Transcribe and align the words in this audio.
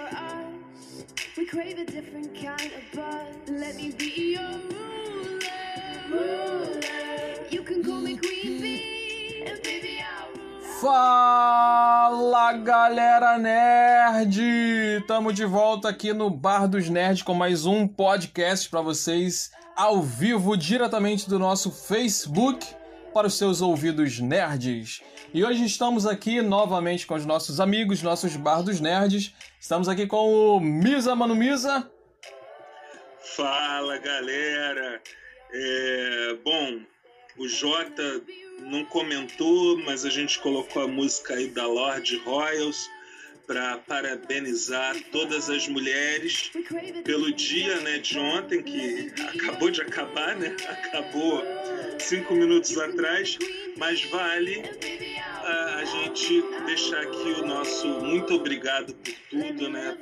for 0.00 0.16
us. 0.16 1.04
We 1.36 1.46
crave 1.46 1.78
a 1.78 1.84
different 1.84 2.34
kind 2.34 2.72
of 2.72 2.82
buzz. 2.94 3.26
Let 3.48 3.76
me 3.76 3.92
be 3.92 4.34
your 4.34 4.42
ruler. 4.70 5.40
ruler. 6.10 6.80
You 7.50 7.62
can 7.62 7.82
call 7.82 8.00
me 8.00 8.16
Queen 8.16 8.60
Bee, 8.60 9.44
and 9.46 9.62
baby 9.62 10.00
I'll. 10.00 10.80
Fala 10.80 12.52
galera 12.54 13.38
nerd! 13.38 15.04
Tamo 15.06 15.32
de 15.32 15.44
volta 15.44 15.88
aqui 15.88 16.12
no 16.12 16.30
Bar 16.30 16.66
dos 16.66 16.88
Nerds 16.88 17.22
com 17.22 17.34
mais 17.34 17.66
um 17.66 17.86
podcast 17.86 18.68
para 18.68 18.80
vocês 18.80 19.50
ao 19.76 20.02
vivo 20.02 20.56
diretamente 20.56 21.28
do 21.28 21.38
nosso 21.38 21.70
Facebook 21.70 22.66
para 23.12 23.26
os 23.26 23.34
seus 23.34 23.60
ouvidos 23.60 24.18
nerds. 24.20 25.02
E 25.32 25.44
hoje 25.44 25.64
estamos 25.64 26.06
aqui 26.06 26.42
novamente 26.42 27.06
com 27.06 27.14
os 27.14 27.24
nossos 27.24 27.60
amigos, 27.60 28.02
nossos 28.02 28.34
Bar 28.34 28.62
dos 28.62 28.80
Nerds. 28.80 29.32
Estamos 29.60 29.88
aqui 29.88 30.04
com 30.04 30.56
o 30.56 30.58
Misa 30.58 31.14
Mano 31.14 31.36
Misa. 31.36 31.88
Fala 33.36 33.96
galera! 33.98 35.00
É, 35.52 36.36
bom, 36.42 36.80
o 37.38 37.46
Jota 37.46 38.20
não 38.58 38.84
comentou, 38.86 39.78
mas 39.84 40.04
a 40.04 40.10
gente 40.10 40.36
colocou 40.40 40.82
a 40.82 40.88
música 40.88 41.34
aí 41.34 41.46
da 41.46 41.64
Lord 41.64 42.16
Royals 42.24 42.90
para 43.46 43.78
parabenizar 43.78 44.96
todas 45.12 45.48
as 45.48 45.68
mulheres 45.68 46.50
pelo 47.04 47.32
dia 47.32 47.80
né, 47.82 47.98
de 47.98 48.18
ontem, 48.18 48.62
que 48.62 49.12
acabou 49.22 49.70
de 49.70 49.80
acabar, 49.82 50.34
né? 50.36 50.56
Acabou 50.68 51.42
cinco 52.00 52.34
minutos 52.34 52.76
atrás, 52.78 53.38
mas 53.76 54.02
vale 54.04 54.62
a, 55.42 55.76
a 55.76 55.84
gente 55.84 56.42
deixar 56.66 57.02
aqui 57.02 57.32
o 57.40 57.46
nosso 57.46 57.86
muito 57.86 58.34
obrigado 58.34 58.94
por 58.94 59.14
tudo, 59.30 59.68
né? 59.68 59.96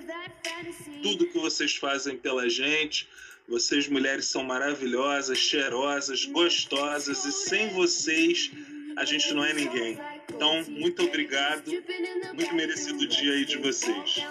Tudo 1.03 1.27
que 1.27 1.39
vocês 1.39 1.77
fazem 1.77 2.17
pela 2.17 2.49
gente. 2.49 3.09
Vocês, 3.49 3.89
mulheres, 3.89 4.27
são 4.27 4.45
maravilhosas, 4.45 5.39
cheirosas, 5.39 6.27
gostosas 6.27 7.25
e 7.25 7.33
sem 7.33 7.71
vocês 7.71 8.51
a 8.99 9.05
gente 9.05 9.33
não 9.33 9.45
é 9.45 9.53
ninguém. 9.53 9.99
Então, 10.29 10.65
muito 10.69 11.05
obrigado. 11.05 11.71
Muito 12.35 12.55
merecido 12.55 13.07
dia 13.07 13.33
aí 13.33 13.45
de 13.45 13.57
vocês. 13.59 14.25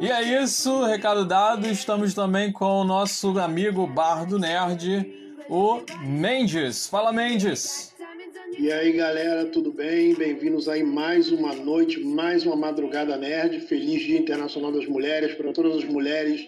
E 0.00 0.08
é 0.08 0.42
isso, 0.42 0.84
recado 0.84 1.24
dado. 1.24 1.66
Estamos 1.66 2.14
também 2.14 2.52
com 2.52 2.80
o 2.80 2.84
nosso 2.84 3.36
amigo 3.38 3.86
Bardo 3.88 4.38
Nerd, 4.38 5.27
o 5.48 5.82
Mendes. 6.02 6.86
Fala, 6.86 7.12
Mendes. 7.12 7.94
E 8.58 8.70
aí, 8.70 8.92
galera, 8.92 9.46
tudo 9.46 9.72
bem? 9.72 10.14
Bem-vindos 10.14 10.68
aí 10.68 10.82
mais 10.82 11.30
uma 11.30 11.54
noite, 11.54 12.00
mais 12.00 12.44
uma 12.44 12.56
madrugada 12.56 13.16
nerd. 13.16 13.60
Feliz 13.60 14.02
Dia 14.02 14.18
Internacional 14.18 14.72
das 14.72 14.86
Mulheres 14.86 15.34
para 15.34 15.52
todas 15.52 15.76
as 15.76 15.84
mulheres 15.84 16.46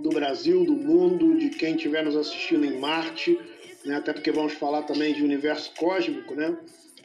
do 0.00 0.10
Brasil, 0.10 0.64
do 0.64 0.72
mundo, 0.72 1.38
de 1.38 1.50
quem 1.50 1.76
estiver 1.76 2.04
nos 2.04 2.16
assistindo 2.16 2.64
em 2.64 2.78
Marte, 2.78 3.38
né? 3.84 3.96
Até 3.96 4.12
porque 4.12 4.32
vamos 4.32 4.54
falar 4.54 4.82
também 4.82 5.14
de 5.14 5.22
universo 5.22 5.72
cósmico, 5.78 6.34
né? 6.34 6.56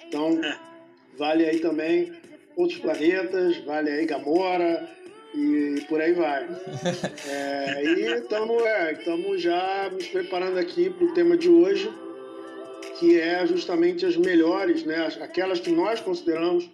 Então, 0.07 0.39
vale 1.17 1.45
aí 1.45 1.59
também 1.59 2.13
outros 2.55 2.79
planetas, 2.79 3.57
vale 3.57 3.91
aí 3.91 4.05
Gamora 4.05 4.89
e 5.38 5.81
por 5.88 6.02
aí 6.02 6.13
vai. 6.13 6.47
É, 7.30 7.83
e 7.83 8.13
estamos 8.13 8.63
é, 8.63 9.38
já 9.38 9.89
nos 9.91 10.07
preparando 10.07 10.57
aqui 10.57 10.89
para 10.89 11.05
o 11.05 11.13
tema 11.13 11.38
de 11.38 11.49
hoje, 11.49 11.91
que 12.97 13.19
é 13.19 13.45
justamente 13.45 14.05
as 14.05 14.16
melhores, 14.16 14.83
né, 14.83 15.07
aquelas 15.21 15.59
que 15.59 15.69
nós 15.71 15.99
consideramos 15.99 16.69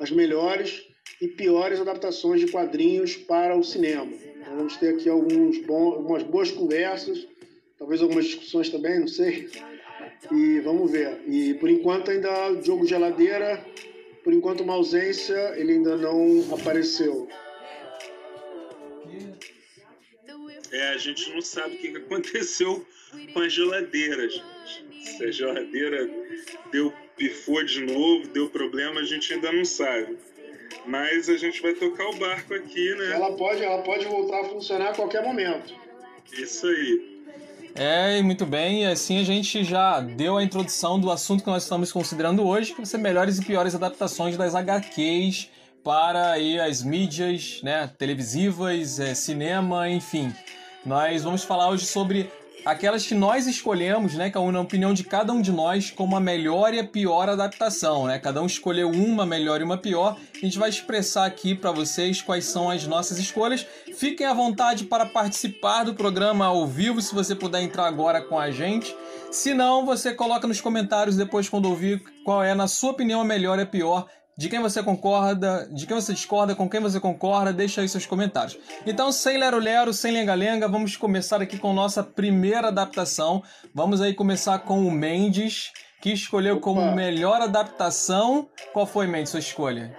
as 0.00 0.10
melhores 0.10 0.82
e 1.20 1.28
piores 1.28 1.80
adaptações 1.80 2.40
de 2.40 2.48
quadrinhos 2.50 3.16
para 3.16 3.56
o 3.56 3.62
cinema. 3.62 4.12
Então, 4.12 4.56
vamos 4.56 4.76
ter 4.76 4.94
aqui 4.94 5.08
alguns 5.08 5.58
bons, 5.64 5.94
algumas 5.94 6.22
boas 6.22 6.50
conversas, 6.50 7.26
talvez 7.78 8.02
algumas 8.02 8.26
discussões 8.26 8.68
também, 8.68 9.00
não 9.00 9.08
sei. 9.08 9.48
E 10.30 10.60
vamos 10.60 10.90
ver. 10.90 11.20
E 11.26 11.54
por 11.54 11.70
enquanto 11.70 12.10
ainda 12.10 12.60
jogo 12.62 12.86
geladeira, 12.86 13.64
por 14.24 14.32
enquanto 14.32 14.62
uma 14.62 14.74
ausência, 14.74 15.54
ele 15.56 15.74
ainda 15.74 15.96
não 15.96 16.44
apareceu. 16.52 17.28
É, 20.72 20.88
a 20.88 20.98
gente 20.98 21.30
não 21.30 21.40
sabe 21.40 21.76
o 21.76 21.78
que 21.78 21.96
aconteceu 21.96 22.86
com 23.32 23.40
as 23.40 23.52
geladeiras. 23.52 24.42
Se 25.02 25.24
a 25.24 25.30
geladeira 25.30 26.08
deu 26.72 26.92
pifou 27.16 27.64
de 27.64 27.80
novo, 27.80 28.28
deu 28.28 28.48
problema, 28.50 29.00
a 29.00 29.04
gente 29.04 29.32
ainda 29.32 29.50
não 29.52 29.64
sabe. 29.64 30.18
Mas 30.86 31.28
a 31.28 31.36
gente 31.36 31.62
vai 31.62 31.72
tocar 31.72 32.08
o 32.08 32.16
barco 32.16 32.54
aqui, 32.54 32.94
né? 32.94 33.12
Ela 33.12 33.32
pode, 33.36 33.62
ela 33.62 33.82
pode 33.82 34.04
voltar 34.06 34.42
a 34.42 34.44
funcionar 34.44 34.90
a 34.90 34.94
qualquer 34.94 35.22
momento. 35.22 35.74
Isso 36.32 36.66
aí. 36.66 37.16
É, 37.74 38.22
muito 38.22 38.46
bem, 38.46 38.84
e 38.84 38.86
assim 38.86 39.20
a 39.20 39.24
gente 39.24 39.62
já 39.62 40.00
deu 40.00 40.36
a 40.36 40.42
introdução 40.42 40.98
do 40.98 41.10
assunto 41.10 41.44
que 41.44 41.50
nós 41.50 41.62
estamos 41.62 41.92
considerando 41.92 42.46
hoje, 42.46 42.70
que 42.70 42.78
vai 42.78 42.86
ser 42.86 42.98
melhores 42.98 43.38
e 43.38 43.44
piores 43.44 43.74
adaptações 43.74 44.36
das 44.36 44.54
HQs 44.54 45.50
para 45.86 46.32
aí 46.32 46.58
as 46.58 46.82
mídias 46.82 47.60
né, 47.62 47.88
televisivas, 47.96 48.98
é, 48.98 49.14
cinema, 49.14 49.88
enfim. 49.88 50.34
Nós 50.84 51.22
vamos 51.22 51.44
falar 51.44 51.68
hoje 51.68 51.86
sobre 51.86 52.28
aquelas 52.64 53.06
que 53.06 53.14
nós 53.14 53.46
escolhemos, 53.46 54.14
né, 54.14 54.28
que 54.28 54.36
é 54.36 54.40
a 54.40 54.60
opinião 54.60 54.92
de 54.92 55.04
cada 55.04 55.32
um 55.32 55.40
de 55.40 55.52
nós 55.52 55.92
como 55.92 56.16
a 56.16 56.20
melhor 56.20 56.74
e 56.74 56.80
a 56.80 56.84
pior 56.84 57.28
adaptação, 57.28 58.08
né? 58.08 58.18
Cada 58.18 58.42
um 58.42 58.46
escolheu 58.46 58.90
uma 58.90 59.24
melhor 59.24 59.60
e 59.60 59.62
uma 59.62 59.78
pior. 59.78 60.16
A 60.34 60.44
gente 60.44 60.58
vai 60.58 60.70
expressar 60.70 61.24
aqui 61.24 61.54
para 61.54 61.70
vocês 61.70 62.20
quais 62.20 62.46
são 62.46 62.68
as 62.68 62.84
nossas 62.84 63.20
escolhas. 63.20 63.64
Fiquem 63.96 64.26
à 64.26 64.34
vontade 64.34 64.86
para 64.86 65.06
participar 65.06 65.84
do 65.84 65.94
programa 65.94 66.46
ao 66.46 66.66
vivo, 66.66 67.00
se 67.00 67.14
você 67.14 67.32
puder 67.32 67.62
entrar 67.62 67.86
agora 67.86 68.20
com 68.20 68.36
a 68.36 68.50
gente. 68.50 68.92
Se 69.30 69.54
não, 69.54 69.86
você 69.86 70.12
coloca 70.12 70.48
nos 70.48 70.60
comentários 70.60 71.14
depois 71.14 71.48
quando 71.48 71.66
ouvir 71.66 72.02
qual 72.24 72.42
é, 72.42 72.56
na 72.56 72.66
sua 72.66 72.90
opinião, 72.90 73.20
a 73.20 73.24
melhor 73.24 73.60
e 73.60 73.62
a 73.62 73.66
pior 73.66 74.08
de 74.36 74.50
quem 74.50 74.60
você 74.60 74.82
concorda, 74.82 75.66
de 75.72 75.86
quem 75.86 75.94
você 75.94 76.12
discorda, 76.12 76.54
com 76.54 76.68
quem 76.68 76.80
você 76.80 77.00
concorda, 77.00 77.52
deixa 77.52 77.80
aí 77.80 77.88
seus 77.88 78.04
comentários. 78.04 78.58
Então, 78.86 79.10
sem 79.10 79.38
lero-lero, 79.38 79.94
sem 79.94 80.12
lenga-lenga, 80.12 80.68
vamos 80.68 80.94
começar 80.96 81.40
aqui 81.40 81.58
com 81.58 81.72
nossa 81.72 82.04
primeira 82.04 82.68
adaptação. 82.68 83.42
Vamos 83.74 84.02
aí 84.02 84.12
começar 84.12 84.58
com 84.58 84.86
o 84.86 84.90
Mendes, 84.90 85.72
que 86.02 86.12
escolheu 86.12 86.56
Opa. 86.56 86.64
como 86.64 86.94
melhor 86.94 87.40
adaptação. 87.40 88.48
Qual 88.74 88.86
foi, 88.86 89.06
Mendes, 89.06 89.30
sua 89.30 89.40
escolha? 89.40 89.96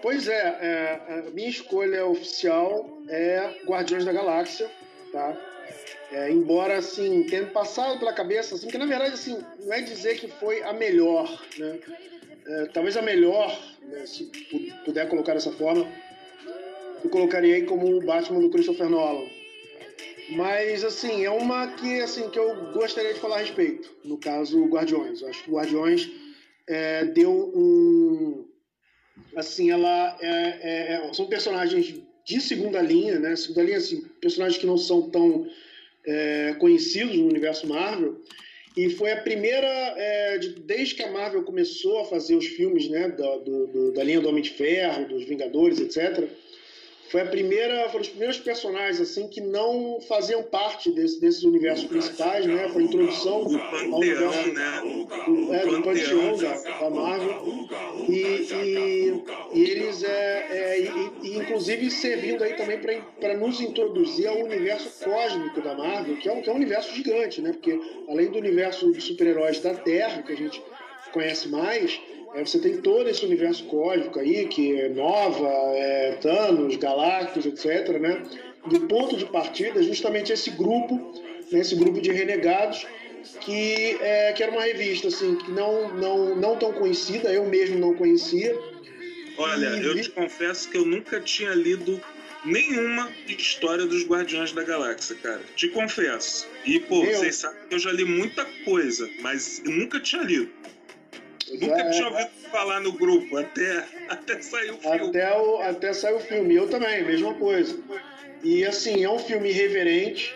Pois 0.00 0.28
é, 0.28 0.58
é, 0.60 1.24
a 1.26 1.30
minha 1.32 1.48
escolha 1.48 2.06
oficial 2.06 2.88
é 3.08 3.62
Guardiões 3.66 4.04
da 4.04 4.12
Galáxia, 4.12 4.70
tá? 5.12 5.36
É, 6.12 6.30
embora, 6.30 6.78
assim, 6.78 7.24
tendo 7.24 7.50
passado 7.50 7.98
pela 7.98 8.12
cabeça, 8.12 8.54
assim, 8.54 8.68
que 8.68 8.78
na 8.78 8.86
verdade, 8.86 9.14
assim, 9.14 9.44
não 9.58 9.72
é 9.72 9.80
dizer 9.80 10.20
que 10.20 10.28
foi 10.28 10.62
a 10.62 10.72
melhor, 10.72 11.28
né? 11.58 11.80
É, 12.48 12.66
talvez 12.66 12.96
a 12.96 13.02
melhor, 13.02 13.56
né, 13.82 14.06
se 14.06 14.24
pu- 14.24 14.84
puder 14.84 15.08
colocar 15.08 15.34
dessa 15.34 15.52
forma, 15.52 15.86
eu 17.04 17.10
colocaria 17.10 17.54
aí 17.56 17.62
como 17.62 17.96
o 17.96 18.00
Batman 18.00 18.40
do 18.40 18.50
Christopher 18.50 18.88
Nolan. 18.88 19.28
Mas, 20.30 20.84
assim, 20.84 21.24
é 21.24 21.30
uma 21.30 21.68
que, 21.68 22.00
assim, 22.00 22.28
que 22.28 22.38
eu 22.38 22.72
gostaria 22.72 23.14
de 23.14 23.20
falar 23.20 23.36
a 23.36 23.40
respeito. 23.40 23.90
No 24.04 24.18
caso, 24.18 24.64
Guardiões. 24.66 25.22
Eu 25.22 25.28
acho 25.28 25.44
que 25.44 25.50
Guardiões 25.50 26.10
é, 26.66 27.04
deu 27.04 27.32
um... 27.32 28.46
Assim, 29.36 29.70
ela... 29.70 30.18
É, 30.20 31.06
é, 31.06 31.12
são 31.14 31.26
personagens 31.26 31.94
de 32.26 32.40
segunda 32.40 32.82
linha, 32.82 33.18
né? 33.18 33.36
Segunda 33.36 33.62
linha, 33.62 33.78
assim, 33.78 34.02
personagens 34.20 34.60
que 34.60 34.66
não 34.66 34.76
são 34.76 35.08
tão 35.08 35.46
é, 36.06 36.54
conhecidos 36.58 37.16
no 37.16 37.26
universo 37.26 37.66
Marvel. 37.66 38.20
E 38.76 38.90
foi 38.90 39.10
a 39.12 39.16
primeira, 39.20 39.66
é, 39.66 40.38
de- 40.38 40.50
desde 40.60 40.94
que 40.94 41.02
a 41.02 41.10
Marvel 41.10 41.42
começou 41.42 42.00
a 42.00 42.04
fazer 42.04 42.36
os 42.36 42.46
filmes 42.46 42.88
né, 42.88 43.08
da, 43.08 43.36
do- 43.38 43.66
do- 43.66 43.92
da 43.92 44.04
linha 44.04 44.20
do 44.20 44.28
Homem 44.28 44.42
de 44.42 44.50
Ferro, 44.50 45.08
dos 45.08 45.24
Vingadores, 45.24 45.80
etc. 45.80 46.28
Foi 47.10 47.22
a 47.22 47.26
primeira, 47.26 47.88
foram 47.88 48.02
os 48.02 48.08
primeiros 48.08 48.38
personagens 48.38 49.00
assim 49.00 49.26
que 49.28 49.40
não 49.40 49.98
faziam 50.06 50.42
parte 50.42 50.90
desse, 50.90 51.18
desses 51.20 51.42
universos 51.42 51.86
principais, 51.86 52.44
né? 52.44 52.68
Foi 52.68 52.82
a 52.82 52.84
introdução 52.84 53.42
O 53.46 53.94
ao 53.94 54.00
universo 54.00 54.52
né? 54.52 54.82
Do, 55.26 55.54
é, 55.54 55.66
do 55.66 55.82
panteão 55.82 56.36
da, 56.36 56.52
da 56.80 56.90
Marvel. 56.90 57.42
E, 58.08 58.12
e- 58.12 59.22
e 59.54 59.62
eles, 59.70 60.02
é, 60.02 60.46
é, 60.50 60.80
e, 60.80 61.10
e 61.28 61.38
inclusive 61.38 61.90
servindo 61.90 62.44
aí 62.44 62.54
também 62.54 62.78
para 63.18 63.34
nos 63.36 63.60
introduzir 63.60 64.26
ao 64.26 64.38
universo 64.44 64.90
cósmico 65.04 65.60
da 65.62 65.74
Marvel, 65.74 66.16
que 66.18 66.28
é, 66.28 66.32
um, 66.32 66.42
que 66.42 66.50
é 66.50 66.52
um 66.52 66.56
universo 66.56 66.94
gigante, 66.94 67.40
né? 67.40 67.52
Porque 67.52 67.80
além 68.08 68.30
do 68.30 68.38
universo 68.38 68.92
de 68.92 69.00
super-heróis 69.00 69.60
da 69.60 69.72
Terra, 69.74 70.22
que 70.22 70.32
a 70.32 70.36
gente 70.36 70.62
conhece 71.12 71.48
mais, 71.48 71.98
você 72.34 72.58
tem 72.58 72.78
todo 72.78 73.08
esse 73.08 73.24
universo 73.24 73.64
cósmico 73.64 74.18
aí, 74.18 74.46
que 74.46 74.78
é 74.80 74.88
Nova, 74.88 75.48
é, 75.74 76.18
Thanos, 76.20 76.76
Galactus, 76.76 77.46
etc., 77.46 77.98
né? 77.98 78.22
Do 78.66 78.80
ponto 78.80 79.16
de 79.16 79.24
partida, 79.24 79.82
justamente 79.82 80.32
esse 80.32 80.50
grupo, 80.50 81.12
né, 81.50 81.60
esse 81.60 81.74
grupo 81.74 82.00
de 82.00 82.12
renegados, 82.12 82.86
que, 83.40 83.96
é, 84.00 84.32
que 84.32 84.42
era 84.42 84.52
uma 84.52 84.62
revista 84.62 85.08
assim, 85.08 85.36
que 85.36 85.50
não, 85.50 85.94
não, 85.94 86.36
não 86.36 86.56
tão 86.56 86.72
conhecida, 86.72 87.32
eu 87.32 87.46
mesmo 87.46 87.78
não 87.78 87.94
conhecia, 87.94 88.54
Olha, 89.38 89.66
eu 89.66 90.02
te 90.02 90.10
confesso 90.10 90.68
que 90.68 90.76
eu 90.76 90.84
nunca 90.84 91.20
tinha 91.20 91.54
lido 91.54 92.00
nenhuma 92.44 93.08
história 93.28 93.86
dos 93.86 94.04
Guardiões 94.04 94.52
da 94.52 94.64
Galáxia, 94.64 95.14
cara. 95.14 95.40
Te 95.54 95.68
confesso. 95.68 96.48
E, 96.66 96.80
pô, 96.80 97.04
eu... 97.04 97.16
vocês 97.16 97.36
sabem 97.36 97.60
que 97.68 97.74
eu 97.74 97.78
já 97.78 97.92
li 97.92 98.04
muita 98.04 98.44
coisa, 98.64 99.08
mas 99.20 99.62
eu 99.64 99.70
nunca 99.70 100.00
tinha 100.00 100.22
lido. 100.22 100.50
Nunca 101.52 101.80
é, 101.80 101.90
tinha 101.90 102.08
ouvido 102.08 102.30
falar 102.50 102.80
no 102.80 102.92
grupo, 102.92 103.36
até, 103.36 103.84
até 104.08 104.40
sair 104.42 104.70
o 104.70 104.78
filme. 104.78 105.08
Até, 105.08 105.38
o, 105.38 105.60
até 105.60 105.92
sair 105.92 106.14
o 106.14 106.20
filme. 106.20 106.54
Eu 106.54 106.68
também, 106.68 107.04
mesma 107.04 107.34
coisa. 107.34 107.78
E, 108.42 108.64
assim, 108.64 109.04
é 109.04 109.10
um 109.10 109.18
filme 109.18 109.50
irreverente. 109.50 110.34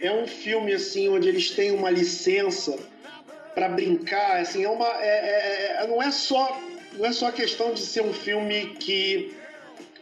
É 0.00 0.12
um 0.12 0.26
filme, 0.26 0.72
assim, 0.72 1.08
onde 1.08 1.28
eles 1.28 1.50
têm 1.50 1.70
uma 1.70 1.90
licença 1.90 2.78
para 3.54 3.68
brincar. 3.68 4.40
Assim, 4.40 4.64
é 4.64 4.68
uma, 4.68 4.88
é, 5.02 5.08
é, 5.08 5.76
é, 5.82 5.86
não 5.86 6.02
é 6.02 6.10
só 6.10 6.60
não 6.98 7.06
é 7.06 7.12
só 7.12 7.28
a 7.28 7.32
questão 7.32 7.72
de 7.72 7.80
ser 7.80 8.02
um 8.02 8.12
filme 8.12 8.74
que 8.80 9.32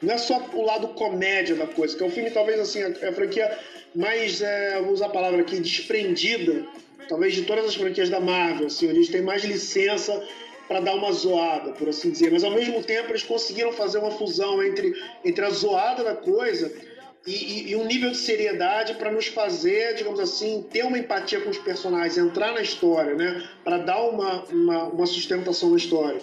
não 0.00 0.14
é 0.14 0.18
só 0.18 0.38
o 0.52 0.62
lado 0.62 0.88
comédia 0.88 1.54
da 1.54 1.66
coisa, 1.66 1.96
que 1.96 2.02
é 2.02 2.06
um 2.06 2.10
filme 2.10 2.30
talvez 2.30 2.60
assim, 2.60 2.82
a, 2.82 2.88
a 3.08 3.12
franquia 3.12 3.58
mais, 3.94 4.40
é, 4.42 4.80
vou 4.80 4.92
usar 4.92 5.06
a 5.06 5.10
palavra 5.10 5.40
aqui, 5.40 5.58
desprendida, 5.58 6.66
talvez 7.08 7.34
de 7.34 7.42
todas 7.42 7.64
as 7.66 7.74
franquias 7.74 8.10
da 8.10 8.20
Marvel, 8.20 8.66
assim, 8.66 8.88
onde 8.88 8.98
eles 8.98 9.08
têm 9.08 9.22
mais 9.22 9.44
licença 9.44 10.22
para 10.68 10.80
dar 10.80 10.94
uma 10.94 11.12
zoada, 11.12 11.72
por 11.72 11.88
assim 11.88 12.10
dizer. 12.10 12.30
Mas 12.32 12.44
ao 12.44 12.50
mesmo 12.50 12.82
tempo 12.82 13.10
eles 13.10 13.22
conseguiram 13.22 13.72
fazer 13.72 13.98
uma 13.98 14.10
fusão 14.10 14.62
entre, 14.62 14.94
entre 15.24 15.44
a 15.44 15.50
zoada 15.50 16.02
da 16.02 16.14
coisa 16.14 16.72
e, 17.26 17.32
e, 17.32 17.70
e 17.70 17.76
um 17.76 17.84
nível 17.84 18.10
de 18.10 18.16
seriedade 18.16 18.94
para 18.94 19.10
nos 19.10 19.26
fazer, 19.26 19.94
digamos 19.94 20.20
assim, 20.20 20.64
ter 20.70 20.84
uma 20.84 20.98
empatia 20.98 21.40
com 21.40 21.50
os 21.50 21.58
personagens, 21.58 22.16
entrar 22.16 22.52
na 22.52 22.60
história, 22.60 23.14
né? 23.14 23.42
Para 23.64 23.78
dar 23.78 24.00
uma, 24.02 24.44
uma, 24.44 24.84
uma 24.84 25.06
sustentação 25.06 25.70
na 25.70 25.76
história. 25.76 26.20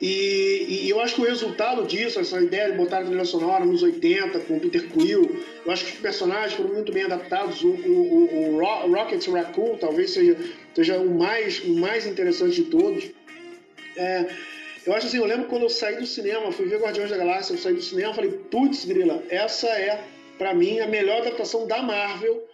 E, 0.00 0.82
e, 0.84 0.90
eu 0.90 1.00
acho 1.00 1.14
que 1.14 1.20
o 1.20 1.24
resultado 1.24 1.86
disso, 1.86 2.18
essa 2.18 2.40
ideia 2.40 2.70
de 2.70 2.76
botar 2.76 2.98
a 2.98 3.04
trilha 3.04 3.24
sonora 3.24 3.64
nos 3.64 3.82
80 3.82 4.40
com 4.40 4.56
o 4.56 4.60
Peter 4.60 4.88
Quill, 4.90 5.40
eu 5.64 5.72
acho 5.72 5.84
que 5.84 5.92
os 5.92 5.98
personagens 5.98 6.52
foram 6.52 6.74
muito 6.74 6.92
bem 6.92 7.04
adaptados. 7.04 7.62
O, 7.62 7.68
o, 7.68 8.56
o 8.56 8.92
Rocket 8.92 9.26
Raccoon 9.28 9.78
talvez 9.78 10.10
seja, 10.10 10.36
seja 10.74 10.98
o, 10.98 11.16
mais, 11.16 11.60
o 11.60 11.74
mais 11.76 12.06
interessante 12.06 12.56
de 12.56 12.64
todos. 12.64 13.04
É, 13.96 14.26
eu 14.86 14.94
acho 14.94 15.06
assim, 15.06 15.18
eu 15.18 15.24
lembro 15.24 15.46
quando 15.46 15.62
eu 15.62 15.70
saí 15.70 15.96
do 15.96 16.06
cinema, 16.06 16.52
fui 16.52 16.66
ver 16.66 16.80
Guardiões 16.80 17.10
da 17.10 17.16
Galáxia, 17.16 17.54
eu 17.54 17.58
saí 17.58 17.74
do 17.74 17.82
cinema 17.82 18.12
e 18.12 18.14
falei, 18.14 18.30
putz, 18.30 18.84
Grila, 18.84 19.22
essa 19.30 19.68
é, 19.68 20.04
para 20.38 20.52
mim, 20.52 20.80
a 20.80 20.86
melhor 20.86 21.22
adaptação 21.22 21.66
da 21.66 21.82
Marvel 21.82 22.44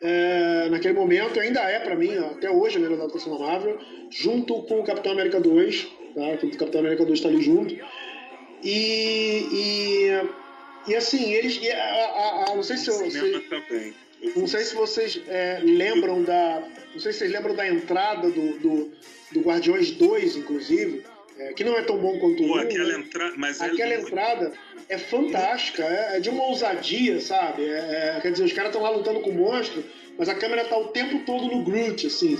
é, 0.00 0.68
naquele 0.70 0.94
momento, 0.94 1.38
ainda 1.38 1.60
é 1.60 1.78
para 1.78 1.94
mim, 1.94 2.16
até 2.16 2.50
hoje, 2.50 2.76
a 2.76 2.80
melhor 2.80 2.98
adaptação 2.98 3.38
da 3.38 3.44
Marvel, 3.44 3.78
junto 4.10 4.62
com 4.62 4.80
o 4.80 4.84
Capitão 4.84 5.12
América 5.12 5.40
2, 5.40 5.88
tá? 6.14 6.46
o 6.46 6.56
Capitão 6.56 6.80
América 6.80 7.04
2 7.04 7.18
está 7.18 7.28
ali 7.28 7.42
junto. 7.42 7.74
E, 8.62 9.46
e, 9.52 10.90
e 10.90 10.96
assim, 10.96 11.32
eles. 11.32 11.58
E 11.62 11.70
a, 11.70 11.84
a, 11.84 12.44
a, 12.50 12.56
não 12.56 12.62
sei 12.62 12.78
se 12.78 12.88
eu. 12.88 12.98
Vocês, 12.98 13.44
não 14.34 14.46
sei 14.46 14.64
se 14.64 14.74
vocês 14.74 15.22
é, 15.28 15.60
lembram 15.62 16.22
da. 16.22 16.62
Não 16.94 17.00
sei 17.00 17.12
se 17.12 17.18
vocês 17.18 17.30
lembram 17.30 17.54
da 17.54 17.68
entrada 17.68 18.30
do, 18.30 18.58
do, 18.58 18.92
do 19.32 19.40
Guardiões 19.40 19.90
2, 19.92 20.36
inclusive, 20.36 21.04
é, 21.38 21.52
que 21.52 21.64
não 21.64 21.76
é 21.76 21.82
tão 21.82 21.98
bom 21.98 22.18
quanto 22.18 22.42
o 22.42 22.56
1. 22.56 22.58
Aquela, 22.58 22.88
né? 22.88 23.04
entra... 23.04 23.32
Mas 23.36 23.60
é 23.60 23.66
aquela 23.66 23.94
é... 23.94 24.00
entrada 24.00 24.52
é 24.88 24.98
fantástica, 24.98 25.82
é, 25.82 26.16
é, 26.16 26.20
de 26.20 26.30
uma 26.30 26.44
ousadia, 26.44 27.20
sabe? 27.20 27.64
É, 27.64 28.16
é 28.16 28.20
quer 28.20 28.32
dizer, 28.32 28.44
os 28.44 28.52
caras 28.52 28.70
estão 28.70 28.82
lá 28.82 28.90
lutando 28.90 29.20
com 29.20 29.30
o 29.30 29.34
monstro, 29.34 29.84
mas 30.18 30.28
a 30.28 30.34
câmera 30.34 30.64
tá 30.64 30.76
o 30.76 30.88
tempo 30.88 31.20
todo 31.24 31.46
no 31.46 31.64
Groot, 31.64 32.06
assim. 32.06 32.36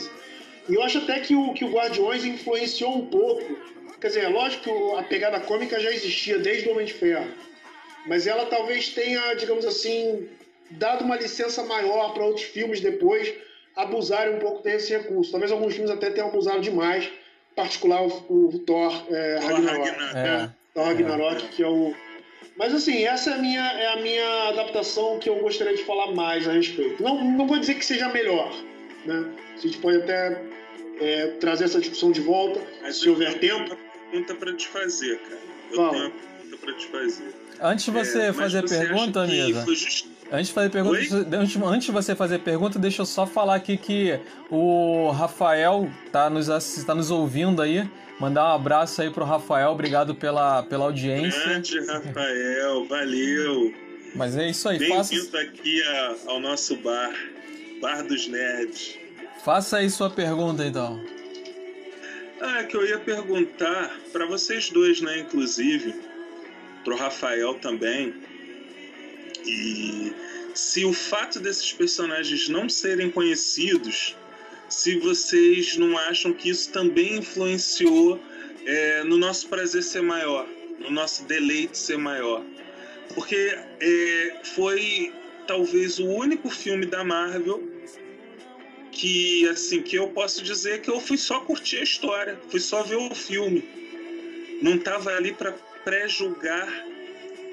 E 0.69 0.75
eu 0.75 0.83
acho 0.83 0.99
até 0.99 1.21
que 1.21 1.35
o, 1.35 1.53
que 1.53 1.65
o 1.65 1.71
Guardiões 1.71 2.25
influenciou 2.25 2.97
um 2.97 3.07
pouco. 3.07 3.57
Quer 4.01 4.09
dizer, 4.09 4.25
é 4.25 4.29
lógico 4.29 4.65
que 4.65 4.99
a 4.99 5.03
pegada 5.03 5.41
cômica 5.41 5.81
já 5.81 5.91
existia 5.91 6.39
desde 6.39 6.69
o 6.69 6.73
Homem 6.73 6.87
de 6.87 6.93
Ferro. 6.93 7.27
Mas 8.07 8.27
ela 8.27 8.47
talvez 8.47 8.89
tenha, 8.89 9.35
digamos 9.35 9.65
assim, 9.65 10.29
dado 10.71 11.05
uma 11.05 11.17
licença 11.17 11.63
maior 11.65 12.13
para 12.13 12.25
outros 12.25 12.45
filmes 12.45 12.81
depois 12.81 13.33
abusarem 13.76 14.37
um 14.37 14.38
pouco 14.38 14.62
desse 14.62 14.97
recurso. 14.97 15.31
Talvez 15.31 15.50
alguns 15.50 15.75
filmes 15.75 15.91
até 15.91 16.11
tenham 16.11 16.29
abusado 16.29 16.61
demais, 16.61 17.05
em 17.05 17.55
particular 17.55 18.03
o, 18.03 18.09
o 18.29 18.59
Thor 18.61 19.05
é, 19.11 19.38
Ragnarok. 19.43 19.91
Ragnarok. 19.91 20.17
É, 20.17 20.50
Thor 20.75 20.85
Ragnarok, 20.85 21.49
que 21.49 21.62
é 21.62 21.69
o. 21.69 21.94
Mas 22.56 22.73
assim, 22.73 23.05
essa 23.05 23.31
é 23.31 23.35
a, 23.35 23.38
minha, 23.38 23.61
é 23.61 23.87
a 23.94 23.97
minha 24.00 24.49
adaptação 24.50 25.19
que 25.19 25.29
eu 25.29 25.41
gostaria 25.41 25.75
de 25.75 25.82
falar 25.82 26.12
mais 26.12 26.47
a 26.47 26.53
respeito. 26.53 27.03
Não, 27.03 27.25
não 27.25 27.47
vou 27.49 27.59
dizer 27.59 27.75
que 27.75 27.85
seja 27.85 28.09
melhor, 28.11 28.55
né? 29.05 29.25
A 29.56 29.61
gente 29.61 29.79
pode 29.79 29.97
até 29.97 30.41
é, 31.00 31.26
trazer 31.41 31.65
essa 31.65 31.81
discussão 31.81 32.12
de 32.12 32.21
volta, 32.21 32.61
Mas 32.81 33.00
se 33.00 33.09
houver 33.09 33.38
tempo. 33.41 33.73
Eu 33.73 33.76
tenho 33.76 33.76
uma 33.76 34.11
pergunta 34.11 34.35
para 34.37 34.53
te 34.55 34.69
fazer, 34.69 35.19
cara. 35.19 35.41
Eu 35.71 35.76
Fala. 35.76 35.91
tenho 35.91 36.05
uma 36.05 36.11
pergunta 36.11 36.56
para 36.59 36.75
te 36.75 36.87
fazer. 36.87 37.35
Antes 37.61 37.85
de 37.85 37.91
você 37.91 38.21
é, 38.21 38.32
fazer 38.32 38.62
você 38.62 38.79
pergunta, 38.79 39.26
Misa. 39.26 39.65
Just... 39.67 40.06
Antes 40.35 40.49
de 40.49 40.55
fazer 40.55 40.71
pergunta, 40.71 40.99
antes, 41.37 41.57
antes 41.63 41.87
de 41.87 41.93
você 41.93 42.17
fazer 42.17 42.41
pergunta, 42.41 42.77
deixa 42.77 43.03
eu 43.03 43.07
só 43.07 43.25
falar 43.25 43.55
aqui 43.55 43.77
que 43.77 44.19
o 44.51 45.11
Rafael 45.11 45.89
tá 46.11 46.29
nos, 46.29 46.49
tá 46.85 46.93
nos 46.93 47.09
ouvindo 47.13 47.63
aí. 47.63 47.89
Mandar 48.19 48.51
um 48.51 48.55
abraço 48.57 49.01
aí 49.01 49.11
pro 49.11 49.25
Rafael, 49.25 49.71
obrigado 49.71 50.13
pela, 50.13 50.65
pela 50.65 50.87
audiência. 50.87 51.41
Grande 51.45 51.79
Rafael, 51.87 52.85
valeu. 52.87 53.73
Mas 54.17 54.37
é 54.37 54.51
isso 54.51 54.69
aí, 54.69 54.77
Bem-vindo 54.79 54.97
faça... 54.97 55.39
aqui 55.39 55.83
a, 55.85 56.17
ao 56.27 56.41
nosso 56.41 56.77
bar, 56.79 57.15
Bar 57.81 58.03
dos 58.03 58.27
Nerds. 58.27 58.99
Faça 59.45 59.77
aí 59.77 59.89
sua 59.89 60.11
pergunta 60.11 60.67
então. 60.67 61.01
Ah, 62.41 62.59
é 62.59 62.65
que 62.65 62.77
eu 62.77 62.85
ia 62.85 62.99
perguntar 62.99 63.97
para 64.13 64.27
vocês 64.27 64.69
dois, 64.71 65.01
né, 65.01 65.21
inclusive, 65.21 65.95
pro 66.83 66.97
Rafael 66.97 67.55
também. 67.55 68.13
E 69.46 70.12
se 70.55 70.85
o 70.85 70.93
fato 70.93 71.41
desses 71.41 71.73
personagens 71.73 72.49
não 72.49 72.69
serem 72.69 73.11
conhecidos, 73.11 74.17
se 74.69 74.99
vocês 74.99 75.76
não 75.76 75.96
acham 75.99 76.32
que 76.32 76.49
isso 76.49 76.70
também 76.70 77.19
influenciou 77.19 78.20
é, 78.64 79.05
no 79.05 79.17
nosso 79.17 79.49
prazer 79.49 79.82
ser 79.82 80.02
maior, 80.02 80.49
no 80.79 80.91
nosso 80.91 81.25
deleite 81.25 81.76
ser 81.76 81.99
maior. 81.99 82.44
Porque 83.14 83.56
é, 83.81 84.41
foi 84.43 85.12
talvez 85.47 85.99
o 85.99 86.06
único 86.06 86.49
filme 86.49 86.87
da 86.87 87.05
Marvel 87.05 87.62
que 88.90 89.47
assim 89.49 89.82
que 89.82 89.97
eu 89.97 90.08
posso 90.08 90.43
dizer 90.43 90.81
que 90.81 90.88
eu 90.88 91.00
fui 91.00 91.19
só 91.19 91.40
curtir 91.40 91.79
a 91.79 91.82
história, 91.82 92.38
fui 92.49 92.61
só 92.61 92.82
ver 92.82 92.97
o 92.97 93.14
filme. 93.14 93.64
Não 94.62 94.76
estava 94.76 95.11
ali 95.11 95.33
para 95.33 95.52
pré-julgar 95.85 96.69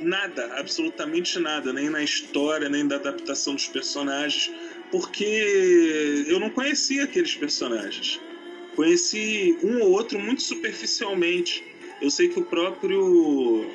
nada, 0.01 0.45
absolutamente 0.57 1.39
nada, 1.39 1.71
nem 1.71 1.89
na 1.89 2.03
história, 2.03 2.69
nem 2.69 2.87
da 2.87 2.95
adaptação 2.95 3.55
dos 3.55 3.67
personagens, 3.67 4.51
porque 4.91 6.25
eu 6.27 6.39
não 6.39 6.49
conhecia 6.49 7.03
aqueles 7.03 7.35
personagens. 7.35 8.19
Conheci 8.75 9.57
um 9.63 9.81
ou 9.81 9.91
outro 9.91 10.19
muito 10.19 10.41
superficialmente. 10.41 11.63
Eu 12.01 12.09
sei 12.09 12.29
que 12.29 12.39
o 12.39 12.45
próprio 12.45 13.65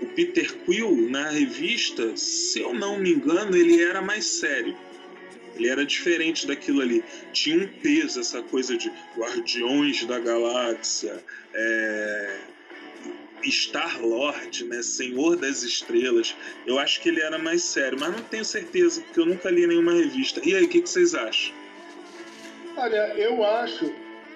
o 0.00 0.06
Peter 0.14 0.54
Quill 0.64 1.08
na 1.10 1.28
revista, 1.28 2.16
se 2.16 2.60
eu 2.60 2.72
não 2.72 2.98
me 2.98 3.10
engano, 3.10 3.56
ele 3.56 3.82
era 3.82 4.00
mais 4.00 4.24
sério 4.24 4.76
ele 5.58 5.68
era 5.68 5.84
diferente 5.84 6.46
daquilo 6.46 6.80
ali. 6.80 7.04
Tinha 7.32 7.58
um 7.58 7.66
peso, 7.66 8.20
essa 8.20 8.40
coisa 8.42 8.76
de 8.76 8.90
Guardiões 9.16 10.04
da 10.04 10.18
Galáxia, 10.20 11.22
é... 11.52 12.36
Star-Lord, 13.44 14.64
né? 14.64 14.82
Senhor 14.82 15.36
das 15.36 15.62
Estrelas. 15.62 16.34
Eu 16.66 16.78
acho 16.78 17.00
que 17.00 17.08
ele 17.08 17.20
era 17.20 17.38
mais 17.38 17.62
sério, 17.62 17.98
mas 18.00 18.10
não 18.10 18.22
tenho 18.22 18.44
certeza, 18.44 19.00
porque 19.02 19.20
eu 19.20 19.26
nunca 19.26 19.50
li 19.50 19.66
nenhuma 19.66 19.92
revista. 19.92 20.40
E 20.44 20.54
aí, 20.54 20.64
o 20.64 20.68
que, 20.68 20.82
que 20.82 20.88
vocês 20.88 21.14
acham? 21.14 21.54
Olha, 22.76 23.14
eu 23.16 23.44
acho. 23.44 23.92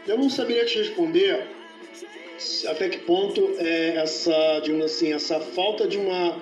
Eu 0.07 0.19
não 0.19 0.29
saberia 0.29 0.65
te 0.65 0.79
responder 0.79 1.47
até 2.67 2.89
que 2.89 2.99
ponto 2.99 3.55
é 3.59 3.97
essa, 3.97 4.61
digamos 4.61 4.87
assim, 4.87 5.13
essa 5.13 5.39
falta 5.41 5.87
de 5.87 5.99
uma 5.99 6.37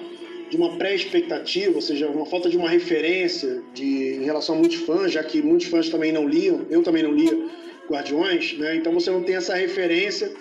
de 0.48 0.56
uma 0.56 0.76
pré-expectativa, 0.76 1.76
ou 1.76 1.80
seja, 1.80 2.08
uma 2.08 2.26
falta 2.26 2.50
de 2.50 2.56
uma 2.56 2.68
referência 2.68 3.62
de, 3.72 4.16
em 4.16 4.24
relação 4.24 4.56
a 4.56 4.58
muitos 4.58 4.78
fãs, 4.78 5.12
já 5.12 5.22
que 5.22 5.40
muitos 5.40 5.68
fãs 5.68 5.88
também 5.88 6.10
não 6.10 6.28
liam, 6.28 6.66
eu 6.68 6.82
também 6.82 7.04
não 7.04 7.12
lia 7.12 7.48
Guardiões, 7.88 8.58
né? 8.58 8.74
então 8.74 8.92
você 8.92 9.12
não 9.12 9.22
tem 9.22 9.36
essa 9.36 9.54
referência 9.54 10.32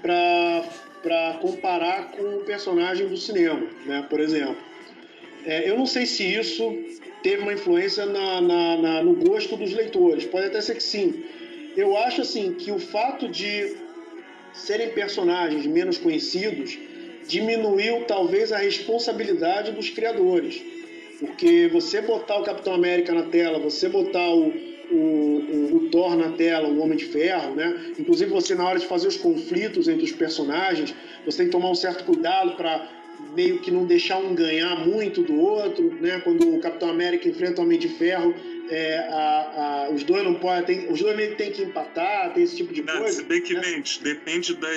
para 0.00 0.64
comparar 1.40 2.10
com 2.12 2.36
o 2.36 2.40
personagem 2.40 3.06
do 3.06 3.16
cinema, 3.16 3.66
né? 3.86 4.06
por 4.08 4.20
exemplo. 4.20 4.56
É, 5.44 5.68
eu 5.68 5.78
não 5.78 5.86
sei 5.86 6.06
se 6.06 6.24
isso 6.24 6.76
teve 7.22 7.42
uma 7.42 7.52
influência 7.52 8.06
na, 8.06 8.40
na, 8.40 8.76
na, 8.76 9.02
no 9.02 9.14
gosto 9.14 9.56
dos 9.56 9.72
leitores, 9.72 10.24
pode 10.26 10.46
até 10.46 10.60
ser 10.60 10.74
que 10.74 10.82
sim. 10.82 11.24
Eu 11.76 11.96
acho 11.96 12.22
assim 12.22 12.54
que 12.54 12.70
o 12.72 12.78
fato 12.78 13.28
de 13.28 13.76
serem 14.52 14.90
personagens 14.90 15.66
menos 15.66 15.98
conhecidos 15.98 16.76
diminuiu 17.26 18.04
talvez 18.04 18.52
a 18.52 18.58
responsabilidade 18.58 19.72
dos 19.72 19.90
criadores. 19.90 20.60
Porque 21.20 21.68
você 21.70 22.00
botar 22.00 22.38
o 22.38 22.44
Capitão 22.44 22.74
América 22.74 23.12
na 23.12 23.22
tela, 23.22 23.58
você 23.58 23.88
botar 23.88 24.30
o, 24.30 24.52
o, 24.90 24.94
o, 24.94 25.76
o, 25.76 25.88
Thor 25.90 26.16
na 26.16 26.32
tela, 26.32 26.68
o 26.68 26.78
Homem 26.80 26.96
de 26.96 27.06
Ferro, 27.06 27.54
né? 27.54 27.92
Inclusive 27.98 28.30
você 28.30 28.54
na 28.54 28.68
hora 28.68 28.78
de 28.78 28.86
fazer 28.86 29.08
os 29.08 29.16
conflitos 29.16 29.88
entre 29.88 30.04
os 30.04 30.12
personagens, 30.12 30.94
você 31.24 31.38
tem 31.38 31.46
que 31.46 31.52
tomar 31.52 31.70
um 31.70 31.74
certo 31.74 32.04
cuidado 32.04 32.56
para 32.56 32.88
meio 33.34 33.58
que 33.60 33.70
não 33.70 33.84
deixar 33.84 34.18
um 34.18 34.34
ganhar 34.34 34.86
muito 34.86 35.22
do 35.22 35.38
outro, 35.38 35.92
né? 36.00 36.20
Quando 36.20 36.54
o 36.54 36.60
Capitão 36.60 36.90
América 36.90 37.28
enfrenta 37.28 37.60
o 37.60 37.64
Homem 37.64 37.78
de 37.78 37.88
Ferro, 37.88 38.34
é, 38.70 38.98
a, 38.98 39.86
a, 39.86 39.90
os 39.90 40.04
dois 40.04 40.24
não 40.24 40.34
podem, 40.34 40.90
os 40.90 41.00
dois 41.00 41.16
meio 41.16 41.30
que 41.30 41.36
tem 41.36 41.52
que 41.52 41.62
empatar, 41.62 42.32
tem 42.34 42.44
esse 42.44 42.56
tipo 42.56 42.72
de 42.72 42.82
não, 42.82 42.98
coisa. 42.98 43.16
Se 43.16 43.24
bem 43.24 43.40
que, 43.40 43.54
né? 43.54 43.60
mente, 43.60 44.02
depende 44.02 44.54
da, 44.54 44.68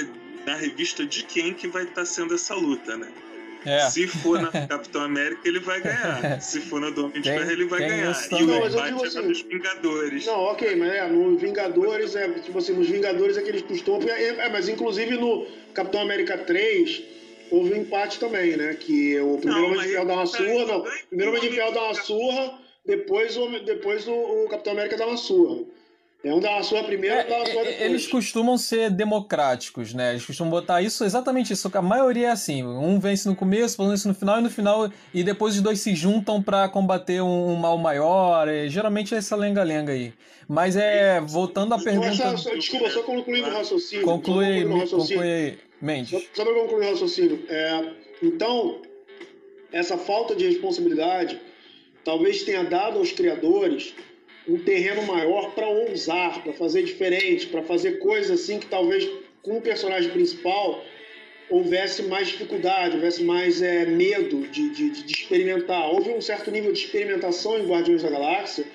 da 0.46 0.56
revista 0.56 1.06
de 1.06 1.24
quem 1.24 1.54
que 1.54 1.68
vai 1.68 1.84
estar 1.84 1.96
tá 1.96 2.06
sendo 2.06 2.34
essa 2.34 2.56
luta, 2.56 2.98
né? 2.98 3.08
É. 3.66 3.90
Se 3.90 4.08
for 4.08 4.42
na 4.42 4.50
Capitão 4.68 5.02
América, 5.02 5.42
ele 5.46 5.60
vai 5.60 5.82
ganhar. 5.82 6.42
Se 6.42 6.60
for 6.62 6.80
na 6.82 6.90
do 6.90 7.06
Homem 7.06 7.22
de 7.22 7.30
Ferro, 7.30 7.52
ele 7.52 7.66
vai 7.66 7.80
ganhar. 7.80 8.28
E 8.32 8.44
o 8.44 8.48
não, 8.48 8.60
mas 8.60 8.74
embate 8.74 9.04
é 9.04 9.08
assim, 9.08 9.22
nos 9.22 9.42
Vingadores. 9.42 10.26
Não, 10.26 10.40
ok, 10.40 10.76
mas 10.76 10.94
é, 10.94 11.08
no 11.08 11.38
Vingadores, 11.38 12.16
é, 12.16 12.30
tipo 12.40 12.58
assim, 12.58 12.74
nos 12.74 12.90
Vingadores 12.90 13.38
é 13.38 13.42
que 13.42 13.50
eles 13.50 13.62
costumam. 13.62 14.08
É, 14.10 14.24
é, 14.24 14.50
mas 14.50 14.68
inclusive 14.68 15.18
no 15.18 15.46
Capitão 15.74 16.02
América 16.02 16.38
3 16.38 17.04
houve 17.52 17.74
um 17.74 17.78
empate 17.78 18.20
também, 18.20 18.56
né? 18.58 18.76
Que 18.80 19.20
o 19.20 19.38
primeiro 19.38 19.68
Homem 19.68 19.82
de 19.82 19.88
Ferro 19.90 20.06
dá 20.06 20.14
uma 20.14 20.26
surra, 20.26 20.66
não. 20.66 20.80
O 20.80 21.08
primeiro 21.10 21.32
Homem 21.32 21.50
de 21.50 21.56
Ferro 21.56 21.72
dá 21.72 21.84
uma 21.84 21.94
surra, 21.94 22.60
depois 22.86 23.38
o, 23.38 23.48
depois 23.60 24.08
o, 24.08 24.14
o 24.14 24.48
Capitão 24.50 24.74
América 24.74 24.98
dá 24.98 25.06
uma 25.06 25.18
surra. 25.18 25.64
É 26.24 26.32
um 26.32 26.40
dá 26.40 26.52
uma 26.52 26.64
surra 26.64 26.84
primeiro, 26.84 27.16
é, 27.16 27.24
dá 27.24 27.38
uma 27.38 27.46
surra 27.48 27.64
depois. 27.64 27.82
Eles 27.82 28.08
costumam 28.08 28.56
ser 28.56 28.92
democráticos, 28.92 29.92
né? 29.92 30.12
Eles 30.12 30.24
costumam 30.24 30.52
botar 30.52 30.80
isso, 30.80 31.04
exatamente 31.04 31.52
isso. 31.52 31.72
A 31.74 31.82
maioria 31.82 32.28
é 32.28 32.32
assim. 32.32 32.64
Um 32.64 33.00
vence 33.00 33.28
no 33.28 33.36
começo, 33.36 33.84
vence 33.90 34.08
no 34.08 34.14
final, 34.14 34.38
e 34.38 34.42
no 34.44 34.50
final, 34.50 34.92
e 35.12 35.24
depois 35.24 35.56
os 35.56 35.62
dois 35.62 35.80
se 35.80 35.96
juntam 35.96 36.42
para 36.42 36.70
combater 36.70 37.22
um, 37.22 37.50
um, 37.50 37.56
mal 37.56 37.76
maior. 37.80 38.48
E, 38.48 38.70
geralmente 38.70 39.16
é 39.16 39.18
essa 39.18 39.36
lenga-lenga 39.36 39.94
aí. 39.94 40.14
Mas 40.48 40.76
é, 40.76 41.20
voltando 41.22 41.74
à 41.74 41.80
pergunta... 41.80 42.14
Só, 42.14 42.38
só, 42.38 42.54
desculpa, 42.54 42.90
só 42.92 43.02
concluindo 43.02 43.48
o 43.48 43.52
raciocínio. 43.52 44.06
Conclui 44.06 44.64
conclui 44.64 45.32
aí. 45.32 45.58
Mendes. 45.82 46.12
Só, 46.12 46.20
só 46.36 46.44
para 46.44 46.54
concluir 46.54 46.86
o 46.86 46.90
raciocínio. 46.92 47.44
É, 47.50 47.94
então, 48.22 48.80
essa 49.72 49.98
falta 49.98 50.36
de 50.36 50.46
responsabilidade 50.46 51.42
talvez 52.04 52.44
tenha 52.44 52.64
dado 52.64 53.00
aos 53.00 53.12
criadores 53.12 53.96
um 54.52 54.60
terreno 54.60 55.04
maior 55.04 55.52
para 55.56 55.68
ousar, 55.68 56.44
para 56.44 56.52
fazer 56.54 56.84
diferente, 56.84 57.48
para 57.48 57.64
fazer 57.64 58.00
coisas 58.00 58.42
assim 58.42 58.60
que 58.60 58.66
talvez 58.66 59.08
com 59.42 59.58
o 59.58 59.62
personagem 59.62 60.10
principal 60.12 60.84
houvesse 61.50 62.04
mais 62.04 62.28
dificuldade, 62.28 62.96
houvesse 62.96 63.24
mais 63.24 63.62
é, 63.62 63.86
medo 63.86 64.48
de, 64.48 64.70
de, 64.70 64.90
de, 64.90 65.14
experimentar. 65.14 65.90
Houve 65.90 66.12
um 66.12 66.22
certo 66.22 66.50
nível 66.52 66.72
de 66.72 66.80
experimentação 66.80 67.58
em 67.60 67.66
Guardiões 67.66 68.04
da 68.04 68.10
Galáxia 68.10 68.66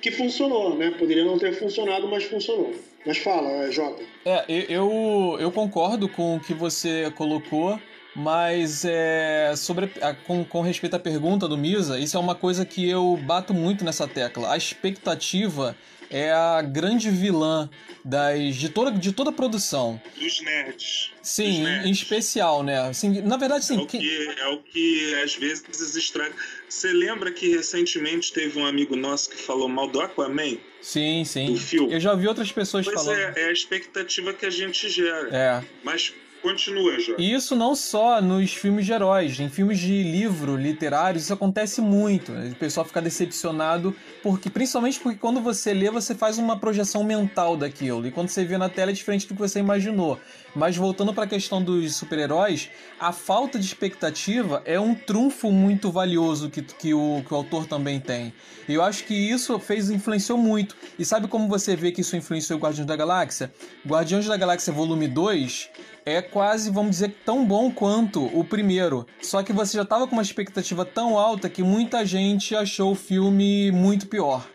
que 0.00 0.10
funcionou, 0.10 0.76
né? 0.76 0.94
Poderia 0.98 1.24
não 1.24 1.38
ter 1.38 1.52
funcionado, 1.52 2.08
mas 2.08 2.24
funcionou. 2.24 2.72
Mas 3.04 3.18
fala, 3.18 3.64
é, 3.64 3.70
Jota. 3.70 4.02
É, 4.24 4.44
eu, 4.48 5.36
eu 5.40 5.50
concordo 5.50 6.08
com 6.08 6.36
o 6.36 6.40
que 6.40 6.54
você 6.54 7.10
colocou. 7.16 7.78
Mas 8.14 8.84
é, 8.84 9.54
sobre 9.56 9.90
a, 10.00 10.14
com, 10.14 10.44
com 10.44 10.62
respeito 10.62 10.96
à 10.96 10.98
pergunta 10.98 11.46
do 11.46 11.56
Misa, 11.56 11.98
isso 11.98 12.16
é 12.16 12.20
uma 12.20 12.34
coisa 12.34 12.64
que 12.64 12.88
eu 12.88 13.16
bato 13.24 13.54
muito 13.54 13.84
nessa 13.84 14.06
tecla. 14.08 14.52
A 14.52 14.56
expectativa 14.56 15.76
é 16.10 16.32
a 16.32 16.60
grande 16.60 17.08
vilã 17.08 17.70
das, 18.04 18.56
de, 18.56 18.68
toda, 18.68 18.90
de 18.90 19.12
toda 19.12 19.30
a 19.30 19.32
produção. 19.32 20.00
Dos 20.18 20.40
nerds. 20.40 21.12
Sim, 21.22 21.52
Dos 21.52 21.58
nerds. 21.60 21.86
em 21.86 21.90
especial, 21.92 22.62
né? 22.64 22.80
Assim, 22.80 23.20
na 23.22 23.36
verdade, 23.36 23.64
sim. 23.64 23.78
É 23.78 23.82
o, 23.82 23.86
que, 23.86 24.34
é 24.38 24.48
o 24.48 24.58
que 24.58 25.14
às 25.22 25.36
vezes 25.36 25.94
estraga. 25.94 26.34
Você 26.68 26.92
lembra 26.92 27.30
que 27.30 27.48
recentemente 27.54 28.32
teve 28.32 28.58
um 28.58 28.66
amigo 28.66 28.96
nosso 28.96 29.30
que 29.30 29.36
falou 29.36 29.68
mal 29.68 29.86
do 29.86 30.00
Aquaman? 30.00 30.58
Sim, 30.82 31.24
sim. 31.24 31.52
Do 31.52 31.56
filme? 31.56 31.92
Eu 31.92 32.00
já 32.00 32.14
vi 32.14 32.26
outras 32.26 32.50
pessoas 32.50 32.84
pois 32.84 33.00
falando. 33.00 33.16
É, 33.16 33.42
é 33.42 33.44
a 33.46 33.52
expectativa 33.52 34.32
que 34.32 34.46
a 34.46 34.50
gente 34.50 34.88
gera. 34.88 35.28
É. 35.30 35.64
Mas 35.84 36.12
Continua, 36.42 36.92
Jorge. 36.92 37.16
E 37.18 37.32
isso 37.32 37.54
não 37.54 37.74
só 37.74 38.20
nos 38.20 38.54
filmes 38.54 38.86
de 38.86 38.92
heróis, 38.92 39.38
em 39.38 39.48
filmes 39.48 39.78
de 39.78 40.02
livro 40.02 40.56
literários 40.56 41.24
isso 41.24 41.32
acontece 41.32 41.80
muito. 41.80 42.32
O 42.32 42.54
pessoal 42.54 42.86
fica 42.86 43.00
decepcionado 43.00 43.94
porque, 44.22 44.48
principalmente 44.48 44.98
porque 44.98 45.18
quando 45.18 45.40
você 45.40 45.72
lê, 45.72 45.90
você 45.90 46.14
faz 46.14 46.38
uma 46.38 46.58
projeção 46.58 47.04
mental 47.04 47.56
daquilo. 47.56 48.06
E 48.06 48.10
quando 48.10 48.28
você 48.28 48.44
vê 48.44 48.56
na 48.56 48.68
tela 48.68 48.90
é 48.90 48.94
diferente 48.94 49.26
do 49.26 49.34
que 49.34 49.40
você 49.40 49.58
imaginou. 49.60 50.18
Mas 50.54 50.76
voltando 50.76 51.14
para 51.14 51.24
a 51.24 51.28
questão 51.28 51.62
dos 51.62 51.94
super-heróis, 51.94 52.70
a 52.98 53.12
falta 53.12 53.58
de 53.58 53.64
expectativa 53.64 54.62
é 54.64 54.80
um 54.80 54.94
trunfo 54.94 55.50
muito 55.52 55.90
valioso 55.90 56.50
que, 56.50 56.62
que, 56.62 56.94
o, 56.94 57.22
que 57.26 57.32
o 57.32 57.36
autor 57.36 57.66
também 57.66 58.00
tem. 58.00 58.32
E 58.68 58.74
eu 58.74 58.82
acho 58.82 59.04
que 59.04 59.14
isso 59.14 59.58
fez 59.58 59.90
influenciou 59.90 60.38
muito. 60.38 60.76
E 60.98 61.04
sabe 61.04 61.28
como 61.28 61.48
você 61.48 61.76
vê 61.76 61.92
que 61.92 62.00
isso 62.00 62.16
influenciou 62.16 62.58
o 62.58 62.62
Guardiões 62.62 62.86
da 62.86 62.96
Galáxia? 62.96 63.52
Guardiões 63.86 64.26
da 64.26 64.36
Galáxia 64.36 64.72
Volume 64.72 65.06
2 65.06 65.70
é 66.10 66.22
quase, 66.22 66.70
vamos 66.70 66.92
dizer, 66.92 67.14
tão 67.24 67.44
bom 67.44 67.70
quanto 67.70 68.24
o 68.38 68.44
primeiro. 68.44 69.06
Só 69.20 69.42
que 69.42 69.52
você 69.52 69.76
já 69.76 69.82
estava 69.82 70.06
com 70.06 70.12
uma 70.14 70.22
expectativa 70.22 70.84
tão 70.84 71.18
alta 71.18 71.48
que 71.48 71.62
muita 71.62 72.04
gente 72.04 72.54
achou 72.54 72.92
o 72.92 72.94
filme 72.94 73.70
muito 73.72 74.06
pior. 74.06 74.48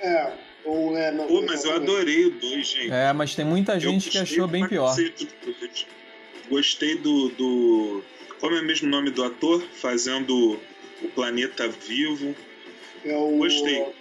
É, 0.00 0.32
ou 0.64 0.96
é. 0.96 1.10
Não, 1.10 1.26
Pô, 1.26 1.42
mas 1.42 1.64
eu 1.64 1.74
adorei 1.74 2.26
o 2.26 2.30
2, 2.30 2.66
gente. 2.66 2.90
É, 2.90 3.12
mas 3.12 3.34
tem 3.34 3.44
muita 3.44 3.78
gente 3.78 4.10
que 4.10 4.18
achou 4.18 4.46
bem 4.46 4.66
pior. 4.66 4.94
Gostei 6.48 6.96
do, 6.96 7.28
do. 7.30 8.02
Como 8.40 8.56
é 8.56 8.62
mesmo 8.62 8.88
o 8.88 8.90
nome 8.90 9.10
do 9.10 9.22
ator? 9.22 9.62
Fazendo 9.74 10.58
o 11.02 11.08
Planeta 11.14 11.68
Vivo. 11.68 12.34
É 13.04 13.16
o. 13.16 13.36
Gostei 13.38 13.99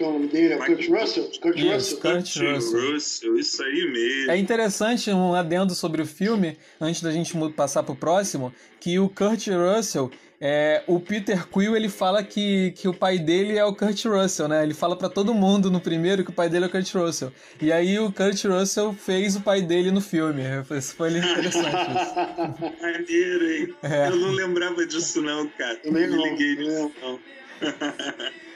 que 0.00 0.04
é 0.04 0.08
o 0.08 0.12
nome 0.12 0.28
dele? 0.28 0.54
É 0.54 0.56
o 0.56 0.64
Kurt 0.64 0.88
Russell? 0.88 1.30
Kurt 1.42 1.58
isso, 1.58 1.68
Russell? 1.68 2.00
Kurt 2.00 2.36
Russell. 2.36 2.92
Russell, 2.92 3.38
isso 3.38 3.62
aí 3.62 3.92
mesmo. 3.92 4.30
É 4.30 4.36
interessante 4.38 5.10
um 5.10 5.34
adendo 5.34 5.74
sobre 5.74 6.00
o 6.00 6.06
filme, 6.06 6.56
antes 6.80 7.02
da 7.02 7.12
gente 7.12 7.34
passar 7.54 7.82
pro 7.82 7.94
próximo, 7.94 8.50
que 8.80 8.98
o 8.98 9.10
Kurt 9.10 9.48
Russell, 9.48 10.10
é, 10.40 10.82
o 10.86 10.98
Peter 10.98 11.46
Quill, 11.46 11.76
ele 11.76 11.90
fala 11.90 12.24
que, 12.24 12.70
que 12.70 12.88
o 12.88 12.94
pai 12.94 13.18
dele 13.18 13.58
é 13.58 13.64
o 13.64 13.74
Kurt 13.74 14.02
Russell, 14.06 14.48
né? 14.48 14.62
Ele 14.62 14.72
fala 14.72 14.96
para 14.96 15.10
todo 15.10 15.34
mundo 15.34 15.70
no 15.70 15.82
primeiro 15.82 16.24
que 16.24 16.30
o 16.30 16.34
pai 16.34 16.48
dele 16.48 16.64
é 16.64 16.68
o 16.68 16.70
Kurt 16.70 16.94
Russell. 16.94 17.30
E 17.60 17.70
aí 17.70 17.98
o 17.98 18.10
Kurt 18.10 18.42
Russell 18.44 18.94
fez 18.94 19.36
o 19.36 19.42
pai 19.42 19.60
dele 19.60 19.90
no 19.90 20.00
filme. 20.00 20.42
Isso 20.78 20.94
foi 20.94 21.10
interessante. 21.10 21.76
Maneiro, 22.80 23.52
hein? 23.52 23.74
É. 23.82 24.08
Eu 24.08 24.16
não 24.16 24.30
lembrava 24.30 24.86
disso 24.86 25.20
não, 25.20 25.46
cara. 25.46 25.78
Eu 25.84 25.92
nem 25.92 26.08
me 26.08 26.16
liguei 26.16 26.56
nisso 26.56 26.90
não. 27.02 27.20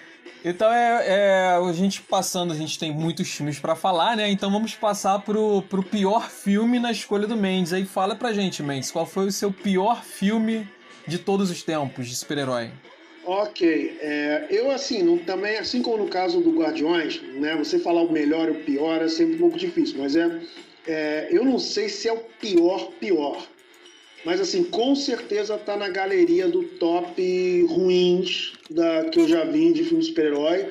Então 0.45 0.71
é, 0.71 1.05
é, 1.07 1.47
a 1.57 1.73
gente 1.73 2.03
passando, 2.03 2.53
a 2.53 2.57
gente 2.57 2.79
tem 2.79 2.93
muitos 2.93 3.31
filmes 3.31 3.59
para 3.59 3.75
falar, 3.75 4.15
né? 4.15 4.31
Então 4.31 4.51
vamos 4.51 4.75
passar 4.75 5.19
pro, 5.21 5.63
pro 5.63 5.83
pior 5.83 6.29
filme 6.29 6.79
na 6.79 6.93
escolha 6.93 7.27
do 7.27 7.35
Mendes. 7.35 7.73
Aí 7.73 7.87
fala 7.87 8.15
pra 8.15 8.31
gente, 8.31 8.63
Mendes, 8.63 8.91
qual 8.91 9.07
foi 9.07 9.27
o 9.27 9.33
seu 9.33 9.51
pior 9.51 10.05
filme 10.05 10.69
de 11.09 11.19
todos 11.19 11.51
os 11.51 11.63
tempos 11.63 12.07
de 12.07 12.15
super-herói? 12.15 12.71
Ok, 13.25 13.97
é, 14.03 14.47
eu 14.51 14.71
assim, 14.71 15.03
não, 15.03 15.17
também, 15.17 15.57
assim 15.57 15.81
como 15.81 16.05
no 16.05 16.09
caso 16.09 16.43
do 16.43 16.51
Guardiões, 16.51 17.23
né? 17.37 17.57
Você 17.57 17.79
falar 17.79 18.03
o 18.03 18.13
melhor 18.13 18.49
e 18.49 18.51
o 18.51 18.65
pior 18.65 19.01
é 19.01 19.09
sempre 19.09 19.37
um 19.37 19.39
pouco 19.39 19.57
difícil, 19.57 19.97
mas 19.99 20.15
é, 20.15 20.41
é 20.87 21.29
eu 21.31 21.43
não 21.43 21.59
sei 21.59 21.89
se 21.89 22.07
é 22.07 22.13
o 22.13 22.19
pior 22.19 22.91
pior. 23.01 23.47
Mas 24.25 24.41
assim, 24.41 24.65
com 24.65 24.95
certeza 24.95 25.59
tá 25.59 25.77
na 25.77 25.89
galeria 25.89 26.49
do 26.49 26.63
top 26.63 27.67
ruins 27.69 28.53
da, 28.71 29.05
que 29.05 29.21
eu 29.21 29.29
já 29.29 29.45
vi 29.45 29.73
de 29.73 29.85
filme 29.85 30.03
super-herói. 30.03 30.67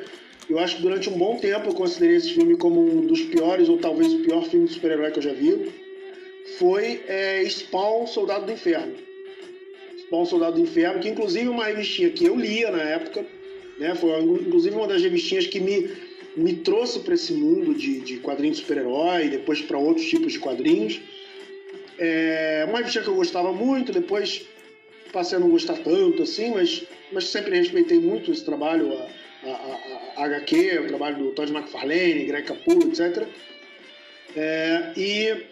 Eu 0.50 0.60
acho 0.60 0.78
que 0.78 0.82
durante 0.82 1.10
um 1.10 1.18
bom 1.18 1.38
tempo 1.38 1.70
eu 1.70 1.74
considerei 1.74 2.18
esse 2.18 2.34
filme 2.34 2.58
como 2.58 2.82
um 2.82 3.06
dos 3.06 3.22
piores, 3.22 3.70
ou 3.70 3.78
talvez 3.78 4.12
o 4.12 4.20
pior 4.20 4.44
filme 4.46 4.68
de 4.68 4.74
super-herói 4.74 5.12
que 5.12 5.20
eu 5.20 5.24
já 5.24 5.34
vi. 5.34 5.72
Foi 6.58 7.02
é, 7.08 7.44
Spawn, 7.48 8.08
Soldado 8.08 8.46
do 8.46 8.52
Inferno. 8.52 8.94
Spawn, 10.00 10.26
Soldado 10.26 10.56
do 10.56 10.62
Inferno, 10.62 11.00
que 11.00 11.10
inclusive 11.10 11.46
é 11.46 11.50
uma 11.50 11.66
revistinha 11.66 12.10
que 12.10 12.26
eu 12.26 12.36
lia 12.36 12.72
na 12.72 12.82
época, 12.82 13.26
né? 13.78 13.96
Foi 13.96 14.20
inclusive 14.20 14.76
uma 14.76 14.88
das 14.88 15.02
revistinhas 15.02 15.48
que 15.48 15.60
me, 15.60 15.90
me 16.36 16.54
trouxe 16.58 17.00
para 17.00 17.14
esse 17.14 17.34
mundo 17.34 17.74
de, 17.74 18.02
de 18.02 18.18
quadrinhos 18.18 18.58
de 18.58 18.64
super-herói, 18.64 19.30
depois 19.30 19.62
para 19.62 19.78
outros 19.78 20.08
tipos 20.08 20.34
de 20.34 20.40
quadrinhos. 20.40 21.00
É 21.98 22.66
uma 22.68 22.78
revistinha 22.80 23.04
que 23.04 23.10
eu 23.10 23.16
gostava 23.16 23.52
muito, 23.54 23.92
depois 23.92 24.46
passei 25.12 25.38
a 25.38 25.40
não 25.40 25.50
gostar 25.50 25.78
tanto 25.78 26.24
assim, 26.24 26.52
mas, 26.52 26.84
mas 27.12 27.26
sempre 27.26 27.56
respeitei 27.56 28.00
muito 28.00 28.32
esse 28.32 28.44
trabalho, 28.44 28.92
a, 28.94 29.48
a, 29.48 29.52
a, 30.18 30.24
a 30.24 30.26
HQ, 30.26 30.80
o 30.80 30.88
trabalho 30.88 31.18
do 31.18 31.32
Todd 31.32 31.54
McFarlane, 31.54 32.26
Greg 32.26 32.48
Capullo, 32.48 32.90
etc. 32.90 33.28
É, 34.36 34.94
e 34.98 35.46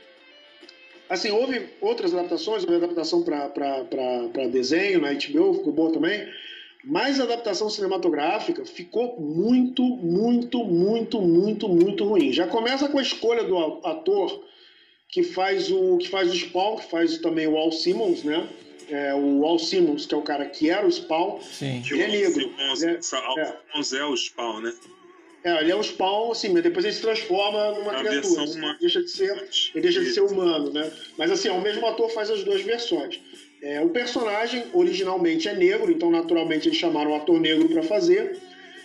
assim, 1.07 1.29
houve 1.29 1.69
outras 1.79 2.13
adaptações, 2.13 2.63
houve 2.63 2.77
adaptação 2.77 3.24
para 3.24 4.48
desenho 4.51 5.01
na 5.01 5.13
HBO, 5.13 5.53
ficou 5.53 5.71
boa 5.71 5.93
também, 5.93 6.27
mas 6.83 7.19
a 7.19 7.24
adaptação 7.24 7.69
cinematográfica 7.69 8.65
ficou 8.65 9.19
muito, 9.19 9.83
muito, 9.83 10.63
muito, 10.63 11.21
muito, 11.21 11.69
muito 11.69 12.03
ruim. 12.05 12.33
Já 12.33 12.48
começa 12.48 12.89
com 12.89 12.98
a 12.98 13.03
escolha 13.03 13.43
do 13.43 13.86
ator 13.86 14.43
que 15.12 15.24
faz 15.24 15.70
o 15.70 15.98
que 15.98 16.10
faz 16.10 16.32
o 16.32 16.36
Spawn, 16.36 16.77
que 16.77 16.89
faz 16.89 17.18
também 17.18 17.46
o 17.46 17.58
Al 17.58 17.72
Simmons, 17.72 18.24
né? 18.24 18.48
É, 18.89 19.13
o 19.13 19.46
Al 19.46 19.60
Simmons, 19.60 20.06
que 20.06 20.13
é 20.13 20.18
o 20.18 20.22
cara 20.22 20.46
que 20.46 20.70
era 20.70 20.86
o 20.88 20.91
Spawn, 20.91 21.41
Sim. 21.41 21.84
Ele 21.91 22.03
é 22.03 22.08
negro. 22.08 22.34
Simmons, 22.34 22.84
é, 22.84 22.96
Al 22.96 23.01
Simmons 23.01 23.94
é. 23.94 23.98
é 23.98 24.06
o 24.06 24.15
Spawn, 24.18 24.62
né? 24.62 24.74
É, 25.44 25.60
ele 25.60 25.72
é 25.72 25.75
um 25.75 25.82
spawn, 25.82 26.32
assim, 26.32 26.50
mas 26.50 26.62
depois 26.62 26.86
ele 26.86 26.94
se 26.94 27.01
transforma 27.01 27.72
numa 27.72 27.94
A 27.94 28.00
criatura. 28.03 28.44
assim, 28.44 28.60
humana. 28.60 28.77
deixa 28.80 29.01
de 29.01 29.10
ser, 29.10 29.50
ele 29.74 29.82
deixa 29.82 30.00
de 30.00 30.12
ser 30.12 30.22
humano, 30.22 30.72
né? 30.72 30.91
Mas 31.18 31.32
assim, 31.32 31.50
o 31.50 31.60
mesmo 31.60 31.86
ator 31.88 32.12
faz 32.12 32.30
as 32.30 32.44
duas 32.44 32.62
versões. 32.62 33.20
É, 33.62 33.82
o 33.82 33.89
personagem 33.89 34.65
originalmente 34.72 35.48
é 35.50 35.56
negro, 35.56 35.91
então 35.91 36.12
naturalmente 36.12 36.68
eles 36.68 36.77
chamaram 36.77 37.12
um 37.12 37.15
ator 37.15 37.39
negro 37.39 37.68
para 37.70 37.82
fazer. 37.82 38.39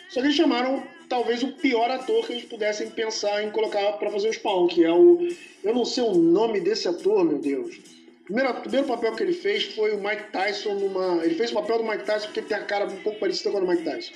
Só 0.08 0.20
que 0.20 0.28
eles 0.28 0.36
chamaram 0.36 0.82
talvez 1.08 1.42
o 1.42 1.52
pior 1.52 1.90
ator 1.90 2.26
que 2.26 2.32
eles 2.32 2.44
pudessem 2.44 2.90
pensar 2.90 3.42
em 3.44 3.50
colocar 3.50 3.92
para 3.92 4.10
fazer 4.10 4.28
o 4.28 4.32
Spawn, 4.32 4.66
que 4.68 4.84
é 4.84 4.92
o. 4.92 5.26
Eu 5.64 5.74
não 5.74 5.84
sei 5.84 6.04
o 6.04 6.14
nome 6.14 6.60
desse 6.60 6.86
ator, 6.88 7.24
meu 7.24 7.38
Deus. 7.38 7.76
O 8.20 8.24
primeiro, 8.24 8.50
o 8.50 8.60
primeiro 8.60 8.86
papel 8.86 9.12
que 9.14 9.22
ele 9.22 9.32
fez 9.32 9.64
foi 9.74 9.92
o 9.94 9.98
Mike 10.02 10.30
Tyson 10.32 10.74
numa. 10.74 11.24
Ele 11.24 11.34
fez 11.34 11.50
o 11.50 11.54
papel 11.54 11.78
do 11.78 11.84
Mike 11.84 12.04
Tyson 12.04 12.26
porque 12.26 12.40
ele 12.40 12.48
tem 12.48 12.56
a 12.56 12.64
cara 12.64 12.86
um 12.86 12.96
pouco 13.02 13.18
parecida 13.20 13.50
com 13.50 13.60
do 13.60 13.66
Mike 13.66 13.84
Tyson. 13.84 14.12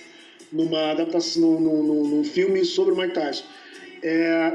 Numa 0.52 0.90
adaptação, 0.90 1.40
num, 1.60 1.82
num, 1.82 2.04
num- 2.08 2.24
filme 2.24 2.64
sobre 2.64 2.92
o 2.92 2.96
Mike 2.96 3.14
Tyson. 3.14 3.44
É, 4.02 4.52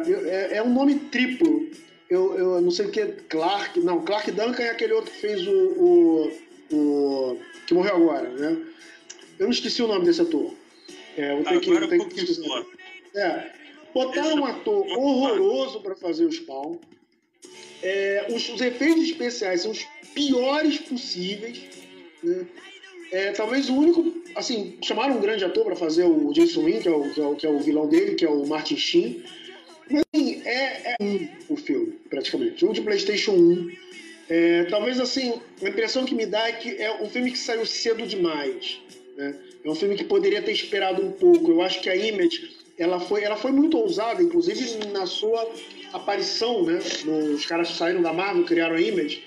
é, 0.52 0.58
é 0.58 0.64
um 0.64 0.74
nome 0.74 0.96
triplo. 0.96 1.68
Eu, 2.10 2.38
eu 2.38 2.62
não 2.62 2.70
sei 2.70 2.86
o 2.88 2.92
que, 2.92 3.06
Clark. 3.30 3.80
Não, 3.80 4.04
Clark 4.04 4.30
Duncan 4.32 4.62
é 4.64 4.70
aquele 4.72 4.94
outro 4.94 5.12
que 5.12 5.20
fez 5.20 5.48
o. 5.48 5.52
o, 5.52 6.32
o- 6.76 7.38
que 7.66 7.74
morreu 7.74 7.96
agora, 7.96 8.30
né? 8.30 8.58
Eu 9.40 9.46
não 9.46 9.52
esqueci 9.52 9.82
o 9.82 9.88
nome 9.88 10.06
desse 10.06 10.22
ator. 10.22 10.54
É, 11.18 11.44
tenho 11.44 11.62
que, 11.62 11.70
eu 11.70 11.78
Agora 11.78 11.88
que 11.88 11.98
pouquinho 11.98 12.24
esquecer. 12.24 12.44
só. 12.44 12.66
É, 13.16 13.52
botaram 13.94 14.42
um 14.42 14.46
ator 14.46 14.86
horroroso 14.98 15.80
para 15.82 15.96
fazer 15.96 16.26
o 16.26 16.32
Spawn. 16.32 16.78
É, 17.82 18.28
os, 18.30 18.50
os 18.50 18.62
efeitos 18.62 19.04
especiais 19.04 19.62
são 19.62 19.72
os 19.72 19.86
piores 20.14 20.78
possíveis. 20.80 21.62
né? 22.24 22.46
É, 23.12 23.32
talvez 23.32 23.70
o 23.70 23.76
único, 23.76 24.24
assim, 24.36 24.78
chamaram 24.82 25.18
um 25.18 25.22
grande 25.22 25.46
ator 25.46 25.64
para 25.64 25.76
fazer 25.76 26.04
o 26.04 26.34
Jason 26.34 26.64
Wynn, 26.64 26.82
que 26.82 26.88
é 26.88 26.92
o, 26.92 27.14
que, 27.14 27.22
é 27.22 27.26
o, 27.26 27.36
que 27.36 27.46
é 27.46 27.50
o 27.50 27.60
vilão 27.60 27.88
dele, 27.88 28.16
que 28.16 28.26
é 28.26 28.30
o 28.30 28.46
Martin 28.46 28.78
Sheen. 28.78 29.24
Mas 29.90 30.04
assim, 30.14 30.42
é, 30.44 30.92
é 30.92 30.96
um 31.00 31.28
o 31.48 31.56
filme, 31.56 31.94
praticamente. 32.10 32.66
Um 32.66 32.74
de 32.74 32.82
PlayStation 32.82 33.32
1. 33.32 33.72
É, 34.28 34.64
talvez 34.66 35.00
assim, 35.00 35.40
a 35.62 35.70
impressão 35.70 36.04
que 36.04 36.16
me 36.16 36.26
dá 36.26 36.50
é 36.50 36.54
que 36.54 36.76
é 36.82 37.02
um 37.02 37.08
filme 37.08 37.32
que 37.32 37.38
saiu 37.38 37.66
cedo 37.66 38.06
demais. 38.08 38.82
Né? 39.16 39.36
É 39.66 39.70
um 39.70 39.76
filme 39.76 39.96
que 39.96 40.04
poderia 40.04 40.42
ter 40.42 40.52
esperado 40.52 41.02
um 41.04 41.12
pouco. 41.12 41.52
Eu 41.52 41.62
acho 41.64 41.82
que 41.82 41.90
a 41.90 41.96
Image 41.96 42.56
ela 42.78 43.00
foi, 43.00 43.24
ela 43.24 43.36
foi 43.36 43.52
muito 43.52 43.78
ousada, 43.78 44.22
inclusive 44.22 44.86
na 44.92 45.06
sua 45.06 45.50
aparição. 45.92 46.64
Né? 46.64 46.80
Os 47.34 47.46
caras 47.46 47.70
saíram 47.70 48.02
da 48.02 48.14
Marvel, 48.14 48.44
criaram 48.44 48.76
a 48.76 48.82
Image. 48.82 49.24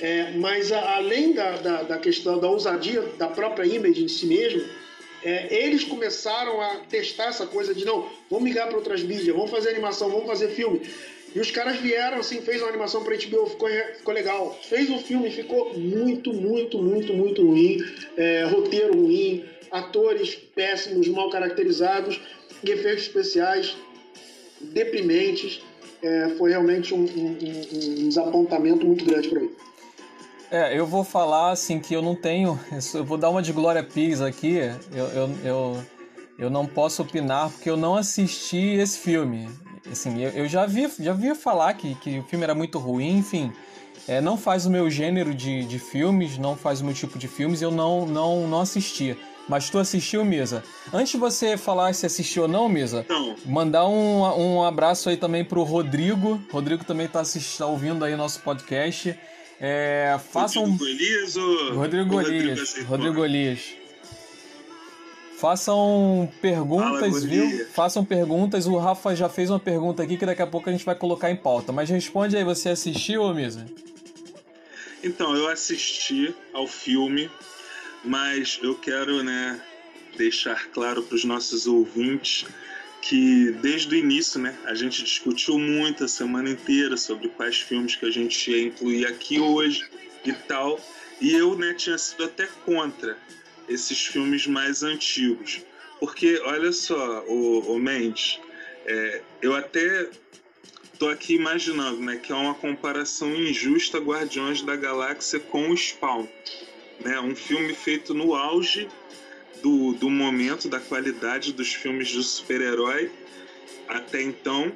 É, 0.00 0.32
mas 0.32 0.70
a- 0.70 0.96
além 0.96 1.32
da, 1.32 1.56
da, 1.56 1.82
da 1.82 1.98
questão 1.98 2.38
da 2.38 2.48
ousadia 2.48 3.00
da 3.18 3.28
própria 3.28 3.64
Image 3.66 4.04
em 4.04 4.08
si 4.08 4.26
mesmo, 4.26 4.62
é, 5.24 5.64
eles 5.64 5.82
começaram 5.84 6.60
a 6.60 6.76
testar 6.88 7.28
essa 7.28 7.46
coisa 7.46 7.74
de 7.74 7.84
não, 7.84 8.08
vamos 8.30 8.44
migrar 8.44 8.68
para 8.68 8.76
outras 8.76 9.02
mídias, 9.02 9.34
vamos 9.34 9.50
fazer 9.50 9.70
animação, 9.70 10.08
vamos 10.10 10.26
fazer 10.26 10.48
filme. 10.50 10.82
E 11.34 11.40
os 11.40 11.50
caras 11.50 11.76
vieram, 11.78 12.18
assim, 12.18 12.40
fez 12.40 12.60
uma 12.62 12.68
animação 12.68 13.02
para 13.04 13.14
HBO, 13.16 13.46
ficou, 13.46 13.68
ficou 13.96 14.14
legal. 14.14 14.58
Fez 14.68 14.88
um 14.88 14.98
filme, 14.98 15.30
ficou 15.30 15.76
muito, 15.78 16.32
muito, 16.32 16.78
muito, 16.78 17.12
muito 17.12 17.44
ruim. 17.44 17.78
É, 18.16 18.44
roteiro 18.44 18.94
ruim, 18.94 19.44
atores 19.70 20.34
péssimos, 20.34 21.08
mal 21.08 21.30
caracterizados, 21.30 22.20
e 22.64 22.70
efeitos 22.70 23.04
especiais 23.04 23.76
deprimentes. 24.60 25.62
É, 26.02 26.28
foi 26.38 26.50
realmente 26.50 26.94
um, 26.94 26.98
um- 27.00 27.38
um- 28.02 28.08
desapontamento 28.08 28.86
muito 28.86 29.04
grande 29.04 29.28
para 29.28 29.40
mim. 29.40 29.50
É, 30.50 30.78
eu 30.78 30.86
vou 30.86 31.02
falar 31.04 31.50
assim 31.50 31.80
que 31.80 31.92
eu 31.92 32.00
não 32.00 32.14
tenho. 32.14 32.58
Eu 32.94 33.04
vou 33.04 33.18
dar 33.18 33.30
uma 33.30 33.42
de 33.42 33.52
Glória 33.52 33.82
Pires 33.82 34.20
aqui. 34.20 34.58
Eu, 34.92 35.06
eu, 35.08 35.30
eu, 35.44 35.84
eu 36.38 36.50
não 36.50 36.66
posso 36.66 37.02
opinar 37.02 37.50
porque 37.50 37.68
eu 37.68 37.76
não 37.76 37.96
assisti 37.96 38.76
esse 38.76 38.98
filme. 38.98 39.48
Assim, 39.90 40.22
eu, 40.22 40.30
eu 40.30 40.48
já 40.48 40.66
vi, 40.66 40.88
já 41.00 41.12
vi 41.12 41.34
falar 41.34 41.74
que, 41.74 41.94
que 41.96 42.18
o 42.18 42.22
filme 42.22 42.44
era 42.44 42.54
muito 42.54 42.78
ruim, 42.78 43.18
enfim. 43.18 43.52
É, 44.06 44.20
não 44.20 44.38
faz 44.38 44.64
o 44.64 44.70
meu 44.70 44.88
gênero 44.88 45.34
de, 45.34 45.64
de 45.64 45.78
filmes, 45.78 46.38
não 46.38 46.56
faz 46.56 46.80
o 46.80 46.84
meu 46.84 46.94
tipo 46.94 47.18
de 47.18 47.26
filmes, 47.28 47.60
eu 47.60 47.70
não, 47.70 48.06
não, 48.06 48.46
não 48.46 48.60
assisti. 48.60 49.16
Mas 49.48 49.70
tu 49.70 49.78
assistiu, 49.78 50.24
Misa? 50.24 50.62
Antes 50.92 51.12
de 51.12 51.16
você 51.16 51.56
falar 51.56 51.94
se 51.94 52.04
assistiu 52.04 52.42
ou 52.42 52.48
não, 52.48 52.68
Misa, 52.68 53.00
Então, 53.00 53.34
Mandar 53.46 53.88
um, 53.88 54.20
um 54.20 54.62
abraço 54.62 55.08
aí 55.08 55.16
também 55.16 55.44
pro 55.44 55.62
Rodrigo. 55.62 56.40
Rodrigo 56.50 56.84
também 56.84 57.08
tá, 57.08 57.20
assistindo, 57.20 57.58
tá 57.58 57.66
ouvindo 57.66 58.04
aí 58.04 58.14
nosso 58.14 58.40
podcast. 58.40 59.18
É, 59.60 60.18
façam. 60.30 60.64
Rodrigo 60.64 60.84
Elias 60.86 61.36
ou 61.36 61.74
Rodrigo. 61.74 62.18
Azeitona? 62.20 62.86
Rodrigo 62.88 63.24
Elias. 63.24 63.78
Façam 65.38 66.28
perguntas, 66.42 66.98
Fala, 66.98 67.20
viu? 67.20 67.48
Golias. 67.48 67.68
Façam 67.72 68.04
perguntas. 68.04 68.66
O 68.66 68.76
Rafa 68.76 69.14
já 69.14 69.28
fez 69.28 69.48
uma 69.50 69.60
pergunta 69.60 70.02
aqui 70.02 70.16
que 70.16 70.26
daqui 70.26 70.42
a 70.42 70.46
pouco 70.48 70.68
a 70.68 70.72
gente 70.72 70.84
vai 70.84 70.96
colocar 70.96 71.30
em 71.30 71.36
pauta. 71.36 71.70
Mas 71.72 71.88
responde 71.88 72.36
aí, 72.36 72.42
você 72.42 72.70
assistiu, 72.70 73.32
Misa? 73.32 73.64
Então, 75.02 75.36
eu 75.36 75.48
assisti 75.48 76.34
ao 76.52 76.66
filme, 76.66 77.30
mas 78.04 78.58
eu 78.62 78.74
quero, 78.74 79.22
né, 79.22 79.60
deixar 80.16 80.68
claro 80.70 81.02
para 81.02 81.14
os 81.14 81.24
nossos 81.24 81.66
ouvintes 81.66 82.46
que 83.00 83.52
desde 83.62 83.94
o 83.94 83.98
início, 83.98 84.40
né, 84.40 84.58
a 84.64 84.74
gente 84.74 85.02
discutiu 85.02 85.58
muito 85.58 86.04
a 86.04 86.08
semana 86.08 86.50
inteira 86.50 86.96
sobre 86.96 87.28
quais 87.28 87.60
filmes 87.60 87.94
que 87.94 88.04
a 88.04 88.10
gente 88.10 88.50
ia 88.50 88.62
incluir 88.62 89.06
aqui 89.06 89.38
hoje 89.38 89.88
e 90.24 90.32
tal. 90.32 90.80
E 91.20 91.32
eu, 91.32 91.56
né, 91.56 91.74
tinha 91.74 91.96
sido 91.96 92.24
até 92.24 92.46
contra 92.64 93.16
esses 93.68 94.06
filmes 94.06 94.46
mais 94.46 94.82
antigos. 94.82 95.60
Porque, 96.00 96.40
olha 96.44 96.72
só, 96.72 97.24
o, 97.26 97.74
o 97.74 97.78
Mendes, 97.78 98.38
é, 98.86 99.22
eu 99.42 99.54
até 99.54 100.10
tô 100.98 101.08
aqui 101.08 101.34
imaginando, 101.34 102.00
né, 102.00 102.16
que 102.16 102.32
é 102.32 102.34
uma 102.34 102.54
comparação 102.54 103.34
injusta 103.34 103.98
Guardiões 103.98 104.62
da 104.62 104.76
Galáxia 104.76 105.38
com 105.38 105.70
o 105.70 105.76
Spawn, 105.76 106.26
né? 107.00 107.20
Um 107.20 107.34
filme 107.34 107.74
feito 107.74 108.14
no 108.14 108.34
auge 108.34 108.88
do, 109.62 109.92
do 109.94 110.08
momento, 110.08 110.68
da 110.68 110.80
qualidade 110.80 111.52
dos 111.52 111.72
filmes 111.74 112.08
de 112.08 112.22
super-herói 112.22 113.10
até 113.88 114.22
então, 114.22 114.72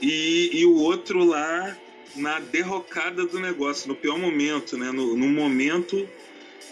e, 0.00 0.50
e 0.52 0.66
o 0.66 0.74
outro 0.76 1.24
lá 1.24 1.76
na 2.14 2.40
derrocada 2.40 3.26
do 3.26 3.38
negócio, 3.38 3.88
no 3.88 3.94
pior 3.94 4.18
momento, 4.18 4.76
né? 4.76 4.90
No, 4.90 5.16
no 5.16 5.28
momento 5.28 6.08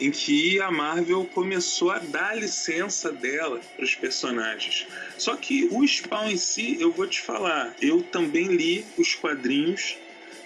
em 0.01 0.11
que 0.11 0.61
a 0.61 0.71
Marvel 0.71 1.25
começou 1.33 1.91
a 1.91 1.99
dar 1.99 2.37
licença 2.37 3.13
dela 3.13 3.61
para 3.77 3.85
os 3.85 3.95
personagens. 3.95 4.87
Só 5.17 5.37
que 5.37 5.69
o 5.71 5.87
Spawn 5.87 6.31
em 6.31 6.37
si, 6.37 6.77
eu 6.81 6.91
vou 6.91 7.07
te 7.07 7.21
falar, 7.21 7.77
eu 7.81 8.03
também 8.03 8.49
li 8.49 8.85
os 8.99 9.15
quadrinhos, 9.15 9.97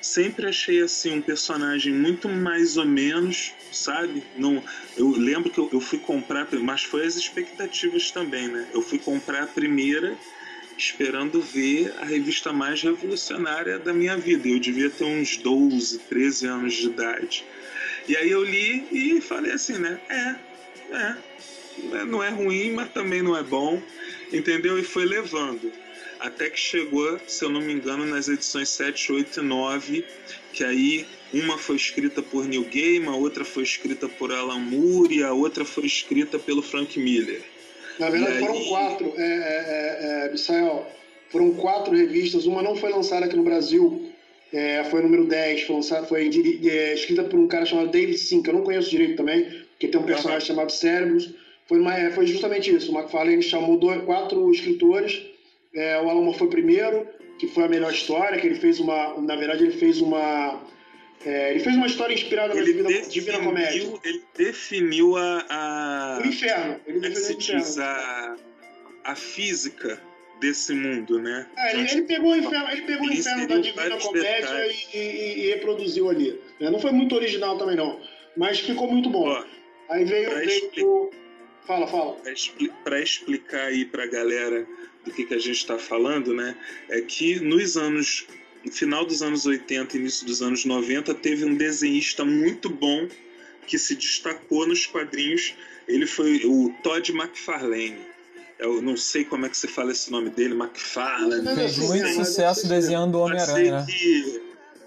sempre 0.09 0.47
achei 0.47 0.81
assim 0.81 1.13
um 1.13 1.23
personagem 1.23 1.93
muito 1.93 2.29
mais 2.29 2.77
ou 2.77 2.87
menos, 2.87 3.53
sabe? 3.71 4.23
Não, 4.37 4.63
eu 4.97 5.11
lembro 5.11 5.51
que 5.51 5.59
eu, 5.59 5.69
eu 5.73 5.81
fui 5.81 5.99
comprar, 5.99 6.49
mas 6.61 6.83
foi 6.83 7.07
as 7.07 7.17
expectativas 7.17 8.11
também, 8.11 8.49
né? 8.49 8.67
Eu 8.73 8.83
fui 8.83 8.99
comprar 8.99 9.43
a 9.43 9.47
primeira 9.47 10.17
esperando 10.77 11.41
ver 11.41 11.93
a 11.99 12.05
revista 12.05 12.53
mais 12.53 12.83
revolucionária 12.83 13.79
da 13.79 13.93
minha 13.93 14.17
vida. 14.17 14.49
Eu 14.49 14.61
devia 14.61 14.89
ter 14.89 15.05
uns 15.05 15.37
12, 15.37 15.99
13 16.09 16.47
anos 16.47 16.75
de 16.75 16.87
idade. 16.87 17.45
E 18.07 18.17
aí 18.17 18.31
eu 18.31 18.43
li 18.43 18.87
e 18.91 19.21
falei 19.21 19.53
assim, 19.53 19.79
né? 19.79 20.01
É, 20.09 20.35
é. 20.97 21.17
Não 22.07 22.23
é 22.23 22.31
ruim, 22.31 22.73
mas 22.73 22.91
também 22.93 23.23
não 23.23 23.37
é 23.37 23.43
bom. 23.43 23.83
Entendeu? 24.33 24.79
E 24.79 24.83
foi 24.83 25.05
levando. 25.05 25.73
Até 26.21 26.51
que 26.51 26.59
chegou, 26.59 27.19
se 27.27 27.45
eu 27.45 27.51
não 27.51 27.61
me 27.61 27.73
engano, 27.73 28.05
nas 28.05 28.29
edições 28.29 28.69
7, 28.71 29.13
8 29.13 29.41
e 29.41 29.43
9, 29.43 30.05
que 30.53 30.65
aí 30.65 31.07
uma 31.33 31.57
foi 31.59 31.77
escrita 31.77 32.23
por 32.23 32.47
Neil 32.47 32.65
Gaiman, 32.65 33.13
a 33.13 33.17
outra 33.17 33.45
foi 33.45 33.63
escrita 33.63 34.09
por 34.09 34.33
Alan 34.33 34.59
Moore 34.59 35.19
e 35.19 35.23
a 35.23 35.33
outra 35.33 35.65
foi 35.65 35.87
escrita 35.87 36.39
pelo 36.39 36.63
Frank 36.63 36.99
Miller. 36.99 37.43
Na 37.99 38.11
verdade, 38.11 38.39
aí- 38.39 38.41
foram 38.41 38.65
quatro, 38.65 39.13
é, 39.17 39.23
é, 39.23 40.27
é, 40.27 40.31
Misael, 40.33 40.87
foram 41.31 41.53
quatro 41.55 41.95
revistas. 41.95 42.47
Uma 42.47 42.63
não 42.63 42.77
foi 42.77 42.91
lançada 42.91 43.27
aqui 43.27 43.37
no 43.37 43.43
Brasil, 43.43 44.11
é, 44.53 44.85
foi 44.85 45.03
número 45.03 45.27
10, 45.27 45.63
foi, 45.63 45.77
lançada, 45.77 46.07
foi 46.07 46.29
é, 46.67 46.95
escrita 46.95 47.25
por 47.25 47.39
um 47.39 47.47
cara 47.47 47.67
chamado 47.67 47.91
David 47.91 48.19
Sim, 48.19 48.43
que 48.43 48.51
eu 48.51 48.55
não 48.55 48.63
conheço 48.63 48.91
direito 48.91 49.17
também, 49.17 49.45
porque 49.71 49.89
tem 49.89 50.01
um 50.01 50.05
personagem 50.05 50.47
chamado 50.47 50.73
Cérebros. 50.73 51.31
Foi, 51.67 51.79
uma, 51.79 51.95
é, 51.95 52.11
foi 52.11 52.27
justamente 52.27 52.75
isso. 52.75 52.91
O 52.91 52.99
McFarlane 52.99 53.43
chamou 53.43 53.77
dois, 53.77 54.03
quatro 54.05 54.51
escritores. 54.51 55.21
É, 55.75 56.01
o 56.01 56.09
Alan 56.09 56.23
Moore 56.23 56.39
foi 56.39 56.47
o 56.47 56.51
primeiro, 56.51 57.07
que 57.39 57.47
foi 57.49 57.65
a 57.65 57.69
melhor 57.69 57.93
história, 57.93 58.39
que 58.41 58.47
ele 58.47 58.57
fez 58.61 58.81
uma. 58.81 59.21
Na 59.21 59.37
verdade, 59.37 59.65
ele 59.65 59.77
fez 59.79 60.01
uma. 60.01 60.63
é, 61.25 61.51
ele 61.51 61.61
fez 61.61 61.77
uma 61.77 61.87
história 61.87 62.15
inspirada 62.15 62.55
na 62.55 62.61
Ele 62.61 62.73
Divina, 62.73 63.03
Divina 63.09 63.39
Comédia. 63.41 63.73
definiu, 63.81 64.01
ele 64.05 64.23
definiu 64.37 65.17
a, 65.17 65.47
a, 65.49 66.21
O 66.23 66.27
inferno. 66.27 66.81
Ele 66.87 66.99
é 66.99 67.11
definiu 67.11 67.37
o 67.37 67.41
inferno. 67.41 67.83
a, 67.83 68.37
a 69.05 69.15
física 69.15 70.01
desse 70.41 70.73
mundo, 70.73 71.19
né? 71.21 71.47
É, 71.57 71.73
ele, 71.75 71.91
ele 71.91 72.03
pegou 72.03 72.33
o 72.33 72.37
inferno, 72.37 72.71
ele 72.71 72.83
pegou 72.83 73.09
o 73.09 73.13
inferno 73.13 73.49
da 73.49 73.59
Divina 73.59 73.97
Comédia 73.99 74.67
e, 74.95 74.97
e- 74.97 75.39
e 75.45 75.51
reproduziu 75.51 76.09
ali. 76.09 76.41
né? 76.61 76.71
Não 76.71 76.79
foi 76.81 76.93
muito 76.93 77.15
original 77.15 77.59
também, 77.59 77.77
não. 77.77 78.01
Mas 78.37 78.61
ficou 78.61 78.91
muito 78.91 79.11
bom. 79.11 79.29
Ó, 79.29 79.45
Aí 79.91 80.05
veio, 80.05 80.31
pra 80.31 80.39
veio, 80.39 80.51
explicar. 80.51 81.19
Fala, 81.67 81.87
fala. 81.89 82.17
Para 82.85 83.01
explicar 83.03 83.65
aí 83.67 83.85
para 83.85 84.05
a 84.05 84.07
galera 84.07 84.67
do 85.05 85.13
que, 85.13 85.25
que 85.25 85.35
a 85.35 85.39
gente 85.39 85.57
está 85.57 85.79
falando, 85.79 86.35
né? 86.35 86.57
É 86.89 87.01
que 87.01 87.41
nos 87.41 87.77
anos. 87.77 88.27
No 88.65 88.73
final 88.73 89.07
dos 89.07 89.23
anos 89.23 89.47
80 89.47 89.97
início 89.97 90.27
dos 90.27 90.43
anos 90.43 90.65
90, 90.65 91.15
teve 91.15 91.45
um 91.45 91.55
desenhista 91.55 92.25
muito 92.25 92.69
bom 92.69 93.09
que 93.67 93.79
se 93.79 93.95
destacou 93.95 94.67
nos 94.67 94.85
quadrinhos. 94.85 95.55
Ele 95.87 96.07
foi 96.07 96.43
o 96.45 96.75
Todd 96.83 97.13
McFarlane. 97.13 97.99
Eu 98.59 98.83
não 98.83 98.97
sei 98.97 99.25
como 99.25 99.47
é 99.47 99.49
que 99.49 99.57
se 99.57 99.69
fala 99.69 99.93
esse 99.93 100.11
nome 100.11 100.31
dele, 100.31 100.55
McFarlane. 100.55 101.55
Fez 101.55 101.79
muito 101.79 102.09
sucesso 102.15 102.69
desenhando 102.69 103.15
o 103.15 103.21
Homem-Aranha. 103.21 103.87
Né? 103.87 104.41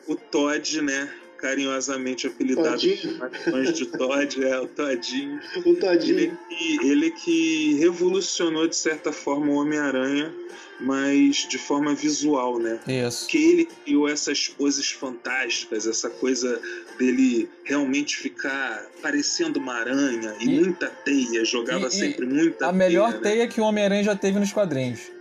O 0.08 0.16
Todd, 0.16 0.82
né? 0.82 1.10
Carinhosamente 1.42 2.28
apelidado 2.28 2.70
Todinho. 2.70 3.74
de 3.74 3.86
Todd, 3.88 4.44
é 4.44 4.60
o 4.60 4.68
Todinho. 4.68 5.40
O 5.66 5.76
Todinho. 5.76 6.20
Ele, 6.20 6.34
que, 6.48 6.88
ele 6.88 7.12
que 7.12 7.74
revolucionou, 7.80 8.68
de 8.68 8.76
certa 8.76 9.12
forma, 9.12 9.48
o 9.48 9.56
Homem-Aranha, 9.56 10.32
mas 10.80 11.48
de 11.50 11.58
forma 11.58 11.94
visual, 11.94 12.60
né? 12.60 12.80
Isso. 12.88 13.28
Que 13.28 13.38
ele 13.38 13.66
criou 13.66 14.08
essas 14.08 14.48
poses 14.48 14.90
fantásticas, 14.92 15.86
essa 15.86 16.10
coisa 16.10 16.60
dele 16.98 17.50
realmente 17.64 18.18
ficar 18.18 18.86
parecendo 19.02 19.60
uma 19.60 19.76
aranha 19.76 20.36
e, 20.40 20.46
e 20.46 20.60
muita 20.60 20.88
teia, 20.88 21.44
jogava 21.44 21.88
e, 21.88 21.92
sempre 21.92 22.26
muita 22.26 22.66
A 22.66 22.70
teia, 22.70 22.78
melhor 22.78 23.14
né? 23.14 23.20
teia 23.20 23.48
que 23.48 23.60
o 23.60 23.64
Homem-Aranha 23.64 24.04
já 24.04 24.16
teve 24.16 24.40
nos 24.40 24.52
quadrinhos. 24.52 25.21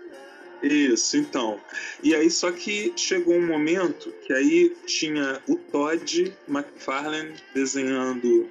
Isso, 0.62 1.16
então. 1.16 1.60
E 2.02 2.14
aí, 2.14 2.30
só 2.30 2.52
que 2.52 2.92
chegou 2.96 3.34
um 3.34 3.46
momento 3.46 4.12
que 4.26 4.32
aí 4.32 4.76
tinha 4.86 5.40
o 5.48 5.56
Todd 5.56 6.34
McFarlane 6.46 7.34
desenhando 7.54 8.48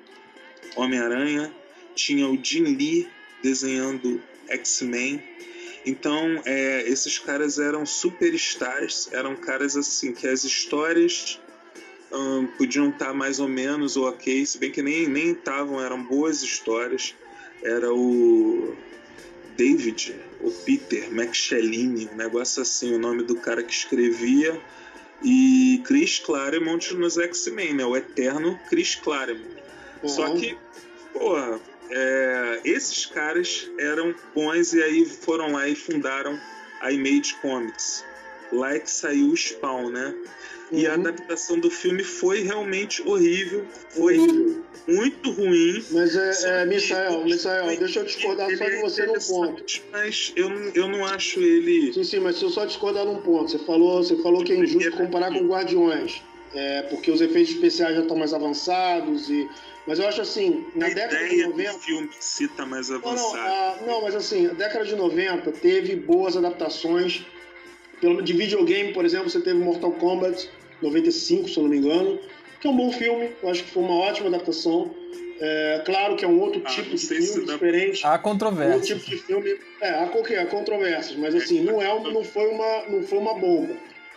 Homem-Aranha, 0.76 1.54
tinha 1.94 2.28
o 2.28 2.38
Jim 2.44 2.64
Lee 2.64 3.08
desenhando 3.44 4.22
X-Men. 4.48 5.22
Então, 5.86 6.42
é, 6.46 6.84
esses 6.88 7.20
caras 7.20 7.60
eram 7.60 7.86
superstars, 7.86 9.10
eram 9.12 9.36
caras 9.36 9.76
assim 9.76 10.14
que 10.14 10.28
as 10.28 10.44
histórias 10.44 11.40
hum, 12.12 12.48
podiam 12.58 12.90
estar 12.90 13.14
mais 13.14 13.40
ou 13.40 13.48
menos 13.48 13.96
ok, 13.96 14.46
se 14.46 14.58
bem 14.58 14.72
que 14.72 14.82
nem 14.82 15.08
nem 15.08 15.32
estavam, 15.32 15.82
eram 15.82 16.04
boas 16.04 16.42
histórias. 16.42 17.16
Era 17.64 17.94
o 17.94 18.76
David, 19.58 20.16
o 20.42 20.52
Peter 20.52 21.12
McShellini, 21.12 22.10
um 22.12 22.16
negócio 22.16 22.62
assim, 22.62 22.94
o 22.94 23.00
nome 23.00 23.24
do 23.24 23.36
cara 23.36 23.64
que 23.64 23.74
escrevia, 23.74 24.60
e 25.24 25.82
Chris 25.86 26.20
Claremont 26.20 26.94
nos 26.96 27.18
X-Men, 27.18 27.76
né? 27.76 27.86
O 27.86 27.96
eterno 27.96 28.58
Chris 28.70 28.96
Claremont. 28.96 29.60
Uhum. 30.02 30.10
Só 30.10 30.34
que, 30.36 30.58
porra, 31.14 31.60
é, 31.90 32.62
esses 32.64 33.06
caras 33.06 33.70
eram 33.78 34.16
bons 34.34 34.74
e 34.74 34.82
aí 34.82 35.06
foram 35.06 35.52
lá 35.52 35.68
e 35.68 35.76
fundaram 35.76 36.40
a 36.80 36.92
Image 36.92 37.36
Comics. 37.42 38.06
Lá 38.52 38.76
é 38.76 38.80
que 38.80 38.90
saiu 38.90 39.30
o 39.32 39.38
Spawn, 39.38 39.90
né? 39.90 40.16
E 40.72 40.86
a 40.86 40.94
Uhum. 40.94 41.00
adaptação 41.02 41.60
do 41.60 41.70
filme 41.72 42.04
foi 42.04 42.42
realmente 42.44 43.02
horrível, 43.02 43.66
foi 43.90 44.18
Horrível. 44.20 44.64
muito 44.88 45.32
ruim. 45.32 45.84
Mas 45.92 46.16
é, 46.16 46.62
é 46.62 46.66
Misael, 46.66 47.20
o 47.22 47.24
Misael, 47.26 47.78
deixa 47.78 48.00
eu 48.00 48.06
discordar 48.06 48.50
só 48.56 48.66
de 48.66 48.76
é 48.76 48.82
você 48.82 49.06
num 49.08 49.14
ponto. 49.20 49.64
Mas 49.92 50.32
eu, 50.36 50.50
não- 50.50 50.72
eu 50.76 50.88
não 50.88 51.06
acho 51.06 51.40
ele. 51.42 51.92
Sim, 51.94 52.04
sim, 52.04 52.20
mas 52.20 52.38
se 52.38 52.44
eu 52.44 52.50
só 52.50 52.66
discordar 52.66 53.04
num 53.06 53.22
ponto. 53.22 53.50
Você 53.50 53.60
falou, 53.60 54.04
você 54.04 54.16
falou 54.18 54.44
que 54.44 54.54
é 54.54 54.58
injusto 54.58 54.92
comparar 54.92 55.32
com 55.34 55.48
Guardiões. 55.48 56.22
É, 56.54 56.82
porque 56.84 57.12
os 57.12 57.22
efeitos 57.22 57.54
especiais 57.54 57.96
já 57.96 58.02
estão 58.02 58.18
mais 58.18 58.34
avançados 58.34 59.30
e. 59.30 59.48
Mas 59.88 59.98
eu 60.00 60.08
acho 60.08 60.22
assim, 60.22 60.66
na 60.76 60.86
a 60.88 60.90
década 60.90 61.18
de 61.28 61.34
ideia 61.34 61.48
90. 61.48 61.74
do 61.74 61.80
filme 61.80 62.10
si 62.20 62.48
tá 62.48 62.66
mais 62.66 62.90
Não, 62.90 63.00
não, 63.00 63.08
avançada. 63.10 63.40
ah, 63.44 63.78
não, 63.88 64.02
mas 64.04 64.16
assim, 64.16 64.48
a 64.48 64.54
década 64.54 64.84
de 64.86 64.96
90 64.96 65.52
teve 65.52 65.96
boas 65.96 66.36
adaptações. 66.38 67.26
Pelo, 68.02 68.22
de 68.22 68.32
videogame, 68.34 68.94
por 68.94 69.04
exemplo, 69.04 69.30
você 69.30 69.42
teve 69.42 69.60
Mortal 69.60 69.92
Kombat 69.92 70.50
95, 70.82 71.50
se 71.50 71.58
eu 71.58 71.64
não 71.64 71.70
me 71.70 71.78
engano, 71.78 72.20
que 72.62 72.68
é 72.68 72.70
um 72.70 72.76
bom 72.78 72.92
filme, 72.92 73.32
eu 73.42 73.50
acho 73.50 73.64
que 73.64 73.70
foi 73.72 73.84
uma 73.84 73.96
ótima 73.96 74.28
adaptação. 74.28 74.94
É, 75.42 75.82
claro 75.86 76.16
que 76.18 76.26
é 76.26 76.28
um 76.28 76.40
outro 76.42 76.62
Ah, 76.66 76.70
tipo 76.70 76.90
de 76.90 76.98
se 76.98 77.16
filme, 77.22 77.46
dá- 77.46 77.54
diferente. 77.54 78.06
Há 78.06 78.16
Um 78.16 78.20
controvérsia. 78.20 78.96
tipo 78.98 79.10
de 79.10 79.18
filme. 79.18 79.56
É, 79.82 79.90
há 79.90 80.04
há 80.04 80.46
controvérsias, 80.48 81.18
mas 81.18 81.34
assim, 81.34 81.62
não, 81.62 81.82
é, 81.82 81.94
um- 81.94 82.12
não, 82.12 82.24
foi 82.24 82.48
uma, 82.50 82.84
não 82.90 83.04
foi 83.04 83.18
uma 83.20 83.34
bomba. 83.36 83.74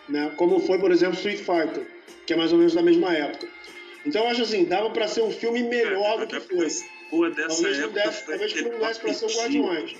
Né? 0.09 0.31
Como 0.35 0.59
foi, 0.59 0.77
por 0.79 0.91
exemplo, 0.91 1.15
Street 1.15 1.37
Fighter, 1.39 1.87
que 2.27 2.33
é 2.33 2.35
mais 2.35 2.51
ou 2.51 2.57
menos 2.57 2.73
da 2.73 2.81
mesma 2.81 3.13
época. 3.15 3.47
Então 4.05 4.23
eu 4.23 4.27
acho 4.29 4.41
assim, 4.41 4.65
dava 4.65 4.89
pra 4.89 5.07
ser 5.07 5.21
um 5.21 5.31
filme 5.31 5.63
melhor 5.63 6.19
do 6.19 6.27
que 6.27 6.39
foi. 6.41 6.67
Boa 7.09 7.29
dessa 7.29 7.47
Talvez 7.63 7.77
não 7.79 7.89
desse, 7.91 8.25
talvez 8.25 8.53
não 8.61 8.79
desse 8.79 8.99
pra 8.99 9.13
ser 9.13 9.25
um 9.25 9.29
Guardiões. 9.29 9.95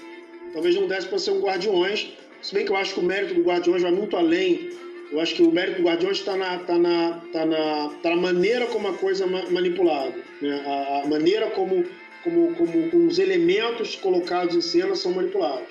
Talvez 0.52 0.76
não 0.76 0.88
desse 0.88 1.08
pra 1.08 1.17
ser 1.19 1.32
um 1.32 1.39
Guardiões. 1.39 2.12
Se 2.41 2.54
bem 2.54 2.65
que 2.65 2.71
eu 2.71 2.76
acho 2.76 2.93
que 2.95 2.99
o 2.99 3.04
mérito 3.04 3.34
do 3.36 3.43
Guardiões 3.43 3.82
vai 3.82 3.91
muito 3.93 4.17
além. 4.17 4.71
Eu 5.13 5.21
acho 5.21 5.36
que 5.36 5.43
o 5.43 5.52
mérito 5.52 5.78
do 5.82 5.88
Guardiões 5.88 6.17
está 6.17 6.36
na, 6.36 6.58
tá 6.58 6.76
na, 6.78 7.21
tá 7.32 7.45
na, 7.45 7.89
tá 8.02 8.10
na 8.10 8.15
maneira 8.15 8.65
como 8.65 8.88
a 8.88 8.93
coisa 8.93 9.26
é 9.26 9.28
ma- 9.28 9.49
manipulada. 9.52 10.15
Né? 10.41 10.63
A, 10.65 11.02
a 11.04 11.08
maneira 11.08 11.52
como, 11.52 11.86
como, 12.23 12.56
como, 12.56 12.89
como 12.89 13.08
os 13.08 13.19
elementos 13.19 13.95
colocados 13.95 14.56
em 14.56 14.62
cena 14.62 14.95
são 14.95 15.12
manipulados. 15.13 15.67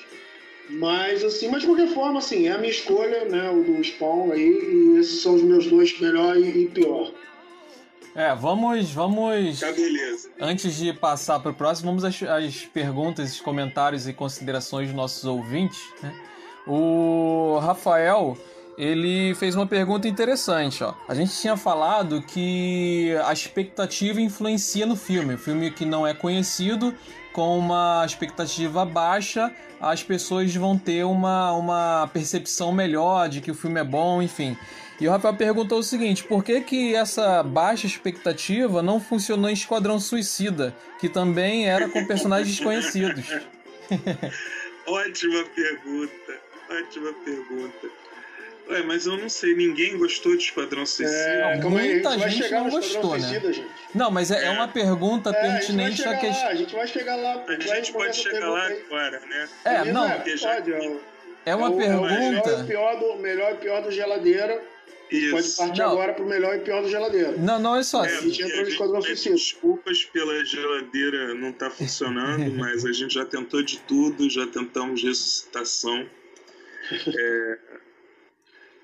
Mas, 0.70 1.24
assim, 1.24 1.48
mas 1.48 1.62
de 1.62 1.66
qualquer 1.66 1.88
forma, 1.88 2.20
assim, 2.20 2.46
é 2.46 2.52
a 2.52 2.58
minha 2.58 2.70
escolha, 2.70 3.24
né? 3.24 3.50
O 3.50 3.64
do 3.64 3.82
Spawn 3.82 4.30
aí, 4.30 4.94
e 4.94 4.98
esses 5.00 5.20
são 5.20 5.34
os 5.34 5.42
meus 5.42 5.66
dois, 5.66 5.98
melhor 6.00 6.36
e, 6.36 6.62
e 6.62 6.68
pior. 6.68 7.10
É, 8.14 8.32
vamos, 8.34 8.92
vamos. 8.92 9.58
Tá 9.58 9.72
beleza. 9.72 10.30
Antes 10.38 10.76
de 10.76 10.92
passar 10.92 11.40
para 11.40 11.50
o 11.50 11.54
próximo, 11.54 11.88
vamos 11.90 12.04
às, 12.04 12.22
às 12.22 12.64
perguntas, 12.66 13.40
comentários 13.40 14.06
e 14.06 14.12
considerações 14.12 14.86
dos 14.86 14.96
nossos 14.96 15.24
ouvintes. 15.24 15.80
né? 16.00 16.14
O 16.66 17.58
Rafael 17.60 18.38
ele 18.82 19.32
fez 19.36 19.54
uma 19.54 19.64
pergunta 19.64 20.08
interessante. 20.08 20.82
Ó. 20.82 20.92
A 21.06 21.14
gente 21.14 21.32
tinha 21.40 21.56
falado 21.56 22.20
que 22.20 23.14
a 23.24 23.32
expectativa 23.32 24.20
influencia 24.20 24.84
no 24.84 24.96
filme. 24.96 25.34
O 25.34 25.38
filme 25.38 25.70
que 25.70 25.84
não 25.84 26.04
é 26.04 26.12
conhecido, 26.12 26.92
com 27.32 27.56
uma 27.56 28.02
expectativa 28.04 28.84
baixa, 28.84 29.52
as 29.80 30.02
pessoas 30.02 30.52
vão 30.56 30.76
ter 30.76 31.04
uma, 31.04 31.52
uma 31.52 32.10
percepção 32.12 32.72
melhor 32.72 33.28
de 33.28 33.40
que 33.40 33.52
o 33.52 33.54
filme 33.54 33.78
é 33.78 33.84
bom, 33.84 34.20
enfim. 34.20 34.56
E 35.00 35.06
o 35.06 35.12
Rafael 35.12 35.34
perguntou 35.34 35.78
o 35.78 35.82
seguinte: 35.84 36.24
por 36.24 36.42
que, 36.42 36.60
que 36.62 36.92
essa 36.92 37.40
baixa 37.44 37.86
expectativa 37.86 38.82
não 38.82 38.98
funcionou 38.98 39.48
em 39.48 39.54
Esquadrão 39.54 40.00
Suicida, 40.00 40.74
que 40.98 41.08
também 41.08 41.68
era 41.68 41.88
com 41.88 42.04
personagens 42.04 42.56
desconhecidos? 42.56 43.26
Ótima 44.88 45.44
pergunta. 45.54 46.40
Ótima 46.68 47.12
pergunta. 47.24 48.01
Ué, 48.68 48.82
mas 48.84 49.06
eu 49.06 49.16
não 49.16 49.28
sei, 49.28 49.54
ninguém 49.54 49.98
gostou 49.98 50.36
de 50.36 50.44
Esquadrão 50.44 50.86
Suicida. 50.86 51.16
É, 51.18 51.58
Não, 51.58 51.70
muita 51.70 52.10
gente 52.12 52.20
vai 52.20 52.30
gente 52.30 52.42
chegar 52.44 52.60
não 52.62 52.70
gostou, 52.70 53.12
né? 53.14 53.18
Suicida, 53.20 53.52
gente. 53.52 53.70
Não, 53.94 54.10
mas 54.10 54.30
é, 54.30 54.46
é 54.46 54.50
uma 54.50 54.68
pergunta 54.68 55.30
É, 55.30 55.32
a 55.32 55.34
gente 55.42 55.48
vai 55.50 55.58
pertinente 55.58 55.96
chegar 55.96 56.10
à 56.12 56.16
questão. 56.18 56.44
lá, 56.44 56.50
a 56.50 56.54
gente 56.54 56.74
vai 56.74 56.86
chegar 56.86 57.16
lá. 57.16 57.44
A 57.46 57.74
gente 57.76 57.92
pode 57.92 58.16
chegar 58.16 58.32
pergunta 58.40 58.50
lá 58.58 58.66
aí. 58.66 58.82
agora, 58.86 59.20
né? 59.20 59.48
É, 59.64 59.70
Beleza? 59.78 59.92
não, 59.92 60.06
É, 60.08 60.14
pode, 60.18 60.72
é 60.72 60.78
o- 60.78 61.00
é 61.44 61.54
uma 61.54 61.66
é 61.66 61.70
o- 61.70 61.82
é 61.82 61.96
o 61.96 62.02
melhor 62.02 62.12
e 62.12 62.42
pergunta. 62.42 62.64
pior 62.64 62.98
do, 63.00 63.16
melhor 63.16 63.52
e 63.52 63.56
pior 63.56 63.82
do 63.82 63.90
geladeira. 63.90 64.62
Pode 65.30 65.44
Isso. 65.46 65.58
partir 65.58 65.80
Não. 65.80 65.90
agora 65.90 66.14
pro 66.14 66.24
melhor 66.24 66.56
e 66.56 66.60
pior 66.60 66.80
do 66.82 66.88
geladeira. 66.88 67.32
Não, 67.32 67.58
não, 67.58 67.72
olha 67.72 67.82
só. 67.82 68.02
É, 68.02 68.08
a 68.16 68.20
gente 68.22 68.42
entrou 68.42 68.62
no 68.62 68.68
Esquadrão 68.68 69.02
Suicida. 69.02 69.34
Desculpas 69.34 70.04
pela 70.06 70.42
geladeira 70.42 71.34
não 71.34 71.52
tá 71.52 71.68
funcionando, 71.68 72.50
mas 72.56 72.86
a 72.86 72.92
gente 72.92 73.12
já 73.12 73.24
tentou 73.26 73.62
de 73.62 73.78
tudo, 73.80 74.30
já 74.30 74.46
tentamos 74.46 75.02
ressuscitação. 75.02 76.06
É, 76.92 77.58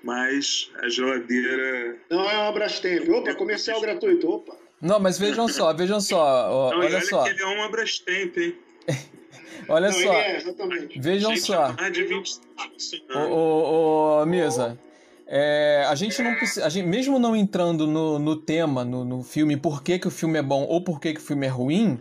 mas 0.03 0.71
a 0.81 0.89
geladeira. 0.89 1.97
Não 2.09 2.29
é 2.29 2.37
uma 2.37 2.51
Brastemp. 2.51 3.09
Opa, 3.09 3.35
comercial 3.35 3.81
gratuito. 3.81 4.29
Opa. 4.29 4.55
Não, 4.81 4.99
mas 4.99 5.19
vejam 5.19 5.47
só, 5.47 5.73
vejam 5.73 5.99
só. 5.99 6.17
ó, 6.17 6.71
Não, 6.71 6.79
olha 6.79 6.87
olha 6.95 7.01
só, 7.01 7.23
que 7.23 7.29
ele 7.31 7.41
é 7.41 7.47
um 7.47 7.63
Abrastemp, 7.63 8.37
hein? 8.37 8.55
olha 9.67 9.87
não, 9.87 9.93
só. 9.93 9.99
ele 9.99 10.09
é, 10.11 10.37
exatamente. 10.37 10.99
Vejam 10.99 11.31
Gente, 11.35 11.41
só. 11.45 11.73
Mais 11.73 11.91
de 11.93 12.03
20 12.05 12.39
Ô, 13.13 13.19
ô, 13.19 14.21
ô, 14.21 14.25
Misa, 14.25 14.79
é, 15.27 15.83
a 15.87 15.95
gente 15.95 16.21
não 16.21 16.33
precisa. 16.35 16.65
a 16.65 16.69
gente- 16.69 16.87
mesmo 16.87 17.19
não 17.19 17.35
entrando 17.35 17.85
no, 17.85 18.17
no 18.19 18.35
tema, 18.37 18.85
no, 18.85 19.03
no 19.03 19.21
filme, 19.21 19.57
por 19.57 19.83
que, 19.83 19.99
que 19.99 20.07
o 20.07 20.11
filme 20.11 20.39
é 20.39 20.41
bom 20.41 20.63
ou 20.63 20.81
por 20.81 20.99
que, 20.99 21.13
que 21.13 21.19
o 21.19 21.23
filme 21.23 21.45
é 21.45 21.49
ruim, 21.49 21.99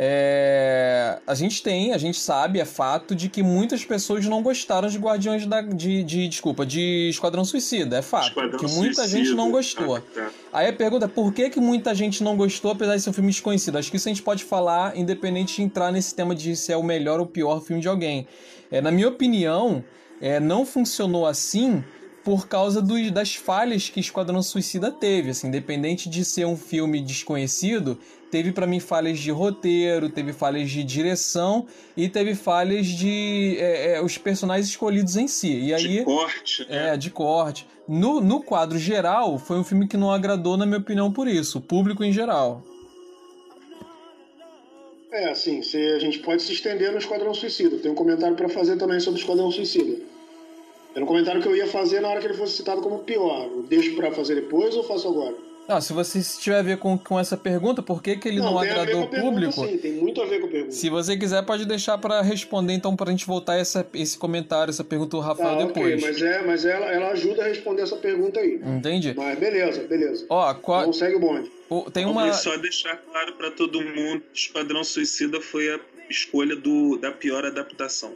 é, 0.00 1.18
a 1.26 1.34
gente 1.34 1.60
tem, 1.60 1.92
a 1.92 1.98
gente 1.98 2.20
sabe, 2.20 2.60
é 2.60 2.64
fato 2.64 3.16
de 3.16 3.28
que 3.28 3.42
muitas 3.42 3.84
pessoas 3.84 4.24
não 4.26 4.44
gostaram 4.44 4.88
de 4.88 4.96
Guardiões 4.96 5.44
da. 5.44 5.60
De, 5.60 6.04
de- 6.04 6.28
desculpa, 6.28 6.64
de 6.64 7.08
Esquadrão 7.10 7.44
Suicida. 7.44 7.98
É 7.98 8.02
fato. 8.02 8.28
Esquadrão 8.28 8.60
que 8.60 8.66
muita 8.68 9.02
Suicida. 9.02 9.08
gente 9.08 9.34
não 9.34 9.50
gostou. 9.50 9.96
Ah, 9.96 10.02
tá. 10.14 10.30
Aí 10.52 10.68
a 10.68 10.72
pergunta 10.72 11.06
é 11.06 11.08
por 11.08 11.32
que, 11.32 11.50
que 11.50 11.58
muita 11.58 11.92
gente 11.96 12.22
não 12.22 12.36
gostou, 12.36 12.70
apesar 12.70 12.94
de 12.94 13.02
ser 13.02 13.10
um 13.10 13.12
filme 13.12 13.32
desconhecido? 13.32 13.76
Acho 13.76 13.90
que 13.90 13.96
isso 13.96 14.08
a 14.08 14.12
gente 14.12 14.22
pode 14.22 14.44
falar, 14.44 14.96
independente 14.96 15.56
de 15.56 15.62
entrar 15.62 15.90
nesse 15.90 16.14
tema 16.14 16.32
de 16.32 16.54
se 16.54 16.72
é 16.72 16.76
o 16.76 16.82
melhor 16.84 17.18
ou 17.18 17.26
pior 17.26 17.60
filme 17.60 17.82
de 17.82 17.88
alguém. 17.88 18.28
É, 18.70 18.80
na 18.80 18.92
minha 18.92 19.08
opinião, 19.08 19.82
é, 20.20 20.38
não 20.38 20.64
funcionou 20.64 21.26
assim 21.26 21.82
por 22.24 22.46
causa 22.46 22.80
dos, 22.82 23.10
das 23.10 23.34
falhas 23.34 23.88
que 23.88 23.98
Esquadrão 23.98 24.42
Suicida 24.42 24.92
teve. 24.92 25.30
Assim, 25.30 25.48
independente 25.48 26.08
de 26.08 26.24
ser 26.24 26.46
um 26.46 26.56
filme 26.56 27.00
desconhecido, 27.00 27.98
teve 28.30 28.52
para 28.52 28.66
mim 28.66 28.80
falhas 28.80 29.18
de 29.18 29.30
roteiro, 29.30 30.08
teve 30.08 30.32
falhas 30.32 30.70
de 30.70 30.82
direção 30.84 31.66
e 31.96 32.08
teve 32.08 32.34
falhas 32.34 32.86
de 32.86 33.56
é, 33.58 33.94
é, 33.94 34.02
os 34.02 34.18
personagens 34.18 34.68
escolhidos 34.68 35.16
em 35.16 35.26
si. 35.26 35.58
E 35.60 35.74
aí, 35.74 35.98
de 35.98 36.04
corte. 36.04 36.66
Né? 36.68 36.94
É, 36.94 36.96
de 36.96 37.10
corte. 37.10 37.66
No, 37.88 38.20
no 38.20 38.42
quadro 38.42 38.78
geral, 38.78 39.38
foi 39.38 39.58
um 39.58 39.64
filme 39.64 39.88
que 39.88 39.96
não 39.96 40.12
agradou, 40.12 40.56
na 40.56 40.66
minha 40.66 40.78
opinião, 40.78 41.12
por 41.12 41.26
isso, 41.26 41.58
o 41.58 41.60
público 41.60 42.04
em 42.04 42.12
geral. 42.12 42.62
É, 45.10 45.30
assim, 45.30 45.62
se, 45.62 45.76
a 45.76 45.98
gente 45.98 46.18
pode 46.18 46.42
se 46.42 46.52
estender 46.52 46.92
no 46.92 46.98
Esquadrão 46.98 47.32
Suicida. 47.32 47.78
Tem 47.78 47.90
um 47.90 47.94
comentário 47.94 48.36
para 48.36 48.48
fazer 48.48 48.76
também 48.76 49.00
sobre 49.00 49.18
o 49.18 49.22
Esquadrão 49.22 49.50
Suicida. 49.50 50.02
Era 50.94 51.04
um 51.04 51.08
comentário 51.08 51.40
que 51.40 51.48
eu 51.48 51.56
ia 51.56 51.66
fazer 51.66 52.00
na 52.00 52.08
hora 52.08 52.20
que 52.20 52.26
ele 52.26 52.34
fosse 52.34 52.56
citado 52.56 52.82
como 52.82 52.98
pior. 53.00 53.46
Eu 53.46 53.62
deixo 53.62 53.96
para 53.96 54.10
fazer 54.10 54.34
depois 54.34 54.76
ou 54.76 54.82
faço 54.82 55.08
agora? 55.08 55.47
Não, 55.68 55.82
se 55.82 55.92
você 55.92 56.22
tiver 56.40 56.60
a 56.60 56.62
ver 56.62 56.78
com, 56.78 56.96
com 56.96 57.20
essa 57.20 57.36
pergunta, 57.36 57.82
por 57.82 58.02
que, 58.02 58.16
que 58.16 58.26
ele 58.26 58.38
não, 58.38 58.52
não 58.52 58.58
agradou 58.58 59.02
o 59.02 59.06
público? 59.06 59.52
Pergunta, 59.52 59.70
sim, 59.70 59.76
tem 59.76 59.92
muito 59.92 60.22
a 60.22 60.24
ver 60.24 60.40
com 60.40 60.46
a 60.46 60.50
pergunta. 60.50 60.72
Se 60.72 60.88
você 60.88 61.14
quiser, 61.14 61.44
pode 61.44 61.66
deixar 61.66 61.98
para 61.98 62.22
responder, 62.22 62.72
então, 62.72 62.96
para 62.96 63.08
a 63.08 63.10
gente 63.10 63.26
voltar 63.26 63.56
essa, 63.56 63.86
esse 63.92 64.16
comentário, 64.16 64.70
essa 64.70 64.82
pergunta 64.82 65.10
do 65.10 65.20
Rafael 65.20 65.60
ah, 65.60 65.64
depois. 65.66 66.02
Okay, 66.02 66.10
mas 66.10 66.22
é, 66.22 66.42
mas 66.42 66.64
ela, 66.64 66.86
ela 66.86 67.10
ajuda 67.10 67.44
a 67.44 67.48
responder 67.48 67.82
essa 67.82 67.96
pergunta 67.96 68.40
aí. 68.40 68.58
Entendi. 68.64 69.12
Mas 69.14 69.38
beleza, 69.38 69.82
beleza. 69.82 70.24
Ó, 70.30 70.54
qual... 70.54 70.80
Então 70.80 70.92
segue 70.94 71.16
o 71.16 71.20
bonde. 71.20 71.52
tem 71.92 72.06
uma... 72.06 72.32
só 72.32 72.56
deixar 72.56 72.96
claro 72.96 73.34
para 73.34 73.50
todo 73.50 73.78
mundo: 73.82 74.22
Esquadrão 74.32 74.82
Suicida 74.82 75.38
foi 75.38 75.68
a 75.68 75.78
escolha 76.08 76.56
do, 76.56 76.96
da 76.96 77.12
pior 77.12 77.44
adaptação 77.44 78.14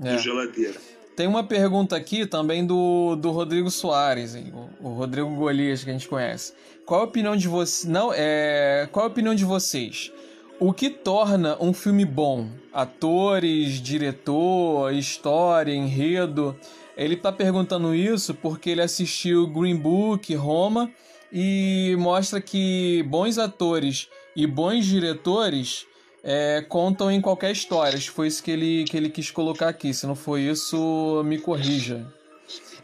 é. 0.00 0.14
do 0.14 0.18
Geladeira. 0.20 0.78
Tem 1.16 1.28
uma 1.28 1.44
pergunta 1.44 1.94
aqui 1.94 2.26
também 2.26 2.66
do, 2.66 3.14
do 3.14 3.30
Rodrigo 3.30 3.70
Soares, 3.70 4.34
o, 4.34 4.88
o 4.88 4.88
Rodrigo 4.94 5.30
Golias 5.30 5.84
que 5.84 5.90
a 5.90 5.92
gente 5.92 6.08
conhece. 6.08 6.52
Qual 6.86 7.00
a 7.00 7.04
opinião 7.04 7.34
de 7.34 7.48
vocês? 7.48 7.90
Não, 7.90 8.12
é, 8.14 8.86
qual 8.92 9.06
a 9.06 9.08
opinião 9.08 9.34
de 9.34 9.44
vocês? 9.44 10.12
O 10.60 10.72
que 10.72 10.90
torna 10.90 11.56
um 11.58 11.72
filme 11.72 12.04
bom? 12.04 12.48
Atores, 12.72 13.80
diretor, 13.80 14.92
história, 14.92 15.72
enredo? 15.72 16.54
Ele 16.96 17.14
está 17.14 17.32
perguntando 17.32 17.94
isso 17.94 18.34
porque 18.34 18.70
ele 18.70 18.82
assistiu 18.82 19.46
Green 19.46 19.76
Book, 19.76 20.34
Roma 20.34 20.90
e 21.32 21.96
mostra 21.98 22.40
que 22.40 23.02
bons 23.08 23.38
atores 23.38 24.08
e 24.36 24.46
bons 24.46 24.84
diretores 24.84 25.86
é, 26.22 26.64
contam 26.68 27.10
em 27.10 27.20
qualquer 27.20 27.50
história. 27.50 27.98
Foi 28.00 28.28
isso 28.28 28.42
que 28.42 28.50
ele, 28.50 28.84
que 28.84 28.96
ele 28.96 29.08
quis 29.08 29.30
colocar 29.30 29.68
aqui. 29.68 29.94
Se 29.94 30.06
não 30.06 30.14
foi 30.14 30.42
isso, 30.42 31.22
me 31.24 31.38
corrija. 31.38 32.06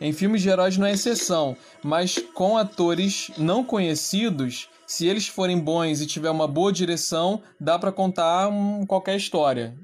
Em 0.01 0.13
filmes 0.13 0.41
de 0.41 0.49
heróis 0.49 0.79
não 0.79 0.87
é 0.87 0.93
exceção, 0.93 1.57
mas 1.83 2.19
com 2.33 2.57
atores 2.57 3.31
não 3.37 3.63
conhecidos, 3.63 4.71
se 4.87 5.07
eles 5.07 5.29
forem 5.29 5.59
bons 5.59 6.01
e 6.01 6.07
tiver 6.07 6.31
uma 6.31 6.49
boa 6.49 6.73
direção, 6.73 7.43
dá 7.61 7.79
para 7.79 7.93
contar 7.93 8.49
um, 8.49 8.87
qualquer 8.87 9.17
história. 9.17 9.75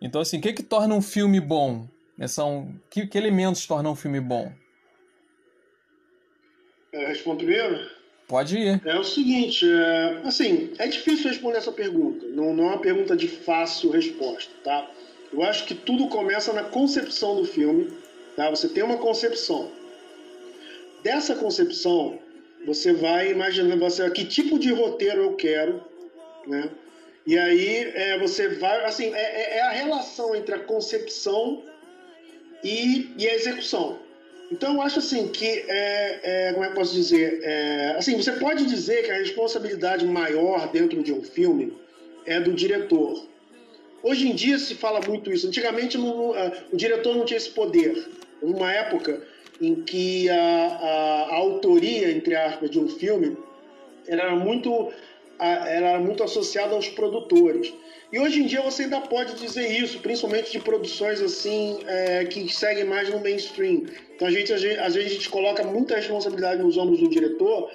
Então, 0.00 0.20
assim, 0.20 0.38
o 0.38 0.40
que, 0.40 0.52
que 0.52 0.62
torna 0.62 0.94
um 0.94 1.02
filme 1.02 1.40
bom? 1.40 1.88
É, 2.18 2.26
são, 2.26 2.74
que, 2.90 3.06
que 3.06 3.16
elementos 3.16 3.66
tornam 3.66 3.92
um 3.92 3.96
filme 3.96 4.20
bom? 4.20 4.52
É, 6.92 7.06
respondo 7.06 7.38
primeiro? 7.38 7.90
Pode 8.28 8.58
ir. 8.58 8.80
É 8.84 8.98
o 8.98 9.04
seguinte, 9.04 9.64
é, 9.66 10.20
assim, 10.24 10.72
é 10.78 10.86
difícil 10.86 11.30
responder 11.30 11.56
essa 11.56 11.72
pergunta. 11.72 12.26
Não, 12.26 12.54
não 12.54 12.64
é 12.64 12.66
uma 12.74 12.80
pergunta 12.80 13.16
de 13.16 13.26
fácil 13.26 13.90
resposta, 13.90 14.52
tá? 14.62 14.90
Eu 15.32 15.42
acho 15.42 15.64
que 15.64 15.74
tudo 15.74 16.08
começa 16.08 16.52
na 16.52 16.64
concepção 16.64 17.36
do 17.36 17.44
filme, 17.44 17.90
tá? 18.38 18.48
Você 18.48 18.68
tem 18.68 18.84
uma 18.84 18.98
concepção. 18.98 19.68
Dessa 21.02 21.34
concepção, 21.34 22.20
você 22.64 22.92
vai 22.92 23.32
imaginando 23.32 23.80
você, 23.80 24.08
que 24.10 24.24
tipo 24.24 24.60
de 24.60 24.72
roteiro 24.72 25.22
eu 25.22 25.34
quero, 25.34 25.82
né? 26.46 26.70
E 27.26 27.36
aí 27.36 27.90
é, 27.94 28.18
você 28.18 28.48
vai, 28.48 28.84
assim, 28.84 29.12
é, 29.12 29.18
é, 29.18 29.56
é 29.58 29.62
a 29.62 29.70
relação 29.70 30.36
entre 30.36 30.54
a 30.54 30.60
concepção 30.60 31.64
e, 32.62 33.10
e 33.18 33.28
a 33.28 33.34
execução. 33.34 33.98
Então 34.52 34.74
eu 34.74 34.82
acho 34.82 35.00
assim 35.00 35.28
que 35.28 35.44
é, 35.44 36.20
é, 36.22 36.52
como 36.52 36.64
é 36.64 36.68
que 36.68 36.74
posso 36.74 36.94
dizer 36.94 37.40
é, 37.42 37.96
assim 37.98 38.16
você 38.16 38.32
pode 38.32 38.64
dizer 38.64 39.04
que 39.04 39.10
a 39.10 39.18
responsabilidade 39.18 40.06
maior 40.06 40.72
dentro 40.72 41.02
de 41.02 41.12
um 41.12 41.22
filme 41.22 41.76
é 42.24 42.40
do 42.40 42.54
diretor. 42.54 43.26
Hoje 44.02 44.26
em 44.26 44.34
dia 44.34 44.58
se 44.58 44.74
fala 44.74 45.00
muito 45.06 45.30
isso. 45.30 45.48
Antigamente 45.48 45.98
não, 45.98 46.30
o 46.72 46.76
diretor 46.76 47.14
não 47.14 47.26
tinha 47.26 47.36
esse 47.36 47.50
poder. 47.50 48.08
Uma 48.42 48.72
época 48.72 49.22
em 49.60 49.74
que 49.82 50.28
a, 50.30 50.36
a, 50.36 51.22
a, 51.30 51.34
autoria 51.34 52.10
entre 52.10 52.34
aspas 52.34 52.70
de 52.70 52.78
um 52.78 52.88
filme 52.88 53.36
era 54.06 54.34
muito 54.34 54.92
era 55.40 56.00
muito 56.00 56.24
associada 56.24 56.74
aos 56.74 56.88
produtores. 56.88 57.72
E 58.12 58.18
hoje 58.18 58.42
em 58.42 58.46
dia 58.46 58.60
você 58.60 58.84
ainda 58.84 59.00
pode 59.02 59.34
dizer 59.34 59.70
isso, 59.70 60.00
principalmente 60.00 60.50
de 60.50 60.58
produções 60.58 61.20
assim 61.20 61.78
é, 61.86 62.24
que 62.24 62.52
seguem 62.52 62.84
mais 62.84 63.08
no 63.08 63.20
mainstream. 63.20 63.84
Então 64.16 64.26
a 64.26 64.30
gente, 64.30 64.52
às 64.52 64.62
vezes, 64.62 64.80
a 64.80 64.88
gente 64.90 65.28
coloca 65.28 65.62
muita 65.62 65.94
responsabilidade 65.94 66.60
nos 66.60 66.76
ombros 66.76 66.98
do 66.98 67.08
diretor, 67.08 67.70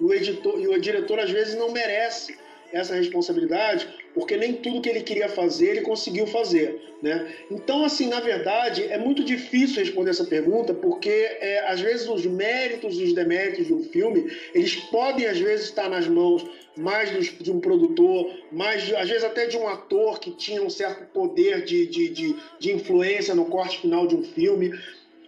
e 0.00 0.04
o 0.04 0.12
editor 0.12 0.60
e 0.60 0.66
o 0.66 0.80
diretor 0.80 1.20
às 1.20 1.30
vezes 1.30 1.54
não 1.54 1.70
merece 1.70 2.36
essa 2.72 2.96
responsabilidade, 2.96 3.86
porque 4.14 4.36
nem 4.36 4.54
tudo 4.54 4.80
que 4.80 4.88
ele 4.88 5.02
queria 5.02 5.28
fazer 5.28 5.70
ele 5.70 5.80
conseguiu 5.80 6.26
fazer, 6.26 6.80
né? 7.02 7.34
Então, 7.50 7.84
assim, 7.84 8.08
na 8.08 8.20
verdade, 8.20 8.84
é 8.84 8.96
muito 8.96 9.24
difícil 9.24 9.82
responder 9.82 10.10
essa 10.10 10.24
pergunta, 10.24 10.72
porque 10.72 11.10
é, 11.10 11.64
às 11.68 11.80
vezes 11.80 12.08
os 12.08 12.24
méritos 12.24 12.98
e 12.98 13.04
os 13.04 13.12
deméritos 13.12 13.66
de 13.66 13.74
um 13.74 13.82
filme, 13.82 14.30
eles 14.54 14.76
podem 14.76 15.26
às 15.26 15.38
vezes 15.38 15.66
estar 15.66 15.90
nas 15.90 16.06
mãos 16.06 16.46
mais 16.76 17.10
de 17.10 17.52
um 17.52 17.60
produtor, 17.60 18.30
mais 18.50 18.92
às 18.94 19.08
vezes 19.08 19.24
até 19.24 19.46
de 19.46 19.56
um 19.56 19.68
ator 19.68 20.18
que 20.18 20.30
tinha 20.32 20.62
um 20.62 20.70
certo 20.70 21.04
poder 21.12 21.64
de, 21.64 21.86
de, 21.86 22.08
de, 22.08 22.36
de 22.58 22.72
influência 22.72 23.34
no 23.34 23.46
corte 23.46 23.80
final 23.80 24.06
de 24.06 24.14
um 24.16 24.22
filme 24.22 24.72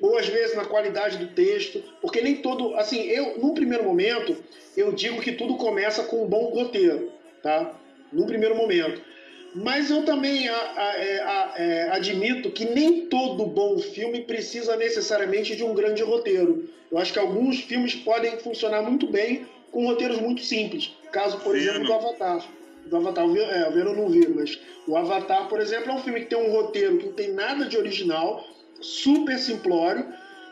ou 0.00 0.18
às 0.18 0.28
vezes 0.28 0.54
na 0.54 0.64
qualidade 0.64 1.16
do 1.18 1.28
texto, 1.28 1.82
porque 2.00 2.20
nem 2.20 2.36
todo, 2.36 2.74
assim, 2.74 3.02
eu, 3.02 3.38
num 3.38 3.54
primeiro 3.54 3.84
momento, 3.84 4.36
eu 4.76 4.92
digo 4.92 5.20
que 5.20 5.32
tudo 5.32 5.56
começa 5.56 6.04
com 6.04 6.24
um 6.24 6.28
bom 6.28 6.50
roteiro, 6.50 7.10
tá? 7.42 7.74
Num 8.12 8.26
primeiro 8.26 8.54
momento. 8.56 9.00
Mas 9.54 9.90
eu 9.90 10.04
também 10.04 10.48
a, 10.48 10.72
a, 10.76 10.96
é, 10.98 11.20
a, 11.20 11.54
é, 11.56 11.88
admito 11.90 12.50
que 12.50 12.66
nem 12.66 13.06
todo 13.06 13.46
bom 13.46 13.78
filme 13.78 14.20
precisa 14.22 14.76
necessariamente 14.76 15.56
de 15.56 15.64
um 15.64 15.74
grande 15.74 16.02
roteiro. 16.02 16.68
Eu 16.92 16.98
acho 16.98 17.12
que 17.12 17.18
alguns 17.18 17.60
filmes 17.60 17.94
podem 17.94 18.38
funcionar 18.38 18.82
muito 18.82 19.06
bem 19.06 19.46
com 19.72 19.86
roteiros 19.86 20.18
muito 20.18 20.42
simples. 20.42 20.94
Caso, 21.10 21.38
por 21.40 21.56
exemplo, 21.56 21.84
do 21.84 21.92
Avatar. 21.92 22.46
Do 22.84 22.96
Avatar, 22.98 23.26
o 23.26 23.36
é, 23.36 23.68
eu 23.74 23.94
não 23.94 24.08
vi, 24.08 24.28
mas 24.28 24.58
o 24.86 24.96
Avatar, 24.96 25.48
por 25.48 25.58
exemplo, 25.60 25.90
é 25.90 25.94
um 25.94 26.02
filme 26.02 26.20
que 26.20 26.26
tem 26.26 26.38
um 26.38 26.52
roteiro 26.52 26.98
que 26.98 27.06
não 27.06 27.12
tem 27.12 27.32
nada 27.32 27.64
de 27.64 27.76
original, 27.76 28.46
super 28.80 29.38
simplório, 29.38 30.06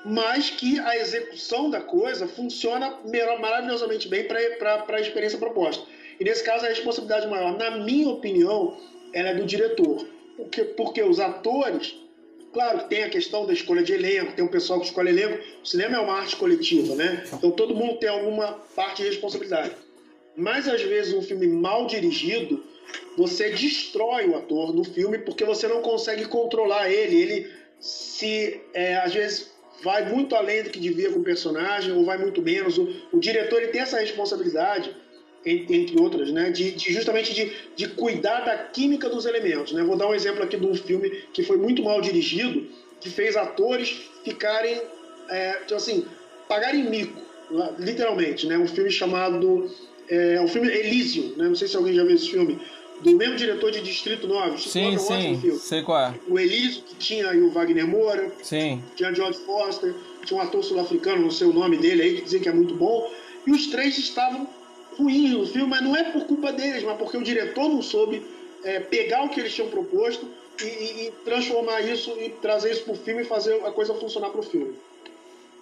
mas 0.04 0.50
que 0.50 0.78
a 0.80 0.96
execução 0.96 1.70
da 1.70 1.80
coisa 1.80 2.26
funciona 2.26 2.98
maravilhosamente 3.38 4.08
bem 4.08 4.24
para 4.24 4.84
a 4.88 5.00
experiência 5.00 5.38
proposta. 5.38 5.84
Nesse 6.24 6.42
caso, 6.42 6.64
a 6.64 6.70
responsabilidade 6.70 7.26
maior, 7.26 7.58
na 7.58 7.72
minha 7.72 8.08
opinião, 8.08 8.78
ela 9.12 9.28
é 9.28 9.34
do 9.34 9.44
diretor. 9.44 10.06
Porque, 10.38 10.64
porque 10.64 11.02
os 11.02 11.20
atores, 11.20 11.94
claro 12.50 12.78
que 12.78 12.88
tem 12.88 13.04
a 13.04 13.10
questão 13.10 13.44
da 13.44 13.52
escolha 13.52 13.82
de 13.82 13.92
elenco, 13.92 14.32
tem 14.32 14.42
um 14.42 14.48
pessoal 14.48 14.80
que 14.80 14.87
escolhe 14.87 15.10
elenco, 15.10 15.38
o 15.62 15.66
cinema 15.66 15.96
é 15.96 16.00
uma 16.00 16.14
arte 16.14 16.37
coletiva, 16.37 16.94
né? 16.94 17.24
Então 17.30 17.50
todo 17.50 17.74
mundo 17.74 17.98
tem 17.98 18.08
alguma 18.08 18.52
parte 18.74 19.02
de 19.02 19.08
responsabilidade. 19.08 19.72
Mas 20.34 20.66
às 20.66 20.80
vezes 20.80 21.12
um 21.12 21.20
filme 21.20 21.46
mal 21.46 21.87
dirigido, 21.87 22.64
você 23.18 23.50
destrói 23.50 24.26
o 24.26 24.34
ator 24.34 24.74
no 24.74 24.82
filme 24.82 25.18
porque 25.18 25.44
você 25.44 25.68
não 25.68 25.82
consegue 25.82 26.24
controlar 26.24 26.90
ele. 26.90 27.16
Ele 27.16 27.52
se 27.78 28.62
é, 28.72 28.96
às 28.96 29.12
vezes 29.12 29.52
vai 29.82 30.08
muito 30.08 30.34
além 30.34 30.62
do 30.62 30.70
que 30.70 30.80
devia 30.80 31.12
com 31.12 31.18
o 31.18 31.24
personagem 31.24 31.92
ou 31.92 32.02
vai 32.02 32.16
muito 32.16 32.40
menos. 32.40 32.78
O, 32.78 32.88
o 33.12 33.20
diretor 33.20 33.60
ele 33.60 33.72
tem 33.72 33.82
essa 33.82 34.00
responsabilidade, 34.00 35.03
entre 35.44 36.00
outras, 36.00 36.30
né, 36.30 36.50
de, 36.50 36.70
de 36.72 36.92
justamente 36.92 37.35
de, 37.35 37.52
de, 37.76 37.88
cuidar 37.88 38.40
da 38.40 38.57
química 38.57 39.09
dos 39.09 39.26
elementos. 39.26 39.72
Né? 39.72 39.83
Vou 39.83 39.96
dar 39.96 40.09
um 40.09 40.14
exemplo 40.14 40.42
aqui 40.42 40.57
de 40.57 40.66
um 40.66 40.74
filme 40.74 41.11
que 41.33 41.42
foi 41.42 41.57
muito 41.57 41.83
mal 41.83 42.00
dirigido, 42.00 42.66
que 43.00 43.11
fez 43.11 43.37
atores 43.37 44.09
ficarem, 44.24 44.80
é, 45.28 45.61
então, 45.64 45.76
assim, 45.76 46.07
pagarem 46.48 46.85
mico, 46.85 47.20
literalmente. 47.78 48.46
Né? 48.46 48.57
Um 48.57 48.66
filme 48.66 48.90
chamado, 48.90 49.70
é, 50.09 50.40
um 50.40 50.48
filme 50.48 50.68
Elysium, 50.68 51.35
né? 51.37 51.48
não 51.48 51.54
sei 51.54 51.68
se 51.68 51.76
alguém 51.76 51.92
já 51.92 52.04
viu 52.04 52.14
esse 52.14 52.30
filme, 52.30 52.59
do 53.00 53.12
mesmo 53.16 53.37
diretor 53.37 53.70
de 53.70 53.83
Distrito 53.83 54.26
9. 54.26 54.59
Sim, 54.62 54.96
sim, 54.98 55.38
filme. 55.40 55.59
sei 55.59 55.83
qual 55.83 56.00
é. 56.00 56.14
O 56.26 56.38
Elísio, 56.38 56.83
que 56.83 56.94
tinha 56.94 57.28
aí 57.28 57.40
o 57.40 57.50
Wagner 57.50 57.87
Moura, 57.87 58.33
sim. 58.42 58.83
tinha 58.96 59.12
George 59.12 59.38
Foster, 59.40 59.94
tinha 60.24 60.38
um 60.38 60.42
ator 60.42 60.64
sul-africano, 60.64 61.22
não 61.22 61.30
sei 61.30 61.46
o 61.46 61.52
nome 61.52 61.76
dele 61.76 62.02
aí, 62.02 62.14
que 62.16 62.22
dizia 62.22 62.40
que 62.40 62.48
é 62.48 62.52
muito 62.52 62.74
bom, 62.74 63.11
e 63.46 63.50
os 63.50 63.66
três 63.66 63.98
estavam 63.98 64.48
ruins 64.96 65.30
no 65.30 65.46
filme, 65.46 65.68
mas 65.68 65.83
não 65.83 65.96
é 65.96 66.04
por 66.11 66.24
culpa 66.26 66.52
deles, 66.52 66.83
mas 66.83 66.96
porque 66.98 67.16
o 67.16 67.22
diretor 67.22 67.68
não 67.68 67.83
soube 67.83 68.24
é, 68.62 68.80
pegar 68.80 69.24
o 69.24 69.28
que 69.28 69.40
eles 69.40 69.54
tinham 69.54 69.68
proposto 69.68 70.28
e, 70.61 71.07
e, 71.07 71.12
transformar 71.24 71.80
isso 71.83 72.11
e 72.20 72.30
trazer 72.30 72.72
isso 72.72 72.85
para 72.85 72.92
o 72.92 72.96
filme 72.96 73.22
e 73.22 73.24
fazer 73.24 73.54
a 73.64 73.72
coisa 73.72 73.94
funcionar 73.94 74.30
para 74.30 74.40
o 74.40 74.42
filme. 74.42 74.74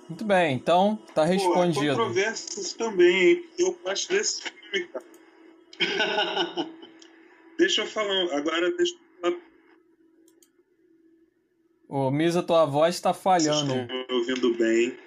Muito 0.08 0.24
bem, 0.24 0.54
então 0.54 0.98
tá 1.14 1.24
respondido. 1.24 1.96
Pô, 1.96 2.02
controvérsias 2.02 2.72
também, 2.74 3.30
hein? 3.30 3.44
Eu 3.58 3.78
gosto 3.82 4.08
desse 4.12 4.42
filme, 4.42 4.88
cara. 4.88 5.04
deixa 7.58 7.82
eu 7.82 7.86
falar, 7.86 8.36
agora 8.36 8.70
deixa 8.72 8.94
eu 8.94 9.22
falar. 9.22 9.40
Ô, 11.88 12.10
Misa, 12.10 12.42
tua 12.42 12.64
voz 12.66 13.00
tá 13.00 13.14
falhando. 13.14 13.72
Vocês 13.72 13.82
estão 13.82 13.96
me 13.98 14.14
ouvindo 14.14 14.54
bem. 14.54 14.98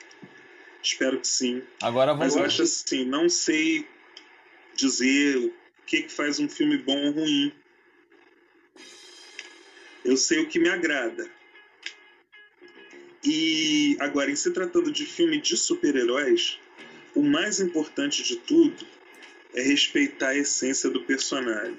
Espero 0.82 1.20
que 1.20 1.28
sim. 1.28 1.64
Agora 1.82 2.14
vamos 2.14 2.36
Mas 2.36 2.36
eu 2.36 2.46
acho 2.46 2.62
assim, 2.62 3.06
não 3.06 3.28
sei 3.28 3.88
dizer 4.76 5.38
o 5.38 5.54
que, 5.86 6.04
que 6.04 6.12
faz 6.12 6.40
um 6.40 6.50
filme 6.50 6.78
bom 6.78 7.06
ou 7.06 7.12
ruim. 7.12 7.54
Eu 10.04 10.18
sei 10.18 10.42
o 10.42 10.48
que 10.48 10.60
me 10.60 10.70
agrada. 10.70 11.30
E 13.24 13.98
agora, 14.00 14.30
em 14.30 14.36
se 14.36 14.52
tratando 14.52 14.92
de 14.92 15.06
filme 15.06 15.42
de 15.42 15.58
super-heróis, 15.58 16.60
o 17.16 17.24
mais 17.24 17.60
importante 17.60 18.22
de 18.22 18.36
tudo 18.36 18.86
é 19.56 19.62
respeitar 19.64 20.30
a 20.30 20.38
essência 20.38 20.90
do 20.90 21.02
personagem. 21.02 21.78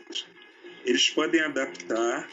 Eles 0.84 1.08
podem 1.10 1.40
adaptar 1.40 2.28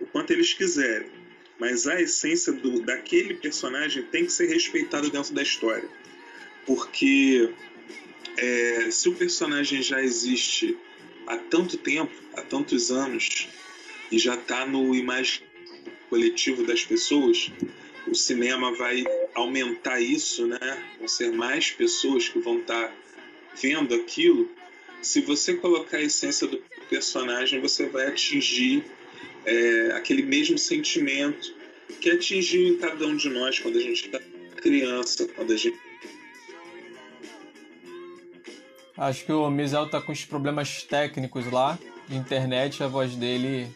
o 0.00 0.06
quanto 0.06 0.32
eles 0.32 0.54
quiserem, 0.54 1.10
mas 1.58 1.86
a 1.86 2.00
essência 2.00 2.52
do, 2.52 2.80
daquele 2.80 3.34
personagem 3.34 4.02
tem 4.04 4.24
que 4.24 4.32
ser 4.32 4.46
respeitada 4.46 5.08
dentro 5.08 5.32
da 5.34 5.42
história. 5.42 5.88
Porque 6.66 7.52
é, 8.36 8.90
se 8.90 9.08
o 9.08 9.14
personagem 9.14 9.82
já 9.82 10.02
existe 10.02 10.76
há 11.26 11.36
tanto 11.36 11.76
tempo, 11.76 12.12
há 12.34 12.42
tantos 12.42 12.90
anos, 12.90 13.48
e 14.10 14.18
já 14.18 14.34
está 14.34 14.66
no 14.66 14.94
imaginário 14.94 15.52
coletivo 16.08 16.66
das 16.66 16.84
pessoas, 16.84 17.50
o 18.06 18.14
cinema 18.14 18.74
vai 18.74 19.02
aumentar 19.34 20.00
isso, 20.00 20.46
né? 20.46 20.58
Vão 20.98 21.08
ser 21.08 21.32
mais 21.32 21.70
pessoas 21.70 22.28
que 22.28 22.38
vão 22.38 22.58
estar 22.58 22.88
tá 22.88 22.94
vendo 23.60 23.94
aquilo. 23.94 24.50
Se 25.00 25.20
você 25.20 25.54
colocar 25.54 25.96
a 25.96 26.02
essência 26.02 26.46
do 26.46 26.58
personagem, 26.90 27.60
você 27.60 27.86
vai 27.86 28.08
atingir 28.08 28.84
é, 29.46 29.92
aquele 29.94 30.22
mesmo 30.22 30.58
sentimento 30.58 31.54
que 32.00 32.10
atingiu 32.10 32.68
em 32.68 32.76
cada 32.76 33.06
um 33.06 33.16
de 33.16 33.28
nós 33.28 33.58
quando 33.58 33.78
a 33.78 33.82
gente 33.82 34.08
era 34.12 34.22
criança, 34.56 35.26
quando 35.28 35.52
a 35.52 35.56
gente 35.56 35.78
Acho 38.96 39.24
que 39.24 39.32
o 39.32 39.50
Mizel 39.50 39.88
tá 39.88 40.00
com 40.00 40.12
os 40.12 40.24
problemas 40.24 40.82
técnicos 40.82 41.50
lá 41.50 41.78
de 42.08 42.16
internet, 42.16 42.82
a 42.82 42.88
voz 42.88 43.16
dele 43.16 43.68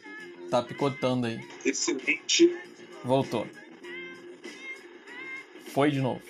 tá 0.50 0.62
picotando 0.62 1.26
aí. 1.26 1.40
Excelente. 1.64 2.54
Voltou. 3.04 3.46
Foi 5.72 5.90
de 5.90 6.00
novo. 6.00 6.20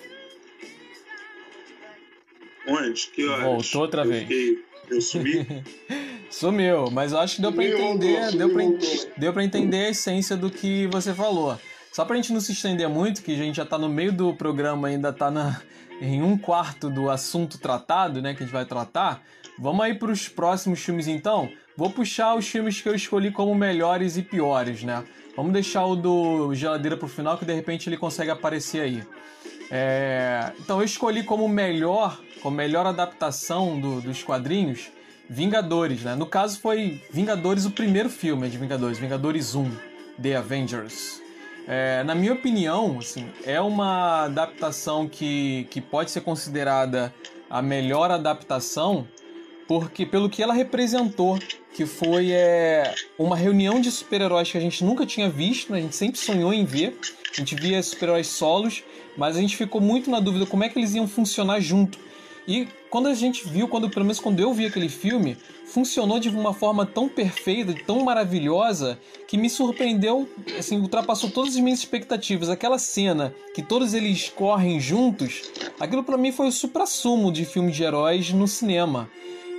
Onde? 2.67 3.07
Que 3.07 3.27
horas? 3.27 3.43
Voltou 3.43 3.81
outra 3.81 4.03
eu 4.03 4.09
vez. 4.09 4.23
Fiquei... 4.23 4.65
Eu 4.89 5.01
sumi? 5.01 5.45
Sumiu, 6.29 6.91
mas 6.91 7.13
eu 7.13 7.19
acho 7.19 7.37
que 7.37 7.41
deu 7.41 7.53
para 7.53 7.63
entender, 7.63 8.31
voltou. 8.37 9.11
deu 9.17 9.33
para 9.33 9.43
entender 9.43 9.85
a 9.85 9.89
essência 9.89 10.35
do 10.35 10.49
que 10.49 10.87
você 10.87 11.13
falou. 11.13 11.57
Só 11.91 12.05
pra 12.05 12.15
gente 12.15 12.31
não 12.31 12.39
se 12.39 12.51
estender 12.51 12.87
muito, 12.87 13.21
que 13.23 13.33
a 13.33 13.37
gente 13.37 13.55
já 13.55 13.65
tá 13.65 13.77
no 13.77 13.89
meio 13.89 14.11
do 14.11 14.33
programa, 14.33 14.87
ainda 14.87 15.11
tá 15.11 15.31
na, 15.31 15.61
em 15.99 16.21
um 16.21 16.37
quarto 16.37 16.89
do 16.89 17.09
assunto 17.09 17.57
tratado, 17.57 18.21
né, 18.21 18.33
que 18.33 18.43
a 18.43 18.45
gente 18.45 18.53
vai 18.53 18.65
tratar. 18.65 19.21
Vamos 19.57 19.83
aí 19.83 19.95
pros 19.95 20.27
próximos 20.29 20.79
filmes 20.79 21.07
então. 21.07 21.49
Vou 21.75 21.89
puxar 21.89 22.35
os 22.35 22.47
filmes 22.47 22.79
que 22.81 22.87
eu 22.89 22.93
escolhi 22.95 23.31
como 23.31 23.53
melhores 23.55 24.17
e 24.17 24.21
piores, 24.21 24.83
né? 24.83 25.03
Vamos 25.35 25.53
deixar 25.53 25.85
o 25.85 25.95
do 25.95 26.53
Geladeira 26.53 26.97
pro 26.97 27.07
final, 27.07 27.37
que 27.37 27.45
de 27.45 27.53
repente 27.53 27.87
ele 27.89 27.97
consegue 27.97 28.29
aparecer 28.31 28.81
aí. 28.81 29.03
É, 29.69 30.51
Então 30.59 30.79
eu 30.79 30.85
escolhi 30.85 31.23
como 31.23 31.47
melhor, 31.47 32.19
como 32.41 32.55
melhor 32.55 32.85
adaptação 32.85 33.79
do- 33.79 34.01
dos 34.01 34.23
quadrinhos, 34.23 34.89
Vingadores, 35.29 36.03
né? 36.03 36.15
No 36.15 36.25
caso 36.25 36.57
foi 36.59 37.03
Vingadores 37.11 37.65
o 37.65 37.71
primeiro 37.71 38.09
filme 38.09 38.47
de 38.49 38.57
Vingadores, 38.57 38.97
Vingadores 38.97 39.55
1, 39.55 39.69
The 40.21 40.37
Avengers. 40.37 41.21
É, 41.67 42.01
na 42.03 42.15
minha 42.15 42.31
opinião, 42.31 42.97
assim, 42.99 43.27
é 43.45 43.59
uma 43.59 44.23
adaptação 44.23 45.07
que, 45.07 45.67
que 45.69 45.81
pode 45.81 46.11
ser 46.11 46.21
considerada 46.21 47.13
a 47.49 47.61
melhor 47.61 48.09
adaptação, 48.09 49.05
porque 49.67 50.05
pelo 50.05 50.29
que 50.29 50.41
ela 50.41 50.53
representou, 50.53 51.37
que 51.73 51.85
foi 51.85 52.31
é, 52.31 52.95
uma 53.19 53.35
reunião 53.35 53.81
de 53.81 53.91
super-heróis 53.91 54.49
que 54.49 54.57
a 54.57 54.61
gente 54.61 54.81
nunca 54.83 55.05
tinha 55.05 55.29
visto, 55.29 55.73
a 55.73 55.79
gente 55.79 55.95
sempre 55.95 56.17
sonhou 56.17 56.53
em 56.53 56.63
ver. 56.63 56.97
A 57.31 57.35
gente 57.35 57.53
via 57.53 57.83
super-heróis 57.83 58.27
solos, 58.27 58.81
mas 59.17 59.35
a 59.35 59.41
gente 59.41 59.57
ficou 59.57 59.81
muito 59.81 60.09
na 60.09 60.21
dúvida 60.21 60.45
como 60.45 60.63
é 60.63 60.69
que 60.69 60.79
eles 60.79 60.95
iam 60.95 61.07
funcionar 61.07 61.59
junto. 61.59 61.99
E 62.47 62.67
quando 62.89 63.09
a 63.09 63.13
gente 63.13 63.45
viu, 63.45 63.67
quando 63.67 63.89
pelo 63.89 64.05
menos 64.05 64.21
quando 64.21 64.39
eu 64.39 64.53
vi 64.53 64.65
aquele 64.65 64.87
filme, 64.87 65.37
funcionou 65.67 66.19
de 66.19 66.29
uma 66.29 66.53
forma 66.53 66.85
tão 66.85 67.07
perfeita, 67.09 67.73
tão 67.85 68.03
maravilhosa, 68.03 68.97
que 69.27 69.37
me 69.37 69.49
surpreendeu, 69.49 70.27
assim, 70.57 70.77
ultrapassou 70.79 71.29
todas 71.29 71.55
as 71.55 71.59
minhas 71.61 71.79
expectativas. 71.79 72.49
Aquela 72.49 72.79
cena 72.79 73.33
que 73.53 73.61
todos 73.61 73.93
eles 73.93 74.29
correm 74.29 74.79
juntos, 74.79 75.51
aquilo 75.79 76.03
pra 76.03 76.17
mim 76.17 76.31
foi 76.31 76.47
o 76.47 76.51
suprassumo 76.51 77.31
de 77.31 77.45
filme 77.45 77.71
de 77.71 77.83
heróis 77.83 78.31
no 78.31 78.47
cinema. 78.47 79.09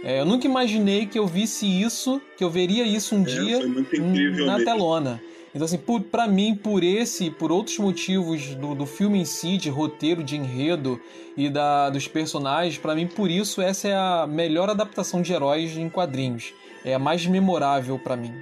É, 0.04 0.20
eu 0.20 0.24
nunca 0.24 0.46
imaginei 0.46 1.06
que 1.06 1.18
eu 1.18 1.26
visse 1.26 1.66
isso, 1.66 2.20
que 2.36 2.44
eu 2.44 2.50
veria 2.50 2.84
isso 2.84 3.14
um 3.16 3.22
É, 3.22 3.24
dia 3.24 3.58
na 3.66 3.82
mesmo. 4.02 4.64
telona. 4.64 5.20
Então, 5.54 5.64
assim, 5.64 5.78
por, 5.78 6.02
pra 6.02 6.26
mim, 6.26 6.54
por 6.54 6.84
esse 6.84 7.24
e 7.26 7.30
por 7.30 7.50
outros 7.50 7.78
motivos 7.78 8.54
do, 8.54 8.74
do 8.74 8.86
filme 8.86 9.18
em 9.20 9.24
si, 9.24 9.56
de 9.56 9.70
roteiro, 9.70 10.22
de 10.22 10.36
enredo 10.36 11.00
e 11.36 11.48
da, 11.48 11.88
dos 11.88 12.06
personagens, 12.06 12.76
pra 12.78 12.94
mim, 12.94 13.06
por 13.06 13.30
isso, 13.30 13.62
essa 13.62 13.88
é 13.88 13.94
a 13.94 14.26
melhor 14.28 14.68
adaptação 14.68 15.22
de 15.22 15.32
heróis 15.32 15.76
em 15.76 15.88
quadrinhos. 15.88 16.52
É 16.84 16.94
a 16.94 16.98
mais 16.98 17.26
memorável 17.26 17.98
pra 17.98 18.16
mim. 18.16 18.32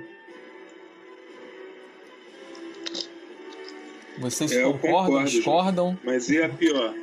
Vocês 4.18 4.52
É, 4.52 4.62
concordam, 4.62 5.24
discordam? 5.24 5.98
Mas 6.02 6.28
e 6.28 6.42
a 6.42 6.48
pior? 6.48 6.94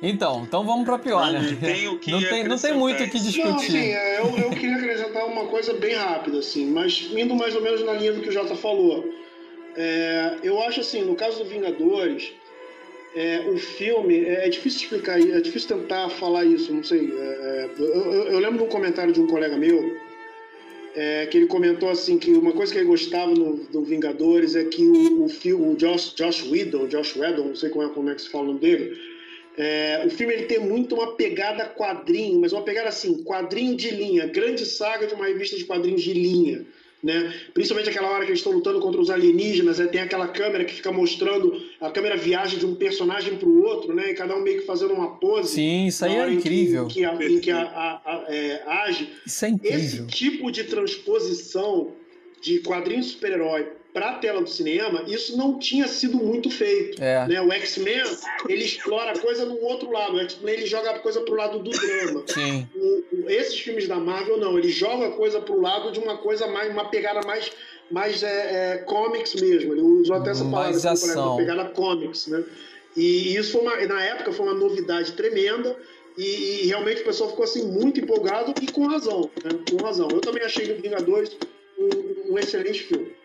Então, 0.00 0.44
então 0.46 0.64
vamos 0.64 0.84
pra 0.84 0.96
pior, 0.98 1.26
Não, 1.26 1.32
né? 1.32 1.50
não 1.50 1.56
tem 1.58 1.88
o 1.88 1.98
que 1.98 2.10
não, 2.12 2.20
tem, 2.20 2.44
não 2.44 2.56
tem 2.58 2.72
muito 2.72 3.02
o 3.02 3.08
que. 3.10 3.16
Não, 3.18 3.22
discutir. 3.24 3.52
assim, 3.52 3.78
é, 3.92 4.20
eu, 4.20 4.38
eu 4.38 4.50
queria 4.50 4.76
acrescentar 4.76 5.26
uma 5.26 5.46
coisa 5.46 5.72
bem 5.74 5.94
rápida, 5.94 6.38
assim, 6.38 6.66
mas 6.70 7.08
indo 7.12 7.34
mais 7.34 7.54
ou 7.56 7.62
menos 7.62 7.84
na 7.84 7.94
linha 7.94 8.12
do 8.12 8.20
que 8.20 8.28
o 8.28 8.32
Jota 8.32 8.54
falou. 8.54 9.04
É, 9.76 10.36
eu 10.42 10.60
acho 10.62 10.80
assim, 10.80 11.02
no 11.04 11.16
caso 11.16 11.38
do 11.42 11.50
Vingadores, 11.50 12.32
é, 13.14 13.40
o 13.52 13.56
filme, 13.58 14.24
é, 14.24 14.46
é 14.46 14.48
difícil 14.48 14.82
explicar, 14.82 15.20
é 15.20 15.40
difícil 15.40 15.68
tentar 15.76 16.08
falar 16.10 16.44
isso, 16.44 16.72
não 16.72 16.84
sei. 16.84 17.12
é, 17.12 17.70
eu, 17.78 17.86
eu- 17.86 18.22
eu 18.32 18.38
lembro 18.38 18.58
de 18.58 18.64
um 18.64 18.68
comentário 18.68 19.12
de 19.12 19.20
um 19.20 19.26
colega 19.26 19.56
meu, 19.56 19.96
é, 20.94 21.26
que 21.26 21.36
ele 21.38 21.46
comentou 21.46 21.88
assim 21.90 22.18
que 22.18 22.30
uma 22.32 22.52
coisa 22.52 22.72
que 22.72 22.78
ele 22.78 22.86
gostava 22.88 23.32
no, 23.32 23.56
do 23.64 23.82
Vingadores 23.82 24.54
é 24.54 24.64
que 24.64 24.84
o, 24.86 25.24
o, 25.24 25.28
fi- 25.28 25.52
o 25.54 25.74
Josh, 25.76 26.14
Josh 26.14 26.44
Whedon, 26.48 26.86
Josh 26.86 27.16
Whedon, 27.16 27.44
não 27.48 27.54
sei 27.56 27.68
como 27.70 27.84
é, 27.84 27.88
como 27.88 28.10
é 28.10 28.14
que 28.14 28.22
se 28.22 28.30
fala 28.30 28.44
o 28.44 28.46
nome 28.48 28.60
dele, 28.60 28.96
é, 29.58 30.02
o 30.06 30.10
filme 30.10 30.32
ele 30.32 30.44
tem 30.46 30.58
muito 30.60 30.94
uma 30.94 31.16
pegada 31.16 31.66
quadrinho, 31.66 32.40
mas 32.40 32.52
uma 32.52 32.62
pegada 32.62 32.88
assim, 32.88 33.22
quadrinho 33.24 33.74
de 33.76 33.90
linha, 33.90 34.26
grande 34.26 34.64
saga 34.64 35.06
de 35.06 35.14
uma 35.14 35.26
revista 35.26 35.56
de 35.56 35.64
quadrinhos 35.64 36.02
de 36.02 36.14
linha. 36.14 36.64
Né? 37.00 37.32
Principalmente 37.54 37.88
aquela 37.90 38.10
hora 38.10 38.24
que 38.24 38.30
eles 38.32 38.40
estão 38.40 38.52
lutando 38.52 38.80
contra 38.80 39.00
os 39.00 39.08
alienígenas, 39.08 39.78
né? 39.78 39.86
tem 39.86 40.00
aquela 40.00 40.26
câmera 40.26 40.64
que 40.64 40.74
fica 40.74 40.90
mostrando, 40.90 41.60
a 41.80 41.90
câmera 41.92 42.16
viaja 42.16 42.56
de 42.56 42.66
um 42.66 42.74
personagem 42.74 43.36
para 43.36 43.48
o 43.48 43.62
outro, 43.64 43.94
né? 43.94 44.10
e 44.10 44.14
cada 44.14 44.34
um 44.36 44.40
meio 44.42 44.58
que 44.60 44.66
fazendo 44.66 44.94
uma 44.94 45.16
pose. 45.16 45.54
Sim, 45.54 45.86
isso 45.86 46.04
aí 46.04 46.16
é 46.16 46.28
incrível. 46.32 46.84
Em 46.86 46.88
que, 46.88 47.04
a- 47.04 47.14
em 47.20 47.38
que 47.40 47.50
a- 47.52 48.00
a- 48.04 48.24
é, 48.28 48.62
age. 48.66 49.08
Isso 49.24 49.44
é 49.44 49.48
Esse 49.48 49.54
incrível. 49.54 50.06
tipo 50.08 50.50
de 50.50 50.64
transposição 50.64 51.92
de 52.40 52.60
quadrinho 52.60 53.02
super-herói 53.04 53.68
para 53.92 54.10
a 54.10 54.14
tela 54.18 54.40
do 54.42 54.48
cinema, 54.48 55.02
isso 55.08 55.36
não 55.36 55.58
tinha 55.58 55.88
sido 55.88 56.18
muito 56.18 56.50
feito. 56.50 57.02
É. 57.02 57.26
Né? 57.26 57.40
O 57.40 57.50
X-Men, 57.52 58.02
ele 58.48 58.64
explora 58.64 59.12
a 59.12 59.18
coisa 59.18 59.44
no 59.44 59.60
outro 59.62 59.90
lado. 59.90 60.16
O 60.16 60.20
X-Men, 60.20 60.54
ele 60.54 60.66
joga 60.66 60.90
a 60.90 60.98
coisa 60.98 61.20
pro 61.22 61.34
lado 61.34 61.58
do 61.58 61.70
drama. 61.70 62.22
Sim. 62.26 62.68
O- 62.76 63.04
o- 63.12 63.30
esses 63.30 63.58
filmes 63.58 63.88
da 63.88 63.96
Marvel, 63.96 64.36
não. 64.38 64.58
Ele 64.58 64.68
joga 64.68 65.08
a 65.08 65.10
coisa 65.12 65.40
pro 65.40 65.60
lado 65.60 65.90
de 65.90 65.98
uma 65.98 66.18
coisa 66.18 66.46
mais... 66.46 66.70
Uma 66.72 66.88
pegada 66.88 67.26
mais... 67.26 67.50
Mais 67.90 68.22
é, 68.22 68.26
é, 68.74 68.78
comics 68.84 69.34
mesmo. 69.34 69.72
Ele 69.72 69.80
usou 69.80 70.16
até 70.16 70.30
essa 70.32 70.44
palavra. 70.44 70.72
Mais 70.72 70.84
assim, 70.84 71.10
ação. 71.10 71.28
Uma 71.28 71.36
pegada 71.38 71.64
comics, 71.70 72.26
né? 72.26 72.44
E 72.94 73.34
isso 73.34 73.52
foi 73.52 73.62
uma, 73.62 73.76
na 73.86 74.02
época 74.04 74.30
foi 74.30 74.44
uma 74.44 74.54
novidade 74.54 75.12
tremenda 75.12 75.74
e, 76.18 76.64
e 76.64 76.66
realmente 76.66 77.00
o 77.00 77.04
pessoal 77.04 77.30
ficou 77.30 77.44
assim 77.44 77.64
muito 77.66 77.98
empolgado 77.98 78.52
e 78.60 78.70
com 78.70 78.86
razão, 78.86 79.30
né? 79.42 79.58
Com 79.70 79.82
razão. 79.82 80.06
Eu 80.12 80.20
também 80.20 80.42
achei 80.44 80.70
o 80.70 80.82
Vingadores 80.82 81.34
um, 81.78 82.34
um 82.34 82.38
excelente 82.38 82.82
filme. 82.82 83.16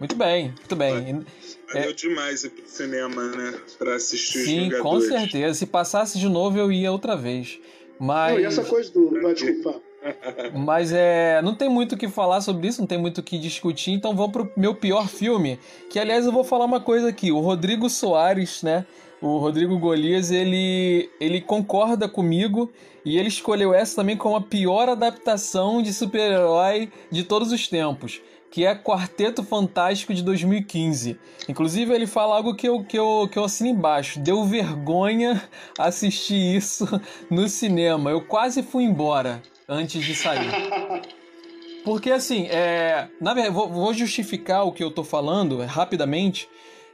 Muito 0.00 0.16
bem, 0.16 0.46
muito 0.46 0.76
bem. 0.76 1.24
Valeu 1.72 1.92
demais 1.92 2.42
ir 2.42 2.50
pro 2.50 2.66
cinema, 2.66 3.22
né? 3.28 3.60
Pra 3.78 3.94
assistir 3.94 4.38
os 4.38 4.44
Sim, 4.44 4.70
com 4.80 4.98
certeza. 5.00 5.54
Se 5.54 5.66
passasse 5.66 6.18
de 6.18 6.28
novo, 6.28 6.58
eu 6.58 6.72
ia 6.72 6.90
outra 6.90 7.14
vez. 7.14 7.60
Mas, 7.98 8.32
Não, 8.32 8.40
e 8.40 8.44
essa 8.44 8.64
coisa 8.64 8.90
do. 8.90 9.10
Vai, 9.20 9.34
desculpa. 9.34 9.80
mas 10.56 10.90
é, 10.90 11.42
não 11.42 11.54
tem 11.54 11.68
muito 11.68 11.94
o 11.94 11.98
que 11.98 12.08
falar 12.08 12.40
sobre 12.40 12.66
isso, 12.66 12.80
não 12.80 12.88
tem 12.88 12.96
muito 12.96 13.18
o 13.18 13.22
que 13.22 13.38
discutir, 13.38 13.90
então 13.90 14.16
vamos 14.16 14.32
pro 14.32 14.50
meu 14.56 14.74
pior 14.74 15.06
filme. 15.06 15.60
Que, 15.90 15.98
aliás, 15.98 16.24
eu 16.24 16.32
vou 16.32 16.42
falar 16.42 16.64
uma 16.64 16.80
coisa 16.80 17.10
aqui. 17.10 17.30
O 17.30 17.40
Rodrigo 17.40 17.90
Soares, 17.90 18.62
né? 18.62 18.86
o 19.20 19.36
Rodrigo 19.38 19.78
Golias, 19.78 20.30
ele, 20.30 21.10
ele 21.20 21.40
concorda 21.40 22.08
comigo 22.08 22.72
e 23.04 23.18
ele 23.18 23.28
escolheu 23.28 23.74
essa 23.74 23.96
também 23.96 24.16
como 24.16 24.36
a 24.36 24.40
pior 24.40 24.88
adaptação 24.88 25.82
de 25.82 25.92
super-herói 25.92 26.90
de 27.10 27.24
todos 27.24 27.52
os 27.52 27.68
tempos, 27.68 28.20
que 28.50 28.66
é 28.66 28.74
Quarteto 28.74 29.42
Fantástico 29.44 30.12
de 30.12 30.22
2015. 30.22 31.18
Inclusive, 31.48 31.94
ele 31.94 32.06
fala 32.06 32.34
algo 32.34 32.54
que 32.54 32.68
eu, 32.68 32.82
que 32.82 32.98
eu, 32.98 33.28
que 33.30 33.38
eu 33.38 33.44
assino 33.44 33.70
embaixo. 33.70 34.18
Deu 34.18 34.44
vergonha 34.44 35.40
assistir 35.78 36.56
isso 36.56 36.86
no 37.30 37.48
cinema. 37.48 38.10
Eu 38.10 38.22
quase 38.22 38.62
fui 38.62 38.82
embora 38.82 39.40
antes 39.68 40.04
de 40.04 40.14
sair. 40.14 40.50
Porque 41.84 42.10
assim, 42.10 42.46
é, 42.48 43.08
na 43.20 43.32
verdade, 43.32 43.54
vou, 43.54 43.68
vou 43.68 43.94
justificar 43.94 44.66
o 44.66 44.72
que 44.72 44.84
eu 44.84 44.90
tô 44.90 45.02
falando 45.02 45.64
rapidamente. 45.64 46.48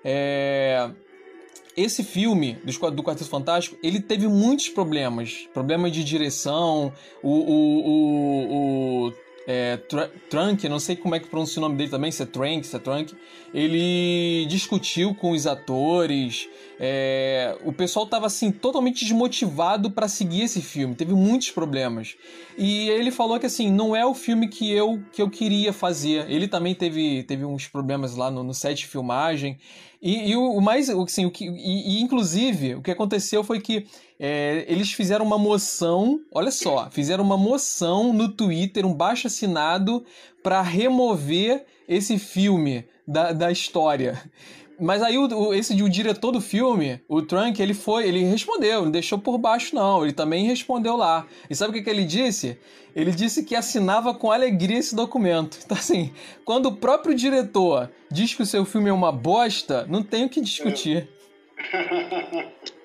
É, 0.05 0.89
esse 1.77 2.05
filme 2.05 2.57
do, 2.65 2.91
do 2.91 3.03
Quarteto 3.03 3.29
Fantástico, 3.29 3.77
ele 3.83 4.01
teve 4.01 4.29
muitos 4.29 4.69
problemas. 4.69 5.49
Problemas 5.53 5.91
de 5.91 6.05
direção, 6.05 6.93
o, 7.23 7.31
o, 7.31 7.87
o, 7.89 9.07
o 9.09 9.13
é, 9.47 9.77
Trunk, 10.29 10.69
não 10.69 10.81
sei 10.81 10.97
como 10.97 11.15
é 11.15 11.21
que 11.21 11.29
pronuncia 11.29 11.61
o 11.61 11.63
nome 11.63 11.77
dele 11.77 11.91
também, 11.91 12.11
se 12.11 12.23
é 12.23 12.27
Trank, 12.27 12.67
se 12.67 12.75
é 12.75 12.79
Trunk, 12.79 13.15
ele 13.55 14.45
discutiu 14.49 15.15
com 15.15 15.31
os 15.31 15.47
atores, 15.47 16.49
é, 16.81 17.57
o 17.65 17.73
pessoal 17.73 18.05
estava 18.05 18.27
assim 18.27 18.51
totalmente 18.51 19.05
desmotivado 19.05 19.91
para 19.91 20.09
seguir 20.09 20.43
esse 20.43 20.61
filme, 20.61 20.95
teve 20.95 21.15
muitos 21.15 21.51
problemas. 21.51 22.17
E 22.59 22.89
ele 22.89 23.11
falou 23.11 23.39
que 23.39 23.47
assim, 23.47 23.71
não 23.71 23.95
é 23.95 24.05
o 24.05 24.15
filme 24.15 24.49
que 24.49 24.73
eu 24.73 25.01
que 25.13 25.23
eu 25.23 25.31
queria 25.31 25.73
fazer. 25.73 26.29
Ele 26.31 26.49
também 26.49 26.75
teve, 26.75 27.23
teve 27.23 27.45
uns 27.45 27.69
problemas 27.69 28.17
lá 28.17 28.31
no, 28.31 28.43
no 28.43 28.55
set 28.55 28.79
de 28.79 28.87
filmagem. 28.87 29.59
E, 30.01 30.31
e 30.31 30.37
o, 30.37 30.53
o, 30.53 30.61
mais, 30.61 30.91
assim, 30.91 31.25
o 31.25 31.31
que, 31.31 31.47
e, 31.47 31.99
e, 31.99 32.03
inclusive, 32.03 32.75
o 32.75 32.83
que 32.83 32.91
aconteceu 32.91 33.43
foi 33.43 33.61
que 33.61 33.87
é, 34.19 34.65
eles 34.69 34.93
fizeram 34.93 35.25
uma 35.25 35.39
moção, 35.39 36.21
olha 36.33 36.51
só, 36.51 36.89
fizeram 36.91 37.23
uma 37.23 37.37
moção 37.37 38.13
no 38.13 38.29
Twitter, 38.29 38.87
um 38.87 38.95
baixo 38.95 39.27
assinado, 39.27 40.05
para 40.43 40.63
remover 40.63 41.65
esse 41.89 42.19
filme 42.19 42.87
da, 43.07 43.33
da 43.33 43.51
história. 43.51 44.23
Mas 44.79 45.03
aí 45.03 45.17
o, 45.17 45.55
esse 45.55 45.81
o 45.83 45.89
diretor 45.89 46.33
do 46.33 46.41
filme, 46.41 47.01
o 47.09 47.23
Trunk, 47.23 47.61
ele 47.61 47.73
foi, 47.73 48.07
ele 48.07 48.23
respondeu, 48.25 48.85
não 48.85 48.91
deixou 48.91 49.19
por 49.19 49.39
baixo 49.39 49.75
não, 49.75 50.05
ele 50.05 50.13
também 50.13 50.47
respondeu 50.47 50.97
lá. 50.97 51.27
E 51.49 51.55
sabe 51.55 51.71
o 51.71 51.75
que, 51.75 51.83
que 51.83 51.91
ele 51.91 52.05
disse? 52.05 52.59
Ele 52.95 53.11
disse 53.11 53.43
que 53.45 53.55
assinava 53.55 54.15
com 54.15 54.31
alegria 54.31 54.79
esse 54.79 54.95
documento. 54.95 55.59
Então 55.65 55.77
assim, 55.77 56.13
quando 56.45 56.67
o 56.67 56.77
próprio 56.77 57.15
diretor 57.15 57.91
diz 58.11 58.35
que 58.35 58.43
o 58.43 58.47
seu 58.47 58.65
filme 58.65 58.91
é 58.91 58.93
uma 58.93 59.13
bosta, 59.13 59.87
não 59.89 60.03
tem 60.03 60.25
o 60.25 60.29
que 60.29 60.41
discutir. 60.41 61.09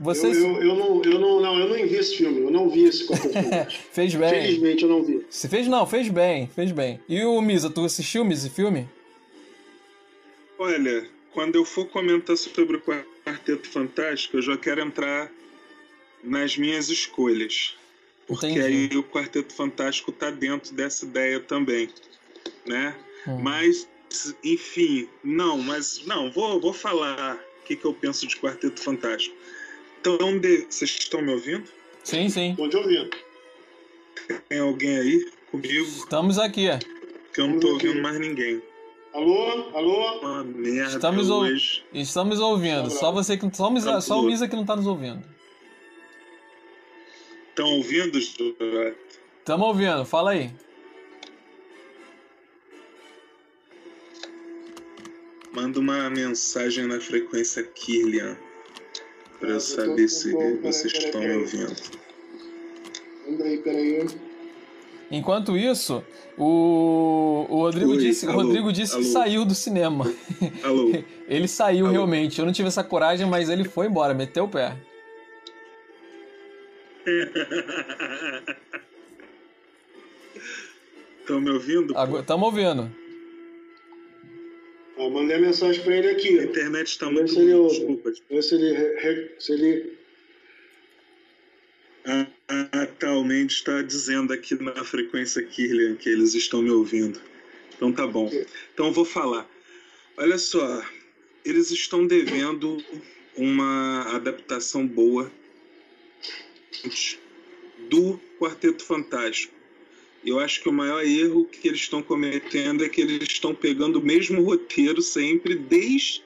Vocês... 0.00 0.36
Eu, 0.36 0.46
eu, 0.46 0.62
eu, 0.62 0.76
não, 0.76 1.02
eu, 1.02 1.18
não, 1.18 1.40
não, 1.40 1.58
eu 1.58 1.68
não 1.68 1.88
vi 1.88 1.96
esse 1.96 2.16
filme, 2.16 2.42
eu 2.42 2.50
não 2.50 2.70
vi 2.70 2.84
esse 2.84 3.06
Fez 3.92 4.14
bem. 4.14 4.30
Felizmente 4.30 4.82
eu 4.84 4.88
não 4.88 5.02
vi. 5.02 5.26
Você 5.28 5.48
fez 5.48 5.66
não, 5.66 5.86
fez 5.86 6.08
bem, 6.08 6.46
fez 6.46 6.70
bem. 6.70 7.00
E 7.08 7.24
o 7.24 7.40
Misa, 7.40 7.68
tu 7.68 7.84
assistiu 7.84 8.26
esse 8.30 8.48
filme? 8.48 8.88
Olha, 10.56 11.06
quando 11.32 11.56
eu 11.56 11.64
for 11.64 11.86
comentar 11.86 12.36
sobre 12.36 12.76
o 12.76 12.80
Quarteto 12.80 13.68
Fantástico, 13.68 14.36
eu 14.36 14.42
já 14.42 14.56
quero 14.56 14.80
entrar 14.80 15.30
nas 16.22 16.56
minhas 16.56 16.88
escolhas. 16.88 17.76
Porque 18.26 18.46
Entendi. 18.46 18.90
aí 18.92 18.96
o 18.96 19.02
Quarteto 19.02 19.54
Fantástico 19.54 20.12
tá 20.12 20.30
dentro 20.30 20.74
dessa 20.74 21.04
ideia 21.06 21.40
também, 21.40 21.88
né? 22.66 22.94
Hum. 23.26 23.38
Mas, 23.40 23.88
enfim, 24.44 25.08
não, 25.24 25.58
mas 25.58 26.04
não, 26.06 26.30
vou, 26.30 26.60
vou 26.60 26.72
falar 26.72 27.36
o 27.62 27.66
que, 27.66 27.74
que 27.74 27.84
eu 27.84 27.94
penso 27.94 28.26
de 28.26 28.36
Quarteto 28.36 28.80
Fantástico. 28.80 29.34
Então, 30.14 30.38
de... 30.38 30.66
vocês 30.68 30.90
estão 30.90 31.20
me 31.20 31.32
ouvindo? 31.32 31.64
Sim, 32.02 32.28
sim. 32.30 32.50
Estou 32.52 32.68
te 32.68 32.76
ouvindo. 32.76 33.10
Tem 34.48 34.58
alguém 34.58 34.98
aí 34.98 35.30
comigo? 35.50 35.84
Estamos 35.84 36.38
aqui. 36.38 36.68
É. 36.68 36.78
Que 37.34 37.40
eu 37.42 37.48
não 37.48 37.56
estou 37.56 37.72
ouvindo 37.72 38.00
mais 38.00 38.18
ninguém. 38.18 38.62
Alô? 39.12 39.68
Alô? 39.74 40.20
Uma 40.20 40.44
merda 40.44 40.96
Estamos, 40.96 41.28
hoje. 41.28 41.84
Estamos 41.92 42.40
ouvindo. 42.40 42.90
Só 42.90 43.12
você 43.12 43.36
que 43.36 43.46
só, 43.54 44.00
só 44.00 44.20
o 44.20 44.22
Misa 44.22 44.48
que 44.48 44.54
não 44.54 44.62
está 44.62 44.76
nos 44.76 44.86
ouvindo. 44.86 45.22
Estão 47.50 47.66
ouvindo, 47.66 48.18
Estamos 48.18 49.66
ouvindo. 49.66 50.04
Fala 50.04 50.30
aí. 50.30 50.50
Manda 55.52 55.80
uma 55.80 56.08
mensagem 56.08 56.86
na 56.86 57.00
frequência 57.00 57.62
Kirlian 57.64 58.38
para 59.38 59.50
eu 59.50 59.60
saber 59.60 60.08
se 60.08 60.32
vocês 60.62 60.92
estão 60.92 61.20
me 61.20 61.36
ouvindo. 61.36 61.74
Peraí, 63.36 63.58
peraí. 63.58 64.06
Enquanto 65.10 65.56
isso, 65.56 66.04
o, 66.36 67.46
o 67.48 67.56
Rodrigo 67.62 67.92
Oi, 67.92 67.98
disse, 67.98 68.26
alô, 68.26 68.42
Rodrigo 68.42 68.72
disse 68.72 68.96
que 68.96 69.04
saiu 69.04 69.44
do 69.44 69.54
cinema. 69.54 70.04
Alô. 70.62 70.92
ele 71.26 71.48
saiu 71.48 71.86
alô. 71.86 71.92
realmente. 71.92 72.38
Eu 72.38 72.46
não 72.46 72.52
tive 72.52 72.68
essa 72.68 72.84
coragem, 72.84 73.26
mas 73.26 73.48
ele 73.48 73.64
foi 73.64 73.86
embora, 73.86 74.12
meteu 74.12 74.44
o 74.44 74.48
pé. 74.48 74.76
Estão 81.20 81.40
me 81.40 81.50
ouvindo? 81.50 81.94
Estamos 82.18 82.46
ouvindo. 82.46 82.90
Eu 84.98 85.10
mandei 85.10 85.38
mensagem 85.38 85.82
para 85.82 85.96
ele 85.96 86.08
aqui. 86.08 86.40
A 86.40 86.44
internet 86.44 86.88
está 86.88 87.08
muito 87.08 87.32
se 87.32 87.38
ele, 87.38 87.68
Desculpa. 87.68 88.12
Vê 88.28 88.42
se 88.42 88.54
ele. 88.56 89.30
Se 89.38 89.52
ele... 89.52 89.98
A, 92.04 92.86
Tal 92.98 93.22
Mendes 93.22 93.56
está 93.56 93.82
dizendo 93.82 94.32
aqui 94.32 94.60
na 94.60 94.82
frequência 94.82 95.42
Kirlian 95.42 95.94
que 95.94 96.08
eles 96.08 96.34
estão 96.34 96.62
me 96.62 96.70
ouvindo. 96.70 97.20
Então 97.76 97.92
tá 97.92 98.06
bom. 98.06 98.30
Então 98.74 98.92
vou 98.92 99.04
falar. 99.04 99.48
Olha 100.16 100.38
só, 100.38 100.82
eles 101.44 101.70
estão 101.70 102.06
devendo 102.06 102.82
uma 103.36 104.16
adaptação 104.16 104.86
boa 104.86 105.30
do 107.88 108.18
Quarteto 108.40 108.84
Fantástico. 108.84 109.57
Eu 110.24 110.40
acho 110.40 110.60
que 110.62 110.68
o 110.68 110.72
maior 110.72 111.04
erro 111.04 111.44
que 111.44 111.68
eles 111.68 111.80
estão 111.80 112.02
cometendo 112.02 112.84
é 112.84 112.88
que 112.88 113.00
eles 113.00 113.22
estão 113.22 113.54
pegando 113.54 113.98
o 113.98 114.04
mesmo 114.04 114.42
roteiro 114.42 115.00
sempre, 115.00 115.54
desde 115.54 116.22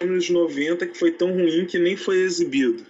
anos 0.00 0.30
90, 0.30 0.86
que 0.86 0.98
foi 0.98 1.10
tão 1.10 1.32
ruim 1.32 1.66
que 1.66 1.78
nem 1.78 1.96
foi 1.96 2.18
exibido. 2.18 2.86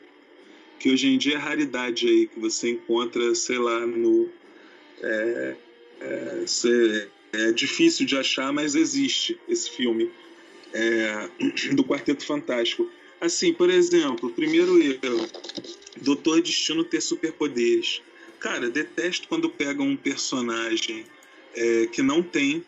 Que 0.79 0.91
hoje 0.91 1.09
em 1.09 1.19
dia 1.19 1.35
é 1.35 1.39
raridade 1.39 2.07
aí, 2.07 2.27
que 2.27 2.39
você 2.39 2.71
encontra, 2.71 3.35
sei 3.35 3.59
lá, 3.59 3.87
no. 3.87 4.29
É, 5.03 5.57
é, 6.01 6.45
é 7.33 7.53
difícil 7.53 8.07
de 8.07 8.17
achar, 8.17 8.53
mas 8.53 8.75
existe 8.75 9.39
esse 9.49 9.71
filme 9.71 10.11
é, 10.73 11.29
do 11.75 11.85
Quarteto 11.85 12.25
Fantástico. 12.25 12.91
Assim, 13.21 13.53
por 13.53 13.69
exemplo, 13.69 14.31
primeiro 14.31 14.81
erro: 14.81 15.29
Doutor 16.01 16.41
Destino 16.41 16.85
ter 16.85 17.01
superpoderes. 17.01 18.03
Cara, 18.41 18.71
detesto 18.71 19.29
quando 19.29 19.51
pegam 19.51 19.87
um 19.87 19.97
personagem 19.97 21.05
é, 21.55 21.87
que 21.87 22.03
não 22.03 22.23
tem 22.23 22.65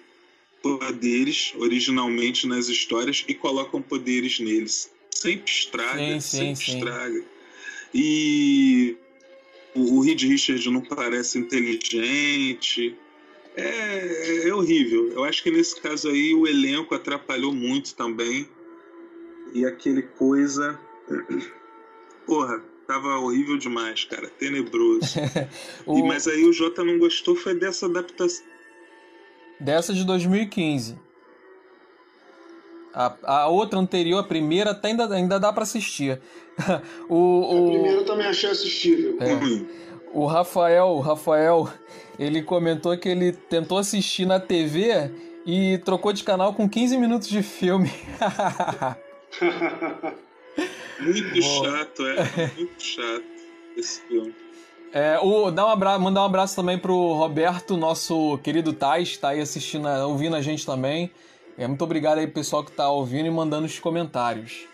poderes 0.62 1.52
originalmente 1.56 2.46
nas 2.46 2.68
histórias 2.68 3.24
e 3.26 3.34
colocam 3.34 3.80
poderes 3.82 4.38
neles. 4.38 4.90
Sempre 5.10 5.50
estraga, 5.50 5.98
sim, 5.98 6.20
sim, 6.20 6.54
sempre 6.54 6.64
sim. 6.64 6.78
estraga. 6.78 7.24
E 7.94 8.96
o, 9.74 9.96
o 9.96 10.00
Reed 10.00 10.22
Richards 10.22 10.66
não 10.66 10.82
parece 10.82 11.38
inteligente. 11.38 12.94
É, 13.56 13.64
é, 13.64 14.48
é 14.48 14.54
horrível. 14.54 15.10
Eu 15.12 15.24
acho 15.24 15.42
que 15.42 15.50
nesse 15.50 15.80
caso 15.80 16.08
aí 16.08 16.34
o 16.34 16.46
elenco 16.46 16.94
atrapalhou 16.94 17.52
muito 17.52 17.94
também. 17.94 18.46
E 19.54 19.64
aquele 19.64 20.02
coisa. 20.02 20.78
Porra, 22.26 22.62
tava 22.92 23.18
horrível 23.18 23.56
demais, 23.56 24.04
cara. 24.04 24.28
Tenebroso. 24.28 25.18
o... 25.86 25.98
e, 25.98 26.02
mas 26.02 26.28
aí 26.28 26.44
o 26.44 26.52
Jota 26.52 26.84
não 26.84 26.98
gostou, 26.98 27.34
foi 27.34 27.54
dessa 27.54 27.86
adaptação. 27.86 28.44
Dessa 29.58 29.94
de 29.94 30.04
2015. 30.04 30.98
A, 32.94 33.16
a 33.22 33.48
outra 33.48 33.78
anterior, 33.78 34.18
a 34.18 34.22
primeira, 34.22 34.72
até 34.72 34.88
ainda, 34.88 35.14
ainda 35.14 35.40
dá 35.40 35.50
para 35.52 35.62
assistir. 35.62 36.20
o, 37.08 37.16
o... 37.16 37.68
A 37.68 37.70
primeira 37.70 38.00
eu 38.00 38.04
também 38.04 38.26
achei 38.26 38.50
assistível. 38.50 39.16
É. 39.20 39.38
O 40.12 40.26
Rafael, 40.26 40.88
o 40.88 41.00
Rafael, 41.00 41.70
ele 42.18 42.42
comentou 42.42 42.96
que 42.98 43.08
ele 43.08 43.32
tentou 43.32 43.78
assistir 43.78 44.26
na 44.26 44.38
TV 44.38 45.10
e 45.46 45.78
trocou 45.78 46.12
de 46.12 46.22
canal 46.22 46.52
com 46.52 46.68
15 46.68 46.98
minutos 46.98 47.28
de 47.28 47.42
filme. 47.42 47.90
Muito 51.02 51.42
chato, 51.42 52.06
é. 52.06 52.50
Muito 52.56 52.82
chato 52.82 53.24
esse 53.76 54.00
filme. 54.02 54.34
É, 54.92 55.18
o, 55.18 55.50
dá 55.50 55.66
um 55.66 55.70
abraço, 55.70 56.00
mandar 56.00 56.22
um 56.22 56.26
abraço 56.26 56.54
também 56.54 56.78
pro 56.78 57.14
Roberto, 57.14 57.76
nosso 57.78 58.38
querido 58.38 58.74
Tais, 58.74 59.16
tá 59.16 59.30
aí 59.30 59.40
assistindo, 59.40 59.88
ouvindo 60.06 60.36
a 60.36 60.42
gente 60.42 60.66
também. 60.66 61.10
É, 61.56 61.66
muito 61.66 61.82
obrigado 61.82 62.18
aí, 62.18 62.26
pessoal 62.26 62.62
que 62.62 62.70
está 62.70 62.90
ouvindo 62.90 63.26
e 63.26 63.30
mandando 63.30 63.66
os 63.66 63.78
comentários. 63.78 64.66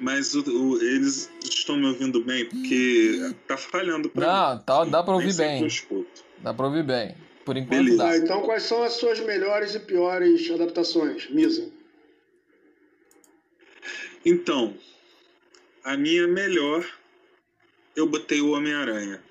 Mas 0.00 0.34
o, 0.34 0.40
o, 0.40 0.82
eles 0.82 1.30
estão 1.42 1.76
me 1.76 1.86
ouvindo 1.86 2.22
bem, 2.24 2.46
porque 2.46 3.34
tá 3.46 3.56
falhando 3.56 4.08
pra 4.08 4.26
Não, 4.26 4.54
mim. 4.56 4.62
Tá, 4.64 4.84
dá 4.84 5.02
pra 5.02 5.14
ouvir 5.14 5.34
bem. 5.34 5.66
Dá 6.38 6.54
pra 6.54 6.66
ouvir 6.66 6.84
bem. 6.84 7.14
Por 7.44 7.56
enquanto 7.56 7.78
Beleza. 7.78 7.98
dá. 7.98 8.10
Ah, 8.10 8.16
então 8.16 8.42
quais 8.42 8.62
são 8.62 8.82
as 8.82 8.92
suas 8.94 9.20
melhores 9.20 9.74
e 9.74 9.80
piores 9.80 10.50
adaptações, 10.50 11.28
Misa? 11.30 11.68
Então, 14.24 14.76
a 15.84 15.96
minha 15.96 16.26
melhor, 16.26 16.84
eu 17.94 18.06
botei 18.06 18.40
o 18.40 18.50
Homem-Aranha. 18.50 19.22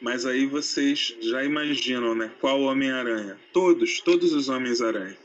Mas 0.00 0.24
aí 0.24 0.46
vocês 0.46 1.14
já 1.20 1.44
imaginam, 1.44 2.14
né? 2.14 2.30
Qual 2.40 2.60
Homem-Aranha? 2.62 3.38
Todos, 3.52 4.00
todos 4.00 4.32
os 4.32 4.48
Homens-Aranha. 4.48 5.16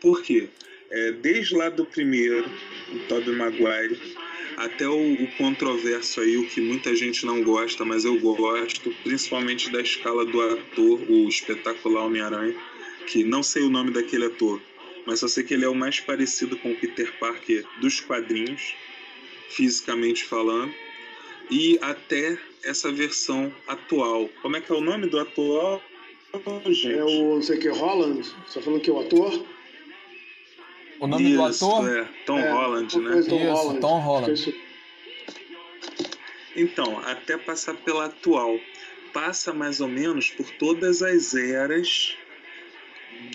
Por 0.00 0.22
quê? 0.22 0.48
É, 0.90 1.12
desde 1.12 1.54
lá 1.54 1.68
do 1.68 1.84
primeiro, 1.84 2.48
o 2.92 2.98
Tobey 3.08 3.34
Maguire, 3.34 3.98
até 4.56 4.88
o, 4.88 5.14
o, 5.14 5.26
controverso 5.36 6.20
aí, 6.20 6.36
o 6.36 6.46
que 6.46 6.60
muita 6.60 6.94
gente 6.94 7.26
não 7.26 7.42
gosta, 7.42 7.84
mas 7.84 8.04
eu 8.04 8.18
gosto, 8.20 8.94
principalmente 9.02 9.70
da 9.70 9.80
escala 9.80 10.24
do 10.24 10.40
ator, 10.40 11.00
o 11.10 11.28
espetacular 11.28 12.04
Homem-Aranha, 12.04 12.54
que 13.06 13.24
não 13.24 13.42
sei 13.42 13.62
o 13.62 13.70
nome 13.70 13.90
daquele 13.90 14.26
ator, 14.26 14.60
mas 15.06 15.20
só 15.20 15.28
sei 15.28 15.44
que 15.44 15.54
ele 15.54 15.64
é 15.64 15.68
o 15.68 15.74
mais 15.74 16.00
parecido 16.00 16.56
com 16.58 16.72
o 16.72 16.76
Peter 16.76 17.12
Parker 17.18 17.64
dos 17.80 18.00
quadrinhos, 18.00 18.74
fisicamente 19.50 20.24
falando, 20.24 20.74
e 21.50 21.78
até 21.82 22.38
essa 22.64 22.90
versão 22.90 23.52
atual. 23.66 24.28
Como 24.40 24.56
é 24.56 24.60
que 24.60 24.72
é 24.72 24.74
o 24.74 24.80
nome 24.80 25.06
do 25.06 25.18
atual? 25.18 25.82
Gente? 26.66 26.92
É 26.92 27.04
o, 27.04 27.34
não 27.36 27.42
sei 27.42 27.58
que, 27.58 27.68
Holland? 27.68 28.22
Você 28.46 28.58
tá 28.58 28.64
falando 28.64 28.80
que 28.80 28.90
é 28.90 28.92
o 28.92 29.00
ator? 29.00 29.44
O 31.00 31.06
nome 31.06 31.24
Isso, 31.24 31.36
do 31.36 31.44
ator? 31.44 31.96
É, 31.96 32.08
Tom 32.26 32.38
é, 32.38 32.50
Holland, 32.50 32.98
né? 32.98 33.10
Tom 33.10 33.20
Isso, 33.20 33.52
Holland. 33.52 33.80
Tom 33.80 33.98
Holland. 34.00 34.54
Então, 36.56 36.98
até 37.00 37.36
passar 37.36 37.74
pela 37.74 38.06
atual. 38.06 38.58
Passa 39.12 39.52
mais 39.52 39.80
ou 39.80 39.86
menos 39.86 40.30
por 40.30 40.50
todas 40.52 41.02
as 41.02 41.34
eras 41.34 42.16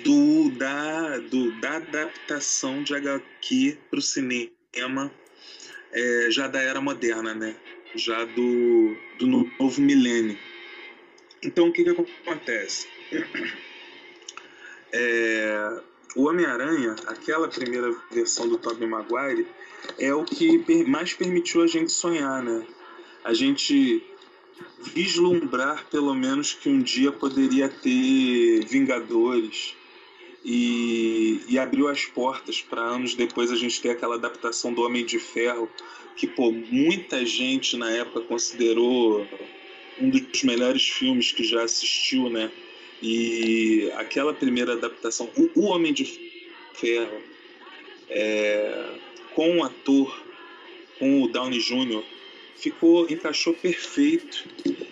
do, 0.03 0.49
da, 0.51 1.17
do, 1.17 1.51
da 1.59 1.77
adaptação 1.77 2.83
de 2.83 2.95
HQ 2.95 3.77
para 3.89 3.99
o 3.99 4.01
cinema 4.01 5.11
é, 5.91 6.27
já 6.29 6.47
da 6.47 6.61
era 6.61 6.79
moderna, 6.79 7.33
né? 7.33 7.55
Já 7.95 8.23
do, 8.25 8.95
do 9.17 9.27
novo 9.27 9.81
milênio. 9.81 10.37
Então, 11.43 11.69
o 11.69 11.73
que, 11.73 11.83
que 11.83 11.89
acontece? 11.89 12.87
É, 14.91 15.81
o 16.15 16.27
Homem-Aranha, 16.27 16.95
aquela 17.07 17.47
primeira 17.47 17.95
versão 18.11 18.47
do 18.47 18.57
Tobey 18.57 18.87
Maguire, 18.87 19.47
é 19.97 20.13
o 20.13 20.23
que 20.23 20.63
mais 20.85 21.13
permitiu 21.13 21.61
a 21.61 21.67
gente 21.67 21.91
sonhar, 21.91 22.43
né? 22.43 22.65
A 23.23 23.33
gente 23.33 24.03
vislumbrar 24.93 25.85
pelo 25.89 26.13
menos 26.13 26.53
que 26.53 26.69
um 26.69 26.81
dia 26.81 27.11
poderia 27.11 27.69
ter 27.69 28.65
Vingadores 28.65 29.75
e, 30.43 31.41
e 31.47 31.59
abriu 31.59 31.87
as 31.87 32.05
portas 32.05 32.61
para 32.61 32.81
anos 32.81 33.13
depois 33.13 33.51
a 33.51 33.55
gente 33.55 33.81
ter 33.81 33.89
aquela 33.89 34.15
adaptação 34.15 34.73
do 34.73 34.81
Homem 34.81 35.05
de 35.05 35.19
Ferro 35.19 35.69
que 36.15 36.27
pô, 36.27 36.51
muita 36.51 37.25
gente 37.25 37.77
na 37.77 37.89
época 37.91 38.21
considerou 38.21 39.25
um 40.01 40.09
dos 40.09 40.43
melhores 40.43 40.87
filmes 40.87 41.31
que 41.31 41.43
já 41.43 41.63
assistiu, 41.63 42.29
né? 42.29 42.51
E 43.01 43.89
aquela 43.95 44.33
primeira 44.33 44.73
adaptação, 44.73 45.29
o, 45.55 45.61
Homem 45.61 45.93
de 45.93 46.05
Ferro, 46.73 47.21
é, 48.09 48.95
com 49.33 49.59
o 49.59 49.63
ator, 49.63 50.21
com 50.97 51.21
o 51.21 51.27
Downey 51.29 51.59
Jr., 51.59 52.03
ficou, 52.59 53.09
encaixou 53.09 53.53
perfeito 53.53 54.45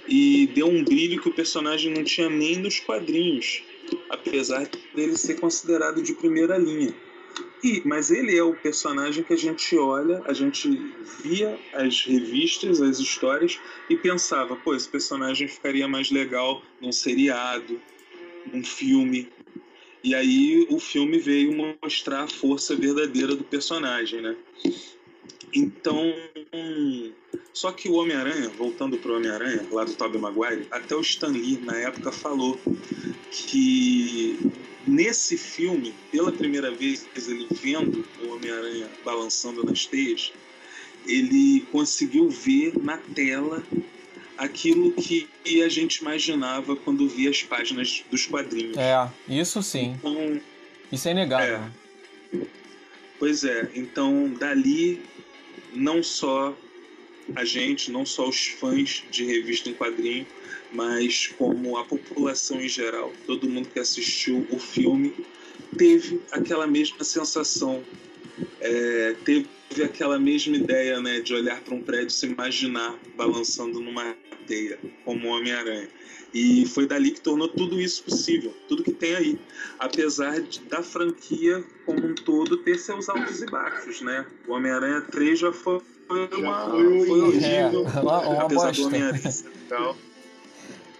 e 0.08 0.48
deu 0.48 0.68
um 0.68 0.84
brilho 0.84 1.22
que 1.22 1.30
o 1.30 1.34
personagem 1.34 1.94
não 1.94 2.04
tinha 2.04 2.30
nem 2.30 2.58
nos 2.58 2.80
quadrinhos, 2.80 3.64
apesar 4.10 4.70
dele 4.96 5.18
ser 5.18 5.40
considerado 5.40 6.02
de 6.02 6.14
primeira 6.14 6.58
linha. 6.58 6.96
E, 7.64 7.82
mas 7.86 8.10
ele 8.10 8.36
é 8.36 8.44
o 8.44 8.56
personagem 8.56 9.24
que 9.24 9.34
a 9.34 9.38
gente 9.38 9.78
olha, 9.78 10.22
a 10.26 10.34
gente 10.34 10.70
via 11.24 11.60
as 11.74 12.06
revistas, 12.06 12.82
as 12.82 13.00
histórias 13.00 13.60
e 13.90 13.96
pensava, 13.96 14.56
pô, 14.56 14.74
esse 14.74 14.88
personagem 14.88 15.48
ficaria 15.48 15.88
mais 15.88 16.10
legal 16.10 16.62
num 16.82 16.92
seriado, 16.92 17.80
um 18.54 18.64
filme. 18.64 19.28
E 20.04 20.16
aí 20.16 20.66
o 20.70 20.80
filme 20.80 21.20
veio 21.20 21.78
mostrar 21.82 22.24
a 22.24 22.28
força 22.28 22.76
verdadeira 22.76 23.36
do 23.36 23.44
personagem, 23.44 24.22
né? 24.22 24.36
Então, 25.54 26.14
só 27.54 27.72
que 27.72 27.90
o 27.90 27.94
Homem-Aranha, 27.94 28.50
voltando 28.50 28.98
para 28.98 29.12
o 29.12 29.16
Homem-Aranha, 29.16 29.66
lá 29.72 29.84
do 29.84 29.94
Tobey 29.94 30.20
Maguire, 30.20 30.68
até 30.72 30.96
o 30.96 31.02
Stan 31.02 31.30
Lee 31.30 31.60
na 31.64 31.76
época 31.78 32.12
falou 32.12 32.60
que 33.32 34.38
nesse 34.86 35.38
filme, 35.38 35.94
pela 36.12 36.32
primeira 36.32 36.72
vez, 36.72 37.08
ele 37.16 37.48
vendo 37.52 38.06
o 38.24 38.36
Homem-Aranha 38.36 38.88
balançando 39.04 39.64
nas 39.64 39.86
teias, 39.86 40.32
ele 41.06 41.62
conseguiu 41.72 42.30
ver 42.30 42.78
na 42.78 42.98
tela 42.98 43.64
aquilo 44.38 44.92
que 44.92 45.28
a 45.64 45.70
gente 45.70 45.98
imaginava 45.98 46.76
quando 46.76 47.08
via 47.08 47.30
as 47.30 47.42
páginas 47.44 48.04
dos 48.12 48.26
quadrinhos. 48.26 48.78
É, 48.78 49.10
isso 49.28 49.64
sim. 49.64 49.96
Então, 49.98 50.42
isso 50.92 51.08
é 51.08 51.12
inegável. 51.12 51.56
É. 51.56 51.72
Pois 53.20 53.44
é, 53.44 53.72
então 53.74 54.30
dali 54.30 55.02
não 55.78 56.02
só 56.02 56.56
a 57.36 57.44
gente, 57.44 57.92
não 57.92 58.06
só 58.06 58.28
os 58.28 58.48
fãs 58.48 59.04
de 59.12 59.26
revista 59.26 59.70
em 59.70 59.74
quadrinho, 59.74 60.26
mas 60.72 61.28
como 61.38 61.78
a 61.78 61.86
população 61.86 62.62
em 62.62 62.70
geral, 62.70 63.12
todo 63.26 63.50
mundo 63.50 63.70
que 63.70 63.80
assistiu 63.80 64.48
o 64.50 64.60
filme 64.60 65.14
teve 65.78 66.22
aquela 66.32 66.66
mesma 66.66 67.04
sensação, 67.04 67.84
é, 68.62 69.16
teve 69.26 69.48
aquela 69.84 70.18
mesma 70.18 70.56
ideia 70.56 71.00
né, 71.00 71.20
de 71.20 71.34
olhar 71.34 71.62
para 71.62 71.76
um 71.76 71.82
prédio 71.82 72.08
e 72.08 72.12
se 72.12 72.26
imaginar 72.26 72.96
balançando 73.16 73.80
numa 73.80 74.16
teia, 74.48 74.80
como 75.04 75.28
Homem-Aranha. 75.28 75.90
E 76.34 76.66
foi 76.66 76.86
dali 76.86 77.12
que 77.12 77.22
tornou 77.22 77.48
tudo 77.48 77.80
isso 77.80 78.04
possível, 78.04 78.54
tudo 78.68 78.84
que 78.84 78.92
tem 78.92 79.16
aí. 79.16 79.40
Apesar 79.80 80.42
de, 80.42 80.60
da 80.62 80.84
franquia 80.84 81.64
como 81.86 82.06
um 82.06 82.16
todo 82.16 82.58
ter 82.58 82.78
seus 82.78 83.08
altos 83.10 83.42
e 83.42 83.46
baixos, 83.46 84.02
né? 84.02 84.26
O 84.48 84.54
Homem-Aranha 84.54 85.02
3 85.02 85.40
já 85.40 85.54
foi 85.54 85.82
uma. 86.10 86.70
Foi 86.70 87.22
horrível. 87.22 87.88
É, 87.88 88.00
uma, 88.00 88.20
uma 88.20 88.44
apesar 88.44 88.68
bosta. 88.68 88.82
do 88.82 88.88
Homem-Aranha 88.88 89.34
legal. 89.70 89.98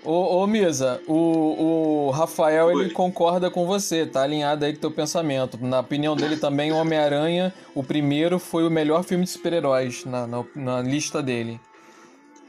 Ô, 0.08 0.42
ô 0.42 0.48
Misa, 0.48 1.02
o, 1.06 2.06
o 2.08 2.12
Rafael 2.12 2.68
Oi. 2.68 2.86
ele 2.86 2.94
concorda 2.94 3.52
com 3.52 3.66
você, 3.68 4.06
tá 4.06 4.24
alinhado 4.24 4.64
aí 4.64 4.72
com 4.72 4.78
o 4.78 4.80
teu 4.80 4.92
pensamento. 4.92 5.60
Na 5.62 5.82
opinião 5.82 6.16
dele 6.16 6.38
também, 6.38 6.72
o 6.72 6.78
Homem-Aranha, 6.78 7.54
o 7.76 7.84
primeiro, 7.84 8.40
foi 8.40 8.66
o 8.66 8.72
melhor 8.72 9.04
filme 9.04 9.26
de 9.26 9.32
super-heróis 9.32 10.06
na, 10.06 10.26
na, 10.26 10.46
na, 10.56 10.82
lista 10.82 11.22
dele. 11.22 11.60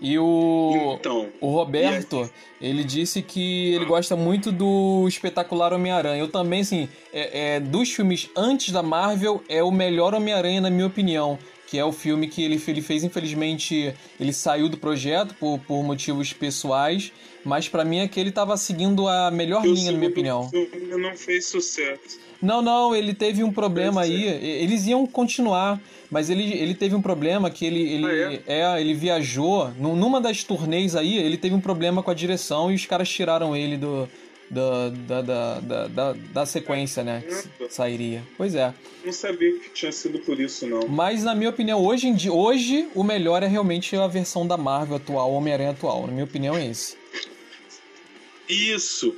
E 0.00 0.16
o, 0.20 0.98
então, 1.00 1.26
o 1.40 1.50
Roberto, 1.50 2.30
ele 2.60 2.84
disse 2.84 3.22
que 3.22 3.74
ele 3.74 3.86
gosta 3.86 4.14
muito 4.14 4.52
do 4.52 5.04
espetacular 5.08 5.72
Homem-Aranha. 5.72 6.20
Eu 6.20 6.28
também, 6.28 6.60
assim, 6.60 6.88
é, 7.12 7.56
é, 7.56 7.60
dos 7.60 7.90
filmes 7.90 8.30
antes 8.36 8.72
da 8.72 8.84
Marvel, 8.84 9.42
é 9.48 9.64
o 9.64 9.72
melhor 9.72 10.14
Homem-Aranha, 10.14 10.60
na 10.60 10.70
minha 10.70 10.86
opinião 10.86 11.36
que 11.68 11.78
é 11.78 11.84
o 11.84 11.92
filme 11.92 12.28
que 12.28 12.42
ele, 12.42 12.60
ele 12.66 12.80
fez, 12.80 13.04
infelizmente, 13.04 13.94
ele 14.18 14.32
saiu 14.32 14.68
do 14.68 14.78
projeto 14.78 15.34
por, 15.34 15.58
por 15.58 15.82
motivos 15.82 16.32
pessoais, 16.32 17.12
mas 17.44 17.68
para 17.68 17.84
mim 17.84 17.98
é 17.98 18.08
que 18.08 18.18
ele 18.18 18.32
tava 18.32 18.56
seguindo 18.56 19.06
a 19.06 19.30
melhor 19.30 19.64
Eu 19.64 19.74
linha, 19.74 19.92
na 19.92 19.98
minha 19.98 20.10
opinião. 20.10 20.48
Ele 20.52 20.96
não 20.96 21.14
fez 21.14 21.46
sucesso. 21.46 22.18
Não, 22.40 22.62
não, 22.62 22.94
ele 22.96 23.12
teve 23.12 23.44
um 23.44 23.52
problema 23.52 24.02
aí. 24.02 24.24
Eles 24.24 24.86
iam 24.86 25.06
continuar, 25.06 25.80
mas 26.10 26.30
ele, 26.30 26.52
ele 26.54 26.74
teve 26.74 26.94
um 26.94 27.02
problema 27.02 27.50
que 27.50 27.66
ele, 27.66 27.82
ele, 27.82 28.06
ah, 28.06 28.42
é? 28.46 28.76
é? 28.76 28.80
ele 28.80 28.94
viajou. 28.94 29.70
Numa 29.78 30.20
das 30.20 30.42
turnês 30.44 30.96
aí, 30.96 31.18
ele 31.18 31.36
teve 31.36 31.54
um 31.54 31.60
problema 31.60 32.02
com 32.02 32.10
a 32.10 32.14
direção 32.14 32.72
e 32.72 32.74
os 32.74 32.86
caras 32.86 33.08
tiraram 33.08 33.54
ele 33.54 33.76
do, 33.76 34.08
da, 34.50 34.88
da, 34.88 35.22
da, 35.22 35.88
da, 35.88 36.12
da, 36.12 36.46
sequência, 36.46 37.04
né? 37.04 37.22
Que 37.58 37.68
sairia. 37.68 38.22
Pois 38.36 38.54
é. 38.54 38.72
Não 39.04 39.12
sabia 39.12 39.58
que 39.58 39.70
tinha 39.70 39.92
sido 39.92 40.18
por 40.20 40.40
isso, 40.40 40.66
não. 40.66 40.88
Mas, 40.88 41.24
na 41.24 41.34
minha 41.34 41.50
opinião, 41.50 41.84
hoje, 41.84 42.08
em 42.08 42.14
dia, 42.14 42.32
hoje 42.32 42.88
o 42.94 43.04
melhor 43.04 43.42
é 43.42 43.46
realmente 43.46 43.94
a 43.96 44.06
versão 44.06 44.46
da 44.46 44.56
Marvel 44.56 44.96
atual, 44.96 45.32
Homem-Aranha 45.32 45.70
atual. 45.70 46.06
Na 46.06 46.12
minha 46.12 46.24
opinião, 46.24 46.56
é 46.56 46.66
esse. 46.66 46.96
Isso! 48.48 49.14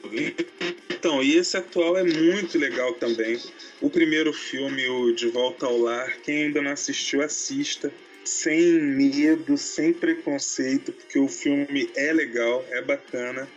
Então, 0.91 1.22
e 1.22 1.37
esse 1.37 1.57
atual 1.57 1.97
é 1.97 2.03
muito 2.03 2.59
legal 2.59 2.93
também. 2.95 3.41
O 3.81 3.89
primeiro 3.89 4.33
filme, 4.33 4.87
o 4.89 5.12
De 5.14 5.28
Volta 5.28 5.66
ao 5.66 5.78
Lar, 5.78 6.18
quem 6.22 6.45
ainda 6.45 6.61
não 6.61 6.72
assistiu, 6.72 7.22
assista. 7.22 7.93
Sem 8.24 8.61
medo, 8.61 9.57
sem 9.57 9.93
preconceito, 9.93 10.93
porque 10.93 11.18
o 11.18 11.26
filme 11.26 11.89
é 11.97 12.12
legal, 12.12 12.64
é 12.70 12.83
bacana. 12.83 13.49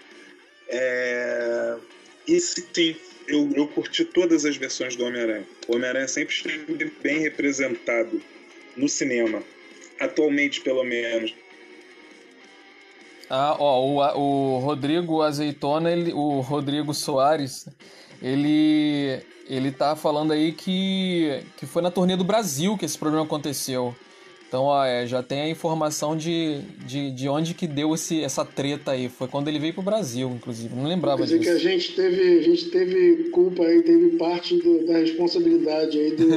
É... 0.69 1.75
E 2.27 2.39
sim, 2.39 2.95
eu, 3.27 3.49
eu 3.53 3.67
curti 3.67 4.05
todas 4.05 4.45
as 4.45 4.55
versões 4.55 4.95
do 4.95 5.05
Homem-Aranha. 5.05 5.45
O 5.67 5.75
Homem-Aranha 5.75 6.07
sempre 6.07 6.33
esteve 6.33 6.91
bem 7.01 7.19
representado 7.19 8.21
no 8.75 8.87
cinema. 8.87 9.43
Atualmente, 9.99 10.61
pelo 10.61 10.83
menos. 10.83 11.33
Ah, 13.29 13.55
ó, 13.59 13.81
o, 13.81 13.97
o 13.99 14.59
Rodrigo 14.59 15.21
Azeitona, 15.21 15.91
ele, 15.91 16.13
o 16.13 16.39
Rodrigo 16.41 16.93
Soares, 16.93 17.67
ele, 18.21 19.19
ele 19.47 19.71
tá 19.71 19.95
falando 19.95 20.33
aí 20.33 20.51
que, 20.51 21.41
que 21.57 21.65
foi 21.65 21.81
na 21.81 21.89
turnê 21.89 22.15
do 22.15 22.23
Brasil 22.23 22.77
que 22.77 22.85
esse 22.85 22.97
problema 22.97 23.25
aconteceu. 23.25 23.95
Então, 24.53 24.65
ó, 24.65 24.85
é, 24.85 25.07
já 25.07 25.23
tem 25.23 25.41
a 25.41 25.49
informação 25.49 26.15
de, 26.15 26.59
de, 26.85 27.09
de 27.09 27.27
onde 27.27 27.55
que 27.55 27.65
deu 27.65 27.95
esse, 27.95 28.21
essa 28.23 28.45
treta 28.45 28.91
aí. 28.91 29.09
Foi 29.09 29.27
quando 29.27 29.47
ele 29.47 29.57
veio 29.57 29.73
pro 29.73 29.81
Brasil, 29.81 30.29
inclusive. 30.29 30.75
Não 30.75 30.85
lembrava 30.85 31.17
Quer 31.17 31.23
dizer 31.23 31.39
disso. 31.39 31.51
que 31.51 31.57
a 31.57 31.71
gente 31.71 31.95
teve, 31.95 32.37
a 32.37 32.41
gente 32.43 32.65
teve 32.69 33.29
culpa 33.31 33.63
aí, 33.63 33.81
teve 33.81 34.09
parte 34.15 34.55
do- 34.57 34.85
da 34.85 34.99
responsabilidade 34.99 35.97
aí 35.97 36.15
do. 36.15 36.27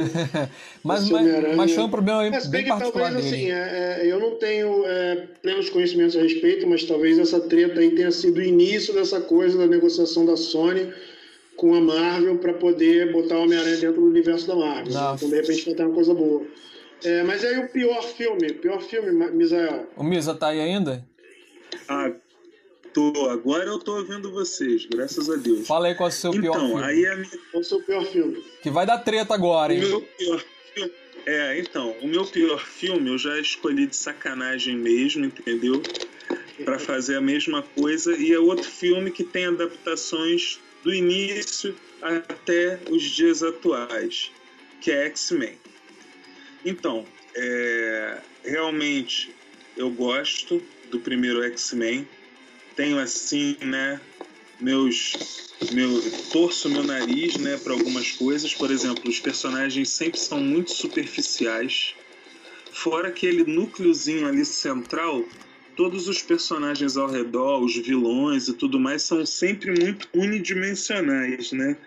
mas, 0.83 1.03
esse 1.03 1.13
mas, 1.13 1.55
mas 1.55 1.71
foi 1.73 1.83
um 1.83 1.91
problema 1.91 2.25
É, 2.25 2.39
se 2.39 2.49
bem 2.49 2.63
que 2.63 2.69
particular 2.69 3.11
talvez 3.13 3.23
dele. 3.31 3.35
assim, 3.35 3.51
é, 3.51 3.99
é, 4.01 4.11
eu 4.11 4.19
não 4.19 4.31
tenho 4.31 4.83
é, 4.87 5.27
plenos 5.43 5.69
conhecimentos 5.69 6.15
a 6.17 6.21
respeito, 6.23 6.65
mas 6.65 6.83
talvez 6.85 7.19
essa 7.19 7.39
treta 7.39 7.79
aí 7.79 7.91
tenha 7.91 8.09
sido 8.09 8.39
o 8.39 8.43
início 8.43 8.95
dessa 8.95 9.21
coisa 9.21 9.59
da 9.59 9.67
negociação 9.67 10.25
da 10.25 10.35
Sony 10.35 10.91
com 11.55 11.75
a 11.75 11.79
Marvel 11.81 12.39
para 12.39 12.53
poder 12.53 13.11
botar 13.11 13.37
o 13.37 13.43
Homem-Aranha 13.43 13.77
dentro 13.77 14.01
do 14.01 14.07
universo 14.07 14.47
da 14.47 14.55
Marvel. 14.55 14.91
Não. 14.91 15.13
Então, 15.13 15.29
de 15.29 15.35
repente, 15.35 15.65
vai 15.65 15.75
ter 15.75 15.83
uma 15.85 15.93
coisa 15.93 16.15
boa. 16.15 16.41
É, 17.03 17.23
mas 17.23 17.43
aí 17.45 17.57
o 17.59 17.69
pior 17.69 18.01
filme, 18.01 18.53
pior 18.53 18.81
filme, 18.81 19.11
Misael. 19.31 19.87
O 19.95 20.03
Misa 20.03 20.33
tá 20.33 20.47
aí 20.49 20.59
ainda? 20.59 21.05
Ah, 21.87 22.11
tô. 22.93 23.29
Agora 23.29 23.65
eu 23.65 23.77
tô 23.79 23.97
ouvindo 23.97 24.31
vocês, 24.31 24.85
graças 24.85 25.29
a 25.29 25.35
Deus. 25.35 25.67
Fala 25.67 25.87
aí 25.87 25.95
qual 25.95 26.09
é 26.09 26.11
o 26.11 26.15
seu 26.15 26.31
pior 26.31 26.55
então, 26.55 26.67
filme. 26.69 26.83
aí 26.83 27.05
a 27.05 27.15
minha, 27.15 27.29
Qual 27.29 27.41
é 27.55 27.57
o 27.59 27.63
seu 27.63 27.81
pior 27.83 28.05
filme? 28.05 28.43
Que 28.61 28.69
vai 28.69 28.85
dar 28.85 28.97
treta 28.99 29.33
agora, 29.33 29.71
o 29.71 29.75
hein? 29.75 29.81
meu 29.81 30.01
pior 30.01 30.43
filme. 30.73 30.91
É, 31.25 31.59
então, 31.59 31.93
o 32.01 32.07
meu 32.07 32.25
pior 32.25 32.59
filme 32.65 33.09
eu 33.09 33.17
já 33.17 33.37
escolhi 33.39 33.85
de 33.85 33.95
sacanagem 33.95 34.77
mesmo, 34.77 35.25
entendeu? 35.25 35.81
Pra 36.63 36.79
fazer 36.79 37.17
a 37.17 37.21
mesma 37.21 37.61
coisa. 37.61 38.15
E 38.15 38.33
é 38.33 38.39
outro 38.39 38.63
filme 38.63 39.11
que 39.11 39.23
tem 39.23 39.45
adaptações 39.45 40.59
do 40.83 40.93
início 40.93 41.75
até 42.01 42.79
os 42.89 43.03
dias 43.03 43.43
atuais, 43.43 44.31
que 44.81 44.89
é 44.89 45.05
X-Men. 45.07 45.57
Então, 46.67 47.05
é, 47.33 48.17
realmente 48.43 49.33
eu 49.77 49.89
gosto 49.89 50.61
do 50.91 50.99
primeiro 50.99 51.41
X-Men. 51.43 52.05
Tenho 52.75 52.99
assim, 52.99 53.55
né, 53.61 54.01
meus 54.59 55.47
meu 55.71 55.89
torço 56.29 56.69
meu 56.69 56.83
nariz, 56.83 57.37
né, 57.37 57.55
para 57.55 57.71
algumas 57.71 58.11
coisas. 58.11 58.53
Por 58.53 58.69
exemplo, 58.69 59.09
os 59.09 59.17
personagens 59.17 59.89
sempre 59.89 60.19
são 60.19 60.41
muito 60.41 60.73
superficiais. 60.73 61.95
Fora 62.73 63.07
aquele 63.07 63.45
núcleozinho 63.45 64.27
ali 64.27 64.43
central, 64.43 65.23
todos 65.73 66.09
os 66.09 66.21
personagens 66.21 66.97
ao 66.97 67.09
redor, 67.09 67.63
os 67.63 67.77
vilões 67.77 68.49
e 68.49 68.53
tudo 68.53 68.77
mais 68.77 69.03
são 69.03 69.25
sempre 69.25 69.71
muito 69.71 70.09
unidimensionais, 70.13 71.53
né? 71.53 71.77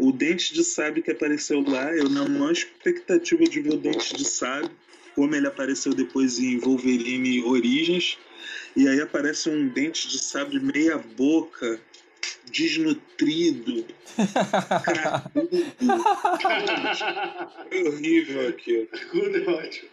O 0.00 0.12
Dente 0.12 0.54
de 0.54 0.64
Sabre 0.64 1.02
que 1.02 1.10
apareceu 1.10 1.60
lá, 1.60 1.92
eu 1.94 2.08
na 2.08 2.26
maior 2.26 2.52
expectativa 2.52 3.44
de 3.44 3.60
ver 3.60 3.74
o 3.74 3.76
Dente 3.76 4.16
de 4.16 4.24
Sabre, 4.24 4.70
como 5.14 5.34
ele 5.34 5.46
apareceu 5.46 5.92
depois 5.92 6.38
em 6.38 6.58
Wolverine 6.58 7.44
Origens, 7.44 8.16
e 8.74 8.88
aí 8.88 8.98
aparece 8.98 9.50
um 9.50 9.68
Dente 9.68 10.08
de 10.08 10.18
Sabre 10.18 10.58
meia 10.58 10.96
boca, 10.96 11.78
desnutrido, 12.50 13.84
cracudo. 14.82 15.50
Foi 17.68 17.88
horrível 17.88 18.48
aquilo. 18.48 18.88
É 18.92 19.50
ótimo. 19.50 19.88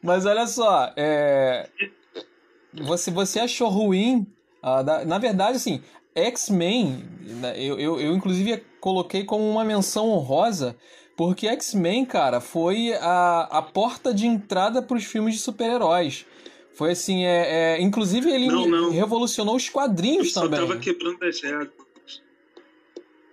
Mas 0.00 0.26
olha 0.26 0.46
só, 0.46 0.92
é... 0.96 1.68
você, 2.72 3.10
você 3.10 3.40
achou 3.40 3.68
ruim? 3.68 4.26
ah, 4.62 5.04
Na 5.04 5.18
verdade, 5.18 5.56
assim, 5.56 5.82
X-Men, 6.26 7.04
né, 7.40 7.54
eu, 7.62 7.78
eu, 7.78 8.00
eu 8.00 8.14
inclusive 8.14 8.62
coloquei 8.80 9.24
como 9.24 9.48
uma 9.48 9.64
menção 9.64 10.08
honrosa, 10.10 10.76
porque 11.16 11.46
X-Men, 11.48 12.04
cara, 12.04 12.40
foi 12.40 12.92
a, 12.94 13.48
a 13.50 13.62
porta 13.62 14.12
de 14.14 14.26
entrada 14.26 14.80
para 14.82 14.96
os 14.96 15.04
filmes 15.04 15.34
de 15.34 15.40
super-heróis. 15.40 16.24
Foi 16.74 16.92
assim, 16.92 17.24
é, 17.24 17.76
é- 17.76 17.82
inclusive 17.82 18.30
ele 18.30 18.46
Não, 18.46 18.68
não. 18.68 18.90
revolucionou 18.90 19.56
os 19.56 19.66
Eu 19.66 19.72
quadrinhos 19.72 20.32
só 20.32 20.42
também. 20.42 20.60
tava 20.60 20.78
quebrando 20.78 21.22
as 21.24 21.40
regras. 21.42 21.70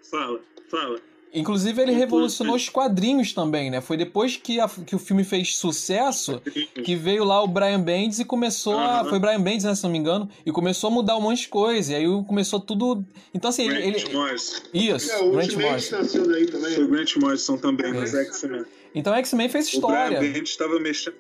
Fala, 0.10 0.40
fala. 0.70 1.00
Inclusive 1.36 1.82
ele 1.82 1.92
revolucionou 1.92 2.56
os 2.56 2.70
quadrinhos 2.70 3.34
também, 3.34 3.70
né? 3.70 3.82
Foi 3.82 3.98
depois 3.98 4.38
que, 4.38 4.60
a- 4.60 4.70
que 4.86 4.96
o 4.96 5.00
filme 5.00 5.24
fez 5.24 5.56
sucesso 5.58 6.42
que 6.84 6.96
veio 6.96 7.24
lá 7.24 7.44
o 7.44 7.48
Brian 7.48 7.80
Bendis 7.82 8.20
e 8.20 8.26
começou 8.26 8.78
a. 8.80 9.04
Foi 9.06 9.20
Brian 9.20 9.42
Bendis, 9.42 9.66
né, 9.66 9.76
se 9.76 9.84
não 9.84 9.90
me 9.92 9.98
engano, 9.98 10.30
e 10.46 10.52
começou 10.52 10.88
a 10.90 10.92
mudar 10.92 11.18
um 11.18 11.22
monte 11.22 11.42
de 11.42 11.48
coisa. 11.50 11.92
E 11.92 11.96
aí 11.96 12.06
começou 12.26 12.60
tudo. 12.60 13.06
Então, 13.34 13.50
assim, 13.50 13.64
ele. 13.70 13.92
Grant 13.92 14.04
ele- 14.06 14.14
Morrison. 14.14 14.62
Isso, 14.74 15.12
É, 15.12 15.18
o 15.20 15.32
Grant 15.32 15.54
Morrison. 15.54 15.98
nasceu 15.98 16.28
daí 16.28 16.46
também. 16.46 16.72
Foi 16.74 16.84
o 16.84 16.88
Grant 16.88 17.16
Morrison 17.18 17.58
também, 17.58 17.94
mas 17.94 18.10
Isso. 18.14 18.18
X-Men. 18.22 18.64
Então 18.96 19.14
X-Men 19.14 19.50
fez 19.50 19.68
O 19.74 19.82
Brian 19.82 19.98
história. 20.06 20.20
Bendis 20.22 20.50
estava 20.52 20.80
mexendo 20.80 21.16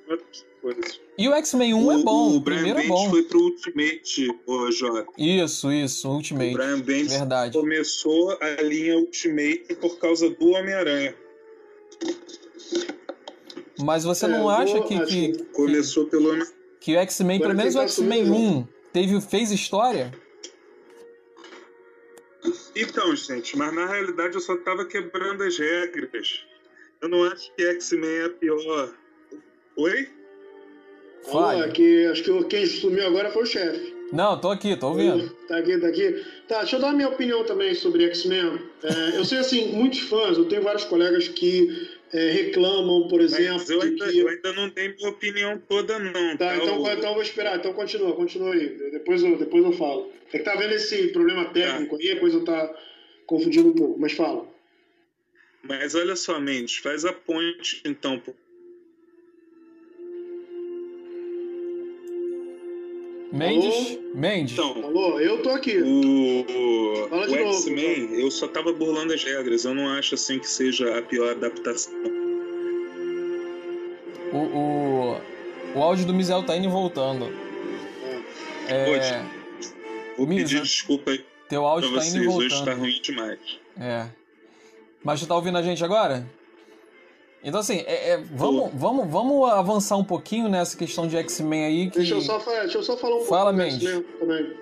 E 1.18 1.30
o 1.30 1.34
X-Men 1.34 1.74
1 1.74 1.92
é 1.92 1.98
O- 1.98 2.04
bom, 2.04 2.30
O 2.32 2.36
o 2.36 2.40
Brian 2.40 2.58
primeiro 2.64 2.80
é 2.80 2.88
bom. 2.88 3.10
foi 3.10 3.24
pro 3.24 3.40
Ultimate, 3.40 4.36
ô 4.46 4.72
Jota. 4.72 5.08
Isso, 5.18 5.72
isso, 5.72 6.10
O 6.10 6.14
Ultimate. 6.16 6.54
Brian 6.54 6.80
Bendis 6.82 7.14
Verdade. 7.14 7.58
começou 7.58 8.38
a 8.42 8.62
linha 8.62 8.98
Ultimate 8.98 9.76
por 9.80 9.98
causa 10.00 10.30
do 10.30 10.48
Homem-Aranha. 10.50 11.16
Mas 13.84 14.04
você 14.04 14.26
É, 14.26 14.30
não 14.30 14.50
acha 14.50 14.82
que, 14.82 15.00
que, 15.06 15.32
que- 15.34 15.44
Começou 15.46 16.06
pelo 16.08 16.34
que 16.80 16.96
o 16.96 17.00
X-Men, 17.00 17.40
pelo 17.40 17.56
menos 17.56 17.76
o 17.76 17.82
X-Men 17.82 18.22
assumindo 18.24 18.36
1, 18.60 18.68
teve, 18.94 19.22
fez 19.22 19.52
história? 19.52 20.12
Então, 22.76 23.16
gente, 23.16 23.58
mas 23.58 23.74
na 23.74 23.86
realidade 23.88 24.36
eu 24.36 24.42
só 24.42 24.56
tava 24.58 24.86
quebrando 24.86 25.44
as 25.44 25.58
regras. 25.58 26.44
Eu 27.02 27.10
não 27.10 27.24
acho 27.24 27.52
que 27.56 27.64
X-Men 27.64 28.10
é 28.10 28.26
a 28.26 28.30
pior. 28.30 28.94
Oi? 29.78 30.10
Fala, 31.32 31.70
que 31.70 32.06
acho 32.08 32.24
que 32.24 32.44
quem 32.46 32.66
sumiu 32.66 33.08
agora 33.08 33.32
foi 33.32 33.44
o 33.44 33.46
chefe. 33.46 33.94
Não, 34.12 34.40
tô 34.40 34.52
aqui, 34.52 34.76
tô 34.78 34.90
ouvindo. 34.90 35.30
Tá 35.48 35.58
aqui, 35.58 35.78
tá 35.80 35.88
aqui. 35.88 36.24
Tá, 36.48 36.60
deixa 36.60 36.76
eu 36.76 36.80
dar 36.80 36.90
a 36.90 36.94
minha 36.94 37.10
opinião 37.10 37.44
também 37.44 37.74
sobre 37.74 38.06
X-Men. 38.06 38.60
É, 38.84 39.18
eu 39.18 39.26
sei, 39.26 39.40
assim, 39.40 39.74
muitos 39.74 40.00
fãs, 40.02 40.38
eu 40.38 40.46
tenho 40.46 40.62
vários 40.62 40.84
colegas 40.86 41.28
que 41.28 41.90
é, 42.14 42.30
reclamam, 42.32 43.08
por 43.08 43.20
exemplo, 43.20 43.54
Mas 43.56 43.70
eu 43.70 43.82
ainda, 43.82 44.08
que... 44.08 44.20
eu 44.20 44.28
ainda 44.30 44.54
não 44.54 44.70
dei 44.70 44.94
minha 44.96 45.10
opinião 45.10 45.58
toda, 45.68 45.98
não. 45.98 46.38
Tá, 46.38 46.56
então, 46.56 46.82
O- 46.82 46.88
então 46.90 47.10
eu 47.10 47.14
vou 47.16 47.24
esperar. 47.24 47.58
Então 47.58 47.74
continua, 47.74 48.16
continua 48.16 48.54
aí. 48.54 48.70
Depois 48.92 49.24
eu, 49.24 49.36
depois 49.38 49.66
eu 49.66 49.72
falo. 49.72 50.12
É 50.32 50.38
que 50.38 50.44
tá 50.44 50.56
vendo 50.56 50.74
esse 50.74 51.08
problema 51.08 51.46
técnico 51.46 51.96
aí, 51.96 52.12
a 52.12 52.20
coisa 52.20 52.40
tá 52.46 52.76
confundindo 53.26 53.70
um 53.70 53.74
pouco, 53.74 54.00
mas 54.00 54.12
fala. 54.14 54.46
Mas 55.64 55.96
olha 55.96 56.16
só, 56.16 56.40
Mendes, 56.40 56.76
faz 56.78 57.06
a 57.06 57.12
ponte 57.14 57.82
então. 57.84 58.22
Mendes? 63.32 64.00
Mendes? 64.14 64.54
Então, 64.54 64.72
Alô, 64.84 65.20
eu 65.20 65.42
tô 65.42 65.50
aqui. 65.50 65.78
o, 65.82 67.08
Fala 67.10 67.28
de 67.28 67.34
o 67.34 67.46
novo, 67.46 67.58
X-Men, 67.58 68.20
eu 68.20 68.32
só 68.32 68.48
tava 68.48 68.72
burlando 68.72 69.14
as 69.14 69.24
regras. 69.24 69.66
Eu 69.66 69.74
não 69.74 69.90
acho 69.90 70.16
assim 70.16 70.40
que 70.40 70.48
seja 70.48 70.98
a 70.98 71.02
pior 71.02 71.32
adaptação. 71.32 71.94
O, 74.32 74.38
o, 74.38 75.22
o 75.76 75.82
áudio 75.82 76.06
do 76.06 76.14
Mizel 76.14 76.44
tá 76.44 76.56
indo 76.56 76.66
e 76.68 76.72
voltando. 76.72 77.32
É, 78.68 78.90
Hoje. 78.90 79.36
Vou 80.18 80.28
Misa. 80.28 80.44
pedir 80.44 80.62
desculpa 80.62 81.12
aí 81.12 81.24
teu 81.50 81.62
pra 81.62 81.70
áudio 81.70 81.94
tá 81.94 82.06
indo 82.06 82.18
e 82.18 82.26
vocês. 82.26 82.36
Hoje 82.36 82.50
tá 82.50 82.56
voltando. 82.58 82.80
ruim 82.80 83.02
demais. 83.02 83.40
É. 83.80 84.08
Mas 85.04 85.20
tu 85.20 85.28
tá 85.28 85.36
ouvindo 85.36 85.58
a 85.58 85.62
gente 85.62 85.84
agora? 85.84 86.26
Então 87.46 87.60
assim, 87.60 87.84
é- 87.86 88.10
é, 88.14 88.18
vamos, 88.34 88.72
vamos, 88.74 89.08
vamos 89.10 89.50
avançar 89.52 89.96
um 89.98 90.04
pouquinho 90.04 90.50
nessa 90.50 90.76
questão 90.76 91.08
de 91.08 91.16
X-Men 91.18 91.66
aí 91.66 91.90
que. 91.92 92.00
Deixa 92.00 92.16
eu, 92.16 92.22
só, 92.22 92.40
deixa 92.40 92.78
eu 92.80 92.84
só 92.84 92.98
falar 92.98 93.18
um 93.18 93.22
Fala, 93.22 93.54
pouco 93.54 93.70
do. 93.70 93.76
X-Men 93.76 94.06
também. 94.20 94.54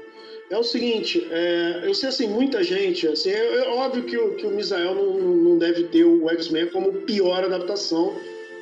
É 0.50 0.58
o 0.58 0.64
seguinte, 0.64 1.26
é, 1.32 1.82
eu 1.86 1.96
sei 1.96 2.10
assim, 2.10 2.28
muita 2.28 2.62
gente, 2.64 3.08
assim, 3.08 3.30
é, 3.30 3.56
é 3.66 3.70
óbvio 3.70 4.04
que 4.04 4.16
o, 4.18 4.36
que 4.36 4.46
o 4.46 4.52
Misael 4.52 4.94
não, 4.94 5.14
não 5.18 5.58
deve 5.58 5.86
ter 5.86 6.04
o 6.04 6.30
X-Men 6.30 6.68
como 6.68 6.92
pior 6.92 7.44
adaptação, 7.44 8.14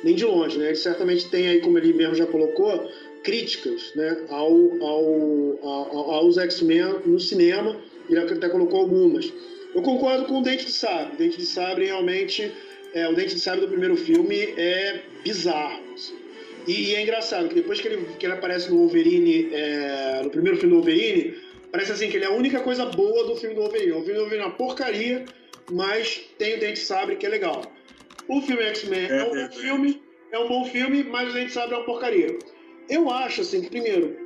nem 0.02 0.14
de 0.14 0.24
longe, 0.24 0.56
né? 0.56 0.66
Ele 0.68 0.76
certamente 0.76 1.28
tem 1.28 1.48
aí, 1.48 1.60
como 1.60 1.76
ele 1.76 1.92
mesmo 1.92 2.14
já 2.14 2.24
colocou, 2.24 2.88
críticas 3.22 3.92
né, 3.94 4.16
ao, 4.30 4.50
ao, 4.80 5.58
ao- 5.62 6.10
aos 6.12 6.38
X-Men 6.38 7.00
no 7.04 7.20
cinema, 7.20 7.76
ele 8.08 8.20
até 8.20 8.48
colocou 8.48 8.80
algumas. 8.80 9.30
Eu 9.74 9.82
concordo 9.82 10.24
com 10.26 10.38
o 10.40 10.42
Dente 10.42 10.66
de 10.66 10.72
Sabre. 10.72 11.16
Dente 11.16 11.36
de 11.38 11.46
Sabre 11.46 11.86
realmente, 11.86 12.50
é, 12.94 13.08
o 13.08 13.14
Dente 13.14 13.34
de 13.34 13.40
Sabre 13.40 13.60
do 13.60 13.68
primeiro 13.68 13.96
filme 13.96 14.36
é 14.56 15.02
bizarro. 15.24 15.82
assim. 15.94 16.14
E, 16.66 16.90
e 16.90 16.94
é 16.94 17.02
engraçado 17.02 17.48
que 17.48 17.54
depois 17.54 17.80
que 17.80 17.88
ele, 17.88 18.06
que 18.18 18.24
ele 18.26 18.34
aparece 18.34 18.70
no 18.70 18.78
Wolverine, 18.78 19.48
é, 19.52 20.20
no 20.22 20.30
primeiro 20.30 20.58
filme 20.58 20.74
do 20.74 20.82
Wolverine, 20.82 21.34
parece 21.70 21.92
assim 21.92 22.08
que 22.08 22.16
ele 22.16 22.24
é 22.24 22.28
a 22.28 22.32
única 22.32 22.60
coisa 22.60 22.84
boa 22.86 23.24
do 23.26 23.36
filme 23.36 23.54
do 23.54 23.62
Wolverine. 23.62 23.92
O 23.92 23.96
filme 24.04 24.14
do 24.14 24.20
Wolverine 24.20 24.44
é 24.44 24.46
uma 24.46 24.56
porcaria, 24.56 25.24
mas 25.70 26.20
tem 26.38 26.54
o 26.56 26.60
Dente 26.60 26.78
Sabre 26.80 27.16
que 27.16 27.26
é 27.26 27.28
legal. 27.28 27.62
O 28.28 28.40
filme 28.42 28.62
X-Men 28.62 29.00
é, 29.00 29.18
É 29.18 29.22
um 29.22 29.26
bom 29.26 29.32
verdade. 29.32 29.58
filme, 29.60 30.02
é 30.30 30.38
um 30.38 30.48
bom 30.48 30.64
filme, 30.66 31.02
mas 31.02 31.30
o 31.30 31.32
Dente 31.32 31.52
Sabre 31.52 31.74
é 31.74 31.78
uma 31.78 31.84
porcaria. 31.86 32.38
Eu 32.88 33.10
acho, 33.10 33.40
assim, 33.40 33.62
que, 33.62 33.68
primeiro, 33.70 34.16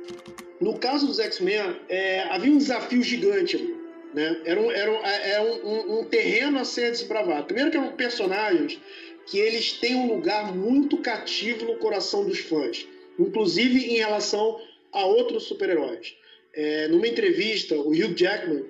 no 0.61 0.77
caso 0.77 1.07
dos 1.07 1.19
X-Men, 1.19 1.77
é, 1.89 2.21
havia 2.29 2.51
um 2.51 2.57
desafio 2.57 3.01
gigante 3.01 3.55
ali. 3.55 3.75
Né? 4.13 4.41
Era, 4.45 4.59
um, 4.61 4.71
era, 4.71 4.91
um, 4.91 5.05
era 5.05 5.43
um, 5.43 5.67
um- 5.67 5.99
um 5.99 6.03
terreno 6.05 6.59
a 6.59 6.65
ser 6.65 6.91
desbravado. 6.91 7.45
Primeiro 7.45 7.69
que 7.71 7.77
eram 7.77 7.91
personagens 7.91 8.79
que 9.25 9.37
eles 9.37 9.73
têm 9.73 9.95
um 9.95 10.07
lugar 10.07 10.55
muito 10.55 10.97
cativo 10.97 11.65
no 11.65 11.75
coração 11.75 12.25
dos 12.25 12.39
fãs, 12.39 12.87
inclusive 13.19 13.77
em 13.93 13.97
relação 13.97 14.59
a 14.93 15.05
outros 15.05 15.43
super-heróis. 15.43 16.15
É, 16.53 16.87
numa 16.87 17.07
entrevista, 17.07 17.75
o 17.75 17.89
Hugh 17.89 18.15
Jackman, 18.15 18.63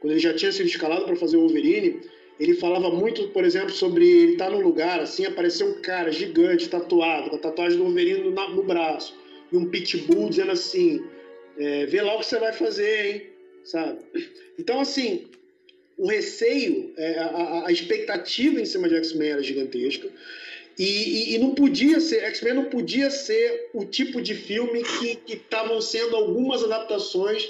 quando 0.00 0.12
ele 0.12 0.20
já 0.20 0.32
tinha 0.32 0.52
sido 0.52 0.66
escalado 0.66 1.04
para 1.04 1.16
fazer 1.16 1.36
o 1.36 1.40
Wolverine, 1.40 2.00
ele 2.38 2.54
falava 2.54 2.90
muito, 2.90 3.28
por 3.28 3.44
exemplo, 3.44 3.70
sobre 3.70 4.06
ele 4.08 4.32
estar 4.32 4.50
num 4.50 4.60
lugar 4.60 5.00
assim, 5.00 5.26
aparecer 5.26 5.64
um 5.64 5.80
cara 5.82 6.10
gigante, 6.12 6.68
tatuado, 6.68 7.30
com 7.30 7.36
a 7.36 7.38
tatuagem 7.38 7.76
do 7.78 7.84
Wolverine 7.84 8.20
no, 8.30 8.30
no 8.54 8.62
braço, 8.62 9.16
e 9.52 9.56
um 9.56 9.68
pitbull 9.68 10.30
dizendo 10.30 10.52
assim: 10.52 11.04
é, 11.58 11.86
vê 11.86 12.00
lá 12.02 12.14
o 12.14 12.20
que 12.20 12.26
você 12.26 12.38
vai 12.38 12.52
fazer, 12.52 13.06
hein? 13.06 13.22
Sabe? 13.64 13.98
Então, 14.58 14.80
assim, 14.80 15.26
o 15.96 16.06
receio, 16.08 16.92
é, 16.96 17.18
a, 17.18 17.72
expectativa 17.72 18.60
em 18.60 18.66
cima 18.66 18.88
de 18.88 18.96
X-Men 18.96 19.30
era 19.30 19.42
gigantesca. 19.42 20.08
E, 20.78 20.84
e- 20.84 21.34
e 21.34 21.38
não 21.38 21.54
podia 21.54 22.00
ser, 22.00 22.20
X-Men 22.24 22.54
não 22.54 22.64
podia 22.64 23.08
ser 23.10 23.70
o 23.72 23.84
tipo 23.84 24.20
de 24.20 24.34
filme 24.34 24.82
que 24.82 25.32
estavam 25.34 25.80
sendo 25.80 26.16
algumas 26.16 26.64
adaptações 26.64 27.48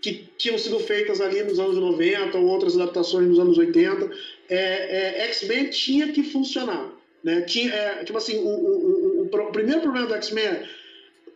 que 0.00 0.26
tinham 0.36 0.58
sido 0.58 0.78
feitas 0.80 1.20
ali 1.20 1.42
nos 1.42 1.58
anos 1.58 1.76
90 1.76 2.36
ou 2.38 2.46
outras 2.46 2.74
adaptações 2.74 3.28
nos 3.28 3.38
anos 3.38 3.56
80. 3.58 4.10
É, 4.48 4.56
é, 4.56 5.24
X-Men 5.26 5.68
tinha 5.70 6.08
que 6.12 6.22
funcionar. 6.22 6.92
Né? 7.22 7.42
Tinha, 7.42 7.72
é, 7.72 8.04
tipo 8.04 8.18
assim, 8.18 8.38
o, 8.38 8.46
o- 8.48 9.20
o- 9.20 9.22
o 9.24 9.52
primeiro 9.52 9.80
problema 9.80 10.06
do 10.06 10.14
X-Men 10.14 10.44
é 10.44 10.68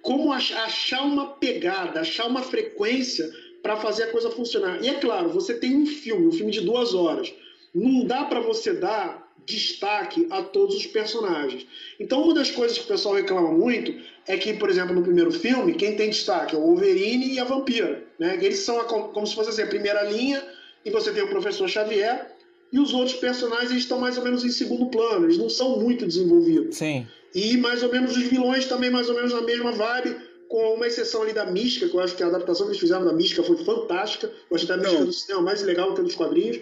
como 0.03 0.33
ach- 0.33 0.53
achar 0.53 1.03
uma 1.05 1.29
pegada, 1.35 2.01
achar 2.01 2.27
uma 2.27 2.43
frequência 2.43 3.29
para 3.69 3.77
fazer 3.77 4.05
a 4.05 4.07
coisa 4.07 4.31
funcionar. 4.31 4.83
E 4.83 4.89
é 4.89 4.95
claro, 4.95 5.29
você 5.29 5.53
tem 5.53 5.77
um 5.77 5.85
filme, 5.85 6.27
um 6.27 6.33
filme 6.33 6.51
de 6.51 6.63
duas 6.63 6.95
horas. 6.95 7.31
Não 7.75 8.03
dá 8.07 8.25
para 8.25 8.41
você 8.41 8.73
dar 8.73 9.29
destaque 9.45 10.27
a 10.31 10.41
todos 10.43 10.75
os 10.75 10.87
personagens. 10.87 11.67
Então, 12.01 12.23
uma 12.23 12.33
das 12.33 12.51
coisas 12.51 12.79
que 12.79 12.85
o 12.85 12.89
pessoal 12.89 13.15
reclama 13.15 13.53
muito 13.53 13.95
é 14.27 14.39
que, 14.39 14.55
por 14.55 14.71
exemplo, 14.71 14.95
no 14.95 15.03
primeiro 15.03 15.31
filme, 15.31 15.75
quem 15.75 15.95
tem 15.97 16.09
destaque 16.09 16.55
é 16.55 16.59
o 16.59 16.63
Wolverine 16.63 17.35
e 17.35 17.39
a 17.39 17.45
Vampira. 17.45 18.05
Né? 18.19 18.39
Que 18.39 18.47
Eles 18.47 18.61
são 18.61 18.81
a- 18.81 18.85
como 18.85 19.27
se 19.27 19.35
fosse 19.35 19.51
assim, 19.51 19.63
a 19.63 19.67
primeira 19.67 20.03
linha, 20.05 20.43
e 20.83 20.91
você 20.91 21.13
tem 21.13 21.23
o 21.23 21.29
Professor 21.29 21.69
Xavier, 21.69 22.27
e 22.73 22.79
os 22.79 22.95
outros 22.95 23.17
personagens 23.17 23.73
estão 23.73 23.99
mais 24.01 24.17
ou 24.17 24.25
menos 24.25 24.45
em 24.47 24.51
segundo 24.51 24.87
plano, 24.87 25.27
eles 25.27 25.37
não 25.37 25.51
são 25.51 25.79
muito 25.79 26.07
desenvolvidos. 26.07 26.75
Sim. 26.77 27.07
E 27.35 27.57
mais 27.59 27.83
ou 27.83 27.93
menos 27.93 28.17
os 28.17 28.23
vilões 28.25 28.65
também, 28.65 28.89
mais 28.91 29.11
ou 29.11 29.15
menos 29.15 29.33
na 29.35 29.43
mesma 29.43 29.73
vibe, 29.73 30.17
com 30.49 30.75
uma 30.75 30.87
exceção 30.87 31.23
ali 31.23 31.33
da 31.33 31.45
Mística, 31.47 31.89
que 31.89 31.95
eu 31.95 32.01
acho 32.01 32.17
que 32.17 32.23
a 32.23 32.27
adaptação 32.27 32.67
que 32.67 32.71
eles 32.73 32.81
fizeram 32.81 33.05
da 33.05 33.13
Mística 33.13 33.43
foi 33.43 33.57
fantástica. 33.65 34.33
Eu 34.51 34.57
achei 34.57 34.67
da 34.69 34.77
Mística 34.77 34.99
Não. 35.01 35.07
do 35.07 35.13
cinema 35.13 35.43
mais 35.43 35.63
legal 35.63 35.95
que 35.95 36.01
a 36.01 36.05
dos 36.05 36.15
quadrinhos. 36.15 36.61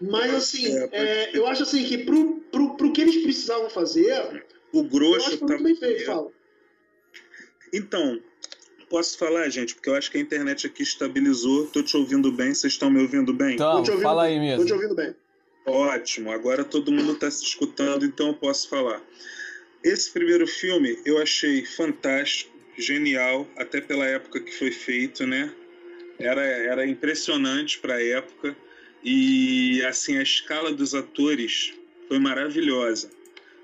Mas 0.00 0.34
assim, 0.34 0.66
É, 0.76 0.80
pode 0.88 0.94
é, 0.96 1.24
ser. 1.30 1.36
eu 1.36 1.46
acho 1.46 1.62
assim 1.62 1.84
que 1.84 1.98
pro, 1.98 2.40
pro, 2.50 2.76
pro 2.76 2.92
que 2.92 3.00
eles 3.02 3.22
precisavam 3.22 3.68
fazer, 3.70 4.44
O 4.72 4.78
eu 4.80 4.84
grosso 4.84 5.16
acho 5.28 5.30
que 5.32 5.38
foi 5.38 5.48
tá 5.48 5.58
muito 5.58 5.64
bem 5.64 5.74
feito, 5.76 6.04
fala. 6.06 6.30
Então, 7.72 8.20
posso 8.88 9.18
falar, 9.18 9.48
gente, 9.48 9.74
porque 9.74 9.88
eu 9.90 9.94
acho 9.94 10.10
que 10.10 10.18
a 10.18 10.20
internet 10.20 10.66
aqui 10.66 10.82
estabilizou. 10.82 11.66
Tô 11.66 11.82
te 11.82 11.96
ouvindo 11.96 12.30
bem, 12.32 12.54
vocês 12.54 12.72
estão 12.72 12.90
me 12.90 13.00
ouvindo 13.00 13.32
bem? 13.32 13.54
Então, 13.54 13.78
Tô 13.78 13.82
te 13.82 13.90
ouvindo 13.90 14.02
fala 14.02 14.24
bem, 14.24 14.38
aí 14.38 14.56
Tô 14.56 14.64
te 14.64 14.72
mesmo. 14.72 14.74
ouvindo 14.76 14.94
bem. 14.94 15.14
Ótimo, 15.66 16.30
agora 16.30 16.64
todo 16.64 16.92
mundo 16.92 17.12
está 17.12 17.30
se 17.30 17.42
escutando, 17.42 18.04
então 18.04 18.28
eu 18.28 18.34
posso 18.34 18.68
falar. 18.68 19.02
Esse 19.82 20.10
primeiro 20.12 20.46
filme 20.46 20.98
eu 21.04 21.18
achei 21.18 21.64
fantástico, 21.64 22.55
genial, 22.78 23.48
até 23.56 23.80
pela 23.80 24.06
época 24.06 24.40
que 24.40 24.52
foi 24.52 24.70
feito, 24.70 25.26
né? 25.26 25.52
Era, 26.18 26.42
era 26.42 26.86
impressionante 26.86 27.78
para 27.78 27.94
a 27.94 28.02
época 28.04 28.56
e 29.04 29.82
assim 29.84 30.16
a 30.18 30.22
escala 30.22 30.72
dos 30.72 30.94
atores 30.94 31.74
foi 32.08 32.18
maravilhosa, 32.18 33.10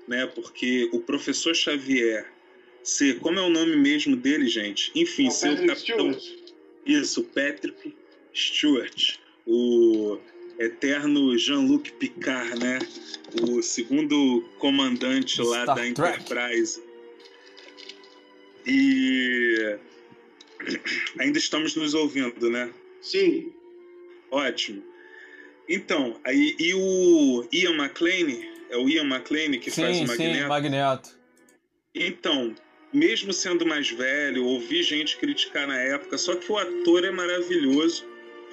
né? 0.07 0.25
Porque 0.27 0.89
o 0.91 0.99
professor 0.99 1.55
Xavier 1.55 2.31
ser, 2.83 3.19
como 3.19 3.39
é 3.39 3.41
o 3.41 3.49
nome 3.49 3.75
mesmo 3.77 4.15
dele, 4.15 4.47
gente? 4.47 4.91
Enfim, 4.93 5.25
É 5.25 5.29
o 5.29 5.31
ser 5.31 5.47
o 5.47 5.55
Patrick 5.55 5.67
capitão 5.67 6.13
Stewart. 6.13 6.39
isso, 6.85 7.23
Patrick 7.23 7.95
Stewart, 8.35 9.17
o 9.47 10.19
eterno 10.59 11.37
Jean-Luc 11.37 11.91
Picard, 11.93 12.59
né? 12.59 12.79
O 13.41 13.61
segundo 13.63 14.41
comandante 14.59 15.41
lá 15.41 15.63
Star 15.63 15.65
da 15.65 15.93
Trek. 15.93 16.21
Enterprise. 16.21 16.82
E 18.65 19.77
ainda 21.19 21.37
estamos 21.37 21.75
nos 21.75 21.93
ouvindo, 21.93 22.49
né? 22.49 22.71
Sim. 23.01 23.51
Ótimo. 24.31 24.83
Então, 25.67 26.19
aí 26.23 26.55
e 26.59 26.73
o 26.73 27.47
Ian 27.51 27.75
McLean, 27.75 28.43
é 28.69 28.77
o 28.77 28.89
Ian 28.89 29.05
McLean 29.05 29.57
que 29.59 29.71
faz 29.71 29.95
Sim, 29.95 30.03
o 30.03 30.07
sim, 30.07 30.27
Magneto. 30.27 30.47
Magneto. 30.49 31.09
Então, 31.95 32.55
mesmo 32.91 33.31
sendo 33.31 33.65
mais 33.65 33.89
velho, 33.89 34.45
ouvi 34.45 34.83
gente 34.83 35.17
criticar 35.17 35.67
na 35.67 35.77
época, 35.77 36.17
só 36.17 36.35
que 36.35 36.51
o 36.51 36.57
ator 36.57 37.03
é 37.03 37.11
maravilhoso, 37.11 38.05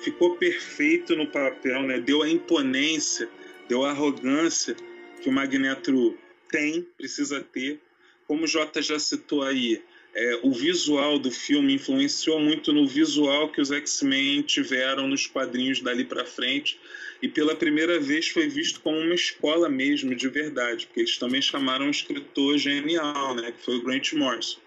ficou 0.02 0.36
perfeito 0.36 1.16
no 1.16 1.26
papel, 1.26 1.82
né? 1.82 2.00
Deu 2.00 2.22
a 2.22 2.28
imponência, 2.28 3.28
deu 3.68 3.84
a 3.84 3.90
arrogância 3.90 4.76
que 5.20 5.28
o 5.28 5.32
Magneto 5.32 6.16
tem, 6.50 6.86
precisa 6.96 7.40
ter. 7.40 7.80
Como 8.26 8.44
o 8.44 8.46
Jota 8.46 8.80
já 8.80 8.98
citou 8.98 9.42
aí, 9.42 9.82
é, 10.14 10.40
o 10.42 10.52
visual 10.52 11.18
do 11.18 11.30
filme 11.30 11.74
influenciou 11.74 12.40
muito 12.40 12.72
no 12.72 12.86
visual 12.86 13.48
que 13.48 13.61
os 13.61 13.70
X-Men 13.70 14.42
tiveram 14.42 15.06
nos 15.06 15.26
quadrinhos 15.26 15.80
dali 15.80 16.04
para 16.04 16.24
frente 16.24 16.78
e 17.22 17.28
pela 17.28 17.54
primeira 17.54 18.00
vez 18.00 18.28
foi 18.28 18.48
visto 18.48 18.80
como 18.80 18.98
uma 18.98 19.14
escola 19.14 19.68
mesmo 19.68 20.14
de 20.14 20.28
verdade, 20.28 20.86
porque 20.86 21.00
eles 21.00 21.18
também 21.18 21.40
chamaram 21.40 21.86
um 21.86 21.90
escritor 21.90 22.58
genial, 22.58 23.34
né, 23.34 23.52
que 23.52 23.62
foi 23.62 23.76
o 23.76 23.82
Grant 23.82 24.12
Morrison. 24.14 24.58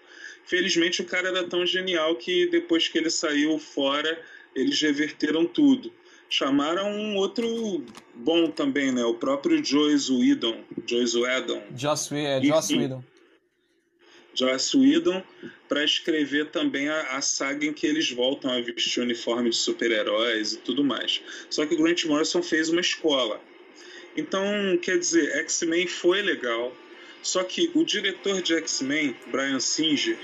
Felizmente 0.46 1.02
o 1.02 1.04
cara 1.04 1.28
era 1.28 1.44
tão 1.44 1.66
genial 1.66 2.16
que 2.16 2.46
depois 2.48 2.88
que 2.88 2.98
ele 2.98 3.10
saiu 3.10 3.58
fora, 3.58 4.18
eles 4.54 4.80
reverteram 4.80 5.46
tudo. 5.46 5.92
Chamaram 6.28 6.90
um 6.90 7.16
outro 7.16 7.84
bom 8.14 8.50
também, 8.50 8.92
né, 8.92 9.04
o 9.04 9.14
próprio 9.14 9.62
Joyce 9.62 10.10
Whedon, 10.10 10.64
Joyce 10.86 11.18
Whedon, 11.18 11.62
Joss, 11.76 12.72
é. 12.72 12.76
Whedon. 12.76 13.04
Joss 14.34 14.76
Whedon 14.76 15.22
para 15.68 15.84
escrever 15.84 16.46
também 16.46 16.88
a, 16.88 17.16
a 17.16 17.20
saga 17.20 17.66
em 17.66 17.72
que 17.72 17.86
eles 17.86 18.10
voltam 18.10 18.50
a 18.50 18.60
vestir 18.60 19.00
uniforme 19.02 19.50
de 19.50 19.56
super-heróis 19.56 20.52
e 20.52 20.58
tudo 20.58 20.84
mais. 20.84 21.22
Só 21.50 21.64
que 21.64 21.74
o 21.74 21.78
Grant 21.78 22.04
Morrison 22.04 22.42
fez 22.42 22.68
uma 22.68 22.80
escola. 22.80 23.40
Então, 24.16 24.44
quer 24.80 24.98
dizer, 24.98 25.30
X-Men 25.38 25.86
foi 25.86 26.22
legal. 26.22 26.76
Só 27.22 27.42
que 27.42 27.70
o 27.74 27.84
diretor 27.84 28.42
de 28.42 28.54
X-Men, 28.54 29.16
Brian 29.32 29.58
Singer, 29.58 30.18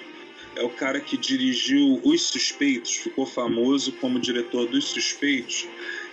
é 0.56 0.62
o 0.62 0.68
cara 0.68 1.00
que 1.00 1.16
dirigiu 1.16 2.00
Os 2.04 2.22
Suspeitos, 2.22 2.96
ficou 2.96 3.24
famoso 3.24 3.92
como 3.92 4.18
diretor 4.18 4.66
dos 4.66 4.84
Suspeitos. 4.86 5.66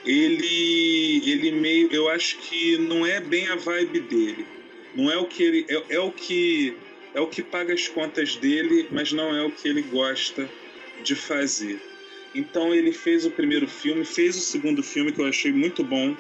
Ele, 0.06 1.22
ele 1.30 1.52
meio, 1.52 1.92
eu 1.92 2.08
acho 2.10 2.38
que 2.38 2.78
não 2.78 3.06
é 3.06 3.20
bem 3.20 3.48
a 3.48 3.56
vibe 3.56 4.00
dele. 4.02 4.48
Não 4.96 5.12
é 5.12 5.18
o 5.18 5.26
que 5.26 5.44
ele, 5.44 5.66
é, 5.68 5.96
é 5.96 6.00
o 6.00 6.12
que 6.12 6.76
é 7.14 7.20
o 7.20 7.28
que 7.28 7.42
paga 7.42 7.74
as 7.74 7.88
contas 7.88 8.36
dele, 8.36 8.88
mas 8.92 9.12
não 9.12 9.36
é 9.36 9.44
o 9.44 9.52
que 9.52 9.68
ele 9.68 9.82
gosta 9.82 10.50
de 11.04 11.16
fazer. 11.16 11.80
Então 12.34 12.74
ele 12.74 12.92
fez 12.92 13.26
o 13.26 13.32
primeiro 13.32 13.68
filme, 13.68 14.06
fez 14.06 14.36
o 14.36 14.42
segundo 14.42 14.84
filme 14.84 15.12
que 15.12 15.20
eu 15.20 15.26
achei 15.26 15.52
muito 15.52 15.84
bom. 15.84 16.16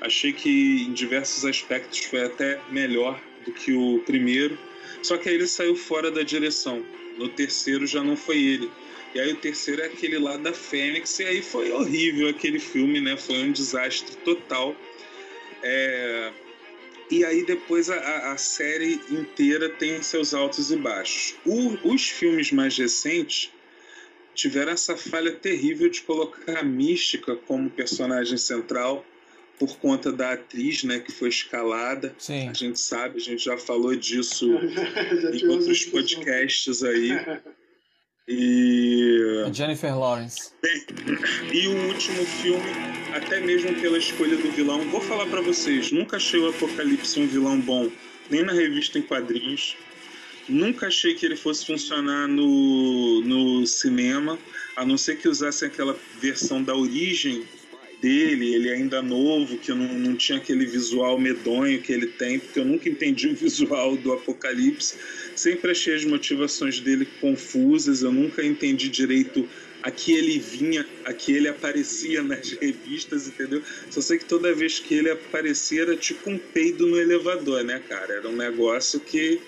Achei 0.00 0.32
que 0.32 0.82
em 0.82 0.92
diversos 0.92 1.44
aspectos 1.44 2.00
foi 2.06 2.24
até 2.24 2.60
melhor 2.70 3.20
do 3.44 3.52
que 3.52 3.72
o 3.72 4.02
primeiro. 4.04 4.58
Só 5.02 5.16
que 5.16 5.28
aí 5.28 5.34
ele 5.36 5.46
saiu 5.46 5.76
fora 5.76 6.10
da 6.10 6.22
direção. 6.22 6.84
No 7.18 7.28
terceiro 7.28 7.86
já 7.86 8.02
não 8.02 8.16
foi 8.16 8.38
ele. 8.38 8.70
E 9.14 9.20
aí 9.20 9.30
o 9.32 9.36
terceiro 9.36 9.82
é 9.82 9.86
aquele 9.86 10.18
lá 10.18 10.36
da 10.38 10.52
Fênix, 10.52 11.18
e 11.18 11.24
aí 11.24 11.42
foi 11.42 11.70
horrível 11.70 12.28
aquele 12.28 12.58
filme, 12.58 13.00
né? 13.00 13.16
Foi 13.16 13.36
um 13.42 13.52
desastre 13.52 14.16
total. 14.18 14.74
É, 15.62 16.32
e 17.10 17.24
aí 17.24 17.44
depois 17.44 17.90
a- 17.90 18.32
a, 18.32 18.36
série 18.36 19.00
inteira 19.10 19.68
tem 19.68 20.02
seus 20.02 20.32
altos 20.34 20.70
e 20.70 20.76
baixos. 20.76 21.34
O- 21.44 21.92
os 21.92 22.08
filmes 22.08 22.50
mais 22.52 22.76
recentes 22.76 23.50
tiveram 24.34 24.72
essa 24.72 24.96
falha 24.96 25.32
terrível 25.32 25.88
de 25.90 26.00
colocar 26.02 26.58
a 26.58 26.62
Mística 26.62 27.36
como 27.36 27.68
personagem 27.70 28.38
central 28.38 29.04
por 29.58 29.76
conta 29.78 30.10
da 30.10 30.32
atriz, 30.32 30.82
né, 30.82 30.98
que 30.98 31.12
foi 31.12 31.28
escalada. 31.28 32.14
Sim. 32.18 32.48
A 32.48 32.52
gente 32.52 32.80
sabe, 32.80 33.18
a 33.18 33.20
gente 33.20 33.44
já 33.44 33.56
falou 33.58 33.94
disso 33.94 34.48
Já 35.20 35.30
em 35.30 35.46
outros 35.48 35.84
podcasts 35.84 36.82
aí. 36.82 37.10
E. 38.28 39.44
Jennifer 39.52 39.98
Lawrence. 39.98 40.52
E 41.52 41.66
o 41.66 41.88
último 41.88 42.24
filme, 42.24 42.70
até 43.12 43.40
mesmo 43.40 43.74
pela 43.80 43.98
escolha 43.98 44.36
do 44.36 44.50
vilão, 44.52 44.88
vou 44.90 45.00
falar 45.00 45.26
para 45.26 45.40
vocês, 45.40 45.90
nunca 45.90 46.16
achei 46.16 46.38
o 46.38 46.48
Apocalipse 46.48 47.18
um 47.18 47.26
vilão 47.26 47.60
bom, 47.60 47.90
nem 48.30 48.42
na 48.44 48.52
revista 48.52 48.98
em 48.98 49.02
quadrinhos. 49.02 49.76
Nunca 50.48 50.86
achei 50.86 51.14
que 51.14 51.26
ele 51.26 51.36
fosse 51.36 51.66
funcionar 51.66 52.28
no, 52.28 53.22
no 53.22 53.66
cinema, 53.66 54.38
a 54.76 54.84
não 54.84 54.96
ser 54.96 55.16
que 55.16 55.28
usassem 55.28 55.68
aquela 55.68 55.98
versão 56.20 56.62
da 56.62 56.74
origem 56.74 57.44
dele, 58.00 58.52
ele 58.52 58.68
ainda 58.68 59.00
novo, 59.00 59.56
que 59.56 59.72
não, 59.72 59.94
não 59.94 60.16
tinha 60.16 60.38
aquele 60.38 60.66
visual 60.66 61.18
medonho 61.18 61.80
que 61.80 61.92
ele 61.92 62.08
tem, 62.08 62.40
porque 62.40 62.58
eu 62.58 62.64
nunca 62.64 62.88
entendi 62.88 63.28
o 63.28 63.34
visual 63.36 63.96
do 63.96 64.12
Apocalipse. 64.12 64.96
Sempre 65.34 65.70
achei 65.70 65.94
as 65.94 66.04
motivações 66.04 66.80
dele 66.80 67.06
confusas, 67.20 68.02
eu 68.02 68.12
nunca 68.12 68.44
entendi 68.44 68.88
direito 68.88 69.48
a 69.82 69.90
que 69.90 70.12
ele 70.12 70.38
vinha, 70.38 70.86
a 71.04 71.12
que 71.12 71.32
ele 71.32 71.48
aparecia 71.48 72.22
nas 72.22 72.52
revistas, 72.52 73.26
entendeu? 73.26 73.62
Só 73.90 74.00
sei 74.00 74.18
que 74.18 74.24
toda 74.24 74.54
vez 74.54 74.78
que 74.78 74.94
ele 74.94 75.10
aparecia 75.10 75.82
era 75.82 75.96
tipo 75.96 76.30
um 76.30 76.38
peido 76.38 76.86
no 76.86 76.98
elevador, 76.98 77.64
né, 77.64 77.82
cara? 77.88 78.14
Era 78.14 78.28
um 78.28 78.36
negócio 78.36 79.00
que 79.00 79.40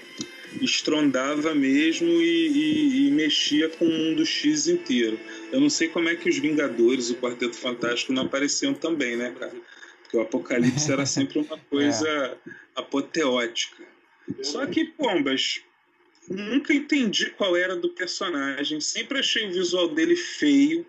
estrondava 0.61 1.55
mesmo 1.55 2.07
e, 2.07 2.49
e, 2.49 3.09
e, 3.09 3.11
mexia 3.11 3.69
com 3.69 3.85
o 3.85 3.91
mundo 3.91 4.25
X 4.25 4.69
inteiro. 4.69 5.19
Eu 5.53 5.61
não 5.61 5.71
sei 5.71 5.89
como 5.89 6.09
é 6.09 6.15
que 6.15 6.29
os 6.29 6.39
Vingadores, 6.39 7.11
o 7.11 7.17
Quarteto 7.17 7.57
Fantástico 7.57 8.13
não 8.13 8.25
apareciam 8.25 8.75
também, 8.75 9.17
né, 9.17 9.35
cara? 9.39 9.55
Porque 10.03 10.17
o 10.17 10.21
Apocalipse 10.21 10.93
era 10.93 11.07
sempre 11.07 11.41
uma 11.41 11.59
coisa 11.71 12.09
é. 12.09 12.37
apoteótica. 12.77 13.85
Só 14.43 14.65
que, 14.67 14.85
pombas, 14.85 15.61
nunca 16.29 16.73
entendi 16.73 17.31
qual 17.31 17.57
era 17.57 17.77
do 17.77 17.89
personagem. 17.89 18.81
Sempre 18.81 19.19
achei 19.19 19.47
o 19.49 19.53
visual 19.53 19.89
dele 19.89 20.17
feio. 20.17 20.87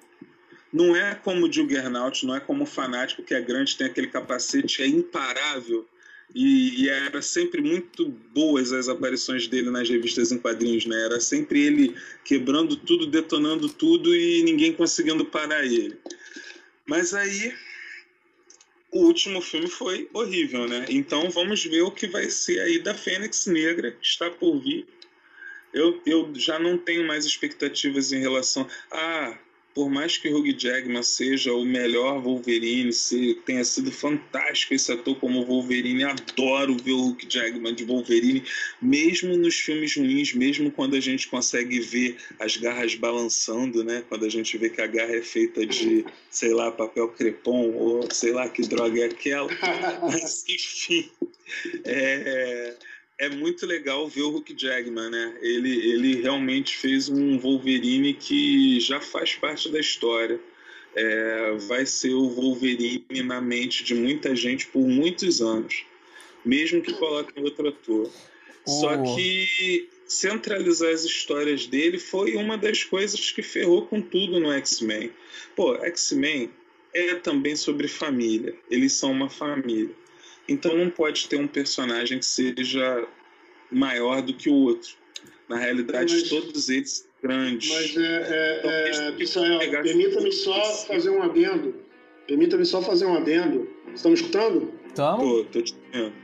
Não 0.71 0.95
é 0.95 1.15
como 1.15 1.45
o 1.45 1.51
Juggernaut, 1.51 2.25
não 2.25 2.35
é 2.35 2.39
como 2.39 2.63
o 2.63 2.67
Fanático, 2.67 3.23
que 3.23 3.33
é 3.33 3.41
grande, 3.41 3.77
tem 3.77 3.87
aquele 3.87 4.07
capacete, 4.07 4.81
é 4.81 4.87
imparável 4.87 5.87
e, 6.33 6.83
e, 6.83 6.89
era 6.89 7.21
sempre 7.21 7.61
muito 7.61 8.09
boas 8.33 8.71
as 8.71 8.89
aparições 8.89 9.47
dele 9.47 9.69
nas 9.69 9.89
revistas 9.89 10.31
em 10.31 10.37
quadrinhos, 10.37 10.85
né? 10.85 11.05
Era 11.05 11.19
sempre 11.19 11.61
ele 11.61 11.95
quebrando 12.23 12.75
tudo, 12.75 13.05
detonando 13.05 13.69
tudo 13.69 14.15
e 14.15 14.41
ninguém 14.43 14.73
conseguindo 14.73 15.25
parar 15.25 15.63
ele. 15.63 15.97
Mas 16.85 17.13
aí 17.13 17.53
o 18.91 19.05
último 19.05 19.41
filme 19.41 19.67
foi 19.67 20.09
horrível, 20.13 20.67
né? 20.67 20.85
Então 20.89 21.29
vamos 21.29 21.63
ver 21.63 21.83
o 21.83 21.91
que 21.91 22.07
vai 22.07 22.29
ser 22.29 22.59
aí 22.59 22.79
da 22.79 22.93
Fênix 22.93 23.45
Negra, 23.45 23.91
que 23.91 24.05
está 24.05 24.29
por 24.29 24.59
vir. 24.59 24.85
Eu, 25.75 26.01
eu 26.05 26.31
já 26.33 26.57
não 26.57 26.77
tenho 26.77 27.05
mais 27.05 27.25
expectativas 27.25 28.13
em 28.13 28.19
relação. 28.21 28.65
Ah, 28.89 29.37
por 29.73 29.89
mais 29.89 30.17
que 30.17 30.29
Hugh 30.29 30.57
Jackman 30.57 31.03
seja 31.03 31.51
o 31.53 31.65
melhor 31.65 32.21
Wolverine, 32.21 32.93
se 32.93 33.37
tenha 33.45 33.61
sido 33.65 33.91
fantástico 33.91 34.73
esse 34.73 34.89
ator 34.89 35.19
como 35.19 35.45
Wolverine, 35.45 36.05
adoro 36.05 36.77
ver 36.77 36.93
o 36.93 37.09
Hugh 37.09 37.27
Jackman 37.27 37.75
de 37.75 37.83
Wolverine, 37.83 38.41
mesmo 38.81 39.35
nos 39.35 39.55
filmes 39.55 39.97
ruins, 39.97 40.33
mesmo 40.33 40.71
quando 40.71 40.95
a 40.95 41.01
gente 41.01 41.27
consegue 41.27 41.81
ver 41.81 42.15
as 42.39 42.55
garras 42.55 42.95
balançando, 42.95 43.83
né? 43.83 44.01
Quando 44.07 44.23
a 44.23 44.29
gente 44.29 44.57
vê 44.57 44.69
que 44.69 44.79
a 44.79 44.87
garra 44.87 45.13
é 45.13 45.21
feita 45.21 45.65
de, 45.65 46.05
sei 46.29 46.53
lá, 46.53 46.71
papel 46.71 47.09
crepom 47.09 47.73
ou 47.73 48.09
sei 48.13 48.31
lá 48.31 48.47
que 48.47 48.61
droga 48.61 49.01
é 49.01 49.05
aquela. 49.07 49.49
Mas, 50.09 50.45
enfim, 50.47 51.11
é 51.83 52.75
é 53.17 53.29
muito 53.29 53.65
legal 53.65 54.07
ver 54.07 54.23
o 54.23 54.29
Hulk 54.29 54.55
Jackman, 54.57 55.09
né? 55.09 55.37
Ele, 55.41 55.89
ele 55.89 56.21
realmente 56.21 56.77
fez 56.77 57.07
um 57.07 57.39
Wolverine 57.39 58.13
que 58.13 58.79
já 58.79 58.99
faz 58.99 59.35
parte 59.35 59.69
da 59.69 59.79
história. 59.79 60.39
É, 60.93 61.51
vai 61.67 61.85
ser 61.85 62.13
o 62.13 62.29
Wolverine 62.29 63.23
na 63.23 63.41
mente 63.41 63.83
de 63.83 63.93
muita 63.93 64.35
gente 64.35 64.67
por 64.67 64.81
muitos 64.87 65.41
anos, 65.41 65.83
mesmo 66.43 66.81
que 66.81 66.93
coloquem 66.93 67.43
outro 67.43 67.67
ator. 67.67 68.09
Oh. 68.65 68.71
Só 68.71 69.15
que 69.15 69.89
centralizar 70.07 70.93
as 70.93 71.03
histórias 71.03 71.67
dele 71.67 71.99
foi 71.99 72.35
uma 72.35 72.57
das 72.57 72.83
coisas 72.83 73.31
que 73.31 73.41
ferrou 73.41 73.85
com 73.87 74.01
tudo 74.01 74.39
no 74.39 74.51
X-Men. 74.53 75.11
Pô, 75.55 75.75
X-Men 75.75 76.49
é 76.93 77.15
também 77.15 77.55
sobre 77.55 77.87
família. 77.87 78.55
Eles 78.69 78.93
são 78.93 79.11
uma 79.11 79.29
família. 79.29 79.93
Então 80.47 80.75
não 80.77 80.89
pode 80.89 81.27
ter 81.27 81.37
um 81.37 81.47
personagem 81.47 82.19
que 82.19 82.25
seja 82.25 83.07
maior 83.71 84.21
do 84.21 84.33
que 84.33 84.49
o 84.49 84.53
outro. 84.53 84.95
Na 85.47 85.57
realidade, 85.57 86.11
mas, 86.13 86.29
todos 86.29 86.69
eles 86.69 87.07
grandes. 87.21 87.69
Mas 87.69 87.97
é, 87.97 88.61
é, 88.63 89.13
então, 89.19 89.61
é 89.61 89.81
permita-me 89.83 90.31
só 90.31 90.63
fazer 90.87 91.11
um 91.11 91.21
adendo. 91.21 91.75
Permita-me 92.27 92.65
só 92.65 92.81
fazer 92.81 93.05
um 93.05 93.15
adendo. 93.15 93.69
Estão 93.93 94.09
me 94.09 94.17
escutando? 94.17 94.73
Estamos. 94.87 95.23
Tô, 95.23 95.43
tô 95.45 95.61
te 95.61 95.75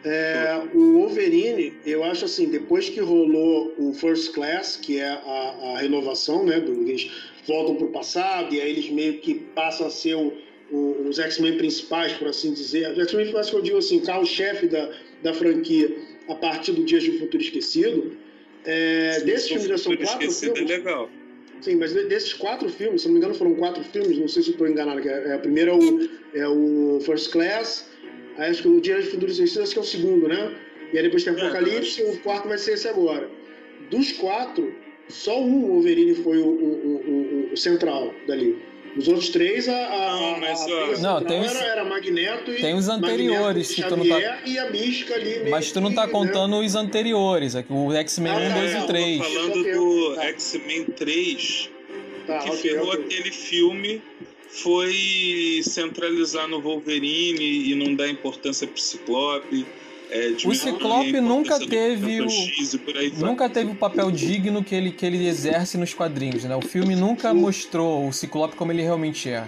é, 0.03 0.61
O 0.74 0.93
Wolverine, 0.93 1.74
eu 1.86 2.03
acho 2.03 2.26
assim, 2.26 2.49
depois 2.49 2.89
que 2.89 2.99
rolou 2.99 3.74
o 3.78 3.93
First 3.93 4.34
Class, 4.34 4.78
que 4.78 4.97
é 4.97 5.07
a, 5.07 5.74
a 5.74 5.78
renovação, 5.80 6.45
né? 6.45 6.59
Do, 6.59 6.72
eles 6.72 7.11
voltam 7.47 7.76
para 7.76 7.86
o 7.86 7.91
passado 7.91 8.53
e 8.55 8.61
aí 8.61 8.72
eles 8.72 8.89
meio 8.89 9.19
que 9.19 9.36
passam 9.36 9.88
a 9.88 9.89
ser 9.89 10.15
o, 10.15 10.28
o, 10.28 10.34
os 10.72 11.19
X-Men 11.19 11.57
principais, 11.57 12.13
por 12.13 12.28
assim 12.28 12.53
dizer. 12.53 12.91
Os 12.91 12.99
X-Men 12.99 13.26
principais 13.26 13.49
que 13.49 13.55
eu 13.55 13.61
digo 13.61 13.78
assim, 13.78 13.99
carro-chefe 13.99 14.67
da, 14.67 14.91
da 15.22 15.34
franquia 15.34 15.93
a 16.30 16.36
partir 16.36 16.72
do 16.72 16.84
Dias 16.84 17.03
de 17.03 17.11
um 17.11 17.19
Futuro 17.19 17.43
Esquecido. 17.43 18.17
É, 18.63 19.17
Sim, 19.19 19.26
desses 19.26 19.47
filmes 19.47 19.67
já 19.67 19.78
são 19.78 19.97
quatro 19.97 20.28
é 20.28 20.32
filmes. 20.32 20.69
É 20.69 20.78
legal. 20.78 21.09
Sim, 21.61 21.76
mas 21.76 21.93
desses 21.93 22.34
quatro 22.34 22.69
filmes, 22.69 23.01
se 23.01 23.07
não 23.07 23.13
me 23.13 23.19
engano, 23.19 23.36
foram 23.36 23.53
quatro 23.53 23.84
filmes, 23.84 24.17
não 24.17 24.28
sei 24.28 24.41
se 24.41 24.51
estou 24.51 24.67
enganado. 24.67 25.07
É, 25.07 25.30
é, 25.30 25.34
a 25.34 25.39
primeira 25.39 25.72
é 25.72 25.76
o, 25.76 26.09
é 26.34 26.47
o 26.47 26.99
First 27.01 27.32
Class, 27.32 27.89
acho 28.38 28.63
que 28.63 28.67
o 28.67 28.82
Dias 28.82 29.03
de 29.03 29.11
Futuro 29.11 29.32
Esquecido 29.32 29.61
acho 29.61 29.74
que 29.74 29.80
é 29.80 29.82
o 29.82 29.86
segundo, 29.86 30.28
né? 30.28 30.55
E 30.91 30.97
aí 30.97 31.03
depois 31.03 31.24
tem 31.24 31.34
é, 31.34 31.38
Apocalipse, 31.38 32.01
é, 32.01 32.05
o 32.09 32.17
quarto 32.19 32.47
vai 32.47 32.57
ser 32.57 32.74
esse 32.74 32.88
agora. 32.88 33.30
Dos 33.91 34.11
quatro, 34.13 34.74
só 35.07 35.39
um 35.39 35.67
Wolverine 35.67 36.15
foi 36.15 36.39
o, 36.39 36.47
o, 36.47 37.49
o, 37.49 37.53
o 37.53 37.57
central 37.57 38.13
dali. 38.28 38.57
Os 38.98 39.08
outros 39.08 39.30
três, 39.30 39.70
a, 39.70 39.74
a, 39.74 40.16
não, 40.16 40.39
mas, 40.39 40.62
a, 40.62 41.02
não, 41.02 41.22
tem 41.24 41.42
os, 41.42 41.56
era, 41.56 41.66
era 41.66 41.86
Magneto 41.86 42.52
e 42.52 42.62
tem 42.62 42.74
os 42.74 42.89
anteriores 42.89 43.70
Magneto, 43.70 43.89
que 43.89 43.89
tu 43.89 43.98
não 43.98 44.20
tá 44.20 44.42
e 44.46 44.60
a 44.60 44.70
Mística 44.70 45.14
ali. 45.16 45.50
Mas 45.50 45.72
tu 45.72 45.80
não 45.80 45.94
tá 45.94 46.08
contando 46.08 46.60
né? 46.60 46.66
os 46.66 46.76
anteriores, 46.76 47.56
o 47.70 47.94
X-Men 47.94 48.34
ah, 48.34 48.38
1, 48.38 48.54
2 48.54 48.84
e 48.84 48.88
3. 48.88 49.18
Tô 49.18 49.24
falando 49.24 49.64
do 49.64 50.16
tá. 50.16 50.24
X-Men 50.26 50.86
3, 50.86 51.70
tá, 52.28 52.39
que 52.39 52.52
ferrou 52.58 52.89
okay. 52.89 53.06
aquele 53.06 53.32
filme 53.32 54.02
foi 54.50 55.62
centralizar 55.64 56.48
no 56.50 56.62
Wolverine 56.62 57.72
e 57.72 57.76
não 57.76 57.96
dar 57.96 58.10
importância 58.10 58.68
pro 58.68 58.82
Ciclope. 58.82 59.66
É, 60.12 60.36
o 60.45 60.53
Ciclope 60.53 61.22
nunca 61.22 61.57
teve 61.57 62.20
o, 62.20 62.28
nunca 63.20 63.49
teve 63.49 63.72
o 63.72 63.76
papel 63.76 64.12
digno 64.12 64.62
que 64.62 64.76
ele, 64.76 64.91
que 64.91 65.05
ele 65.05 65.26
exerce 65.26 65.78
nos 65.78 65.93
quadrinhos, 65.93 66.43
né? 66.43 66.53
O 66.53 66.62
filme 66.62 66.97
nunca 66.97 67.34
mostrou 67.34 68.09
o 68.09 68.12
Ciclope 68.12 68.57
como 68.57 68.74
ele 68.74 68.82
realmente 68.82 69.30
é. 69.30 69.47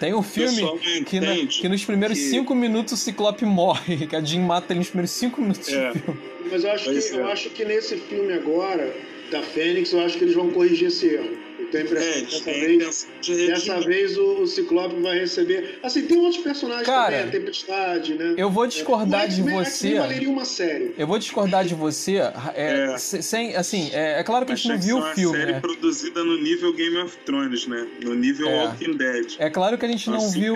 Tem 0.00 0.12
um 0.12 0.22
filme 0.22 0.62
que, 1.06 1.20
na, 1.20 1.34
que, 1.46 1.68
nos 1.68 1.84
primeiros 1.84 2.18
que... 2.18 2.24
cinco 2.24 2.52
minutos 2.52 2.94
o 2.94 2.96
Ciclope 2.96 3.44
morre, 3.44 4.06
que 4.08 4.16
a 4.16 4.20
Jean 4.20 4.42
mata 4.42 4.72
ele 4.72 4.80
nos 4.80 4.88
primeiros 4.88 5.12
cinco 5.12 5.40
minutos 5.40 5.68
é. 5.68 5.92
do 5.92 5.98
filme. 5.98 6.20
Mas 6.50 6.64
eu 6.64 6.72
acho, 6.72 6.90
que, 6.90 6.98
é. 6.98 7.20
eu 7.20 7.28
acho 7.28 7.50
que 7.50 7.64
nesse 7.64 7.96
filme 7.96 8.32
agora, 8.32 8.92
da 9.30 9.40
Fênix, 9.40 9.92
eu 9.92 10.00
acho 10.00 10.18
que 10.18 10.24
eles 10.24 10.34
vão 10.34 10.50
corrigir 10.50 10.88
esse 10.88 11.06
erro 11.06 11.47
a 11.76 11.80
impressão 11.80 12.08
é, 12.08 12.20
dessa 12.22 12.44
vez, 12.44 13.08
de 13.20 13.46
dessa 13.46 13.80
vez 13.80 14.16
o, 14.16 14.42
o, 14.42 14.46
Ciclope 14.46 15.00
vai 15.00 15.18
receber. 15.18 15.78
Assim, 15.82 16.02
tem 16.02 16.18
outros 16.18 16.42
personagens 16.42 16.86
Cara, 16.86 17.16
também, 17.16 17.28
a 17.28 17.30
Tempestade, 17.30 18.14
né? 18.14 18.34
Eu 18.36 18.50
vou 18.50 18.66
discordar 18.66 19.24
é, 19.24 19.26
de 19.28 19.42
você. 19.42 19.94
valeria 19.94 20.30
uma 20.30 20.44
série. 20.44 20.94
Eu 20.96 21.06
vou 21.06 21.18
discordar 21.18 21.64
de 21.64 21.74
você. 21.74 22.16
É, 22.54 22.92
é. 22.94 22.98
Sem, 22.98 23.54
assim, 23.54 23.90
é, 23.92 24.20
é 24.20 24.22
claro 24.22 24.46
que 24.46 24.52
Mas 24.52 24.60
a 24.60 24.62
gente 24.62 24.72
não 24.72 24.80
viu 24.80 24.98
o 24.98 25.14
filme. 25.14 25.36
É 25.36 25.40
uma 25.40 25.46
série 25.46 25.52
né? 25.52 25.60
produzida 25.60 26.24
no 26.24 26.38
nível 26.38 26.72
Game 26.72 26.96
of 26.98 27.16
Thrones, 27.18 27.66
né? 27.66 27.86
No 28.02 28.14
nível 28.14 28.48
é. 28.48 28.64
Walking 28.64 28.96
Dead. 28.96 29.36
É 29.38 29.50
claro 29.50 29.76
que 29.76 29.84
a 29.84 29.88
gente 29.88 30.08
não 30.08 30.30
viu. 30.30 30.54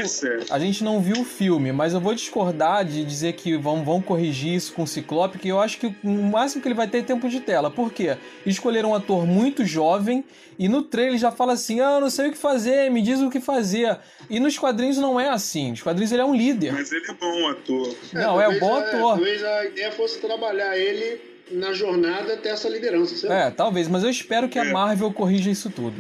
A 0.51 0.59
gente 0.59 0.83
não 0.83 1.01
viu 1.01 1.21
o 1.21 1.25
filme, 1.25 1.73
mas 1.73 1.93
eu 1.93 2.01
vou 2.01 2.15
discordar 2.15 2.85
de 2.85 3.05
dizer 3.05 3.35
que 3.35 3.57
vão, 3.57 3.85
vão 3.85 4.01
corrigir 4.01 4.55
isso 4.55 4.73
com 4.73 4.85
o 4.85 4.87
Ciclope, 4.87 5.39
que 5.39 5.49
eu 5.49 5.61
acho 5.61 5.79
que 5.79 5.95
o 6.03 6.09
máximo 6.09 6.63
que 6.63 6.69
ele 6.69 6.75
vai 6.75 6.89
ter 6.89 6.99
é 6.99 7.03
tempo 7.03 7.29
de 7.29 7.41
tela. 7.41 7.71
Por 7.71 7.93
quê? 7.93 8.17
Escolheram 8.47 8.91
um 8.91 8.95
ator 8.95 9.27
muito 9.27 9.65
jovem 9.65 10.25
e 10.59 10.69
no 10.69 10.83
trailer 10.83 11.02
já 11.17 11.31
fala 11.31 11.53
assim: 11.53 11.81
ah, 11.81 11.95
eu 11.95 12.01
não 12.01 12.11
sei 12.11 12.29
o 12.29 12.33
que 12.33 12.39
fazer, 12.39 12.91
me 12.91 13.03
diz 13.03 13.21
o 13.21 13.31
que 13.31 13.41
fazer. 13.41 13.99
E 14.29 14.41
nos 14.41 14.59
quadrinhos 14.59 14.99
não 14.99 15.19
é 15.19 15.29
assim. 15.29 15.71
Nos 15.71 15.83
quadrinhos 15.83 16.13
ele 16.13 16.23
é 16.23 16.25
um 16.25 16.35
líder. 16.35 16.73
Mas 16.73 16.93
ele 16.93 17.05
é 17.09 17.15
bom 17.15 17.49
ator. 17.49 17.95
Não, 18.13 18.41
é, 18.41 18.57
é 18.57 18.59
bom 18.59 18.75
ator. 18.77 19.15
Talvez 19.15 19.45
a 19.45 19.65
ideia 19.67 19.93
fosse 19.93 20.21
trabalhar 20.21 20.77
ele 20.77 21.21
na 21.51 21.73
jornada 21.73 22.35
até 22.35 22.51
essa 22.51 22.69
liderança. 22.69 23.17
Certo? 23.17 23.33
É, 23.33 23.51
talvez, 23.51 23.89
mas 23.89 24.03
eu 24.03 24.11
espero 24.11 24.49
que 24.49 24.59
é. 24.59 24.63
a 24.63 24.65
Marvel 24.67 25.13
corrija 25.13 25.51
isso 25.51 25.71
tudo. 25.71 25.97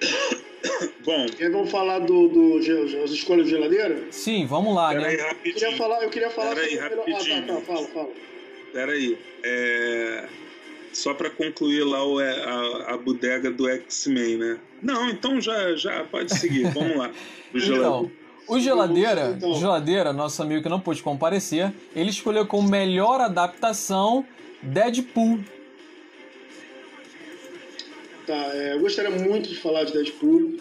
Bom. 1.04 1.26
E 1.38 1.44
aí 1.44 1.50
vamos 1.50 1.70
falar 1.70 2.00
do, 2.00 2.28
do, 2.28 2.58
as 3.02 3.10
escolhas 3.10 3.46
de 3.46 3.52
geladeira? 3.52 4.02
Sim, 4.10 4.44
vamos 4.46 4.74
lá, 4.74 4.90
Pera 4.90 5.00
né? 5.00 5.08
Aí, 5.08 5.16
rapidinho. 5.16 5.50
Eu 5.50 5.54
queria 5.54 5.76
falar, 5.76 6.02
eu 6.02 6.10
queria 6.10 6.30
falar 6.30 6.54
Pera 6.54 6.68
sobre... 6.68 6.80
Aí, 6.80 6.96
rapidinho. 6.96 7.36
Ah, 7.36 7.46
tá, 7.46 7.54
tá, 7.54 7.60
fala, 7.62 7.86
fala. 7.88 8.08
Peraí. 8.72 9.18
É... 9.42 10.28
só 10.92 11.14
para 11.14 11.30
concluir 11.30 11.84
lá 11.84 12.04
o, 12.04 12.20
é, 12.20 12.44
a, 12.44 12.94
a 12.94 12.96
bodega 12.96 13.50
do 13.50 13.68
X-Men, 13.68 14.36
né? 14.36 14.60
Não, 14.82 15.08
então 15.08 15.40
já, 15.40 15.74
já 15.76 16.04
pode 16.04 16.36
seguir. 16.36 16.70
Vamos 16.74 16.96
lá. 16.96 17.10
O 17.52 17.58
então, 17.58 18.10
o 18.46 18.58
Geladeira, 18.58 19.34
então. 19.36 19.54
Geladeira, 19.54 20.12
nosso 20.12 20.42
amigo 20.42 20.62
que 20.62 20.68
não 20.68 20.80
pôde 20.80 21.02
comparecer, 21.02 21.72
ele 21.94 22.10
escolheu 22.10 22.46
como 22.46 22.68
melhor 22.68 23.20
adaptação 23.20 24.24
Deadpool. 24.62 25.38
Tá, 28.26 28.34
é, 28.54 28.74
eu 28.74 28.80
gostaria 28.80 29.10
muito 29.10 29.48
de 29.48 29.56
falar 29.56 29.84
de 29.84 29.92
Deadpool. 29.92 30.56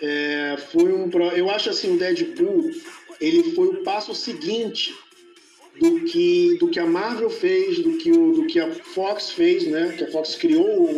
É, 0.00 0.56
foi 0.72 0.92
um, 0.92 1.10
eu 1.34 1.50
acho 1.50 1.70
assim, 1.70 1.94
o 1.94 1.98
Deadpool, 1.98 2.70
ele 3.20 3.52
foi 3.52 3.66
o 3.68 3.82
passo 3.82 4.14
seguinte 4.14 4.94
do 5.78 6.00
que, 6.00 6.56
do 6.58 6.68
que 6.68 6.78
a 6.78 6.86
Marvel 6.86 7.30
fez, 7.30 7.78
do 7.78 7.96
que, 7.98 8.10
o, 8.10 8.32
do 8.32 8.46
que 8.46 8.58
a 8.58 8.70
Fox 8.72 9.30
fez, 9.30 9.66
né? 9.66 9.94
Que 9.96 10.04
a 10.04 10.10
Fox 10.10 10.34
criou 10.34 10.88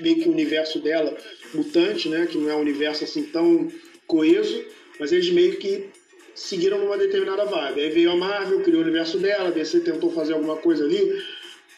meio 0.00 0.22
que 0.22 0.28
o 0.28 0.32
universo 0.32 0.78
dela, 0.78 1.16
mutante, 1.54 2.08
né? 2.08 2.26
Que 2.26 2.38
não 2.38 2.50
é 2.50 2.54
um 2.54 2.60
universo 2.60 3.04
assim 3.04 3.24
tão 3.24 3.70
coeso, 4.06 4.64
mas 5.00 5.12
eles 5.12 5.30
meio 5.30 5.56
que 5.56 5.86
seguiram 6.34 6.78
numa 6.78 6.98
determinada 6.98 7.44
vibe. 7.46 7.80
Aí 7.80 7.90
veio 7.90 8.10
a 8.12 8.16
Marvel, 8.16 8.60
criou 8.60 8.80
o 8.80 8.82
universo 8.82 9.18
dela, 9.18 9.48
a 9.48 9.52
DC 9.52 9.80
tentou 9.80 10.10
fazer 10.12 10.34
alguma 10.34 10.56
coisa 10.56 10.84
ali, 10.84 11.22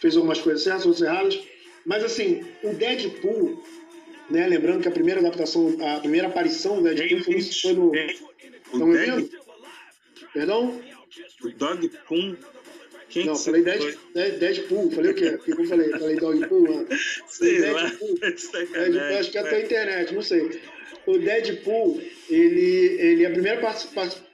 fez 0.00 0.16
algumas 0.16 0.40
coisas 0.40 0.62
certas, 0.62 0.84
outras 0.84 1.02
erradas. 1.02 1.40
Mas 1.86 2.02
assim, 2.02 2.44
o 2.62 2.74
Deadpool, 2.74 3.62
né? 4.28 4.46
Lembrando 4.46 4.82
que 4.82 4.88
a 4.88 4.92
primeira 4.92 5.20
adaptação, 5.20 5.76
a 5.80 6.00
primeira 6.00 6.26
aparição 6.26 6.82
do 6.82 6.82
Deadpool 6.82 7.22
foi, 7.22 7.40
foi 7.40 7.72
no. 7.72 7.92
Estão 7.94 8.86
me 8.86 9.10
ouvindo? 9.10 9.30
Perdão? 10.34 10.80
O 11.42 11.50
Dog 11.50 11.90
Poon. 12.06 12.36
Quem 13.08 13.24
não, 13.24 13.36
falei 13.36 13.62
Deadpool, 13.62 14.38
Deadpool. 14.38 14.90
Falei 14.90 15.12
o 15.12 15.14
quê? 15.14 15.28
O 15.28 15.38
que 15.38 15.50
eu 15.52 15.64
falei? 15.64 15.90
Falei 15.90 16.16
Dog 16.16 16.46
Poon? 16.46 16.86
Sei 17.26 17.60
Deadpool. 17.60 18.18
lá. 18.20 18.30
Deadpool, 18.88 19.18
acho 19.18 19.30
que 19.30 19.38
é 19.38 19.40
até 19.40 19.56
a 19.56 19.60
internet, 19.60 20.14
não 20.14 20.22
sei. 20.22 20.60
O 21.06 21.16
Deadpool, 21.16 22.02
ele, 22.28 23.00
ele 23.00 23.24
a 23.24 23.30
primeira 23.30 23.74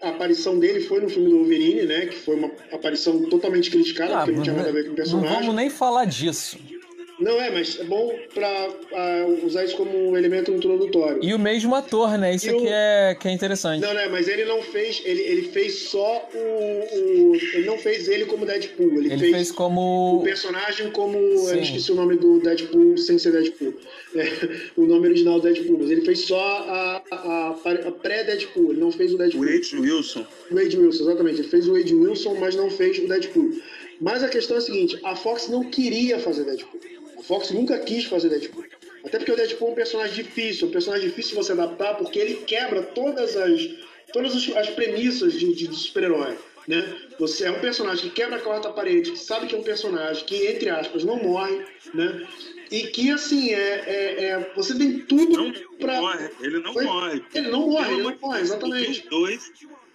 aparição 0.01 0.59
dele 0.59 0.81
foi 0.81 1.01
no 1.01 1.09
filme 1.09 1.31
do 1.31 1.39
Wolverine, 1.39 1.83
né? 1.83 2.07
Que 2.07 2.17
foi 2.17 2.35
uma 2.35 2.51
aparição 2.73 3.23
totalmente 3.29 3.71
criticada, 3.71 4.17
ah, 4.17 4.19
porque 4.25 4.33
não 4.33 4.43
tinha 4.43 4.57
nada 4.57 4.71
a 4.71 4.73
ver 4.73 4.87
com 4.87 4.93
o 4.93 4.97
personagem. 4.97 5.31
Não 5.31 5.41
vamos 5.41 5.55
nem 5.55 5.71
falar 5.71 6.05
disso. 6.05 6.59
Não 7.25 7.41
é, 7.41 7.51
mas 7.51 7.81
é 7.81 7.85
bom 7.85 8.15
pra 8.35 8.69
uh, 8.69 9.47
usar 9.47 9.65
isso 9.65 9.79
como 9.79 10.11
um 10.11 10.15
elemento 10.15 10.53
introdutório. 10.53 11.25
E 11.25 11.33
o 11.33 11.39
mesmo 11.39 11.75
ator, 11.75 12.19
né? 12.19 12.35
Isso 12.35 12.51
aqui 12.51 12.67
é, 12.69 13.17
que 13.19 13.27
é 13.27 13.31
interessante. 13.31 13.81
Não, 13.81 13.95
né? 13.95 14.09
Mas 14.09 14.29
ele 14.29 14.45
não 14.45 14.61
fez. 14.61 15.01
Ele, 15.07 15.23
ele 15.23 15.43
fez 15.49 15.75
só 15.85 16.29
o, 16.35 16.39
o 16.39 17.35
Ele 17.35 17.65
não 17.65 17.79
fez 17.79 18.09
ele 18.09 18.27
como 18.27 18.45
Deadpool. 18.45 18.99
Ele, 18.99 19.11
ele 19.11 19.19
fez, 19.19 19.33
fez, 19.33 19.53
como. 19.53 20.19
O 20.19 20.23
personagem 20.23 20.91
como. 20.91 21.17
Sim. 21.39 21.55
Eu 21.55 21.63
esqueci 21.63 21.93
o 21.93 21.95
nome 21.95 22.17
do 22.17 22.41
Deadpool 22.41 22.99
sem 22.99 23.19
ser 23.19 23.33
Deadpool. 23.33 23.75
É, 24.15 24.71
o 24.77 24.87
nome 24.87 25.09
original 25.09 25.41
do 25.41 25.43
Deadpool. 25.43 25.79
Mas 25.81 25.91
ele 25.91 26.03
fez 26.03 26.21
só 26.21 26.39
a, 26.39 27.03
a, 27.11 27.49
a 27.49 27.91
pré-Deadpool. 27.91 28.71
Ele 28.71 28.81
não 28.81 28.93
fez 28.93 29.13
o 29.13 29.19
Deadpool. 29.19 29.45
Wade 29.45 29.77
Wilson. 29.77 30.25
Wade 30.53 30.79
Wilson, 30.79 31.03
exatamente. 31.03 31.41
Ele 31.41 31.49
fez 31.49 31.67
o 31.67 31.73
Wade 31.73 31.93
Wilson, 31.93 32.37
mas 32.39 32.55
não 32.55 32.71
fez 32.71 33.01
o 33.01 33.09
Deadpool. 33.09 33.51
Mas 34.01 34.23
a 34.23 34.29
questão 34.29 34.57
é 34.57 34.59
a 34.59 34.63
seguinte: 34.63 35.01
a 35.03 35.17
Fox 35.17 35.49
não 35.49 35.65
queria 35.65 36.21
fazer 36.21 36.45
Deadpool. 36.45 36.81
Fox 37.27 37.51
nunca 37.51 37.79
quis 37.79 38.05
fazer 38.05 38.29
Deadpool. 38.29 38.65
Até 39.05 39.19
porque 39.19 39.33
o 39.33 39.37
Deadpool 39.37 39.69
é 39.69 39.73
um 39.73 39.75
personagem 39.75 40.15
difícil, 40.15 40.69
um 40.69 40.71
personagem 40.71 41.09
difícil 41.09 41.31
de 41.31 41.37
você 41.37 41.53
adaptar, 41.53 41.95
porque 41.95 42.19
ele 42.19 42.37
quebra 42.47 42.83
todas 42.83 43.37
as, 43.37 43.69
todas 44.13 44.35
as 44.35 44.71
premissas 44.71 45.33
de, 45.33 45.55
de, 45.55 45.69
de 45.69 45.77
super-herói. 45.77 46.37
Né? 46.67 46.97
Você 47.19 47.45
é 47.45 47.51
um 47.51 47.61
personagem 47.61 48.09
que 48.09 48.15
quebra 48.15 48.37
a 48.37 48.41
quarta 48.41 48.71
parede, 48.71 49.13
que 49.13 49.19
sabe 49.19 49.47
que 49.47 49.55
é 49.55 49.59
um 49.59 49.63
personagem 49.63 50.25
que, 50.25 50.47
entre 50.47 50.71
aspas, 50.71 51.05
não 51.05 51.23
morre, 51.23 51.63
né? 51.93 52.27
E 52.71 52.85
que, 52.85 53.11
assim, 53.11 53.51
é, 53.53 53.85
é, 53.87 54.25
é 54.25 54.53
você 54.57 54.75
tem 54.77 55.01
tudo 55.01 55.37
não 55.37 55.53
pra... 55.79 56.01
Morre. 56.01 56.31
Ele 56.41 56.59
não 56.61 56.73
Foi... 56.73 56.85
morre. 56.85 57.23
Ele 57.35 57.49
não 57.49 57.69
morre, 57.69 57.93
ele 57.93 58.03
não 58.03 58.17
morre, 58.19 58.41
exatamente. 58.41 59.07
Dois, 59.11 59.53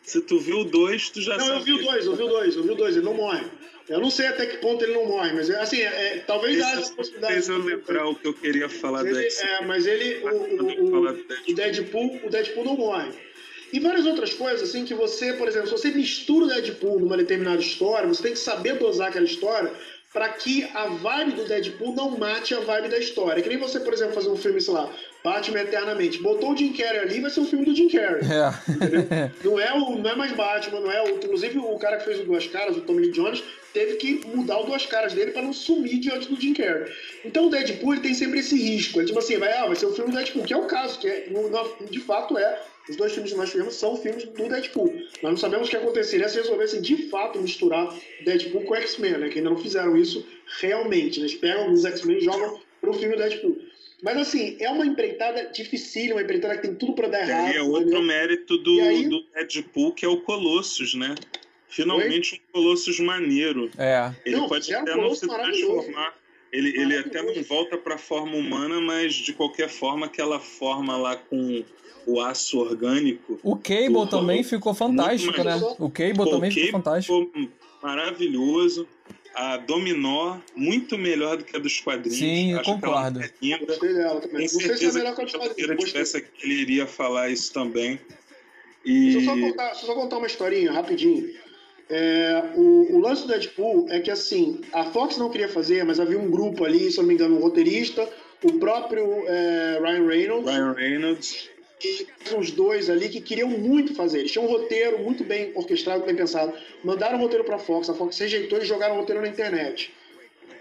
se 0.10 0.22
tu 0.22 0.40
viu 0.40 0.62
o 0.62 0.64
dois, 0.64 1.10
tu 1.10 1.22
já 1.22 1.38
não, 1.38 1.46
sabe. 1.46 1.52
Não, 1.52 1.60
eu 1.60 1.64
vi 1.64 1.74
o 1.74 1.84
dois, 1.84 2.06
eu 2.06 2.16
vi 2.16 2.24
o 2.24 2.28
dois, 2.28 2.56
eu 2.56 2.64
vi 2.64 2.72
o 2.72 2.76
dois, 2.76 2.96
ele 2.96 3.06
não 3.06 3.14
morre. 3.14 3.46
Eu 3.88 4.00
não 4.00 4.10
sei 4.10 4.28
até 4.28 4.46
que 4.46 4.58
ponto 4.58 4.84
ele 4.84 4.94
não 4.94 5.06
morre, 5.06 5.34
mas 5.34 5.50
assim, 5.50 5.82
é, 5.82 6.24
talvez 6.26 6.62
haja 6.62 6.82
essa 6.82 6.94
possibilidade. 6.94 7.34
Fez 7.34 7.50
eu 7.50 7.58
lembrar 7.58 8.08
o 8.08 8.16
que 8.16 8.28
eu 8.28 8.34
queria 8.34 8.70
falar 8.70 9.06
ele, 9.06 9.28
É, 9.28 9.66
mas 9.66 9.86
ele, 9.86 10.24
o, 10.24 10.28
o, 10.28 10.84
o, 10.84 11.10
o, 11.10 11.54
Deadpool, 11.56 12.20
o 12.24 12.30
Deadpool 12.30 12.66
não 12.66 12.76
morre. 12.76 13.10
E 13.72 13.80
várias 13.80 14.06
outras 14.06 14.34
coisas, 14.34 14.70
assim, 14.70 14.84
que 14.84 14.96
você, 14.96 15.34
por 15.34 15.48
exemplo, 15.48 15.68
se 15.68 15.74
você 15.74 15.92
mistura 15.92 16.46
o 16.46 16.48
Deadpool 16.48 17.00
numa 17.00 17.18
determinada 17.18 17.62
história, 17.62 18.08
você 18.08 18.24
tem 18.24 18.34
que 18.34 18.40
saber 18.40 18.78
dosar 18.78 19.10
aquela 19.10 19.26
história 19.26 19.72
para 20.12 20.30
que 20.30 20.64
a 20.74 20.88
vibe 20.88 21.34
do 21.34 21.46
Deadpool 21.46 21.94
não 21.96 22.18
mate 22.18 22.56
a 22.56 22.60
vibe 22.60 22.90
da 22.90 22.98
história. 22.98 23.44
Que 23.44 23.50
nem 23.50 23.60
você, 23.60 23.80
por 23.80 23.94
exemplo, 23.94 24.16
fazer 24.16 24.30
um 24.30 24.38
filme, 24.38 24.60
sei 24.60 24.74
lá, 24.74 24.92
Batman 25.24 25.62
Eternamente. 25.62 26.22
Botou 26.22 26.54
o 26.54 26.58
Jim 26.58 26.74
Carrey 26.74 27.00
ali, 27.00 27.20
vai 27.20 27.30
ser 27.30 27.42
um 27.42 27.46
filme 27.46 27.66
do 27.66 27.76
Jim 27.76 27.90
Carrey. 27.90 28.22
É. 28.24 29.32
não, 29.44 29.60
é 29.60 29.74
o, 29.74 29.98
não 29.98 30.10
é 30.10 30.16
mais 30.16 30.32
Batman, 30.32 30.80
não 30.80 30.92
é 30.92 31.04
o. 31.04 31.10
Inclusive, 31.16 31.60
o 31.60 31.78
cara 31.78 31.98
que 31.98 32.06
fez 32.06 32.20
o 32.20 32.24
Duas 32.24 32.48
Caras, 32.48 32.78
o 32.78 32.82
Tommy 32.82 33.02
Lee 33.02 33.12
Jones, 33.12 33.44
teve 33.74 33.96
que 33.96 34.26
mudar 34.28 34.60
o 34.60 34.66
Duas 34.66 34.86
Caras 34.86 35.14
dele 35.14 35.32
para 35.32 35.42
não 35.42 35.54
sumir 35.54 36.00
diante 36.00 36.28
do 36.28 36.40
Jim 36.40 36.54
Carrey. 36.54 36.92
Então 37.26 37.48
o 37.48 37.50
Deadpool 37.50 38.00
tem 38.00 38.14
sempre 38.14 38.40
esse 38.40 38.56
risco. 38.56 39.02
É 39.02 39.06
tipo 39.06 39.20
assim, 39.20 39.38
vai, 39.38 39.52
ah, 39.54 39.68
vai 39.68 39.76
ser 39.76 39.86
o 39.86 39.90
um 39.90 39.94
filme 39.94 40.12
do 40.12 40.18
Deadpool, 40.18 40.44
que 40.44 40.54
é 40.54 40.58
o 40.58 40.66
caso, 40.66 41.00
que 41.00 41.08
é, 41.08 41.28
de 41.90 42.00
fato 42.00 42.38
é. 42.38 42.62
Os 42.90 42.96
dois 42.96 43.14
filmes 43.14 43.32
que 43.32 43.38
nós 43.38 43.52
tivemos 43.52 43.76
são 43.76 43.96
filmes 43.98 44.24
do 44.24 44.50
Deadpool. 44.50 44.92
Nós 45.22 45.32
não 45.32 45.38
sabemos 45.38 45.68
o 45.68 45.70
que 45.70 45.78
aconteceria 45.78 46.28
se 46.28 46.38
resolvessem 46.38 46.82
de 46.82 47.10
fato 47.10 47.40
misturar 47.40 47.94
Deadpool 48.26 48.64
com 48.64 48.74
X-Men, 48.74 49.20
né? 49.20 49.30
Que 49.30 49.38
ainda 49.38 49.52
não 49.52 49.58
fizeram 49.58 49.96
isso 49.96 50.26
realmente. 50.60 51.20
Né? 51.20 51.28
Eles 51.28 51.38
pegam 51.38 51.72
os 51.72 51.86
X-Men 51.86 52.18
e 52.18 52.22
jogam 52.22 52.60
pro 52.82 52.94
filme 52.94 53.16
Deadpool. 53.16 53.60
Mas 54.02 54.18
assim, 54.18 54.56
é 54.60 54.70
uma 54.70 54.86
empreitada 54.86 55.50
difícil, 55.54 56.16
uma 56.16 56.22
empreitada 56.22 56.56
que 56.56 56.68
tem 56.68 56.76
tudo 56.76 56.94
para 56.94 57.08
dar 57.08 57.28
errado. 57.28 57.54
E 57.54 57.58
é 57.58 57.62
outro 57.62 57.82
entendeu? 57.82 58.04
mérito 58.04 58.58
do, 58.58 58.82
aí... 58.82 59.08
do 59.08 59.24
Deadpool, 59.34 59.94
que 59.94 60.06
é 60.06 60.08
o 60.08 60.22
Colossus, 60.22 60.94
né? 60.94 61.16
Finalmente 61.68 62.34
Oi? 62.34 62.40
um 62.40 62.52
Colossus 62.54 63.00
maneiro. 63.00 63.70
É. 63.78 64.12
Ele 64.26 64.38
não, 64.38 64.48
pode 64.48 64.74
até 64.74 64.96
um 64.96 65.02
não 65.02 65.16
se 65.16 65.28
transformar. 65.28 66.16
Ele, 66.52 66.70
ele 66.70 66.98
até 66.98 67.22
não 67.22 67.44
volta 67.44 67.78
para 67.78 67.96
a 67.96 67.98
forma 67.98 68.36
humana, 68.36 68.82
mas 68.82 69.14
de 69.14 69.34
qualquer 69.34 69.70
forma, 69.70 70.08
aquela 70.08 70.40
forma 70.40 70.98
lá 70.98 71.16
com 71.16 71.64
o 72.08 72.20
aço 72.20 72.60
orgânico. 72.60 73.40
O 73.44 73.56
Cable 73.56 74.10
também 74.10 74.44
ficou 74.44 74.74
fantástico, 74.74 75.44
né? 75.44 75.56
O 75.78 75.90
Cable 75.92 76.16
Pô, 76.16 76.26
também 76.28 76.50
ficou 76.50 76.72
fantástico. 76.72 77.30
Ficou 77.34 77.50
maravilhoso. 77.84 78.88
A 79.34 79.58
Dominó, 79.58 80.40
muito 80.56 80.98
melhor 80.98 81.38
do 81.38 81.44
que 81.44 81.56
a 81.56 81.60
dos 81.60 81.80
quadrinhos. 81.80 82.18
Sim, 82.18 82.54
eu 82.54 82.64
concordo. 82.64 83.22
É 83.22 83.30
linda. 83.42 83.66
Gostei 83.66 83.94
dela 83.94 84.20
também. 84.20 84.48
Tenho 84.48 84.50
certeza 84.50 84.92
se 84.92 84.98
é 84.98 85.02
melhor 85.02 85.16
que 85.16 85.22
a 85.22 85.26
dos 85.26 85.34
quadrinhos. 85.34 85.56
Se 85.56 85.72
ele 85.72 85.86
tivesse 85.86 86.18
aqui, 86.18 86.30
ele 86.44 86.54
iria 86.62 86.88
falar 86.88 87.30
isso 87.30 87.54
também. 87.54 88.00
E... 88.84 89.14
Deixa, 89.14 89.20
eu 89.20 89.24
só 89.24 89.42
contar, 89.42 89.66
deixa 89.68 89.82
eu 89.82 89.86
só 89.88 89.96
contar 89.96 90.18
uma 90.18 90.28
historinha, 90.28 90.72
rapidinho. 90.72 91.30
É, 91.90 92.52
o, 92.56 92.96
o, 92.96 93.00
lance 93.00 93.24
do 93.24 93.30
Deadpool 93.30 93.88
é 93.90 94.00
que 94.00 94.12
assim, 94.12 94.62
a 94.72 94.86
Fox 94.86 95.18
não 95.18 95.30
queria 95.30 95.50
fazer, 95.50 95.84
mas 95.84 96.00
havia 96.00 96.20
um 96.20 96.30
grupo 96.30 96.64
ali, 96.64 96.92
se 96.92 97.00
eu 97.00 97.02
não 97.02 97.08
me 97.08 97.16
engano, 97.16 97.38
um 97.38 97.42
roteirista, 97.42 98.08
o 98.44 98.60
próprio 98.60 99.28
é, 99.28 99.80
Ryan 99.82 100.08
Reynolds. 100.08 100.52
Ryan 100.52 100.74
Reynolds. 100.74 101.50
E 101.84 102.08
uns 102.36 102.52
dois 102.52 102.90
ali 102.90 103.08
que 103.08 103.22
queriam 103.22 103.50
muito 103.50 103.96
fazer. 103.96 104.20
Eles 104.20 104.32
tinham 104.32 104.46
um 104.46 104.50
roteiro 104.50 105.00
muito 105.00 105.24
bem 105.24 105.52
orquestrado, 105.56 106.06
bem 106.06 106.16
pensado. 106.16 106.54
Mandaram 106.84 107.18
o 107.18 107.22
roteiro 107.22 107.44
para 107.44 107.56
a 107.56 107.60
Fox, 107.60 107.90
a 107.90 107.94
Fox 107.94 108.18
rejeitou 108.18 108.60
e 108.60 108.66
jogaram 108.66 108.96
o 108.96 109.00
roteiro 109.00 109.22
na 109.22 109.28
internet. 109.28 109.94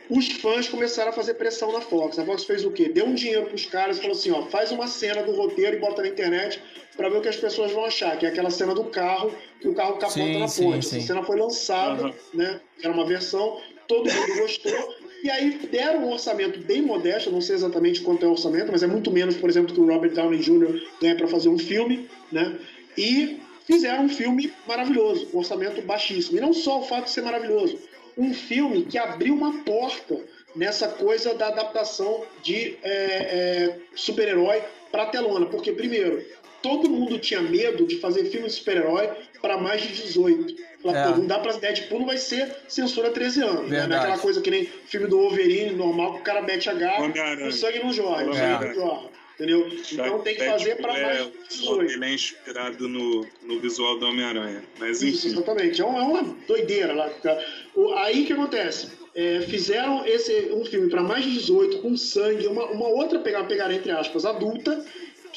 Os 0.08 0.28
fãs 0.28 0.68
começaram 0.68 1.10
a 1.10 1.12
fazer 1.12 1.34
pressão 1.34 1.70
na 1.70 1.80
Fox. 1.80 2.18
A 2.18 2.24
Fox 2.24 2.44
fez 2.44 2.64
o 2.64 2.70
quê? 2.70 2.88
Deu 2.88 3.04
um 3.04 3.14
dinheiro 3.14 3.46
para 3.46 3.54
os 3.54 3.66
caras 3.66 3.98
e 3.98 4.00
falou 4.00 4.16
assim: 4.16 4.30
ó, 4.30 4.46
faz 4.46 4.70
uma 4.70 4.86
cena 4.86 5.22
do 5.22 5.32
roteiro 5.32 5.76
e 5.76 5.80
bota 5.80 6.02
na 6.02 6.08
internet 6.08 6.62
para 6.96 7.08
ver 7.08 7.18
o 7.18 7.20
que 7.20 7.28
as 7.28 7.36
pessoas 7.36 7.72
vão 7.72 7.84
achar, 7.84 8.18
que 8.18 8.24
é 8.24 8.28
aquela 8.30 8.50
cena 8.50 8.74
do 8.74 8.84
carro, 8.84 9.32
que 9.60 9.68
o 9.68 9.74
carro 9.74 9.98
capota 9.98 10.10
sim, 10.10 10.38
na 10.38 10.48
ponte. 10.48 10.84
Sim, 10.84 10.90
sim. 10.90 10.96
Essa 10.98 11.06
cena 11.08 11.22
foi 11.22 11.38
lançada, 11.38 12.06
uhum. 12.06 12.14
né? 12.32 12.60
Era 12.82 12.92
uma 12.92 13.04
versão, 13.04 13.60
todo 13.86 14.10
mundo 14.10 14.36
gostou. 14.40 14.94
E 15.22 15.30
aí 15.30 15.58
deram 15.70 16.04
um 16.04 16.12
orçamento 16.12 16.60
bem 16.60 16.80
modesto, 16.80 17.30
não 17.30 17.40
sei 17.40 17.56
exatamente 17.56 18.00
quanto 18.02 18.24
é 18.24 18.28
o 18.28 18.32
orçamento, 18.32 18.70
mas 18.70 18.82
é 18.82 18.86
muito 18.86 19.10
menos, 19.10 19.36
por 19.36 19.50
exemplo, 19.50 19.74
que 19.74 19.80
o 19.80 19.86
Robert 19.86 20.12
Downey 20.12 20.38
Jr. 20.38 20.80
ganha 21.00 21.16
para 21.16 21.26
fazer 21.26 21.48
um 21.48 21.58
filme, 21.58 22.08
né? 22.30 22.56
E 22.96 23.40
fizeram 23.66 24.04
um 24.04 24.08
filme 24.08 24.52
maravilhoso, 24.66 25.28
um 25.34 25.38
orçamento 25.38 25.82
baixíssimo. 25.82 26.38
E 26.38 26.40
não 26.40 26.52
só 26.52 26.80
o 26.80 26.84
fato 26.84 27.04
de 27.04 27.10
ser 27.10 27.22
maravilhoso, 27.22 27.78
um 28.16 28.32
filme 28.32 28.84
que 28.84 28.98
abriu 28.98 29.34
uma 29.34 29.62
porta 29.62 30.18
nessa 30.54 30.88
coisa 30.88 31.34
da 31.34 31.48
adaptação 31.48 32.24
de 32.42 32.76
é, 32.82 32.92
é, 32.92 33.78
super-herói 33.94 34.62
para 34.90 35.06
telona. 35.06 35.46
Porque, 35.46 35.72
primeiro, 35.72 36.24
todo 36.62 36.90
mundo 36.90 37.18
tinha 37.18 37.40
medo 37.40 37.86
de 37.86 37.96
fazer 37.96 38.24
filme 38.26 38.48
de 38.48 38.54
super-herói 38.54 39.10
para 39.40 39.58
mais 39.58 39.82
de 39.82 39.88
18. 39.88 40.67
Falar, 40.82 40.98
é. 40.98 41.16
não 41.16 41.26
dá 41.26 41.38
pra 41.38 41.52
Deadpool, 41.52 42.00
não 42.00 42.06
vai 42.06 42.18
ser 42.18 42.54
censura 42.68 43.10
13 43.10 43.42
anos. 43.42 43.70
Né? 43.70 43.82
Aquela 43.82 44.18
coisa 44.18 44.40
que 44.40 44.50
nem 44.50 44.64
filme 44.64 45.06
do 45.06 45.18
Wolverine, 45.18 45.74
normal, 45.74 46.14
que 46.14 46.20
o 46.20 46.22
cara 46.22 46.42
mete 46.42 46.70
a 46.70 46.74
garra 46.74 47.06
e 47.06 47.48
o 47.48 47.52
sangue 47.52 47.80
não 47.80 47.92
jorra. 47.92 48.24
O 48.24 48.34
sangue 48.34 48.66
não 48.66 48.74
jorra. 48.74 49.08
Entendeu? 49.34 49.68
Então 49.92 50.18
tem 50.18 50.34
que 50.34 50.44
fazer 50.44 50.76
para 50.76 50.92
mais 51.00 51.24
de 51.24 51.32
18. 51.48 51.92
Ele 51.92 52.04
é 52.04 52.12
inspirado 52.12 52.88
no, 52.88 53.24
no 53.42 53.60
visual 53.60 53.96
do 53.96 54.06
Homem-Aranha. 54.06 54.64
Mas 54.80 55.00
Isso, 55.00 55.28
exatamente. 55.28 55.80
É 55.80 55.84
uma, 55.84 55.98
é 55.98 56.02
uma 56.02 56.36
doideira 56.46 56.92
lá. 56.92 57.08
Aí 57.98 58.22
o 58.22 58.26
que 58.26 58.32
acontece? 58.32 58.88
é, 59.18 59.40
fizeram 59.40 60.06
esse 60.06 60.52
um 60.52 60.64
filme 60.64 60.88
para 60.88 61.02
mais 61.02 61.24
de 61.24 61.32
18, 61.32 61.78
com 61.78 61.96
sangue, 61.96 62.46
uma, 62.46 62.66
uma 62.66 62.86
outra 62.86 63.18
pegada, 63.18 63.48
pegar 63.48 63.72
entre 63.72 63.90
aspas, 63.90 64.24
adulta, 64.24 64.84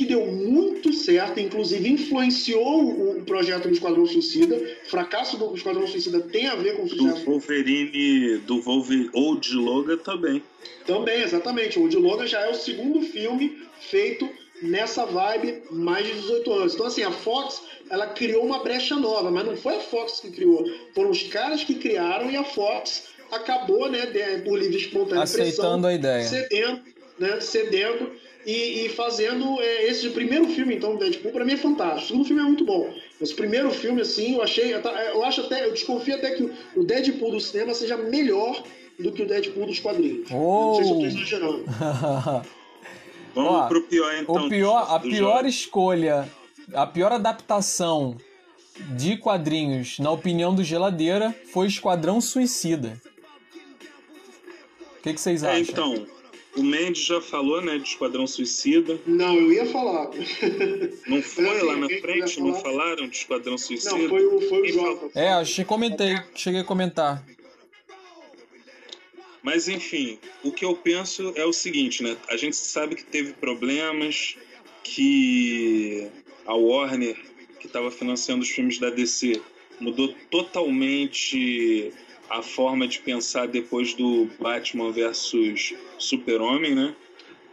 que 0.01 0.05
deu 0.07 0.25
muito 0.25 0.91
certo, 0.91 1.39
inclusive 1.39 1.87
influenciou 1.87 3.17
o, 3.17 3.21
projeto 3.23 3.67
do 3.67 3.73
Esquadrão 3.73 4.03
Suicida. 4.07 4.55
O 4.55 4.89
fracasso 4.89 5.37
do 5.37 5.53
Esquadrão 5.53 5.85
Suicida 5.85 6.19
tem 6.21 6.47
a 6.47 6.55
ver 6.55 6.75
com 6.75 6.83
o 6.83 6.89
sucesso. 6.89 7.23
Do 7.23 7.31
Wolverine, 7.31 8.37
do 8.39 8.61
Wolverine, 8.61 9.09
ou 9.13 9.37
de 9.37 9.53
Logan 9.53 9.97
também. 9.97 10.41
Também, 10.87 11.21
exatamente. 11.21 11.77
O 11.77 11.87
de 11.87 11.97
Logan 11.97 12.25
já 12.25 12.41
é 12.41 12.49
o 12.49 12.55
segundo 12.55 13.01
filme 13.01 13.61
feito 13.79 14.27
nessa 14.63 15.05
vibe 15.05 15.61
mais 15.69 16.07
de 16.07 16.13
18 16.13 16.51
anos. 16.51 16.73
Então, 16.73 16.87
assim, 16.87 17.03
a 17.03 17.11
Fox, 17.11 17.61
ela 17.87 18.07
criou 18.07 18.43
uma 18.43 18.63
brecha 18.63 18.95
nova, 18.95 19.29
mas 19.29 19.45
não 19.45 19.55
foi 19.55 19.75
a 19.75 19.81
Fox 19.81 20.19
que 20.19 20.31
criou, 20.31 20.65
foram 20.95 21.11
os 21.11 21.21
caras 21.23 21.63
que 21.63 21.75
criaram 21.75 22.31
e 22.31 22.35
a 22.35 22.43
Fox 22.43 23.03
acabou, 23.31 23.87
né, 23.87 24.07
por 24.43 24.57
livre 24.57 24.77
espontânea 24.77 25.23
Aceitando 25.23 25.83
pressão, 25.83 25.85
a 25.85 25.93
ideia. 25.93 26.23
cedendo, 26.23 26.81
né, 27.19 27.39
cedendo 27.39 28.11
e, 28.45 28.85
e 28.85 28.89
fazendo 28.89 29.59
é, 29.61 29.85
esse 29.87 30.09
primeiro 30.09 30.47
filme, 30.47 30.75
então, 30.75 30.95
Deadpool, 30.95 31.31
pra 31.31 31.45
mim 31.45 31.53
é 31.53 31.57
fantástico. 31.57 32.03
O 32.03 32.07
segundo 32.07 32.25
filme 32.25 32.41
é 32.41 32.45
muito 32.45 32.65
bom. 32.65 32.93
Mas 33.19 33.31
o 33.31 33.35
primeiro 33.35 33.69
filme, 33.71 34.01
assim, 34.01 34.35
eu 34.35 34.41
achei, 34.41 34.73
eu 34.73 35.23
acho 35.23 35.41
até, 35.41 35.65
eu 35.65 35.71
desconfio 35.73 36.15
até 36.15 36.31
que 36.31 36.51
o 36.75 36.83
Deadpool 36.83 37.31
do 37.31 37.39
cinema 37.39 37.73
seja 37.73 37.97
melhor 37.97 38.63
do 38.99 39.11
que 39.11 39.21
o 39.23 39.27
Deadpool 39.27 39.65
dos 39.67 39.79
quadrinhos. 39.79 40.27
Oh. 40.31 40.35
Não 40.67 40.75
sei 40.75 40.83
se 40.83 40.89
eu 40.91 40.97
tô 40.99 41.05
exagerando. 41.05 41.65
Vamos 43.33 43.51
Ó, 43.51 43.67
pro 43.67 43.81
pior 43.83 44.13
então. 44.15 44.35
o 44.35 44.49
pior, 44.49 44.85
a 44.89 44.99
pior 44.99 45.37
jogo. 45.37 45.47
escolha, 45.47 46.29
a 46.73 46.85
pior 46.85 47.13
adaptação 47.13 48.17
de 48.97 49.15
quadrinhos, 49.17 49.99
na 49.99 50.11
opinião 50.11 50.53
do 50.53 50.63
Geladeira, 50.63 51.33
foi 51.53 51.67
Esquadrão 51.67 52.19
Suicida. 52.19 52.99
O 54.97 55.01
que, 55.03 55.13
que 55.13 55.21
vocês 55.21 55.43
É, 55.43 55.51
acham? 55.51 55.61
então, 55.61 56.07
o 56.55 56.63
Mendes 56.63 57.03
já 57.05 57.21
falou, 57.21 57.61
né, 57.61 57.77
de 57.77 57.87
Esquadrão 57.87 58.27
Suicida. 58.27 58.99
Não, 59.05 59.35
eu 59.35 59.51
ia 59.53 59.65
falar. 59.65 60.09
Não 61.07 61.21
foi 61.21 61.47
assim, 61.49 61.65
lá 61.65 61.75
na 61.77 61.87
frente? 61.87 62.23
quiser 62.35 62.41
Não 62.41 62.53
falar- 62.53 62.61
falaram 62.61 63.07
de 63.07 63.15
Esquadrão 63.15 63.57
Suicida? 63.57 63.97
Não, 63.97 64.09
foi 64.09 64.25
o, 64.25 64.41
foi 64.41 64.61
o 64.61 64.67
Jota. 64.73 65.09
É, 65.19 65.29
acho 65.33 65.55
que 65.55 65.65
comentei, 65.65 66.15
cheguei 66.35 66.61
a 66.61 66.63
comentar. 66.65 67.23
Mas 69.43 69.67
enfim, 69.67 70.19
o 70.43 70.51
que 70.51 70.63
eu 70.63 70.75
penso 70.75 71.33
é 71.35 71.45
o 71.45 71.53
seguinte, 71.53 72.03
né? 72.03 72.15
A 72.27 72.37
gente 72.37 72.55
sabe 72.55 72.95
que 72.95 73.03
teve 73.03 73.33
problemas, 73.33 74.35
que 74.83 76.07
a 76.45 76.53
Warner, 76.53 77.17
que 77.59 77.65
estava 77.67 77.89
financiando 77.89 78.43
os 78.43 78.49
filmes 78.49 78.77
da 78.77 78.89
DC, 78.91 79.41
mudou 79.79 80.13
totalmente 80.29 81.91
a 82.31 82.41
forma 82.41 82.87
de 82.87 82.99
pensar 82.99 83.47
depois 83.47 83.93
do 83.93 84.29
Batman 84.39 84.91
versus 84.91 85.73
Super-Homem, 85.97 86.73
né? 86.73 86.95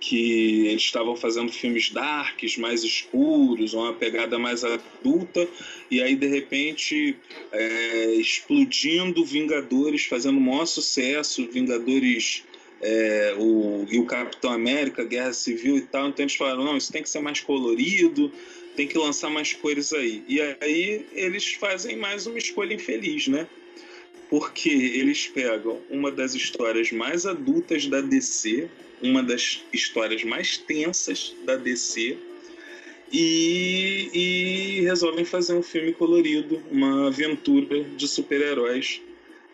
Que 0.01 0.68
eles 0.68 0.83
estavam 0.83 1.16
fazendo 1.16 1.51
filmes 1.51 1.91
darks, 1.91 2.57
mais 2.57 2.85
escuros, 2.85 3.74
uma 3.74 3.93
pegada 3.93 4.39
mais 4.39 4.62
adulta, 4.62 5.49
e 5.91 6.01
aí 6.01 6.14
de 6.14 6.29
repente 6.29 7.16
é, 7.51 8.12
explodindo 8.14 9.24
Vingadores, 9.24 10.05
fazendo 10.05 10.39
o 10.39 10.41
maior 10.41 10.66
sucesso, 10.66 11.49
Vingadores 11.51 12.45
é, 12.81 13.35
o, 13.37 13.85
e 13.91 13.99
o 13.99 14.07
Capitão 14.07 14.53
América, 14.53 15.05
Guerra 15.05 15.33
Civil 15.33 15.76
e 15.76 15.83
tal. 15.83 16.09
Então 16.09 16.22
eles 16.22 16.37
falaram: 16.37 16.64
não, 16.64 16.76
isso 16.76 16.93
tem 16.93 17.03
que 17.03 17.11
ser 17.11 17.20
mais 17.20 17.41
colorido, 17.41 18.31
tem 18.76 18.87
que 18.87 18.97
lançar 18.97 19.29
mais 19.29 19.53
cores 19.53 19.93
aí. 19.93 20.22
E 20.29 20.41
aí 20.41 21.05
eles 21.12 21.55
fazem 21.55 21.97
mais 21.97 22.29
uma 22.29 22.39
escolha 22.39 22.72
infeliz, 22.72 23.26
né? 23.26 23.49
Porque 24.31 24.68
eles 24.68 25.26
pegam 25.26 25.79
uma 25.89 26.11
das 26.11 26.35
histórias 26.35 26.93
mais 26.93 27.24
adultas 27.24 27.87
da 27.87 28.01
DC, 28.01 28.68
uma 29.03 29.22
das 29.22 29.61
histórias 29.72 30.22
mais 30.24 30.59
tensas 30.59 31.35
da 31.47 31.57
DC, 31.57 32.18
e, 33.11 34.11
e 34.12 34.81
resolvem 34.83 35.24
fazer 35.24 35.55
um 35.55 35.62
filme 35.62 35.93
colorido, 35.93 36.62
uma 36.70 37.09
aventura 37.09 37.85
de 37.85 38.07
super-heróis. 38.07 39.01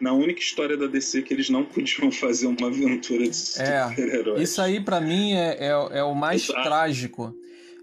Na 0.01 0.13
única 0.13 0.41
história 0.41 0.77
da 0.77 0.87
DC 0.87 1.23
que 1.23 1.33
eles 1.33 1.49
não 1.49 1.65
podiam 1.65 2.11
fazer 2.13 2.47
uma 2.47 2.67
aventura 2.67 3.23
de 3.23 3.31
É, 3.31 3.89
super-heróis. 3.89 4.43
Isso 4.43 4.61
aí, 4.61 4.81
pra 4.81 5.01
mim, 5.01 5.35
é, 5.35 5.57
é, 5.61 5.99
é 5.99 6.03
o 6.03 6.15
mais 6.15 6.45
Exato. 6.45 6.63
trágico. 6.65 7.35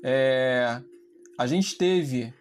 É, 0.03 0.81
a 1.37 1.47
gente 1.47 1.77
teve 1.77 2.33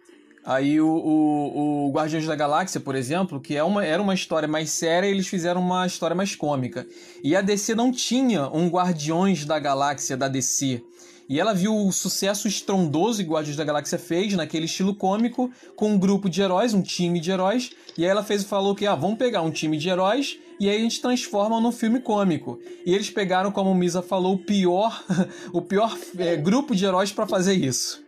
aí 0.45 0.79
o, 0.79 0.87
o, 0.87 1.87
o 1.87 1.91
Guardiões 1.91 2.25
da 2.25 2.35
Galáxia, 2.35 2.79
por 2.79 2.95
exemplo, 2.95 3.39
que 3.39 3.55
é 3.55 3.63
uma, 3.63 3.85
era 3.85 4.01
uma 4.01 4.13
história 4.13 4.47
mais 4.47 4.69
séria 4.71 5.07
eles 5.07 5.27
fizeram 5.27 5.61
uma 5.61 5.85
história 5.85 6.15
mais 6.15 6.35
cômica. 6.35 6.87
E 7.23 7.35
a 7.35 7.41
DC 7.41 7.75
não 7.75 7.91
tinha 7.91 8.47
um 8.49 8.67
Guardiões 8.67 9.45
da 9.45 9.59
Galáxia 9.59 10.17
da 10.17 10.27
DC. 10.27 10.83
E 11.29 11.39
ela 11.39 11.53
viu 11.53 11.73
o 11.73 11.91
sucesso 11.93 12.47
estrondoso 12.47 13.23
que 13.23 13.29
Guardiões 13.29 13.55
da 13.55 13.63
Galáxia 13.63 13.97
fez, 13.97 14.33
naquele 14.33 14.65
estilo 14.65 14.93
cômico, 14.93 15.49
com 15.77 15.91
um 15.91 15.97
grupo 15.97 16.29
de 16.29 16.41
heróis, 16.41 16.73
um 16.73 16.81
time 16.81 17.21
de 17.21 17.31
heróis. 17.31 17.71
E 17.97 18.03
aí 18.03 18.09
ela 18.09 18.23
fez 18.23 18.43
falou 18.43 18.75
que, 18.75 18.85
ah, 18.85 18.95
vamos 18.95 19.17
pegar 19.17 19.41
um 19.41 19.51
time 19.51 19.77
de 19.77 19.87
heróis 19.87 20.37
e 20.59 20.69
aí 20.69 20.77
a 20.77 20.79
gente 20.79 21.01
transforma 21.01 21.59
num 21.59 21.71
filme 21.71 21.99
cômico. 22.01 22.59
E 22.85 22.93
eles 22.93 23.09
pegaram, 23.09 23.51
como 23.51 23.71
o 23.71 23.73
Misa 23.73 24.01
falou, 24.01 24.33
o 24.33 24.37
pior, 24.37 25.03
o 25.51 25.61
pior 25.61 25.97
é, 26.17 26.35
grupo 26.35 26.75
de 26.75 26.85
heróis 26.85 27.11
pra 27.11 27.25
fazer 27.25 27.53
isso. 27.53 28.03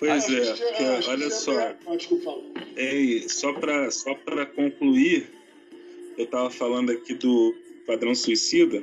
Pois 0.00 0.24
é, 0.30 0.52
que- 0.54 0.72
que 0.76 1.08
olha 1.10 1.30
só. 1.30 1.76
Ah, 1.86 1.96
desculpa, 1.96 2.24
fala. 2.24 2.42
É, 2.74 3.28
só 3.28 3.52
para 3.52 3.90
só 3.90 4.14
pra 4.14 4.46
concluir, 4.46 5.26
eu 6.16 6.24
estava 6.24 6.50
falando 6.50 6.90
aqui 6.90 7.14
do 7.14 7.54
Padrão 7.86 8.14
Suicida. 8.14 8.82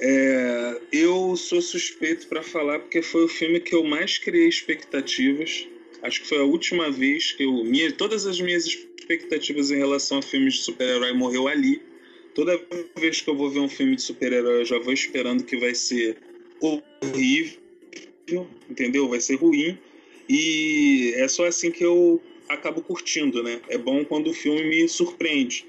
É, 0.00 0.80
eu 0.92 1.34
sou 1.36 1.62
suspeito 1.62 2.26
para 2.26 2.42
falar 2.42 2.80
porque 2.80 3.00
foi 3.02 3.24
o 3.24 3.28
filme 3.28 3.58
que 3.60 3.74
eu 3.74 3.82
mais 3.82 4.18
criei 4.18 4.48
expectativas. 4.48 5.66
Acho 6.02 6.20
que 6.22 6.28
foi 6.28 6.38
a 6.38 6.44
última 6.44 6.90
vez 6.90 7.32
que 7.32 7.44
eu. 7.44 7.64
Minha, 7.64 7.90
todas 7.92 8.26
as 8.26 8.38
minhas 8.40 8.66
expectativas 8.66 9.70
em 9.70 9.76
relação 9.76 10.18
a 10.18 10.22
filmes 10.22 10.54
de 10.54 10.60
super-herói 10.60 11.12
morreu 11.14 11.48
ali. 11.48 11.80
Toda 12.34 12.60
vez 12.98 13.20
que 13.20 13.30
eu 13.30 13.36
vou 13.36 13.48
ver 13.50 13.60
um 13.60 13.68
filme 13.68 13.94
de 13.96 14.02
super-herói, 14.02 14.60
eu 14.60 14.64
já 14.64 14.78
vou 14.78 14.92
esperando 14.92 15.44
que 15.44 15.56
vai 15.56 15.74
ser 15.74 16.16
horrível, 16.60 17.58
entendeu? 18.68 19.08
Vai 19.08 19.20
ser 19.20 19.36
ruim. 19.36 19.78
E 20.34 21.12
é 21.16 21.28
só 21.28 21.44
assim 21.44 21.70
que 21.70 21.84
eu 21.84 22.22
acabo 22.48 22.80
curtindo, 22.80 23.42
né? 23.42 23.60
É 23.68 23.76
bom 23.76 24.02
quando 24.02 24.30
o 24.30 24.32
filme 24.34 24.64
me 24.64 24.88
surpreende. 24.88 25.66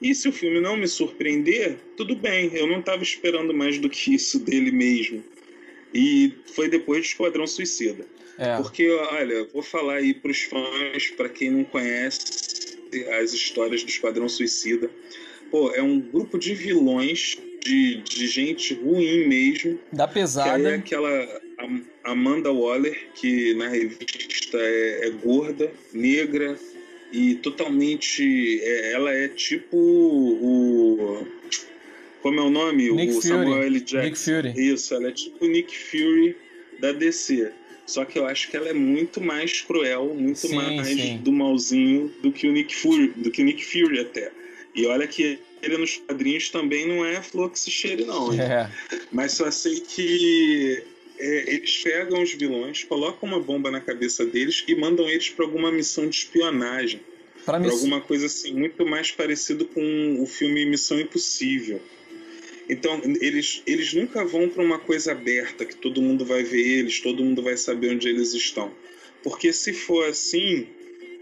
E 0.00 0.14
se 0.14 0.26
o 0.26 0.32
filme 0.32 0.58
não 0.58 0.74
me 0.74 0.88
surpreender, 0.88 1.76
tudo 1.98 2.16
bem, 2.16 2.50
eu 2.54 2.66
não 2.66 2.80
estava 2.80 3.02
esperando 3.02 3.52
mais 3.52 3.78
do 3.78 3.90
que 3.90 4.14
isso 4.14 4.38
dele 4.38 4.70
mesmo. 4.70 5.22
E 5.92 6.32
foi 6.54 6.68
depois 6.68 7.02
de 7.02 7.08
Esquadrão 7.08 7.46
Suicida. 7.46 8.06
É. 8.38 8.56
Porque, 8.56 8.88
olha, 8.90 9.44
vou 9.52 9.62
falar 9.62 9.96
aí 9.96 10.14
pros 10.14 10.42
fãs, 10.44 11.08
para 11.16 11.28
quem 11.28 11.50
não 11.50 11.64
conhece 11.64 12.24
as 13.20 13.34
histórias 13.34 13.82
do 13.82 13.88
Esquadrão 13.90 14.28
Suicida. 14.28 14.90
Pô, 15.50 15.70
é 15.74 15.82
um 15.82 16.00
grupo 16.00 16.38
de 16.38 16.54
vilões, 16.54 17.38
de, 17.64 18.02
de 18.02 18.26
gente 18.26 18.74
ruim 18.74 19.26
mesmo, 19.26 19.78
Da 19.92 20.06
que 20.06 20.18
aí 20.18 20.20
é 20.20 20.22
pesada. 20.22 20.74
aquela 20.74 21.40
Am- 21.58 21.84
Amanda 22.06 22.52
Waller, 22.52 23.08
que 23.14 23.54
na 23.54 23.68
revista 23.68 24.58
é, 24.58 25.06
é 25.08 25.10
gorda, 25.10 25.70
negra 25.92 26.58
e 27.12 27.34
totalmente. 27.36 28.60
é- 28.62 28.92
ela 28.92 29.12
é 29.12 29.28
tipo 29.28 29.76
o. 29.76 31.26
Como 32.22 32.40
é 32.40 32.42
o 32.42 32.50
nome? 32.50 32.90
Nick 32.90 33.12
o 33.12 33.14
Fury. 33.20 33.28
Samuel 33.28 33.62
L. 33.62 33.80
Jackson. 33.80 34.02
Nick 34.02 34.18
Fury. 34.52 34.72
Isso, 34.72 34.94
ela 34.94 35.08
é 35.08 35.12
tipo 35.12 35.44
o 35.44 35.48
Nick 35.48 35.76
Fury 35.78 36.36
da 36.80 36.92
DC. 36.92 37.50
Só 37.86 38.04
que 38.04 38.18
eu 38.18 38.26
acho 38.26 38.50
que 38.50 38.56
ela 38.56 38.68
é 38.68 38.72
muito 38.72 39.20
mais 39.20 39.60
cruel, 39.60 40.12
muito 40.12 40.40
Sim, 40.40 40.56
mais 40.56 40.88
sim. 40.88 41.18
do 41.18 41.30
malzinho 41.30 42.12
do 42.20 42.32
que 42.32 42.48
o 42.48 42.52
Nick 42.52 42.74
Fury, 42.74 43.12
do 43.16 43.30
que 43.30 43.42
o 43.42 43.44
Nick 43.44 43.64
Fury 43.64 44.00
até. 44.00 44.32
E 44.74 44.84
olha 44.86 45.06
que 45.06 45.38
ele 45.62 45.78
nos 45.78 45.96
quadrinhos 45.98 46.50
também 46.50 46.86
não 46.86 47.04
é 47.06 47.22
se 47.54 47.70
cheire, 47.70 48.04
não. 48.04 48.32
É. 48.32 48.68
Mas 49.12 49.32
só 49.32 49.48
sei 49.52 49.80
que 49.80 50.82
é, 51.18 51.54
eles 51.54 51.76
pegam 51.78 52.22
os 52.22 52.32
vilões, 52.32 52.84
colocam 52.84 53.28
uma 53.28 53.40
bomba 53.40 53.70
na 53.70 53.80
cabeça 53.80 54.24
deles 54.24 54.64
e 54.66 54.74
mandam 54.74 55.08
eles 55.08 55.30
para 55.30 55.44
alguma 55.44 55.72
missão 55.72 56.08
de 56.08 56.16
espionagem. 56.16 57.00
Para 57.44 57.58
alguma 57.58 58.00
coisa 58.00 58.26
assim, 58.26 58.52
muito 58.52 58.84
mais 58.84 59.12
parecido 59.12 59.66
com 59.66 60.22
o 60.22 60.26
filme 60.26 60.66
Missão 60.66 60.98
Impossível. 60.98 61.80
Então, 62.68 63.00
eles, 63.20 63.62
eles 63.64 63.94
nunca 63.94 64.24
vão 64.24 64.48
para 64.48 64.62
uma 64.62 64.78
coisa 64.78 65.12
aberta, 65.12 65.64
que 65.64 65.76
todo 65.76 66.02
mundo 66.02 66.24
vai 66.24 66.42
ver 66.42 66.60
eles, 66.60 67.00
todo 67.00 67.22
mundo 67.22 67.42
vai 67.42 67.56
saber 67.56 67.90
onde 67.90 68.08
eles 68.08 68.34
estão. 68.34 68.72
Porque 69.22 69.52
se 69.52 69.72
for 69.72 70.08
assim, 70.08 70.66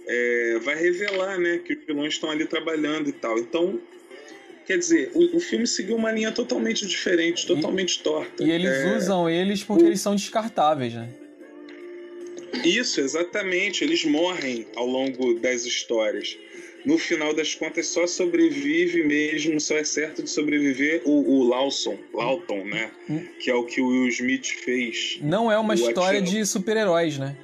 é, 0.07 0.59
vai 0.63 0.77
revelar 0.77 1.39
né, 1.39 1.59
que 1.59 1.75
os 1.75 1.85
vilões 1.85 2.15
estão 2.15 2.31
ali 2.31 2.47
trabalhando 2.47 3.11
e 3.11 3.13
tal. 3.13 3.39
Então, 3.39 3.79
quer 4.67 4.79
dizer, 4.79 5.11
o, 5.15 5.37
o 5.37 5.41
filme 5.41 5.67
seguiu 5.67 5.97
uma 5.97 6.11
linha 6.13 6.33
totalmente 6.33 6.87
diferente, 6.87 7.47
totalmente 7.47 8.03
torta. 8.03 8.43
E 8.43 8.51
eles 8.51 8.71
É, 8.71 8.97
usam 8.97 9.29
eles 9.29 9.63
porque 9.63 9.85
eles 9.85 10.01
são 10.01 10.15
descartáveis, 10.15 10.95
né? 10.95 11.09
Isso, 12.65 13.01
exatamente. 13.01 13.83
Eles 13.85 14.05
morrem 14.05 14.67
ao 14.77 14.87
longo 14.87 15.35
das 15.41 15.65
histórias. 15.65 16.37
no 16.85 16.99
final 16.99 17.33
das 17.35 17.55
contas 17.55 17.87
só 17.87 18.07
sobrevive 18.07 19.03
mesmo, 19.05 19.59
só 19.59 19.75
é 19.77 19.85
certo 19.85 20.23
de 20.23 20.29
sobreviver 20.29 21.01
o, 21.07 21.39
o 21.39 21.43
Lawson, 21.43 21.99
Lawton, 22.13 22.63
né? 22.67 22.91
Hum. 23.09 23.27
Que 23.41 23.51
é 23.51 23.55
o 23.55 23.65
que 23.65 23.81
o 23.81 23.89
Will 23.89 24.09
Smith 24.09 24.47
fez. 24.65 25.19
Não 25.23 25.51
é 25.51 25.59
uma 25.59 25.73
O 25.73 25.77
história 25.77 26.21
Atila. 26.21 26.39
de 26.41 26.47
super-heróis, 26.47 27.19
né? 27.19 27.35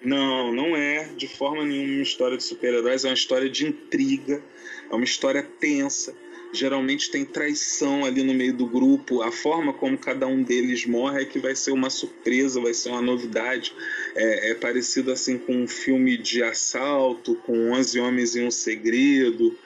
Não, 0.00 0.52
não 0.54 0.76
é 0.76 1.08
de 1.16 1.26
forma 1.26 1.64
nenhuma 1.64 1.94
uma 1.94 2.02
história 2.02 2.36
de 2.36 2.44
super-heróis, 2.44 3.04
é 3.04 3.08
uma 3.08 3.14
história 3.14 3.50
de 3.50 3.66
intriga, 3.66 4.40
é 4.90 4.94
uma 4.94 5.04
história 5.04 5.42
tensa. 5.42 6.14
Geralmente 6.50 7.10
tem 7.10 7.26
traição 7.26 8.06
ali 8.06 8.22
no 8.22 8.32
meio 8.32 8.54
do 8.54 8.66
grupo. 8.66 9.22
A 9.22 9.30
forma 9.30 9.72
como 9.72 9.98
cada 9.98 10.26
um 10.26 10.42
deles 10.42 10.86
morre 10.86 11.22
é 11.22 11.24
que 11.26 11.38
vai 11.38 11.54
ser 11.54 11.72
uma 11.72 11.90
surpresa, 11.90 12.60
vai 12.60 12.72
ser 12.72 12.88
uma 12.88 13.02
novidade. 13.02 13.74
É, 14.14 14.50
é 14.50 14.54
parecido 14.54 15.12
assim 15.12 15.36
com 15.36 15.54
um 15.54 15.68
filme 15.68 16.16
de 16.16 16.42
assalto, 16.42 17.34
com 17.44 17.72
11 17.72 18.00
Homens 18.00 18.34
e 18.34 18.40
um 18.40 18.50
Segredo, 18.50 19.56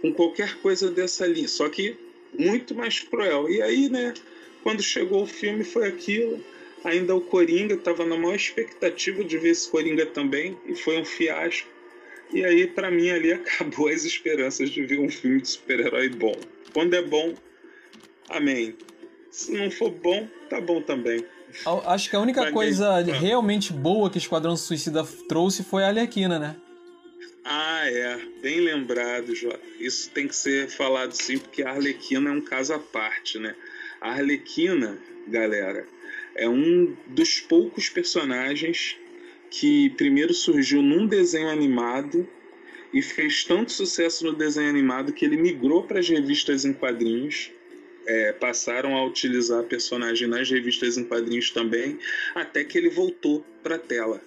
com 0.00 0.12
qualquer 0.12 0.56
coisa 0.58 0.88
dessa 0.88 1.26
linha. 1.26 1.48
Só 1.48 1.68
que 1.68 1.96
muito 2.38 2.76
mais 2.76 3.00
cruel. 3.00 3.50
E 3.50 3.60
aí, 3.60 3.88
né, 3.88 4.14
quando 4.62 4.82
chegou 4.82 5.22
o 5.22 5.26
filme 5.26 5.64
foi 5.64 5.88
aquilo. 5.88 6.42
Ainda 6.84 7.14
o 7.14 7.20
Coringa 7.20 7.74
estava 7.74 8.06
na 8.06 8.16
maior 8.16 8.36
expectativa 8.36 9.22
de 9.22 9.36
ver 9.36 9.50
esse 9.50 9.68
Coringa 9.68 10.06
também 10.06 10.56
e 10.66 10.74
foi 10.74 10.98
um 10.98 11.04
fiasco. 11.04 11.68
E 12.32 12.44
aí, 12.44 12.66
pra 12.66 12.90
mim, 12.90 13.10
ali 13.10 13.32
acabou 13.34 13.88
as 13.88 14.04
esperanças 14.04 14.70
de 14.70 14.82
ver 14.84 15.00
um 15.00 15.08
filme 15.10 15.40
de 15.40 15.48
super-herói 15.48 16.08
bom. 16.08 16.34
Quando 16.72 16.94
é 16.94 17.02
bom, 17.02 17.34
amém. 18.28 18.76
Se 19.30 19.52
não 19.52 19.70
for 19.70 19.90
bom, 19.90 20.28
tá 20.48 20.60
bom 20.60 20.80
também. 20.82 21.24
Acho 21.86 22.08
que 22.10 22.14
a 22.16 22.20
única 22.20 22.42
Pra 22.42 22.52
coisa 22.52 23.02
quem- 23.04 23.14
realmente 23.14 23.72
boa 23.72 24.08
que 24.10 24.18
Esquadrão 24.18 24.56
Suicida 24.56 25.04
trouxe 25.28 25.64
foi 25.64 25.82
a 25.82 25.88
Arlequina, 25.88 26.38
né? 26.38 26.56
Ah, 27.44 27.82
é. 27.90 28.18
Bem 28.40 28.60
lembrado, 28.60 29.34
Jota. 29.34 29.58
Isso 29.78 30.10
tem 30.10 30.28
que 30.28 30.36
ser 30.36 30.68
falado 30.68 31.12
sim, 31.12 31.38
porque 31.38 31.62
a 31.62 31.70
Arlequina 31.70 32.30
é 32.30 32.32
um 32.32 32.40
caso 32.40 32.72
à 32.72 32.78
parte, 32.78 33.38
né? 33.38 33.54
A 34.00 34.10
Arlequina, 34.12 34.98
galera, 35.26 35.86
é 36.36 36.48
um 36.48 36.96
dos 37.08 37.40
poucos 37.40 37.88
personagens 37.88 38.96
que 39.50 39.90
primeiro 39.90 40.32
surgiu 40.32 40.80
num 40.80 41.06
desenho 41.06 41.48
animado 41.48 42.26
e 42.92 43.02
fez 43.02 43.44
tanto 43.44 43.72
sucesso 43.72 44.24
no 44.24 44.32
desenho 44.32 44.68
animado 44.68 45.12
que 45.12 45.24
ele 45.24 45.36
migrou 45.36 45.82
para 45.82 46.00
as 46.00 46.08
revistas 46.08 46.64
em 46.64 46.72
quadrinhos. 46.72 47.50
É, 48.06 48.32
passaram 48.32 48.96
a 48.96 49.04
utilizar 49.04 49.60
a 49.60 49.62
personagem 49.62 50.26
nas 50.26 50.50
revistas 50.50 50.96
em 50.96 51.04
quadrinhos 51.04 51.50
também, 51.50 51.98
até 52.34 52.64
que 52.64 52.78
ele 52.78 52.88
voltou 52.88 53.44
para 53.62 53.76
a 53.76 53.78
tela. 53.78 54.20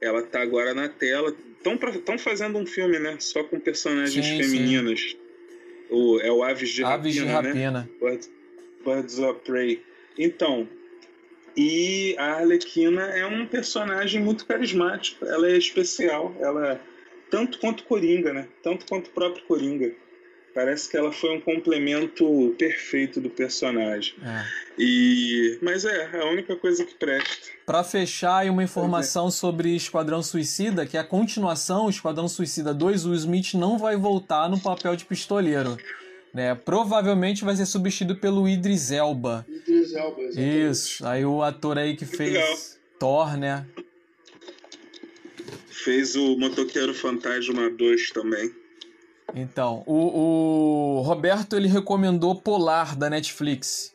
Ela 0.00 0.22
tá 0.22 0.40
agora 0.40 0.72
na 0.72 0.88
tela. 0.88 1.34
Estão 1.58 2.16
fazendo 2.16 2.56
um 2.56 2.64
filme, 2.64 2.98
né? 2.98 3.16
Só 3.18 3.42
com 3.42 3.58
personagens 3.58 4.24
Sim, 4.24 4.36
sim. 4.36 4.42
femininas. 4.42 5.16
O, 5.90 6.20
é 6.20 6.30
o 6.30 6.42
Aves 6.42 6.70
de 6.70 6.84
Aves 6.84 7.12
de 7.12 7.24
Rapina, 7.24 7.42
né? 7.42 7.48
Rapina. 7.48 7.90
Birds, 8.00 8.30
Birds 8.84 9.18
of 9.18 9.40
Prey. 9.40 9.82
Então, 10.16 10.68
e 11.56 12.14
a 12.18 12.36
Arlequina 12.36 13.02
é 13.02 13.26
um 13.26 13.46
personagem 13.46 14.22
muito 14.22 14.46
carismático. 14.46 15.24
Ela 15.24 15.48
é 15.48 15.56
especial. 15.56 16.34
Ela 16.40 16.72
é 16.72 16.80
tanto 17.30 17.58
quanto 17.58 17.84
Coringa, 17.84 18.32
né? 18.32 18.48
Tanto 18.62 18.86
quanto 18.86 19.08
o 19.08 19.10
próprio 19.10 19.44
Coringa. 19.44 19.92
Parece 20.52 20.90
que 20.90 20.96
ela 20.96 21.12
foi 21.12 21.36
um 21.36 21.40
complemento 21.40 22.54
perfeito 22.58 23.20
do 23.20 23.30
personagem. 23.30 24.14
É. 24.22 24.44
E 24.76 25.58
mas 25.62 25.84
é 25.84 26.20
a 26.20 26.26
única 26.26 26.56
coisa 26.56 26.84
que 26.84 26.94
presta. 26.94 27.48
Pra 27.64 27.84
fechar, 27.84 28.44
uma 28.50 28.62
é. 28.62 28.64
informação 28.64 29.30
sobre 29.30 29.76
Esquadrão 29.76 30.22
Suicida, 30.22 30.84
que 30.84 30.98
a 30.98 31.04
continuação, 31.04 31.88
Esquadrão 31.88 32.26
Suicida 32.26 32.74
2, 32.74 33.06
o 33.06 33.14
Smith 33.14 33.54
não 33.54 33.78
vai 33.78 33.96
voltar 33.96 34.48
no 34.48 34.58
papel 34.58 34.96
de 34.96 35.04
pistoleiro. 35.04 35.76
Né? 36.34 36.54
Provavelmente 36.54 37.44
vai 37.44 37.56
ser 37.56 37.66
substituído 37.66 38.20
pelo 38.20 38.48
Idris 38.48 38.90
Elba. 38.90 39.44
Idris 39.48 39.68
Elba, 39.92 40.22
exatamente. 40.22 40.70
Isso, 40.70 41.06
aí 41.06 41.24
o 41.24 41.42
ator 41.42 41.78
aí 41.78 41.96
que 41.96 42.04
fez 42.04 42.32
Legal. 42.32 42.56
Thor, 42.98 43.36
né? 43.36 43.66
Fez 45.68 46.14
o 46.14 46.36
Motoqueiro 46.36 46.92
Fantasma 46.92 47.70
2 47.70 48.10
também. 48.10 48.54
Então, 49.34 49.82
o, 49.86 50.98
o 50.98 51.00
Roberto 51.02 51.56
ele 51.56 51.68
recomendou 51.68 52.34
Polar 52.34 52.96
da 52.96 53.08
Netflix. 53.08 53.94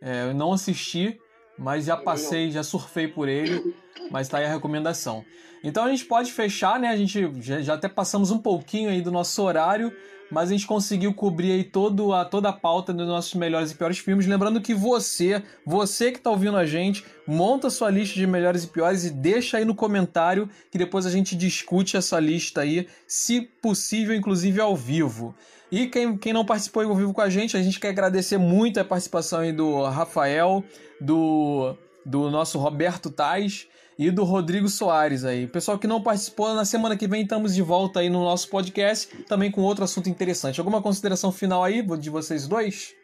É, 0.00 0.24
eu 0.28 0.34
não 0.34 0.52
assisti, 0.52 1.18
mas 1.58 1.86
já 1.86 1.96
passei, 1.96 2.50
já 2.50 2.62
surfei 2.62 3.08
por 3.08 3.28
ele, 3.28 3.74
mas 4.10 4.28
tá 4.28 4.38
aí 4.38 4.44
a 4.44 4.52
recomendação. 4.52 5.24
Então 5.62 5.84
a 5.84 5.90
gente 5.90 6.04
pode 6.04 6.32
fechar, 6.32 6.78
né? 6.78 6.88
A 6.88 6.96
gente 6.96 7.30
já, 7.40 7.60
já 7.60 7.74
até 7.74 7.88
passamos 7.88 8.30
um 8.30 8.38
pouquinho 8.38 8.88
aí 8.88 9.02
do 9.02 9.10
nosso 9.10 9.42
horário, 9.42 9.92
mas 10.30 10.48
a 10.48 10.52
gente 10.52 10.66
conseguiu 10.66 11.14
cobrir 11.14 11.52
aí 11.52 11.64
todo 11.64 12.12
a, 12.12 12.24
toda 12.24 12.48
a 12.48 12.52
pauta 12.52 12.92
dos 12.92 13.06
nossos 13.06 13.34
melhores 13.34 13.70
e 13.70 13.74
piores 13.74 13.98
filmes. 13.98 14.26
Lembrando 14.26 14.60
que 14.60 14.74
você, 14.74 15.42
você 15.64 16.10
que 16.10 16.20
tá 16.20 16.30
ouvindo 16.30 16.56
a 16.56 16.66
gente, 16.66 17.04
monta 17.26 17.70
sua 17.70 17.90
lista 17.90 18.14
de 18.14 18.26
melhores 18.26 18.64
e 18.64 18.68
piores 18.68 19.04
e 19.04 19.10
deixa 19.10 19.58
aí 19.58 19.64
no 19.64 19.74
comentário 19.74 20.48
que 20.70 20.78
depois 20.78 21.06
a 21.06 21.10
gente 21.10 21.36
discute 21.36 21.96
essa 21.96 22.18
lista 22.18 22.62
aí, 22.62 22.86
se 23.06 23.40
possível, 23.40 24.14
inclusive 24.14 24.60
ao 24.60 24.74
vivo. 24.74 25.34
E 25.70 25.88
quem, 25.88 26.16
quem 26.16 26.32
não 26.32 26.44
participou 26.44 26.82
ao 26.82 26.94
vivo 26.94 27.12
com 27.12 27.20
a 27.20 27.28
gente, 27.28 27.56
a 27.56 27.62
gente 27.62 27.80
quer 27.80 27.88
agradecer 27.88 28.38
muito 28.38 28.78
a 28.78 28.84
participação 28.84 29.40
aí 29.40 29.52
do 29.52 29.82
Rafael, 29.84 30.62
do, 31.00 31.76
do 32.04 32.30
nosso 32.30 32.58
Roberto 32.58 33.10
Tais 33.10 33.66
e 33.98 34.10
do 34.10 34.24
Rodrigo 34.24 34.68
Soares 34.68 35.24
aí. 35.24 35.46
Pessoal 35.46 35.78
que 35.78 35.86
não 35.86 36.02
participou, 36.02 36.54
na 36.54 36.64
semana 36.64 36.96
que 36.96 37.08
vem 37.08 37.22
estamos 37.22 37.54
de 37.54 37.62
volta 37.62 38.00
aí 38.00 38.10
no 38.10 38.22
nosso 38.22 38.48
podcast, 38.48 39.08
também 39.24 39.50
com 39.50 39.62
outro 39.62 39.84
assunto 39.84 40.08
interessante. 40.08 40.60
Alguma 40.60 40.82
consideração 40.82 41.32
final 41.32 41.64
aí 41.64 41.82
de 41.98 42.10
vocês 42.10 42.46
dois? 42.46 42.94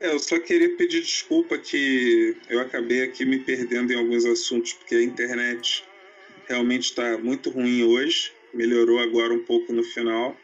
É, 0.00 0.12
eu 0.12 0.18
só 0.18 0.38
queria 0.38 0.76
pedir 0.76 1.00
desculpa 1.00 1.58
que 1.58 2.36
eu 2.48 2.60
acabei 2.60 3.02
aqui 3.02 3.24
me 3.24 3.38
perdendo 3.38 3.92
em 3.92 3.96
alguns 3.96 4.24
assuntos, 4.24 4.74
porque 4.74 4.94
a 4.94 5.02
internet 5.02 5.84
realmente 6.46 6.84
está 6.84 7.18
muito 7.18 7.50
ruim 7.50 7.82
hoje, 7.82 8.32
melhorou 8.54 9.00
agora 9.00 9.32
um 9.34 9.42
pouco 9.44 9.72
no 9.72 9.82
final. 9.82 10.36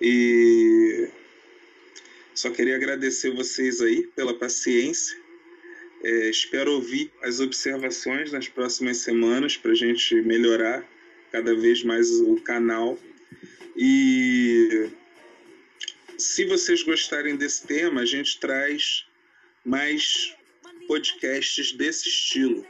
E 0.00 1.08
só 2.34 2.50
queria 2.50 2.76
agradecer 2.76 3.30
vocês 3.30 3.80
aí 3.80 4.06
pela 4.14 4.34
paciência. 4.34 5.16
É, 6.04 6.28
espero 6.28 6.72
ouvir 6.72 7.10
as 7.22 7.40
observações 7.40 8.30
nas 8.30 8.46
próximas 8.46 8.98
semanas 8.98 9.56
para 9.56 9.72
a 9.72 9.74
gente 9.74 10.14
melhorar 10.16 10.86
cada 11.32 11.54
vez 11.54 11.82
mais 11.82 12.10
o 12.20 12.36
canal. 12.36 12.98
E 13.74 14.90
se 16.18 16.44
vocês 16.44 16.82
gostarem 16.82 17.36
desse 17.36 17.66
tema, 17.66 18.02
a 18.02 18.04
gente 18.04 18.38
traz 18.38 19.06
mais 19.64 20.36
podcasts 20.86 21.72
desse 21.72 22.08
estilo, 22.08 22.66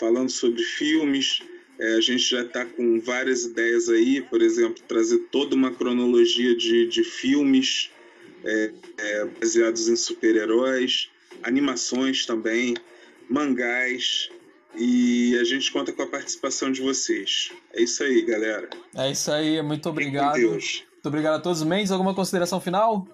falando 0.00 0.30
sobre 0.30 0.60
filmes. 0.62 1.40
É, 1.78 1.94
a 1.94 2.00
gente 2.00 2.24
já 2.24 2.42
está 2.42 2.66
com 2.66 3.00
várias 3.00 3.44
ideias 3.44 3.88
aí, 3.88 4.22
por 4.22 4.42
exemplo, 4.42 4.82
trazer 4.88 5.18
toda 5.30 5.54
uma 5.54 5.72
cronologia 5.72 6.56
de, 6.56 6.88
de 6.88 7.04
filmes 7.04 7.92
é, 8.44 8.72
é, 8.98 9.24
baseados 9.24 9.88
em 9.88 9.94
super-heróis, 9.94 11.10
animações 11.42 12.26
também, 12.26 12.74
mangás. 13.28 14.28
E 14.78 15.36
a 15.38 15.44
gente 15.44 15.72
conta 15.72 15.92
com 15.92 16.02
a 16.02 16.06
participação 16.06 16.70
de 16.70 16.82
vocês. 16.82 17.50
É 17.72 17.82
isso 17.82 18.02
aí, 18.02 18.22
galera. 18.22 18.68
É 18.94 19.10
isso 19.10 19.30
aí, 19.30 19.62
muito 19.62 19.78
Fiquem 19.78 19.82
com 19.82 19.88
obrigado. 19.88 20.36
Deus. 20.36 20.84
Muito 20.92 21.06
obrigado 21.06 21.34
a 21.36 21.40
todos. 21.40 21.62
Mendes, 21.62 21.90
alguma 21.90 22.14
consideração 22.14 22.60
final? 22.60 23.08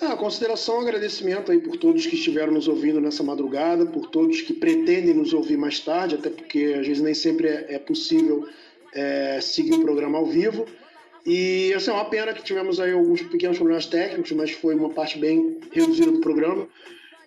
Ah, 0.00 0.16
consideração, 0.16 0.80
agradecimento 0.80 1.52
aí 1.52 1.60
por 1.60 1.76
todos 1.76 2.06
que 2.06 2.14
estiveram 2.14 2.52
nos 2.52 2.66
ouvindo 2.68 3.00
nessa 3.00 3.22
madrugada, 3.22 3.84
por 3.84 4.08
todos 4.08 4.40
que 4.40 4.54
pretendem 4.54 5.12
nos 5.12 5.34
ouvir 5.34 5.58
mais 5.58 5.78
tarde, 5.78 6.14
até 6.14 6.30
porque 6.30 6.74
às 6.78 6.86
vezes 6.86 7.02
nem 7.02 7.12
sempre 7.12 7.48
é, 7.48 7.74
é 7.74 7.78
possível 7.78 8.48
é, 8.94 9.40
seguir 9.42 9.74
o 9.74 9.82
programa 9.82 10.16
ao 10.16 10.26
vivo. 10.26 10.66
E 11.26 11.72
assim, 11.74 11.90
é 11.90 11.94
uma 11.94 12.06
pena 12.06 12.32
que 12.32 12.42
tivemos 12.42 12.80
aí 12.80 12.92
alguns 12.92 13.20
pequenos 13.22 13.58
problemas 13.58 13.84
técnicos, 13.86 14.32
mas 14.32 14.50
foi 14.52 14.74
uma 14.74 14.88
parte 14.88 15.18
bem 15.18 15.58
reduzida 15.70 16.10
do 16.10 16.20
programa. 16.20 16.66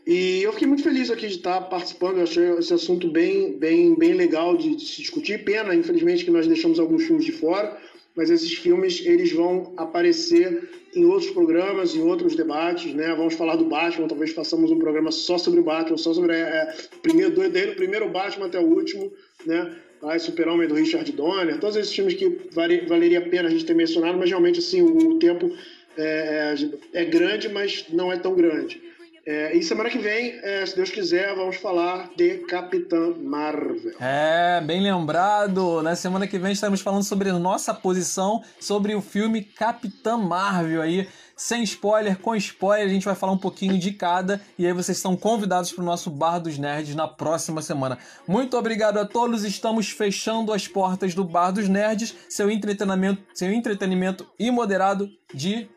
E 0.06 0.44
eu 0.44 0.52
fiquei 0.52 0.68
muito 0.68 0.84
feliz 0.84 1.10
aqui 1.10 1.28
de 1.28 1.36
estar 1.36 1.62
participando, 1.62 2.18
eu 2.18 2.24
achei 2.24 2.50
esse 2.58 2.74
assunto 2.74 3.08
bem, 3.08 3.58
bem, 3.58 3.96
bem 3.96 4.14
legal 4.14 4.58
de, 4.58 4.76
de 4.76 4.86
se 4.86 5.02
discutir. 5.02 5.46
Pena, 5.46 5.74
infelizmente, 5.74 6.26
que 6.26 6.32
nós 6.32 6.46
deixamos 6.46 6.78
alguns 6.78 7.04
filmes 7.04 7.24
de 7.24 7.32
fora, 7.32 7.78
mas 8.14 8.30
esses 8.30 8.54
filmes 8.54 9.02
eles 9.06 9.32
vão 9.32 9.74
aparecer 9.78 10.70
em 10.94 11.06
outros 11.06 11.32
programas, 11.32 11.96
em 11.96 12.02
outros 12.02 12.36
debates, 12.36 12.94
né? 12.94 13.16
Vamos 13.16 13.34
falar 13.36 13.56
do 13.56 13.66
Batman, 13.66 14.08
talvez 14.08 14.32
façamos 14.32 14.72
um 14.72 14.78
programa 14.78 15.10
só 15.10 15.38
sobre 15.38 15.62
o 15.62 15.64
Batman, 15.64 15.98
só 15.98 16.14
sobre 16.14 16.36
é, 16.36 16.76
primeiro, 17.02 17.32
desde 17.50 17.72
o 17.72 17.76
primeiro 17.76 18.10
Batman 18.10 18.48
até 18.48 18.60
o 18.60 18.66
último, 18.66 19.12
né? 19.46 19.74
Ah, 20.02 20.20
Super-Homem 20.20 20.68
do 20.68 20.76
Richard 20.76 21.10
Donner, 21.14 21.60
todos 21.60 21.78
esses 21.78 21.96
filmes 21.96 22.14
que 22.14 22.42
vale, 22.52 22.82
valeria 22.82 23.20
a 23.20 23.22
pena 23.22 23.48
a 23.48 23.52
gente 23.52 23.66
ter 23.66 23.74
mencionado, 23.74 24.18
mas 24.18 24.30
realmente 24.30 24.60
assim 24.60 24.82
o, 24.82 25.14
o 25.14 25.18
tempo 25.18 25.50
é, 25.98 26.56
é, 26.94 27.02
é 27.02 27.06
grande, 27.06 27.48
mas 27.48 27.86
não 27.90 28.12
é 28.12 28.18
tão 28.18 28.36
grande. 28.36 28.82
É, 29.26 29.56
e 29.56 29.64
semana 29.64 29.90
que 29.90 29.98
vem, 29.98 30.38
é, 30.44 30.66
se 30.66 30.76
Deus 30.76 30.90
quiser, 30.90 31.34
vamos 31.34 31.56
falar 31.56 32.10
de 32.14 32.40
Capitã 32.40 33.14
Marvel. 33.18 33.94
É, 34.02 34.60
bem 34.60 34.82
lembrado. 34.82 35.82
Na 35.82 35.96
semana 35.96 36.28
que 36.28 36.38
vem 36.38 36.52
estaremos 36.52 36.82
falando 36.82 37.04
sobre 37.04 37.32
nossa 37.32 37.74
posição 37.74 38.44
sobre 38.60 38.94
o 38.96 39.02
filme 39.02 39.42
Capitã 39.42 40.18
Marvel 40.18 40.82
aí. 40.82 41.08
Sem 41.38 41.64
spoiler, 41.64 42.20
com 42.20 42.36
spoiler, 42.36 42.86
a 42.86 42.90
gente 42.90 43.06
vai 43.06 43.16
falar 43.16 43.32
um 43.32 43.38
pouquinho 43.38 43.78
de 43.80 43.94
cada. 43.94 44.42
E 44.60 44.68
aí 44.68 44.74
vocês 44.74 44.98
estão 44.98 45.16
convidados 45.16 45.72
para 45.72 45.82
o 45.82 45.86
nosso 45.86 46.10
Bar 46.10 46.40
dos 46.40 46.58
Nerds 46.58 46.94
na 46.94 47.08
próxima 47.08 47.62
semana. 47.62 47.98
Muito 48.28 48.58
obrigado 48.58 48.98
a 48.98 49.06
todos. 49.06 49.46
Estamos 49.46 49.90
fechando 49.90 50.52
as 50.52 50.68
portas 50.68 51.16
do 51.16 51.24
Bar 51.24 51.52
dos 51.52 51.70
Nerds, 51.70 52.14
seu 52.28 52.52
entretenimento, 52.52 53.24
seu 53.34 53.52
entretenimento 53.54 54.28
imoderado 54.38 55.10
de 55.34 55.70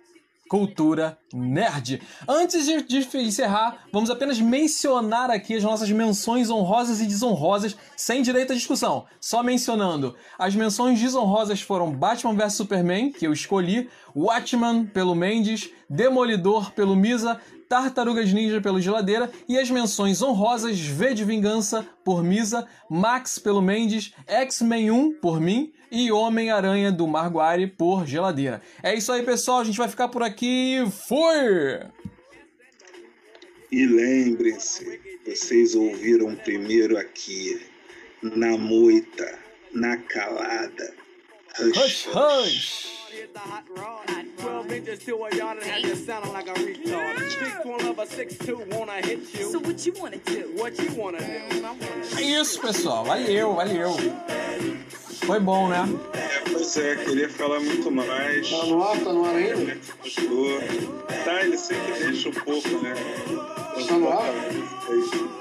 cultura 0.48 1.18
nerd. 1.32 2.00
Antes 2.28 2.64
de, 2.64 2.82
de, 2.82 3.18
encerrar, 3.18 3.86
vamos 3.92 4.10
apenas 4.10 4.40
mencionar 4.40 5.30
aqui 5.30 5.54
as 5.54 5.62
nossas 5.62 5.90
menções 5.90 6.50
honrosas 6.50 7.00
e 7.00 7.06
desonrosas, 7.06 7.76
sem 7.96 8.22
direito 8.22 8.52
à 8.52 8.56
discussão, 8.56 9.06
só 9.20 9.42
mencionando. 9.42 10.14
As 10.38 10.54
menções 10.54 11.00
desonrosas 11.00 11.60
foram 11.60 11.92
Batman 11.92 12.34
vs 12.34 12.54
Superman, 12.54 13.10
que 13.10 13.26
eu 13.26 13.32
escolhi, 13.32 13.88
Watchman 14.14 14.86
pelo 14.86 15.14
Mendes, 15.14 15.70
Demolidor 15.88 16.72
pelo 16.72 16.96
Misa, 16.96 17.40
Tartarugas 17.68 18.32
Ninja 18.32 18.60
pelo 18.60 18.80
Geladeira 18.80 19.30
e 19.48 19.58
as 19.58 19.70
menções 19.70 20.22
honrosas 20.22 20.78
V 20.78 21.14
de 21.14 21.24
Vingança 21.24 21.86
por 22.04 22.22
Misa, 22.22 22.66
Max 22.88 23.38
pelo 23.38 23.60
Mendes, 23.60 24.12
X-Men 24.26 24.90
1 24.90 25.20
por 25.20 25.40
mim 25.40 25.72
e 25.90 26.10
Homem-Aranha 26.10 26.92
do 26.92 27.06
Marguari 27.06 27.66
por 27.66 28.06
Geladeira. 28.06 28.62
É 28.82 28.94
isso 28.94 29.12
aí, 29.12 29.22
pessoal. 29.22 29.60
A 29.60 29.64
gente 29.64 29.78
vai 29.78 29.88
ficar 29.88 30.08
por 30.08 30.22
aqui. 30.22 30.84
Fui! 31.08 31.80
E 33.70 33.84
lembrem-se, 33.84 35.00
vocês 35.26 35.74
ouviram 35.74 36.34
primeiro 36.36 36.96
aqui, 36.96 37.60
na 38.22 38.56
moita, 38.56 39.38
na 39.72 39.96
calada. 39.96 41.05
Hush, 41.58 42.04
hush! 42.04 42.12
hush. 42.12 42.86
hit 43.10 43.32
the 43.32 43.40
hot 43.40 43.64
rod. 43.78 44.06
12 44.38 44.72
inches 44.72 44.98
to 45.00 45.24
a 45.24 45.34
yard 45.36 45.56
and 45.56 45.66
have 45.66 45.82
you 45.82 45.96
sounding 45.96 46.32
like 46.34 46.48
a 46.48 46.52
retard. 46.52 47.30
Streets 47.30 47.64
one 47.64 47.86
of 47.86 47.98
a 47.98 48.04
6'2 48.04 48.76
wanna 48.76 48.92
hit 48.92 49.20
you. 49.34 49.50
So 49.50 49.58
what 49.60 49.86
you 49.86 49.94
wanna 49.98 50.18
do? 50.18 50.52
What 50.54 50.78
you 50.78 50.92
wanna 50.94 51.18
do? 51.18 52.16
É 52.18 52.22
isso, 52.22 52.60
pessoal. 52.60 53.04
Valeu, 53.06 53.54
valeu. 53.54 53.96
Foi 55.24 55.40
bom, 55.40 55.68
né? 55.68 55.88
É, 56.12 56.50
pois 56.50 56.76
é, 56.76 56.94
queria 56.96 57.28
falar 57.30 57.60
muito 57.60 57.90
mais. 57.90 58.50
Tá 58.50 58.66
no 58.66 58.82
ar, 58.82 58.98
tá 58.98 59.12
no 59.12 59.24
ar 59.24 59.34
ainda? 59.34 59.78
Tá, 61.24 61.42
ele 61.42 61.56
sempre 61.56 61.92
deixa 62.04 62.28
um 62.28 62.32
pouco, 62.32 62.68
né? 62.82 62.94
Está 63.78 63.94
no 63.94 64.12
ar? 64.12 64.75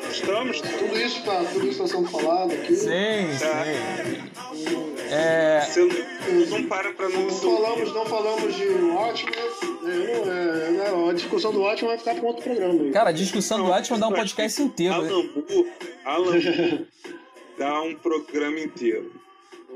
Estamos. 0.09 0.61
Tudo 0.61 0.97
isso 0.97 1.23
tá, 1.23 1.43
tudo 1.53 1.67
isso 1.67 1.79
tá 1.79 1.87
sendo 1.87 2.07
falado 2.09 2.51
aqui. 2.53 2.75
Sim, 2.75 3.27
Tá. 3.39 3.63
sim. 3.65 4.95
É, 5.11 5.61
Você 5.61 5.81
não, 5.81 6.45
não 6.59 6.63
para 6.67 6.91
pra 6.93 7.09
não 7.09 7.21
Não 7.21 7.29
falamos, 7.29 7.93
não 7.93 8.05
falamos 8.05 8.55
de 8.55 8.65
Watchmen. 8.67 9.33
É, 9.35 10.71
não, 10.71 10.85
é, 10.87 10.91
não, 10.91 11.09
a 11.09 11.13
discussão 11.13 11.51
do 11.51 11.61
Watchmen 11.61 11.89
vai 11.89 11.97
ficar 11.99 12.15
para 12.15 12.25
outro 12.25 12.43
programa. 12.43 12.81
aí. 12.83 12.91
cara, 12.91 13.09
a 13.09 13.13
discussão 13.13 13.57
do 13.59 13.65
Batman 13.67 13.99
dá 13.99 14.07
um 14.07 14.13
podcast 14.13 14.61
inteiro. 14.61 15.01
né? 15.03 15.09
Alan 15.09 15.23
Moore, 15.23 15.71
Alan 16.05 16.23
Moore 16.31 16.87
dá 17.59 17.81
um 17.83 17.95
programa 17.95 18.59
inteiro. 18.59 19.11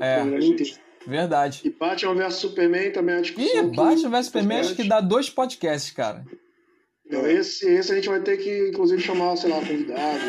É, 0.00 0.16
Programa 0.20 0.44
inteiro. 0.44 0.76
verdade. 1.06 1.60
E 1.64 1.70
Batman 1.70 2.14
vs 2.14 2.34
Superman 2.34 2.90
também 2.90 3.14
é 3.14 3.18
a 3.18 3.22
discussão. 3.22 3.64
Ih, 3.68 3.76
Batman 3.76 4.10
vs 4.10 4.26
Superman 4.26 4.60
acho 4.60 4.74
que 4.74 4.88
dá 4.88 5.00
dois 5.00 5.30
podcasts, 5.30 5.92
cara. 5.92 6.24
Então, 7.10 7.28
esse, 7.28 7.68
esse 7.68 7.90
a 7.90 7.96
gente 7.96 8.08
vai 8.08 8.20
ter 8.20 8.36
que, 8.36 8.68
inclusive, 8.68 9.02
chamar, 9.02 9.34
sei 9.34 9.50
lá, 9.50 9.56
convidados, 9.56 10.22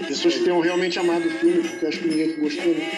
é, 0.00 0.06
pessoas 0.06 0.38
que 0.38 0.44
tenham 0.44 0.60
realmente 0.60 0.98
amado 0.98 1.26
o 1.26 1.30
filme, 1.30 1.62
porque 1.62 1.84
acho 1.84 1.98
que 1.98 2.08
ninguém 2.08 2.32
que 2.32 2.40
gostou. 2.40 2.72
Né? 2.72 2.90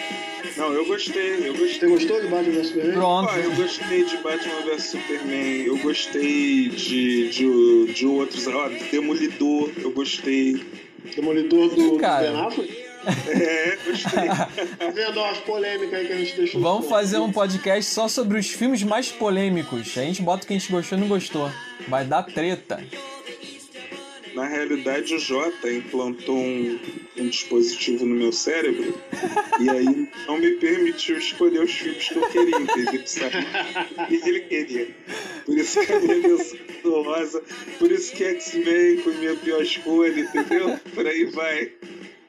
Não, 0.55 0.71
eu 0.71 0.85
gostei, 0.85 1.49
eu 1.49 1.53
gostei. 1.53 1.79
Você 1.79 1.87
gostou 1.87 2.21
de 2.21 2.27
Batman 2.27 2.53
vs 2.53 2.67
Superman? 2.67 2.93
Pronto. 2.93 3.29
Ah, 3.29 3.39
eu 3.39 3.51
gostei 3.55 4.05
de 4.05 4.17
Batman 4.19 4.61
vs 4.61 4.83
Superman, 4.83 5.65
eu 5.65 5.77
gostei 5.79 6.69
de, 6.69 7.29
de, 7.29 7.93
de 7.93 8.05
outros, 8.05 8.47
ó, 8.47 8.69
Demolidor, 8.89 9.69
eu 9.75 9.91
gostei. 9.91 10.63
Demolidor 11.13 11.75
do, 11.75 11.81
Ih, 11.81 11.89
do 11.89 11.97
Ben 11.97 12.39
Affleck? 12.39 12.90
É, 13.27 13.77
gostei. 13.85 14.27
Tá 14.27 14.89
vendo 14.93 15.19
ó, 15.19 15.29
as 15.29 15.39
polêmicas 15.39 15.93
aí 15.93 16.07
que 16.07 16.13
a 16.13 16.17
gente 16.17 16.35
deixou. 16.35 16.61
Vamos 16.61 16.87
fazer 16.87 17.17
um 17.19 17.31
podcast 17.31 17.91
só 17.91 18.07
sobre 18.07 18.37
os 18.37 18.47
filmes 18.47 18.83
mais 18.83 19.11
polêmicos. 19.11 19.97
A 19.97 20.01
gente 20.01 20.21
bota 20.21 20.43
o 20.43 20.47
que 20.47 20.53
a 20.53 20.57
gente 20.57 20.71
gostou 20.71 20.97
e 20.97 21.01
não 21.01 21.07
gostou. 21.07 21.51
Vai 21.87 22.05
dar 22.05 22.23
treta. 22.23 22.83
Na 24.33 24.47
realidade, 24.47 25.13
o 25.13 25.19
Jota 25.19 25.71
implantou 25.71 26.37
um, 26.37 26.79
um 27.17 27.27
dispositivo 27.27 28.05
no 28.05 28.15
meu 28.15 28.31
cérebro 28.31 28.97
e 29.59 29.69
aí 29.69 30.07
não 30.25 30.37
me 30.39 30.51
permitiu 30.51 31.17
escolher 31.17 31.61
os 31.61 31.71
filmes 31.71 32.07
que 32.07 32.15
eu 32.15 32.29
queria, 32.29 32.57
entendeu? 32.57 33.05
Sabe? 33.05 33.45
E 34.09 34.15
ele 34.29 34.39
queria. 34.41 34.95
Por 35.45 35.57
isso 35.57 35.85
que 35.85 35.91
a 35.91 35.99
minha 35.99 36.15
menção 36.15 37.03
rosa, 37.03 37.43
por 37.77 37.91
isso 37.91 38.13
que 38.13 38.23
X-Men 38.23 38.97
foi 38.99 39.15
minha 39.15 39.35
pior 39.35 39.61
escolha, 39.61 40.21
entendeu? 40.21 40.79
Por 40.93 41.05
aí 41.05 41.25
vai. 41.25 41.71